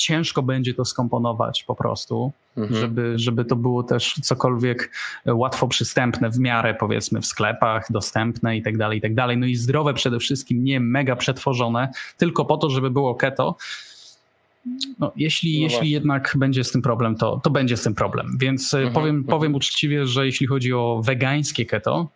ciężko 0.01 0.43
będzie 0.43 0.75
to 0.75 0.85
skomponować 0.85 1.65
po 1.65 1.75
prostu, 1.75 2.33
mhm. 2.57 2.81
żeby, 2.81 3.19
żeby 3.19 3.45
to 3.45 3.57
było 3.57 3.83
też 3.83 4.15
cokolwiek 4.23 4.93
łatwo 5.27 5.69
przystępne 5.69 6.31
w 6.31 6.39
miarę 6.39 6.75
powiedzmy 6.75 7.21
w 7.21 7.27
sklepach, 7.27 7.93
dostępne 7.93 8.57
i 8.57 8.63
tak 8.63 8.79
dalej, 8.79 8.99
i 8.99 9.01
tak 9.01 9.15
dalej. 9.15 9.37
No 9.37 9.47
i 9.47 9.57
zdrowe 9.57 9.95
przede 9.95 10.19
wszystkim, 10.19 10.65
nie 10.65 10.81
mega 10.81 11.17
przetworzone, 11.17 11.89
tylko 12.17 12.45
po 12.45 12.57
to, 12.57 12.71
żeby 12.71 12.91
było 12.91 13.15
keto. 13.15 13.57
No, 14.99 15.13
jeśli, 15.17 15.61
no 15.61 15.63
jeśli 15.63 15.91
jednak 15.91 16.35
będzie 16.37 16.65
z 16.65 16.73
tym 16.73 16.83
problem, 16.83 17.17
to, 17.17 17.41
to 17.43 17.51
będzie 17.51 17.77
z 17.77 17.83
tym 17.83 17.95
problem. 17.95 18.37
Więc 18.41 18.75
e, 18.75 18.79
mhm, 18.79 18.95
powiem, 18.95 19.17
mhm. 19.17 19.39
powiem 19.39 19.55
uczciwie, 19.55 20.07
że 20.07 20.27
jeśli 20.27 20.47
chodzi 20.47 20.73
o 20.73 21.01
wegańskie 21.05 21.67
keto, 21.67 22.09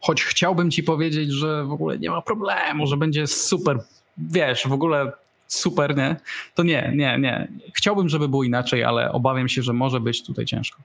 choć 0.00 0.22
chciałbym 0.22 0.70
ci 0.70 0.82
powiedzieć, 0.82 1.32
że 1.32 1.64
w 1.64 1.72
ogóle 1.72 1.98
nie 1.98 2.10
ma 2.10 2.22
problemu, 2.22 2.86
że 2.86 2.96
będzie 2.96 3.26
super, 3.26 3.78
wiesz, 4.18 4.66
w 4.66 4.72
ogóle 4.72 5.12
super, 5.46 5.96
nie? 5.96 6.16
To 6.54 6.62
nie, 6.62 6.92
nie, 6.94 7.18
nie. 7.18 7.48
Chciałbym, 7.74 8.08
żeby 8.08 8.28
było 8.28 8.44
inaczej, 8.44 8.84
ale 8.84 9.12
obawiam 9.12 9.48
się, 9.48 9.62
że 9.62 9.72
może 9.72 10.00
być 10.00 10.24
tutaj 10.24 10.44
ciężko. 10.44 10.82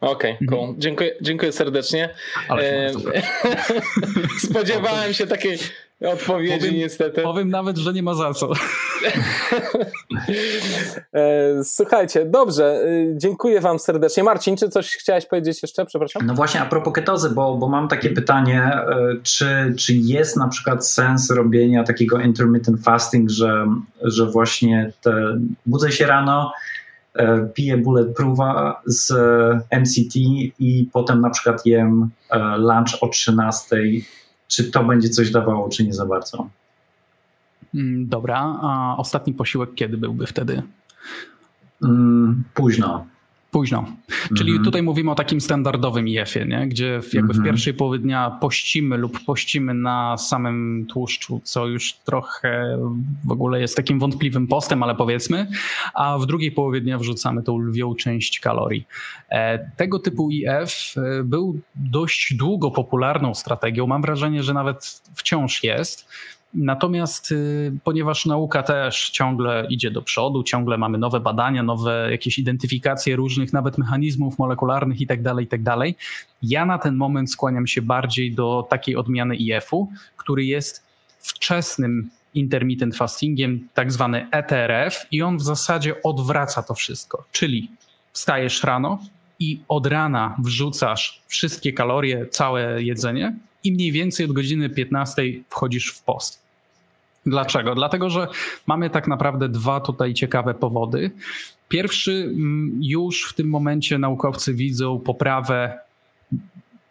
Okej, 0.00 0.32
okay, 0.32 0.46
cool. 0.48 0.60
Mhm. 0.60 0.80
Dziękuję, 0.80 1.14
dziękuję 1.20 1.52
serdecznie. 1.52 2.14
Ale 2.48 2.92
Spodziewałem 4.50 5.14
się 5.14 5.26
takiej 5.26 5.58
odpowiedzi 6.00 6.58
powiem, 6.58 6.74
niestety. 6.74 7.22
Powiem 7.22 7.48
nawet, 7.48 7.78
że 7.78 7.92
nie 7.92 8.02
ma 8.02 8.14
za 8.14 8.34
co. 8.34 8.52
E, 11.14 11.64
słuchajcie, 11.64 12.24
dobrze, 12.24 12.64
e, 12.64 13.18
dziękuję 13.18 13.60
wam 13.60 13.78
serdecznie. 13.78 14.22
Marcin, 14.22 14.56
czy 14.56 14.68
coś 14.68 14.96
chciałeś 14.96 15.26
powiedzieć 15.26 15.62
jeszcze? 15.62 15.86
Przepraszam. 15.86 16.26
No 16.26 16.34
właśnie 16.34 16.60
a 16.60 16.66
propos 16.66 16.94
ketozy, 16.94 17.30
bo, 17.30 17.56
bo 17.56 17.68
mam 17.68 17.88
takie 17.88 18.10
pytanie, 18.10 18.62
e, 18.62 18.86
czy, 19.22 19.74
czy 19.78 19.94
jest 19.94 20.36
na 20.36 20.48
przykład 20.48 20.88
sens 20.88 21.30
robienia 21.30 21.84
takiego 21.84 22.20
intermittent 22.20 22.84
fasting, 22.84 23.30
że, 23.30 23.66
że 24.02 24.26
właśnie 24.26 24.92
te, 25.00 25.40
budzę 25.66 25.92
się 25.92 26.06
rano, 26.06 26.52
piję 27.54 27.78
bulletproofa 27.78 28.82
z 28.86 29.12
MCT 29.80 30.16
i 30.58 30.88
potem 30.92 31.20
na 31.20 31.30
przykład 31.30 31.66
jem 31.66 32.10
lunch 32.58 32.98
o 33.00 33.08
13 33.08 33.76
czy 34.48 34.70
to 34.70 34.84
będzie 34.84 35.08
coś 35.08 35.30
dawało, 35.30 35.68
czy 35.68 35.84
nie 35.84 35.94
za 35.94 36.06
bardzo. 36.06 36.48
Mm, 37.74 38.08
dobra, 38.08 38.58
a 38.62 38.94
ostatni 38.98 39.34
posiłek 39.34 39.74
kiedy 39.74 39.96
byłby 39.96 40.26
wtedy? 40.26 40.62
Mm, 41.82 42.44
późno. 42.54 43.06
Późno. 43.54 43.84
Czyli 44.36 44.50
mm 44.50 44.62
-hmm. 44.62 44.64
tutaj 44.64 44.82
mówimy 44.82 45.10
o 45.10 45.14
takim 45.14 45.40
standardowym 45.40 46.08
IF-ie, 46.08 46.46
nie? 46.46 46.68
gdzie 46.68 46.86
jakby 46.86 47.18
mm 47.18 47.26
-hmm. 47.26 47.32
w 47.32 47.36
mhm. 47.36 47.44
pierwszej 47.44 47.74
połowie 47.74 47.98
dnia 47.98 48.38
pościmy 48.40 48.96
lub 48.96 49.24
pościmy 49.24 49.74
na 49.74 50.16
samym 50.16 50.86
tłuszczu, 50.88 51.40
co 51.44 51.66
już 51.66 51.92
trochę 51.92 52.78
w 53.24 53.32
ogóle 53.32 53.60
jest 53.60 53.76
takim 53.76 53.98
wątpliwym 53.98 54.46
postem, 54.46 54.82
ale 54.82 54.94
powiedzmy, 54.94 55.46
a 55.94 56.18
w 56.18 56.26
drugiej 56.26 56.52
połowie 56.52 56.80
dnia 56.80 56.98
wrzucamy 56.98 57.42
tą 57.42 57.58
lwią 57.58 57.94
część 57.94 58.40
kalorii. 58.40 58.86
E, 59.28 59.70
tego 59.76 59.98
typu 59.98 60.30
IF 60.30 60.94
e, 60.96 61.24
był 61.24 61.60
dość 61.74 62.34
długo 62.34 62.70
popularną 62.70 63.34
strategią. 63.34 63.86
Mam 63.86 64.02
wrażenie, 64.02 64.42
że 64.42 64.54
nawet 64.54 65.02
wciąż 65.14 65.64
jest. 65.64 66.08
Natomiast 66.54 67.32
y, 67.32 67.72
ponieważ 67.84 68.26
nauka 68.26 68.62
też 68.62 69.10
ciągle 69.10 69.66
idzie 69.70 69.90
do 69.90 70.02
przodu, 70.02 70.42
ciągle 70.42 70.78
mamy 70.78 70.98
nowe 70.98 71.20
badania, 71.20 71.62
nowe 71.62 72.08
jakieś 72.10 72.38
identyfikacje 72.38 73.16
różnych 73.16 73.52
nawet 73.52 73.78
mechanizmów 73.78 74.38
molekularnych 74.38 75.00
itd., 75.00 75.22
tak 75.30 75.40
itd., 75.40 75.64
tak 75.64 75.94
ja 76.42 76.66
na 76.66 76.78
ten 76.78 76.96
moment 76.96 77.30
skłaniam 77.30 77.66
się 77.66 77.82
bardziej 77.82 78.34
do 78.34 78.66
takiej 78.70 78.96
odmiany 78.96 79.36
IF-u, 79.36 79.88
który 80.16 80.44
jest 80.44 80.86
wczesnym 81.18 82.10
intermittent 82.34 82.96
fastingiem, 82.96 83.68
tak 83.74 83.92
zwany 83.92 84.26
ETRF 84.30 85.06
i 85.10 85.22
on 85.22 85.36
w 85.36 85.42
zasadzie 85.42 86.02
odwraca 86.02 86.62
to 86.62 86.74
wszystko, 86.74 87.24
czyli 87.32 87.70
wstajesz 88.12 88.64
rano 88.64 88.98
i 89.38 89.60
od 89.68 89.86
rana 89.86 90.36
wrzucasz 90.44 91.22
wszystkie 91.26 91.72
kalorie, 91.72 92.26
całe 92.26 92.82
jedzenie 92.82 93.34
i 93.64 93.72
mniej 93.72 93.92
więcej 93.92 94.26
od 94.26 94.32
godziny 94.32 94.70
15 94.70 95.22
wchodzisz 95.48 95.92
w 95.92 96.02
post. 96.02 96.43
Dlaczego? 97.26 97.74
Dlatego, 97.74 98.10
że 98.10 98.28
mamy 98.66 98.90
tak 98.90 99.08
naprawdę 99.08 99.48
dwa 99.48 99.80
tutaj 99.80 100.14
ciekawe 100.14 100.54
powody. 100.54 101.10
Pierwszy, 101.68 102.12
mm, 102.12 102.78
już 102.82 103.28
w 103.30 103.34
tym 103.34 103.48
momencie 103.48 103.98
naukowcy 103.98 104.54
widzą 104.54 104.98
poprawę 104.98 105.78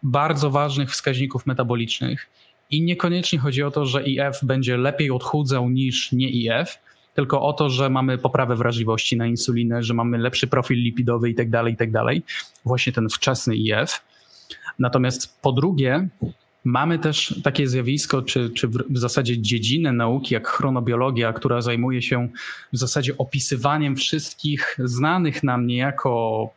bardzo 0.03 0.49
ważnych 0.49 0.91
wskaźników 0.91 1.45
metabolicznych 1.45 2.29
i 2.71 2.81
niekoniecznie 2.81 3.39
chodzi 3.39 3.63
o 3.63 3.71
to, 3.71 3.85
że 3.85 4.03
IF 4.03 4.39
będzie 4.43 4.77
lepiej 4.77 5.11
odchudzał 5.11 5.69
niż 5.69 6.11
nie 6.11 6.29
IF, 6.29 6.77
tylko 7.13 7.41
o 7.41 7.53
to, 7.53 7.69
że 7.69 7.89
mamy 7.89 8.17
poprawę 8.17 8.55
wrażliwości 8.55 9.17
na 9.17 9.27
insulinę, 9.27 9.83
że 9.83 9.93
mamy 9.93 10.17
lepszy 10.17 10.47
profil 10.47 10.77
lipidowy 10.77 11.29
i 11.29 11.35
tak 11.35 11.49
dalej, 11.49 11.73
i 11.73 11.77
tak. 11.77 11.89
Właśnie 12.65 12.93
ten 12.93 13.09
wczesny 13.09 13.55
IF. 13.55 14.01
Natomiast 14.79 15.41
po 15.41 15.51
drugie, 15.51 16.07
Mamy 16.63 16.99
też 16.99 17.39
takie 17.43 17.67
zjawisko, 17.67 18.21
czy, 18.21 18.49
czy 18.49 18.67
w 18.67 18.97
zasadzie 18.97 19.41
dziedzinę 19.41 19.91
nauki, 19.91 20.33
jak 20.33 20.47
chronobiologia, 20.47 21.33
która 21.33 21.61
zajmuje 21.61 22.01
się 22.01 22.27
w 22.73 22.77
zasadzie 22.77 23.17
opisywaniem 23.17 23.95
wszystkich 23.95 24.77
znanych 24.79 25.43
nam 25.43 25.67
niejako 25.67 26.49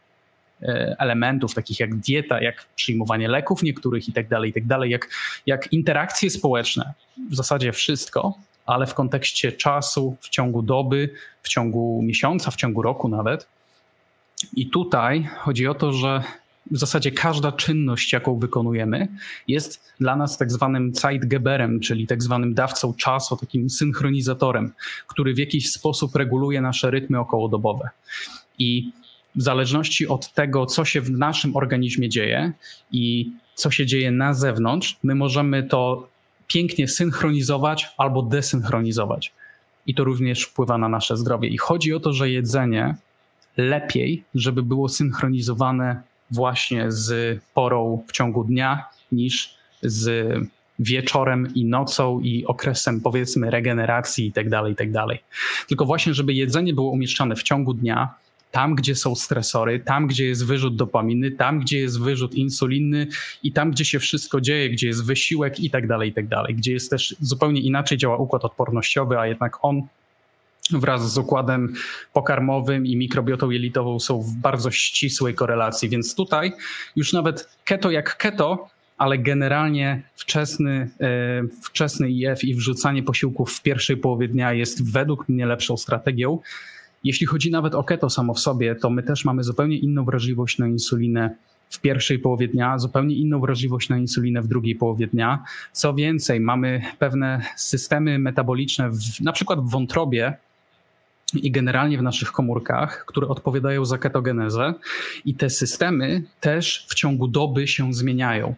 e, 0.63 0.97
elementów, 0.99 1.55
takich 1.55 1.81
jak 1.81 1.95
dieta, 1.95 2.43
jak 2.43 2.67
przyjmowanie 2.77 3.29
leków 3.29 3.63
niektórych 3.63 4.09
i 4.09 4.13
tak 4.13 4.29
dalej, 4.29 4.51
i 4.51 4.53
tak 4.53 4.67
dalej, 4.67 4.91
jak, 4.91 5.09
jak 5.47 5.73
interakcje 5.73 6.31
społeczne, 6.31 6.93
w 7.31 7.37
zasadzie 7.37 7.73
wszystko, 7.73 8.35
ale 8.67 8.87
w 8.87 8.95
kontekście 8.95 9.53
czasu, 9.53 10.17
w 10.21 10.29
ciągu 10.29 10.63
doby, 10.63 11.11
w 11.43 11.49
ciągu 11.49 12.03
miesiąca, 12.03 12.51
w 12.51 12.57
ciągu 12.57 12.83
roku 12.83 13.09
nawet. 13.09 13.47
I 14.57 14.71
tutaj 14.71 15.29
chodzi 15.39 15.67
o 15.67 15.75
to, 15.75 15.93
że 15.93 16.23
w 16.71 16.79
zasadzie 16.79 17.11
każda 17.11 17.53
czynność, 17.53 18.13
jaką 18.13 18.39
wykonujemy, 18.39 19.09
jest 19.49 19.93
dla 20.01 20.17
nas 20.17 20.39
tak 20.39 20.53
zwanym 20.53 20.95
Zeitgeberem, 20.95 21.81
czyli 21.81 22.07
tak 22.07 22.23
zwanym 22.23 22.55
dawcą 22.55 22.95
czasu, 22.95 23.37
takim 23.37 23.71
synchronizatorem, 23.71 24.73
który 25.07 25.35
w 25.35 25.39
jakiś 25.39 25.73
sposób 25.73 26.17
reguluje 26.17 26.61
nasze 26.61 26.91
rytmy 26.91 27.19
okołodobowe. 27.19 27.89
I 28.59 28.93
w 29.37 29.43
zależności 29.43 30.09
od 30.09 30.33
tego, 30.33 30.67
co 30.67 30.85
się 30.85 31.01
w 31.01 31.11
naszym 31.11 31.57
organizmie 31.57 32.09
dzieje 32.09 32.53
i 32.93 33.33
co 33.55 33.71
się 33.71 33.87
dzieje 33.87 34.11
na 34.11 34.35
zewnątrz, 34.35 34.97
my 35.03 35.15
możemy 35.15 35.63
to 35.63 36.09
pięknie 36.47 36.89
synchronizować 36.89 37.89
albo 37.99 38.23
desynchronizować. 38.23 39.33
I 39.87 39.95
to 39.95 40.05
również 40.05 40.43
wpływa 40.43 40.79
na 40.79 40.89
nasze 40.89 41.17
zdrowie. 41.17 41.49
I 41.49 41.59
chodzi 41.59 41.95
o 41.95 42.01
to, 42.01 42.13
że 42.13 42.31
jedzenie 42.31 42.95
lepiej, 43.57 44.25
żeby 44.35 44.63
było 44.63 44.89
synchronizowane 44.89 46.03
właśnie 46.31 46.93
z 46.93 47.41
porą 47.55 48.05
w 48.09 48.13
ciągu 48.13 48.45
dnia 48.45 48.85
niż 49.13 49.57
z 49.83 50.35
wieczorem 50.79 51.55
i 51.55 51.65
nocą 51.65 52.21
i 52.21 52.45
okresem 52.47 53.01
powiedzmy 53.01 53.51
regeneracji 53.51 54.27
i 54.27 54.33
tak 54.33 54.49
dalej, 54.49 54.73
i 54.73 54.77
tak 54.77 54.93
dalej. 54.93 55.19
Tylko 55.69 55.85
właśnie, 55.85 56.15
żeby 56.15 56.35
jedzenie 56.35 56.75
było 56.75 56.91
umieszczane 56.91 57.37
w 57.37 57.43
ciągu 57.43 57.75
dnia, 57.75 58.15
tam, 58.51 58.75
gdzie 58.75 58.95
są 58.95 59.15
stresory, 59.15 59.81
tam, 59.81 60.07
gdzie 60.07 60.27
jest 60.27 60.47
wyrzut 60.47 60.77
dopaminy, 60.77 61.31
tam, 61.31 61.61
gdzie 61.61 61.79
jest 61.79 62.01
wyrzut 62.01 62.35
insuliny 62.35 63.07
i 63.43 63.53
tam, 63.53 63.71
gdzie 63.71 63.85
się 63.85 63.99
wszystko 63.99 64.41
dzieje, 64.41 64.71
gdzie 64.71 64.87
jest 64.87 65.07
wysiłek 65.07 65.61
i 65.61 65.71
tak 65.71 65.87
dalej, 65.87 66.11
i 66.11 66.13
tak 66.13 66.29
dalej, 66.29 66.55
gdzie 66.55 66.73
jest 66.73 66.91
też 66.91 67.17
zupełnie 67.21 67.61
inaczej 67.61 67.99
działa 67.99 68.17
układ 68.17 68.45
odpornościowy, 68.45 69.19
a 69.19 69.27
jednak 69.27 69.65
on 69.65 69.83
wraz 70.73 71.13
z 71.13 71.19
układem 71.19 71.75
pokarmowym 72.13 72.87
i 72.87 72.97
mikrobiotą 72.97 73.51
jelitową 73.51 74.01
są 74.01 74.23
w 74.23 74.35
bardzo 74.35 74.71
ścisłej 74.71 75.35
korelacji, 75.35 75.89
więc 75.89 76.15
tutaj 76.15 76.53
już 76.97 77.13
nawet 77.13 77.49
keto 77.65 77.91
jak 77.91 78.17
keto, 78.17 78.69
ale 78.99 79.19
generalnie 79.19 80.03
wczesny, 80.15 80.91
e, 81.01 81.43
wczesny 81.63 82.11
IF 82.11 82.45
i 82.45 82.55
wrzucanie 82.55 83.03
posiłków 83.03 83.53
w 83.53 83.63
pierwszej 83.63 83.97
połowie 83.97 84.29
dnia 84.29 84.53
jest 84.53 84.93
według 84.93 85.29
mnie 85.29 85.47
lepszą 85.47 85.77
strategią. 85.77 86.39
Jeśli 87.05 87.27
chodzi 87.27 87.51
nawet 87.51 87.75
o 87.75 87.85
keto 87.85 88.11
samo 88.11 88.35
w 88.35 88.41
sobie, 88.41 88.75
to 88.75 88.91
my 88.91 89.03
też 89.03 89.25
mamy 89.25 89.43
zupełnie 89.43 89.79
inną 89.79 90.05
wrażliwość 90.05 90.59
na 90.59 90.69
insulinę 90.69 91.37
w 91.71 91.81
pierwszej 91.81 92.19
połowie 92.19 92.49
dnia, 92.49 92.79
zupełnie 92.79 93.17
inną 93.17 93.41
wrażliwość 93.41 93.89
na 93.89 93.99
insulinę 93.99 94.43
w 94.43 94.49
drugiej 94.49 94.75
połowie 94.75 95.07
dnia. 95.07 95.45
Co 95.73 95.95
więcej, 95.95 96.41
mamy 96.41 96.83
pewne 96.99 97.41
systemy 97.57 98.19
metaboliczne, 98.19 98.91
w, 98.91 99.21
na 99.21 99.33
przykład 99.33 99.61
w 99.61 99.71
wątrobie, 99.71 100.37
i 101.35 101.51
generalnie 101.51 101.99
w 101.99 102.03
naszych 102.03 102.33
komórkach, 102.33 103.05
które 103.07 103.29
odpowiadają 103.29 103.85
za 103.85 103.99
ketogenezę, 103.99 104.75
i 105.25 105.35
te 105.35 105.51
systemy 105.51 106.23
też 106.41 106.87
w 106.89 106.95
ciągu 106.95 107.29
doby 107.29 107.69
się 107.69 107.95
zmieniają. 107.95 108.55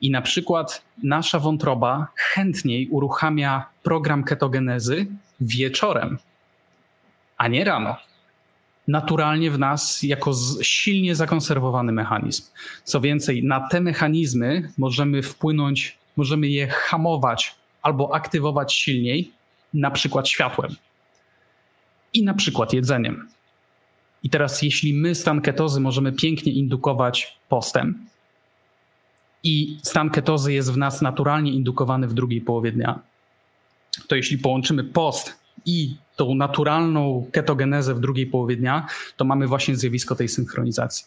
I 0.00 0.10
na 0.10 0.22
przykład 0.22 0.82
nasza 1.02 1.38
wątroba 1.38 2.06
chętniej 2.16 2.88
uruchamia 2.88 3.66
program 3.82 4.24
ketogenezy 4.24 5.06
wieczorem, 5.40 6.18
a 7.36 7.48
nie 7.48 7.64
rano. 7.64 7.96
Naturalnie 8.88 9.50
w 9.50 9.58
nas 9.58 10.02
jako 10.02 10.32
silnie 10.62 11.14
zakonserwowany 11.14 11.92
mechanizm. 11.92 12.44
Co 12.84 13.00
więcej, 13.00 13.44
na 13.44 13.68
te 13.68 13.80
mechanizmy 13.80 14.72
możemy 14.78 15.22
wpłynąć, 15.22 15.98
możemy 16.16 16.48
je 16.48 16.68
hamować 16.68 17.54
albo 17.82 18.14
aktywować 18.14 18.74
silniej, 18.74 19.32
na 19.74 19.90
przykład 19.90 20.28
światłem 20.28 20.76
i 22.14 22.24
na 22.24 22.34
przykład 22.34 22.72
jedzeniem. 22.72 23.28
I 24.22 24.30
teraz, 24.30 24.62
jeśli 24.62 24.94
my 24.94 25.14
stan 25.14 25.40
ketozy 25.40 25.80
możemy 25.80 26.12
pięknie 26.12 26.52
indukować 26.52 27.38
postem, 27.48 28.10
i 29.42 29.78
stan 29.82 30.10
ketozy 30.10 30.52
jest 30.52 30.72
w 30.72 30.76
nas 30.76 31.02
naturalnie 31.02 31.52
indukowany 31.52 32.08
w 32.08 32.14
drugiej 32.14 32.40
połowie 32.40 32.72
dnia, 32.72 33.00
to 34.08 34.16
jeśli 34.16 34.38
połączymy 34.38 34.84
post 34.84 35.40
i 35.66 35.96
tą 36.16 36.34
naturalną 36.34 37.26
ketogenezę 37.32 37.94
w 37.94 38.00
drugiej 38.00 38.26
połowie 38.26 38.56
dnia, 38.56 38.86
to 39.16 39.24
mamy 39.24 39.46
właśnie 39.46 39.76
zjawisko 39.76 40.14
tej 40.14 40.28
synchronizacji. 40.28 41.06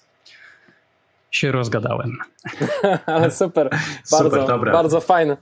Się 1.31 1.51
rozgadałem. 1.51 2.17
Ale 3.05 3.31
super. 3.31 3.69
Bardzo, 4.11 4.41
super, 4.41 4.71
bardzo 4.71 5.01
fajne. 5.01 5.37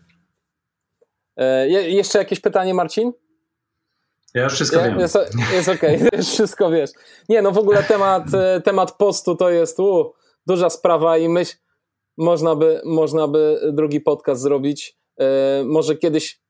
E, 1.38 1.69
jeszcze 1.69 2.19
jakieś 2.19 2.39
pytanie, 2.39 2.73
Marcin? 2.73 3.11
Ja 4.33 4.43
już 4.43 4.53
wszystko 4.53 4.83
wiem. 4.83 4.99
Jest, 4.99 5.17
jest 5.53 5.69
okej, 5.69 5.95
okay. 5.95 6.09
już 6.17 6.27
wszystko 6.27 6.71
wiesz. 6.71 6.89
Nie, 7.29 7.41
no 7.41 7.51
w 7.51 7.57
ogóle 7.57 7.83
temat, 7.83 8.33
e, 8.33 8.61
temat 8.61 8.97
postu 8.97 9.35
to 9.35 9.49
jest 9.49 9.79
u, 9.79 10.13
duża 10.47 10.69
sprawa 10.69 11.17
i 11.17 11.29
myśl, 11.29 11.55
można 12.17 12.55
by, 12.55 12.81
można 12.85 13.27
by 13.27 13.59
drugi 13.73 14.01
podcast 14.01 14.41
zrobić. 14.41 14.97
E, 15.19 15.63
może 15.65 15.95
kiedyś 15.95 16.41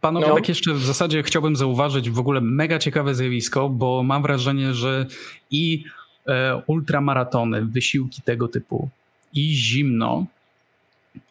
Panowie, 0.00 0.28
no. 0.28 0.34
tak 0.34 0.48
jeszcze 0.48 0.74
w 0.74 0.84
zasadzie 0.84 1.22
chciałbym 1.22 1.56
zauważyć 1.56 2.10
w 2.10 2.18
ogóle 2.18 2.40
mega 2.40 2.78
ciekawe 2.78 3.14
zjawisko, 3.14 3.68
bo 3.68 4.02
mam 4.02 4.22
wrażenie, 4.22 4.74
że 4.74 5.06
i 5.50 5.84
e, 6.26 6.62
ultramaratony, 6.66 7.64
wysiłki 7.64 8.22
tego 8.22 8.48
typu, 8.48 8.88
i 9.32 9.54
zimno, 9.54 10.26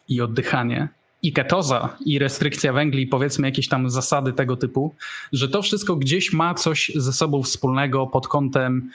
i 0.08 0.20
oddychanie 0.20 0.88
i 1.24 1.32
ketoza, 1.32 1.96
i 2.06 2.18
restrykcja 2.18 2.72
węgli, 2.72 3.06
powiedzmy 3.06 3.48
jakieś 3.48 3.68
tam 3.68 3.90
zasady 3.90 4.32
tego 4.32 4.56
typu, 4.56 4.94
że 5.32 5.48
to 5.48 5.62
wszystko 5.62 5.96
gdzieś 5.96 6.32
ma 6.32 6.54
coś 6.54 6.92
ze 6.94 7.12
sobą 7.12 7.42
wspólnego 7.42 8.06
pod 8.06 8.28
kątem 8.28 8.90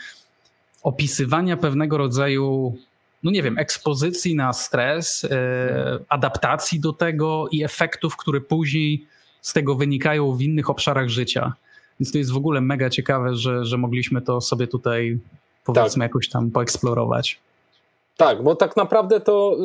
opisywania 0.84 1.57
pewnego 1.57 1.97
rodzaju, 1.97 2.77
no 3.23 3.31
nie 3.31 3.43
wiem, 3.43 3.57
ekspozycji 3.57 4.35
na 4.35 4.53
stres, 4.53 5.26
e, 5.26 5.99
adaptacji 6.10 6.80
do 6.80 6.93
tego 6.93 7.47
i 7.51 7.64
efektów, 7.64 8.18
które 8.18 8.41
później 8.41 9.06
z 9.41 9.53
tego 9.53 9.76
wynikają 9.76 10.35
w 10.35 10.41
innych 10.41 10.69
obszarach 10.69 11.10
życia. 11.10 11.53
Więc 11.99 12.11
to 12.11 12.18
jest 12.18 12.31
w 12.31 12.38
ogóle 12.38 12.61
mega 12.61 12.89
ciekawe, 12.89 13.35
że, 13.35 13.65
że 13.65 13.77
mogliśmy 13.77 14.22
to 14.22 14.41
sobie 14.41 14.68
tutaj 14.68 15.19
powiedzmy 15.65 16.03
tak. 16.03 16.10
jakoś 16.10 16.30
tam 16.30 16.51
poeksplorować. 16.51 17.39
Tak, 18.20 18.44
bo 18.44 18.56
tak 18.56 18.78
naprawdę 18.78 19.20
to, 19.20 19.58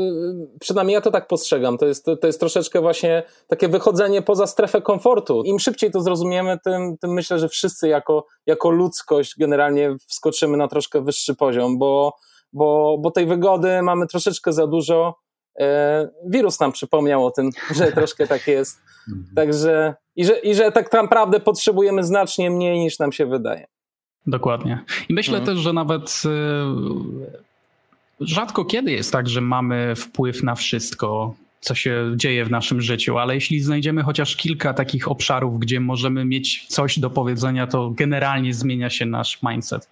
y, 0.55 0.59
przynajmniej 0.61 0.95
ja 0.95 1.01
to 1.01 1.11
tak 1.11 1.27
postrzegam, 1.27 1.79
to 1.79 1.87
jest, 1.87 2.07
to 2.21 2.27
jest 2.27 2.41
troszeczkę 2.41 2.81
właśnie 2.81 3.23
takie 3.47 3.69
wychodzenie 3.69 4.23
poza 4.23 4.47
strefę 4.47 4.83
komfortu. 4.83 5.43
Im 5.43 5.59
szybciej 5.59 5.91
to 5.91 6.01
zrozumiemy, 6.01 6.59
tym, 6.65 6.99
tym 6.99 7.13
myślę, 7.13 7.39
że 7.39 7.49
wszyscy 7.49 7.89
jako, 7.89 8.27
jako 8.47 8.71
ludzkość 8.71 9.35
generalnie 9.39 9.97
wskoczymy 10.07 10.57
na 10.57 10.69
troszkę 10.69 11.03
wyższy 11.03 11.35
poziom, 11.35 11.79
bo, 11.79 12.15
bo, 12.53 12.99
bo 12.99 13.11
tej 13.11 13.27
wygody 13.27 13.83
mamy 13.83 14.07
troszeczkę 14.07 14.53
za 14.53 14.67
dużo. 14.67 15.15
E, 15.61 16.09
wirus 16.27 16.61
nam 16.61 16.73
przypomniał 16.73 17.27
o 17.27 17.31
tym, 17.31 17.51
że 17.77 17.93
troszkę 17.93 18.27
tak 18.27 18.47
jest. 18.47 18.79
Mhm. 19.09 19.35
Także 19.37 19.95
i 20.17 20.25
że, 20.25 20.39
i 20.39 20.55
że 20.55 20.73
tak 20.73 20.93
naprawdę 20.93 21.41
potrzebujemy 21.41 22.05
znacznie 22.05 22.51
mniej 22.51 22.79
niż 22.79 22.99
nam 22.99 23.13
się 23.13 23.27
wydaje. 23.27 23.67
Dokładnie. 24.27 24.85
I 25.09 25.15
myślę 25.15 25.39
mhm. 25.39 25.57
też, 25.57 25.65
że 25.65 25.73
nawet 25.73 26.23
y, 26.25 27.45
rzadko 28.21 28.65
kiedy 28.65 28.93
jest 28.93 29.13
tak, 29.13 29.29
że 29.29 29.41
mamy 29.41 29.97
wpływ 29.97 30.43
na 30.43 30.55
wszystko, 30.55 31.35
co 31.61 31.75
się 31.75 32.13
dzieje 32.17 32.45
w 32.45 32.51
naszym 32.51 32.81
życiu, 32.81 33.19
ale 33.19 33.35
jeśli 33.35 33.61
znajdziemy 33.61 34.03
chociaż 34.03 34.37
kilka 34.37 34.75
takich 34.75 35.11
obszarów, 35.11 35.59
gdzie 35.59 35.81
możemy 35.81 36.25
mieć 36.25 36.67
coś 36.67 36.99
do 36.99 37.11
powiedzenia, 37.11 37.67
to 37.67 37.91
generalnie 37.91 38.55
zmienia 38.55 38.91
się 38.91 39.07
nasz 39.07 39.39
mindset. 39.43 39.91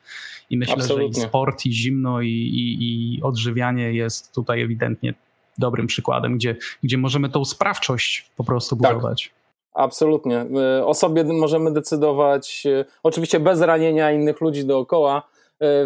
I 0.50 0.58
myślę, 0.58 0.74
Absolutnie. 0.74 1.20
że 1.20 1.26
i 1.26 1.28
sport, 1.28 1.66
i 1.66 1.72
zimno, 1.72 2.20
i, 2.20 2.28
i, 2.28 2.76
i 3.16 3.22
odżywianie 3.22 3.92
jest 3.92 4.34
tutaj 4.34 4.62
ewidentnie 4.62 5.14
dobrym 5.58 5.86
przykładem, 5.86 6.36
gdzie, 6.36 6.56
gdzie 6.82 6.98
możemy 6.98 7.28
tą 7.28 7.44
sprawczość 7.44 8.30
po 8.36 8.44
prostu 8.44 8.76
tak. 8.76 8.92
budować. 8.92 9.24
Tak. 9.24 9.42
Absolutnie. 9.74 10.46
O 10.84 10.94
sobie 10.94 11.24
możemy 11.24 11.72
decydować, 11.72 12.66
e, 12.66 12.84
oczywiście 13.02 13.40
bez 13.40 13.60
ranienia 13.60 14.12
innych 14.12 14.40
ludzi 14.40 14.64
dookoła, 14.64 15.22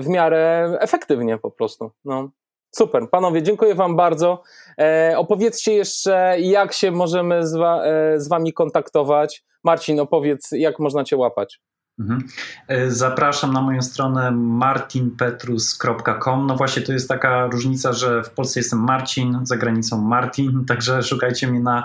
w 0.01 0.09
miarę 0.09 0.77
efektywnie 0.81 1.39
po 1.39 1.51
prostu. 1.51 1.90
No. 2.05 2.31
Super, 2.77 3.11
panowie, 3.11 3.43
dziękuję 3.43 3.74
wam 3.74 3.97
bardzo. 3.97 4.43
E, 4.78 5.15
opowiedzcie 5.16 5.73
jeszcze, 5.73 6.36
jak 6.40 6.73
się 6.73 6.90
możemy 6.90 7.47
z, 7.47 7.55
wa 7.55 7.85
e, 7.85 8.20
z 8.20 8.28
wami 8.28 8.53
kontaktować. 8.53 9.44
Marcin, 9.65 10.01
opowiedz, 10.01 10.48
jak 10.53 10.78
można 10.78 11.05
cię 11.05 11.16
łapać. 11.16 11.61
Mhm. 11.98 12.23
E, 12.69 12.90
zapraszam 12.90 13.53
na 13.53 13.62
moją 13.62 13.82
stronę 13.82 14.31
martinpetrus.com. 14.31 16.47
No 16.47 16.57
właśnie, 16.57 16.82
to 16.82 16.93
jest 16.93 17.09
taka 17.09 17.47
różnica, 17.47 17.93
że 17.93 18.23
w 18.23 18.31
Polsce 18.31 18.61
jestem 18.61 18.78
Marcin, 18.78 19.39
za 19.43 19.57
granicą 19.57 20.03
Martin, 20.03 20.65
także 20.69 21.03
szukajcie 21.03 21.47
mnie 21.47 21.61
na 21.61 21.85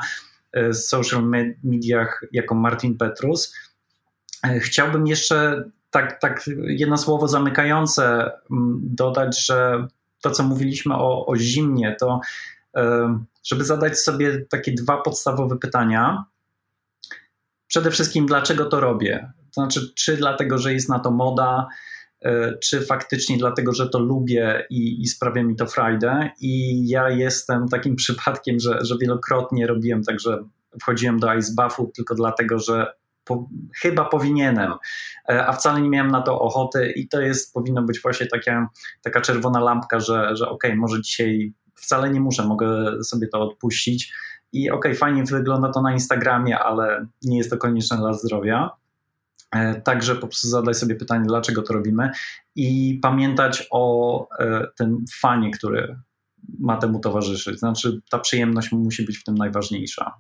social 0.74 1.24
mediach 1.64 2.24
jako 2.32 2.56
Martin 2.56 2.98
Petrus. 2.98 3.56
Chciałbym 4.60 5.08
jeszcze 5.08 5.64
tak, 5.92 6.20
tak 6.20 6.50
jedno 6.64 6.98
słowo 6.98 7.28
zamykające 7.28 8.32
mm, 8.52 8.80
dodać, 8.84 9.46
że 9.46 9.88
to, 10.22 10.32
co 10.32 10.44
mówiliśmy 10.44 10.96
o, 10.96 11.26
o 11.26 11.36
zimnie, 11.36 11.96
to 12.00 12.20
żeby 13.44 13.66
zadać 13.66 14.00
sobie 14.00 14.46
takie 14.50 14.72
dwa 14.72 14.98
podstawowe 14.98 15.58
pytania. 15.58 16.26
Przede 17.68 17.92
wszystkim, 17.92 18.26
dlaczego 18.26 18.66
to 18.66 18.80
robię? 18.80 19.32
To 19.56 19.62
znaczy, 19.62 19.94
czy 19.96 20.18
dlatego, 20.18 20.58
że 20.58 20.74
jest 20.74 20.90
na 20.90 21.00
to 21.00 21.12
moda, 21.12 21.68
e, 22.22 22.58
czy 22.58 22.82
faktycznie 22.82 23.38
dlatego, 23.38 23.74
że 23.74 23.90
to 23.90 24.00
lubię 24.00 24.66
i, 24.70 25.02
i 25.02 25.08
sprawia 25.08 25.44
mi 25.44 25.56
to 25.56 25.68
frajdę. 25.68 26.30
I 26.42 26.88
ja 26.88 27.10
jestem 27.10 27.70
takim 27.70 27.96
przypadkiem, 28.04 28.60
że, 28.60 28.80
że 28.82 28.98
wielokrotnie 29.02 29.68
robiłem 29.68 30.04
tak, 30.04 30.20
że 30.20 30.44
wchodziłem 30.82 31.20
do 31.20 31.34
ice 31.34 31.54
buffu 31.56 31.92
tylko 31.96 32.16
dlatego, 32.16 32.60
że 32.60 32.94
po, 33.24 33.50
chyba 33.82 34.06
powinienem, 34.06 34.74
e, 35.30 35.48
a 35.48 35.54
wcale 35.54 35.82
nie 35.82 35.90
miałem 35.90 36.12
na 36.12 36.22
to 36.22 36.42
ochoty 36.42 36.92
i 36.92 37.08
to 37.08 37.22
jest, 37.22 37.54
powinno 37.54 37.82
być 37.84 38.02
właśnie 38.02 38.28
taka, 38.28 38.70
taka 39.02 39.22
czerwona 39.22 39.60
lampka, 39.60 40.00
że, 40.00 40.36
że 40.36 40.50
okej, 40.50 40.72
okay, 40.72 40.80
może 40.80 41.02
dzisiaj 41.02 41.54
wcale 41.76 42.10
nie 42.10 42.22
muszę, 42.22 42.46
mogę 42.46 43.04
sobie 43.04 43.28
to 43.28 43.42
odpuścić 43.42 44.14
i 44.54 44.70
okej, 44.70 44.92
okay, 44.92 44.96
fajnie 44.96 45.24
wygląda 45.24 45.72
to 45.72 45.82
na 45.82 45.94
Instagramie, 45.94 46.60
ale 46.60 47.06
nie 47.22 47.38
jest 47.38 47.50
to 47.50 47.58
konieczne 47.58 47.98
dla 47.98 48.14
zdrowia. 48.14 48.70
E, 49.52 49.82
także 49.82 50.16
po 50.16 50.28
prostu 50.28 50.48
zadaj 50.48 50.74
sobie 50.74 50.96
pytanie, 50.96 51.26
dlaczego 51.28 51.62
to 51.62 51.74
robimy 51.74 52.12
i 52.56 53.00
pamiętać 53.02 53.68
o 53.72 54.28
e, 54.40 54.68
tym 54.78 55.06
fanie, 55.20 55.52
który 55.52 56.00
ma 56.60 56.78
temu 56.78 57.00
towarzyszyć. 57.00 57.60
Znaczy, 57.60 58.02
ta 58.10 58.20
przyjemność 58.20 58.72
musi 58.72 59.06
być 59.06 59.18
w 59.18 59.24
tym 59.24 59.36
najważniejsza. 59.36 60.14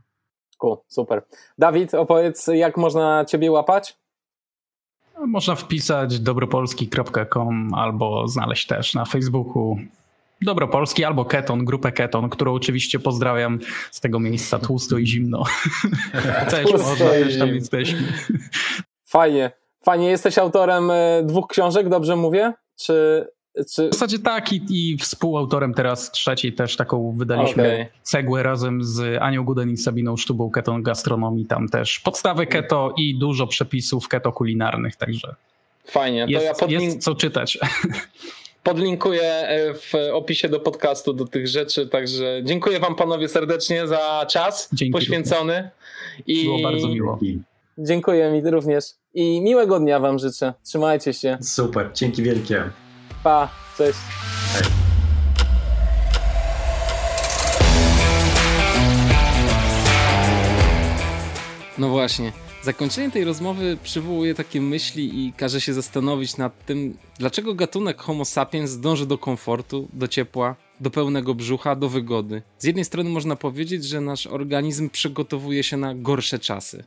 Cool, 0.61 0.77
super. 0.87 1.21
Dawid, 1.57 1.93
opowiedz, 1.93 2.47
jak 2.47 2.77
można 2.77 3.25
Ciebie 3.25 3.51
łapać? 3.51 3.97
Można 5.27 5.55
wpisać 5.55 6.19
dobropolski.com 6.19 7.73
albo 7.73 8.27
znaleźć 8.27 8.67
też 8.67 8.93
na 8.93 9.05
Facebooku 9.05 9.77
Dobropolski 10.41 11.03
albo 11.03 11.25
Keton, 11.25 11.65
grupę 11.65 11.91
Keton, 11.91 12.29
którą 12.29 12.53
oczywiście 12.53 12.99
pozdrawiam 12.99 13.59
z 13.91 13.99
tego 13.99 14.19
miejsca 14.19 14.59
tłusto 14.59 14.97
i 14.97 15.07
zimno. 15.07 15.43
też 16.49 16.71
można, 16.71 17.05
też 17.05 17.39
tam 17.39 17.49
jesteśmy. 17.49 17.99
Fajnie. 19.05 19.51
Fajnie. 19.83 20.09
Jesteś 20.09 20.37
autorem 20.37 20.91
e, 20.91 21.23
dwóch 21.23 21.47
książek, 21.47 21.89
dobrze 21.89 22.15
mówię? 22.15 22.53
Czy 22.75 23.27
czy... 23.55 23.89
W 23.89 23.93
zasadzie 23.93 24.19
tak 24.19 24.53
i, 24.53 24.61
i, 24.69 24.97
współautorem 24.97 25.73
teraz 25.73 26.11
trzeciej 26.11 26.53
też 26.53 26.75
taką 26.75 27.13
wydaliśmy 27.17 27.63
okay. 27.63 27.87
cegłę 28.03 28.43
razem 28.43 28.83
z 28.83 29.21
Anią 29.21 29.45
Guden 29.45 29.69
i 29.69 29.77
Sabiną 29.77 30.17
Sztubą 30.17 30.49
Keton 30.49 30.83
Gastronomii. 30.83 31.45
Tam 31.45 31.69
też 31.69 31.99
podstawy 31.99 32.47
keto 32.47 32.93
i 32.97 33.19
dużo 33.19 33.47
przepisów 33.47 34.07
keto 34.07 34.31
kulinarnych, 34.31 34.95
także 34.95 35.35
Fajnie, 35.85 36.25
to 36.25 36.31
jest, 36.31 36.45
ja 36.45 36.53
podlink... 36.53 36.83
jest 36.83 37.03
co 37.03 37.15
czytać. 37.15 37.57
Podlinkuję 38.63 39.23
e, 39.23 39.73
w 39.73 39.93
opisie 40.13 40.49
do 40.49 40.59
podcastu 40.59 41.13
do 41.13 41.25
tych 41.25 41.47
rzeczy, 41.47 41.87
także 41.87 42.41
dziękuję 42.43 42.79
wam 42.79 42.95
panowie 42.95 43.27
serdecznie 43.27 43.87
za 43.87 44.25
czas 44.29 44.69
Dzięki 44.73 44.91
poświęcony. 44.91 45.69
I... 46.27 46.43
Było 46.43 46.59
bardzo 46.59 46.87
miło. 46.87 47.19
Dziękuję 47.77 48.31
mi 48.31 48.51
również 48.51 48.85
i 49.13 49.41
miłego 49.41 49.79
dnia 49.79 49.99
wam 49.99 50.19
życzę. 50.19 50.53
Trzymajcie 50.63 51.13
się. 51.13 51.37
Super, 51.41 51.89
dzięki 51.93 52.23
wielkie. 52.23 52.69
Pa, 53.23 53.49
cześć. 53.77 53.99
Hej. 54.53 54.63
No 61.77 61.89
właśnie. 61.89 62.31
Zakończenie 62.63 63.11
tej 63.11 63.23
rozmowy 63.23 63.77
przywołuje 63.83 64.35
takie 64.35 64.61
myśli 64.61 65.27
i 65.27 65.33
każe 65.33 65.61
się 65.61 65.73
zastanowić 65.73 66.37
nad 66.37 66.65
tym, 66.65 66.97
dlaczego 67.19 67.53
gatunek 67.53 68.01
Homo 68.01 68.25
sapiens 68.25 68.77
dąży 68.77 69.05
do 69.05 69.17
komfortu, 69.17 69.87
do 69.93 70.07
ciepła, 70.07 70.55
do 70.79 70.89
pełnego 70.89 71.35
brzucha, 71.35 71.75
do 71.75 71.89
wygody. 71.89 72.41
Z 72.57 72.63
jednej 72.63 72.85
strony 72.85 73.09
można 73.09 73.35
powiedzieć, 73.35 73.85
że 73.85 74.01
nasz 74.01 74.27
organizm 74.27 74.89
przygotowuje 74.89 75.63
się 75.63 75.77
na 75.77 75.95
gorsze 75.95 76.39
czasy, 76.39 76.83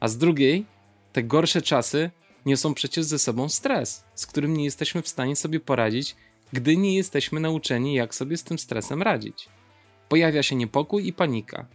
a 0.00 0.08
z 0.08 0.18
drugiej 0.18 0.64
te 1.12 1.22
gorsze 1.22 1.62
czasy 1.62 2.10
niosą 2.46 2.74
przecież 2.74 3.04
ze 3.04 3.18
sobą 3.18 3.48
stres, 3.48 4.04
z 4.14 4.26
którym 4.26 4.56
nie 4.56 4.64
jesteśmy 4.64 5.02
w 5.02 5.08
stanie 5.08 5.36
sobie 5.36 5.60
poradzić, 5.60 6.16
gdy 6.52 6.76
nie 6.76 6.96
jesteśmy 6.96 7.40
nauczeni, 7.40 7.94
jak 7.94 8.14
sobie 8.14 8.36
z 8.36 8.44
tym 8.44 8.58
stresem 8.58 9.02
radzić. 9.02 9.48
Pojawia 10.08 10.42
się 10.42 10.56
niepokój 10.56 11.06
i 11.06 11.12
panika. 11.12 11.66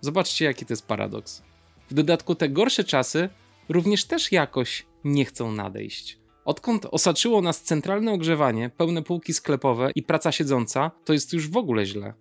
Zobaczcie, 0.00 0.44
jaki 0.44 0.66
to 0.66 0.72
jest 0.72 0.86
paradoks. 0.86 1.42
W 1.90 1.94
dodatku 1.94 2.34
te 2.34 2.48
gorsze 2.48 2.84
czasy 2.84 3.28
również 3.68 4.04
też 4.04 4.32
jakoś 4.32 4.86
nie 5.04 5.24
chcą 5.24 5.52
nadejść. 5.52 6.18
Odkąd 6.44 6.86
osaczyło 6.90 7.42
nas 7.42 7.62
centralne 7.62 8.12
ogrzewanie, 8.12 8.70
pełne 8.70 9.02
półki 9.02 9.34
sklepowe 9.34 9.90
i 9.94 10.02
praca 10.02 10.32
siedząca, 10.32 10.90
to 11.04 11.12
jest 11.12 11.32
już 11.32 11.48
w 11.48 11.56
ogóle 11.56 11.86
źle. 11.86 12.14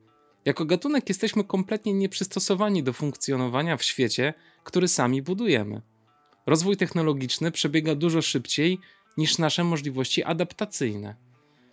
Jako 0.46 0.66
gatunek 0.66 1.10
jesteśmy 1.10 1.44
kompletnie 1.44 1.94
nieprzystosowani 1.94 2.84
do 2.84 2.94
funkcjonowania 2.94 3.78
w 3.78 3.84
świecie, 3.84 4.34
który 4.64 4.88
sami 4.88 5.22
budujemy. 5.22 5.82
Rozwój 6.46 6.78
technologiczny 6.78 7.52
przebiega 7.52 7.96
dużo 7.96 8.22
szybciej 8.22 8.80
niż 9.18 9.38
nasze 9.38 9.64
możliwości 9.64 10.24
adaptacyjne. 10.24 11.16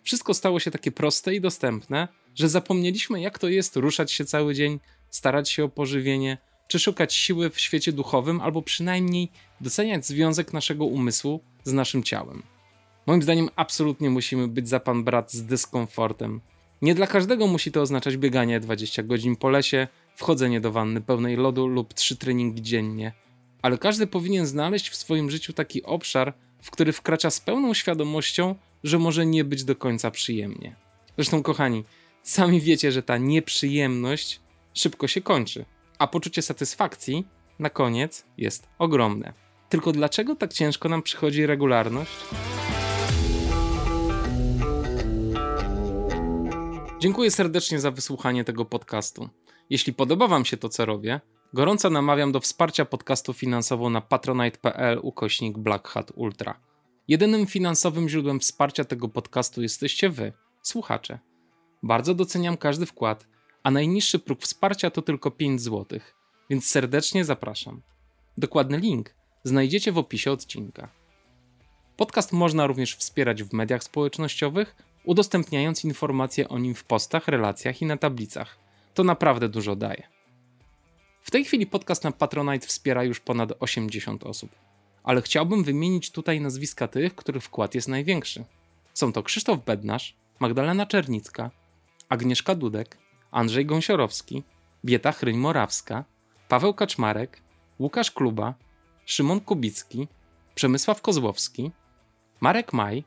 Wszystko 0.02 0.34
stało 0.34 0.60
się 0.60 0.70
takie 0.70 0.92
proste 0.92 1.34
i 1.34 1.40
dostępne, 1.40 2.08
że 2.34 2.48
zapomnieliśmy, 2.48 3.20
jak 3.20 3.38
to 3.38 3.48
jest 3.48 3.76
ruszać 3.76 4.12
się 4.12 4.24
cały 4.24 4.54
dzień, 4.54 4.80
starać 5.10 5.50
się 5.50 5.64
o 5.64 5.68
pożywienie, 5.68 6.38
czy 6.68 6.78
szukać 6.78 7.14
siły 7.14 7.50
w 7.50 7.60
świecie 7.60 7.92
duchowym, 7.92 8.40
albo 8.40 8.62
przynajmniej 8.62 9.28
doceniać 9.60 10.06
związek 10.06 10.52
naszego 10.52 10.84
umysłu 10.84 11.40
z 11.64 11.72
naszym 11.72 12.02
ciałem. 12.02 12.42
Moim 13.06 13.22
zdaniem 13.22 13.48
absolutnie 13.56 14.10
musimy 14.10 14.48
być 14.48 14.68
za 14.68 14.80
pan 14.80 15.04
brat 15.04 15.32
z 15.32 15.44
dyskomfortem. 15.44 16.40
Nie 16.82 16.94
dla 16.94 17.06
każdego 17.06 17.46
musi 17.46 17.72
to 17.72 17.82
oznaczać 17.82 18.16
bieganie 18.16 18.60
20 18.60 19.02
godzin 19.02 19.36
po 19.36 19.48
lesie, 19.48 19.88
wchodzenie 20.16 20.60
do 20.60 20.72
wanny 20.72 21.00
pełnej 21.00 21.36
lodu 21.36 21.66
lub 21.66 21.94
3 21.94 22.16
treningi 22.16 22.62
dziennie. 22.62 23.12
Ale 23.62 23.78
każdy 23.78 24.06
powinien 24.06 24.46
znaleźć 24.46 24.90
w 24.90 24.96
swoim 24.96 25.30
życiu 25.30 25.52
taki 25.52 25.82
obszar, 25.82 26.34
w 26.62 26.70
który 26.70 26.92
wkracza 26.92 27.30
z 27.30 27.40
pełną 27.40 27.74
świadomością, 27.74 28.54
że 28.84 28.98
może 28.98 29.26
nie 29.26 29.44
być 29.44 29.64
do 29.64 29.76
końca 29.76 30.10
przyjemnie. 30.10 30.76
Zresztą, 31.16 31.42
kochani, 31.42 31.84
sami 32.22 32.60
wiecie, 32.60 32.92
że 32.92 33.02
ta 33.02 33.18
nieprzyjemność 33.18 34.40
szybko 34.74 35.08
się 35.08 35.20
kończy 35.20 35.64
a 36.00 36.06
poczucie 36.06 36.42
satysfakcji 36.42 37.26
na 37.58 37.70
koniec 37.70 38.24
jest 38.38 38.68
ogromne. 38.78 39.32
Tylko 39.68 39.92
dlaczego 39.92 40.36
tak 40.36 40.52
ciężko 40.52 40.88
nam 40.88 41.02
przychodzi 41.02 41.46
regularność? 41.46 42.12
Dziękuję 47.00 47.30
serdecznie 47.30 47.80
za 47.80 47.90
wysłuchanie 47.90 48.44
tego 48.44 48.64
podcastu. 48.64 49.28
Jeśli 49.70 49.92
podoba 49.92 50.28
Wam 50.28 50.44
się 50.44 50.56
to, 50.56 50.68
co 50.68 50.86
robię, 50.86 51.20
gorąco 51.52 51.90
namawiam 51.90 52.32
do 52.32 52.40
wsparcia 52.40 52.84
podcastu 52.84 53.32
finansowo 53.32 53.90
na 53.90 54.00
patronite.pl 54.00 54.98
ukośnik 55.02 55.58
Black 55.58 55.88
Hat 55.88 56.12
Ultra. 56.14 56.60
Jedynym 57.08 57.46
finansowym 57.46 58.08
źródłem 58.08 58.40
wsparcia 58.40 58.84
tego 58.84 59.08
podcastu 59.08 59.62
jesteście 59.62 60.10
Wy, 60.10 60.32
słuchacze. 60.62 61.18
Bardzo 61.82 62.14
doceniam 62.14 62.56
każdy 62.56 62.86
wkład 62.86 63.26
a 63.62 63.70
najniższy 63.70 64.18
próg 64.18 64.42
wsparcia 64.42 64.90
to 64.90 65.02
tylko 65.02 65.30
5 65.30 65.60
zł, 65.60 66.00
więc 66.50 66.70
serdecznie 66.70 67.24
zapraszam. 67.24 67.82
Dokładny 68.38 68.78
link 68.78 69.14
znajdziecie 69.44 69.92
w 69.92 69.98
opisie 69.98 70.32
odcinka. 70.32 70.88
Podcast 71.96 72.32
można 72.32 72.66
również 72.66 72.96
wspierać 72.96 73.42
w 73.42 73.52
mediach 73.52 73.84
społecznościowych, 73.84 74.76
udostępniając 75.04 75.84
informacje 75.84 76.48
o 76.48 76.58
nim 76.58 76.74
w 76.74 76.84
postach, 76.84 77.28
relacjach 77.28 77.82
i 77.82 77.86
na 77.86 77.96
tablicach. 77.96 78.58
To 78.94 79.04
naprawdę 79.04 79.48
dużo 79.48 79.76
daje. 79.76 80.19
W 81.22 81.30
tej 81.30 81.44
chwili 81.44 81.66
podcast 81.66 82.04
na 82.04 82.12
Patronite 82.12 82.66
wspiera 82.66 83.04
już 83.04 83.20
ponad 83.20 83.52
80 83.60 84.24
osób, 84.24 84.50
ale 85.02 85.22
chciałbym 85.22 85.64
wymienić 85.64 86.10
tutaj 86.10 86.40
nazwiska 86.40 86.88
tych, 86.88 87.14
których 87.14 87.42
wkład 87.42 87.74
jest 87.74 87.88
największy. 87.88 88.44
Są 88.94 89.12
to 89.12 89.22
Krzysztof 89.22 89.64
Bednarz, 89.64 90.16
Magdalena 90.40 90.86
Czernicka, 90.86 91.50
Agnieszka 92.08 92.54
Dudek, 92.54 92.98
Andrzej 93.30 93.66
Gąsiorowski, 93.66 94.42
Bieta 94.84 95.12
Chryń-Morawska, 95.12 96.04
Paweł 96.48 96.74
Kaczmarek, 96.74 97.42
Łukasz 97.78 98.10
Kluba, 98.10 98.54
Szymon 99.04 99.40
Kubicki, 99.40 100.08
Przemysław 100.54 101.02
Kozłowski, 101.02 101.70
Marek 102.40 102.72
Maj, 102.72 103.04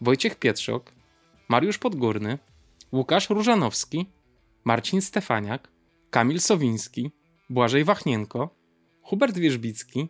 Wojciech 0.00 0.34
Pietrzok, 0.34 0.92
Mariusz 1.48 1.78
Podgórny, 1.78 2.38
Łukasz 2.92 3.30
Różanowski, 3.30 4.06
Marcin 4.64 5.02
Stefaniak, 5.02 5.68
Kamil 6.10 6.40
Sowiński, 6.40 7.10
Błażej 7.50 7.84
Wachnienko, 7.84 8.54
Hubert 9.02 9.38
Wierzbicki, 9.38 10.08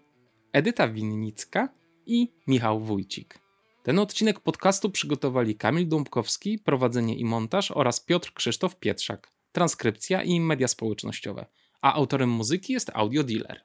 Edyta 0.52 0.88
Winnicka 0.88 1.68
i 2.06 2.32
Michał 2.46 2.80
Wójcik. 2.80 3.38
Ten 3.82 3.98
odcinek 3.98 4.40
podcastu 4.40 4.90
przygotowali 4.90 5.54
Kamil 5.56 5.88
Dąbkowski, 5.88 6.58
prowadzenie 6.58 7.16
i 7.16 7.24
montaż 7.24 7.70
oraz 7.70 8.00
Piotr 8.00 8.32
Krzysztof 8.32 8.76
Pietrzak 8.76 9.32
transkrypcja 9.52 10.22
i 10.22 10.40
media 10.40 10.68
społecznościowe, 10.68 11.46
a 11.80 11.94
autorem 11.94 12.30
muzyki 12.30 12.72
jest 12.72 12.90
Audio 12.94 13.22
Dealer. 13.22 13.64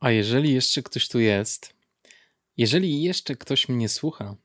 A 0.00 0.10
jeżeli 0.10 0.54
jeszcze 0.54 0.82
ktoś 0.82 1.08
tu 1.08 1.20
jest, 1.20 1.76
jeżeli 2.56 3.02
jeszcze 3.02 3.36
ktoś 3.36 3.68
mnie 3.68 3.88
słucha, 3.88 4.36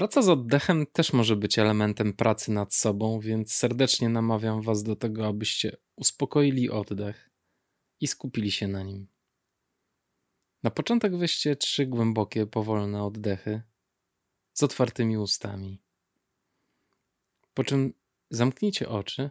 praca 0.00 0.22
z 0.22 0.28
oddechem 0.28 0.86
też 0.86 1.12
może 1.12 1.36
być 1.36 1.58
elementem 1.58 2.12
pracy 2.12 2.52
nad 2.52 2.74
sobą, 2.74 3.20
więc 3.20 3.52
serdecznie 3.52 4.08
namawiam 4.08 4.62
Was 4.62 4.82
do 4.82 4.96
tego, 4.96 5.26
abyście 5.26 5.76
uspokoili 5.96 6.70
oddech 6.70 7.30
i 8.00 8.06
skupili 8.06 8.50
się 8.50 8.68
na 8.68 8.82
nim. 8.82 9.08
Na 10.62 10.70
początek 10.70 11.16
weźcie 11.16 11.56
trzy 11.56 11.86
głębokie, 11.86 12.46
powolne 12.46 13.04
oddechy 13.04 13.62
z 14.52 14.62
otwartymi 14.62 15.18
ustami. 15.18 15.82
Po 17.54 17.64
czym 17.64 17.94
zamknijcie 18.30 18.88
oczy 18.88 19.30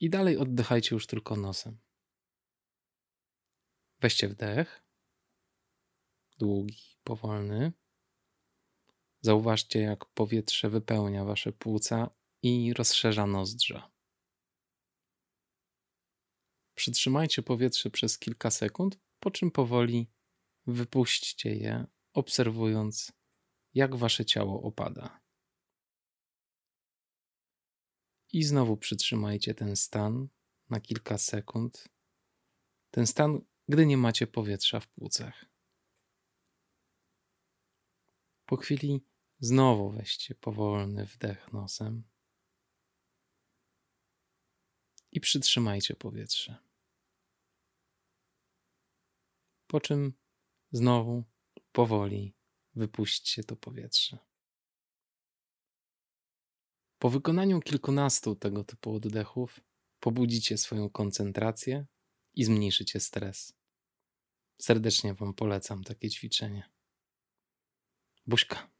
i 0.00 0.10
dalej 0.10 0.36
oddychajcie 0.38 0.96
już 0.96 1.06
tylko 1.06 1.36
nosem. 1.36 1.78
Weźcie 4.00 4.28
wdech, 4.28 4.82
długi, 6.38 6.98
powolny. 7.04 7.72
Zauważcie, 9.20 9.80
jak 9.80 10.04
powietrze 10.04 10.70
wypełnia 10.70 11.24
wasze 11.24 11.52
płuca 11.52 12.10
i 12.42 12.72
rozszerza 12.74 13.26
nozdrza. 13.26 13.90
Przytrzymajcie 16.74 17.42
powietrze 17.42 17.90
przez 17.90 18.18
kilka 18.18 18.50
sekund, 18.50 18.98
po 19.18 19.30
czym 19.30 19.50
powoli 19.50 20.10
wypuśćcie 20.66 21.54
je, 21.54 21.86
obserwując, 22.12 23.12
jak 23.74 23.96
wasze 23.96 24.24
ciało 24.24 24.62
opada. 24.62 25.20
I 28.32 28.42
znowu 28.42 28.76
przytrzymajcie 28.76 29.54
ten 29.54 29.76
stan 29.76 30.28
na 30.70 30.80
kilka 30.80 31.18
sekund. 31.18 31.88
Ten 32.90 33.06
stan, 33.06 33.40
gdy 33.68 33.86
nie 33.86 33.96
macie 33.96 34.26
powietrza 34.26 34.80
w 34.80 34.88
płucach. 34.88 35.44
Po 38.46 38.56
chwili 38.56 39.09
znowu 39.40 39.90
weźcie 39.90 40.34
powolny 40.34 41.06
wdech 41.06 41.52
nosem 41.52 42.04
i 45.12 45.20
przytrzymajcie 45.20 45.96
powietrze. 45.96 46.56
Po 49.66 49.80
czym 49.80 50.12
znowu 50.72 51.24
powoli 51.72 52.34
wypuśćcie 52.74 53.44
to 53.44 53.56
powietrze. 53.56 54.18
Po 56.98 57.10
wykonaniu 57.10 57.60
kilkunastu 57.60 58.36
tego 58.36 58.64
typu 58.64 58.94
oddechów 58.94 59.60
pobudzicie 60.00 60.58
swoją 60.58 60.90
koncentrację 60.90 61.86
i 62.34 62.44
zmniejszycie 62.44 63.00
stres. 63.00 63.52
Serdecznie 64.60 65.14
Wam 65.14 65.34
polecam 65.34 65.84
takie 65.84 66.10
ćwiczenie. 66.10 66.70
Buźka. 68.26 68.79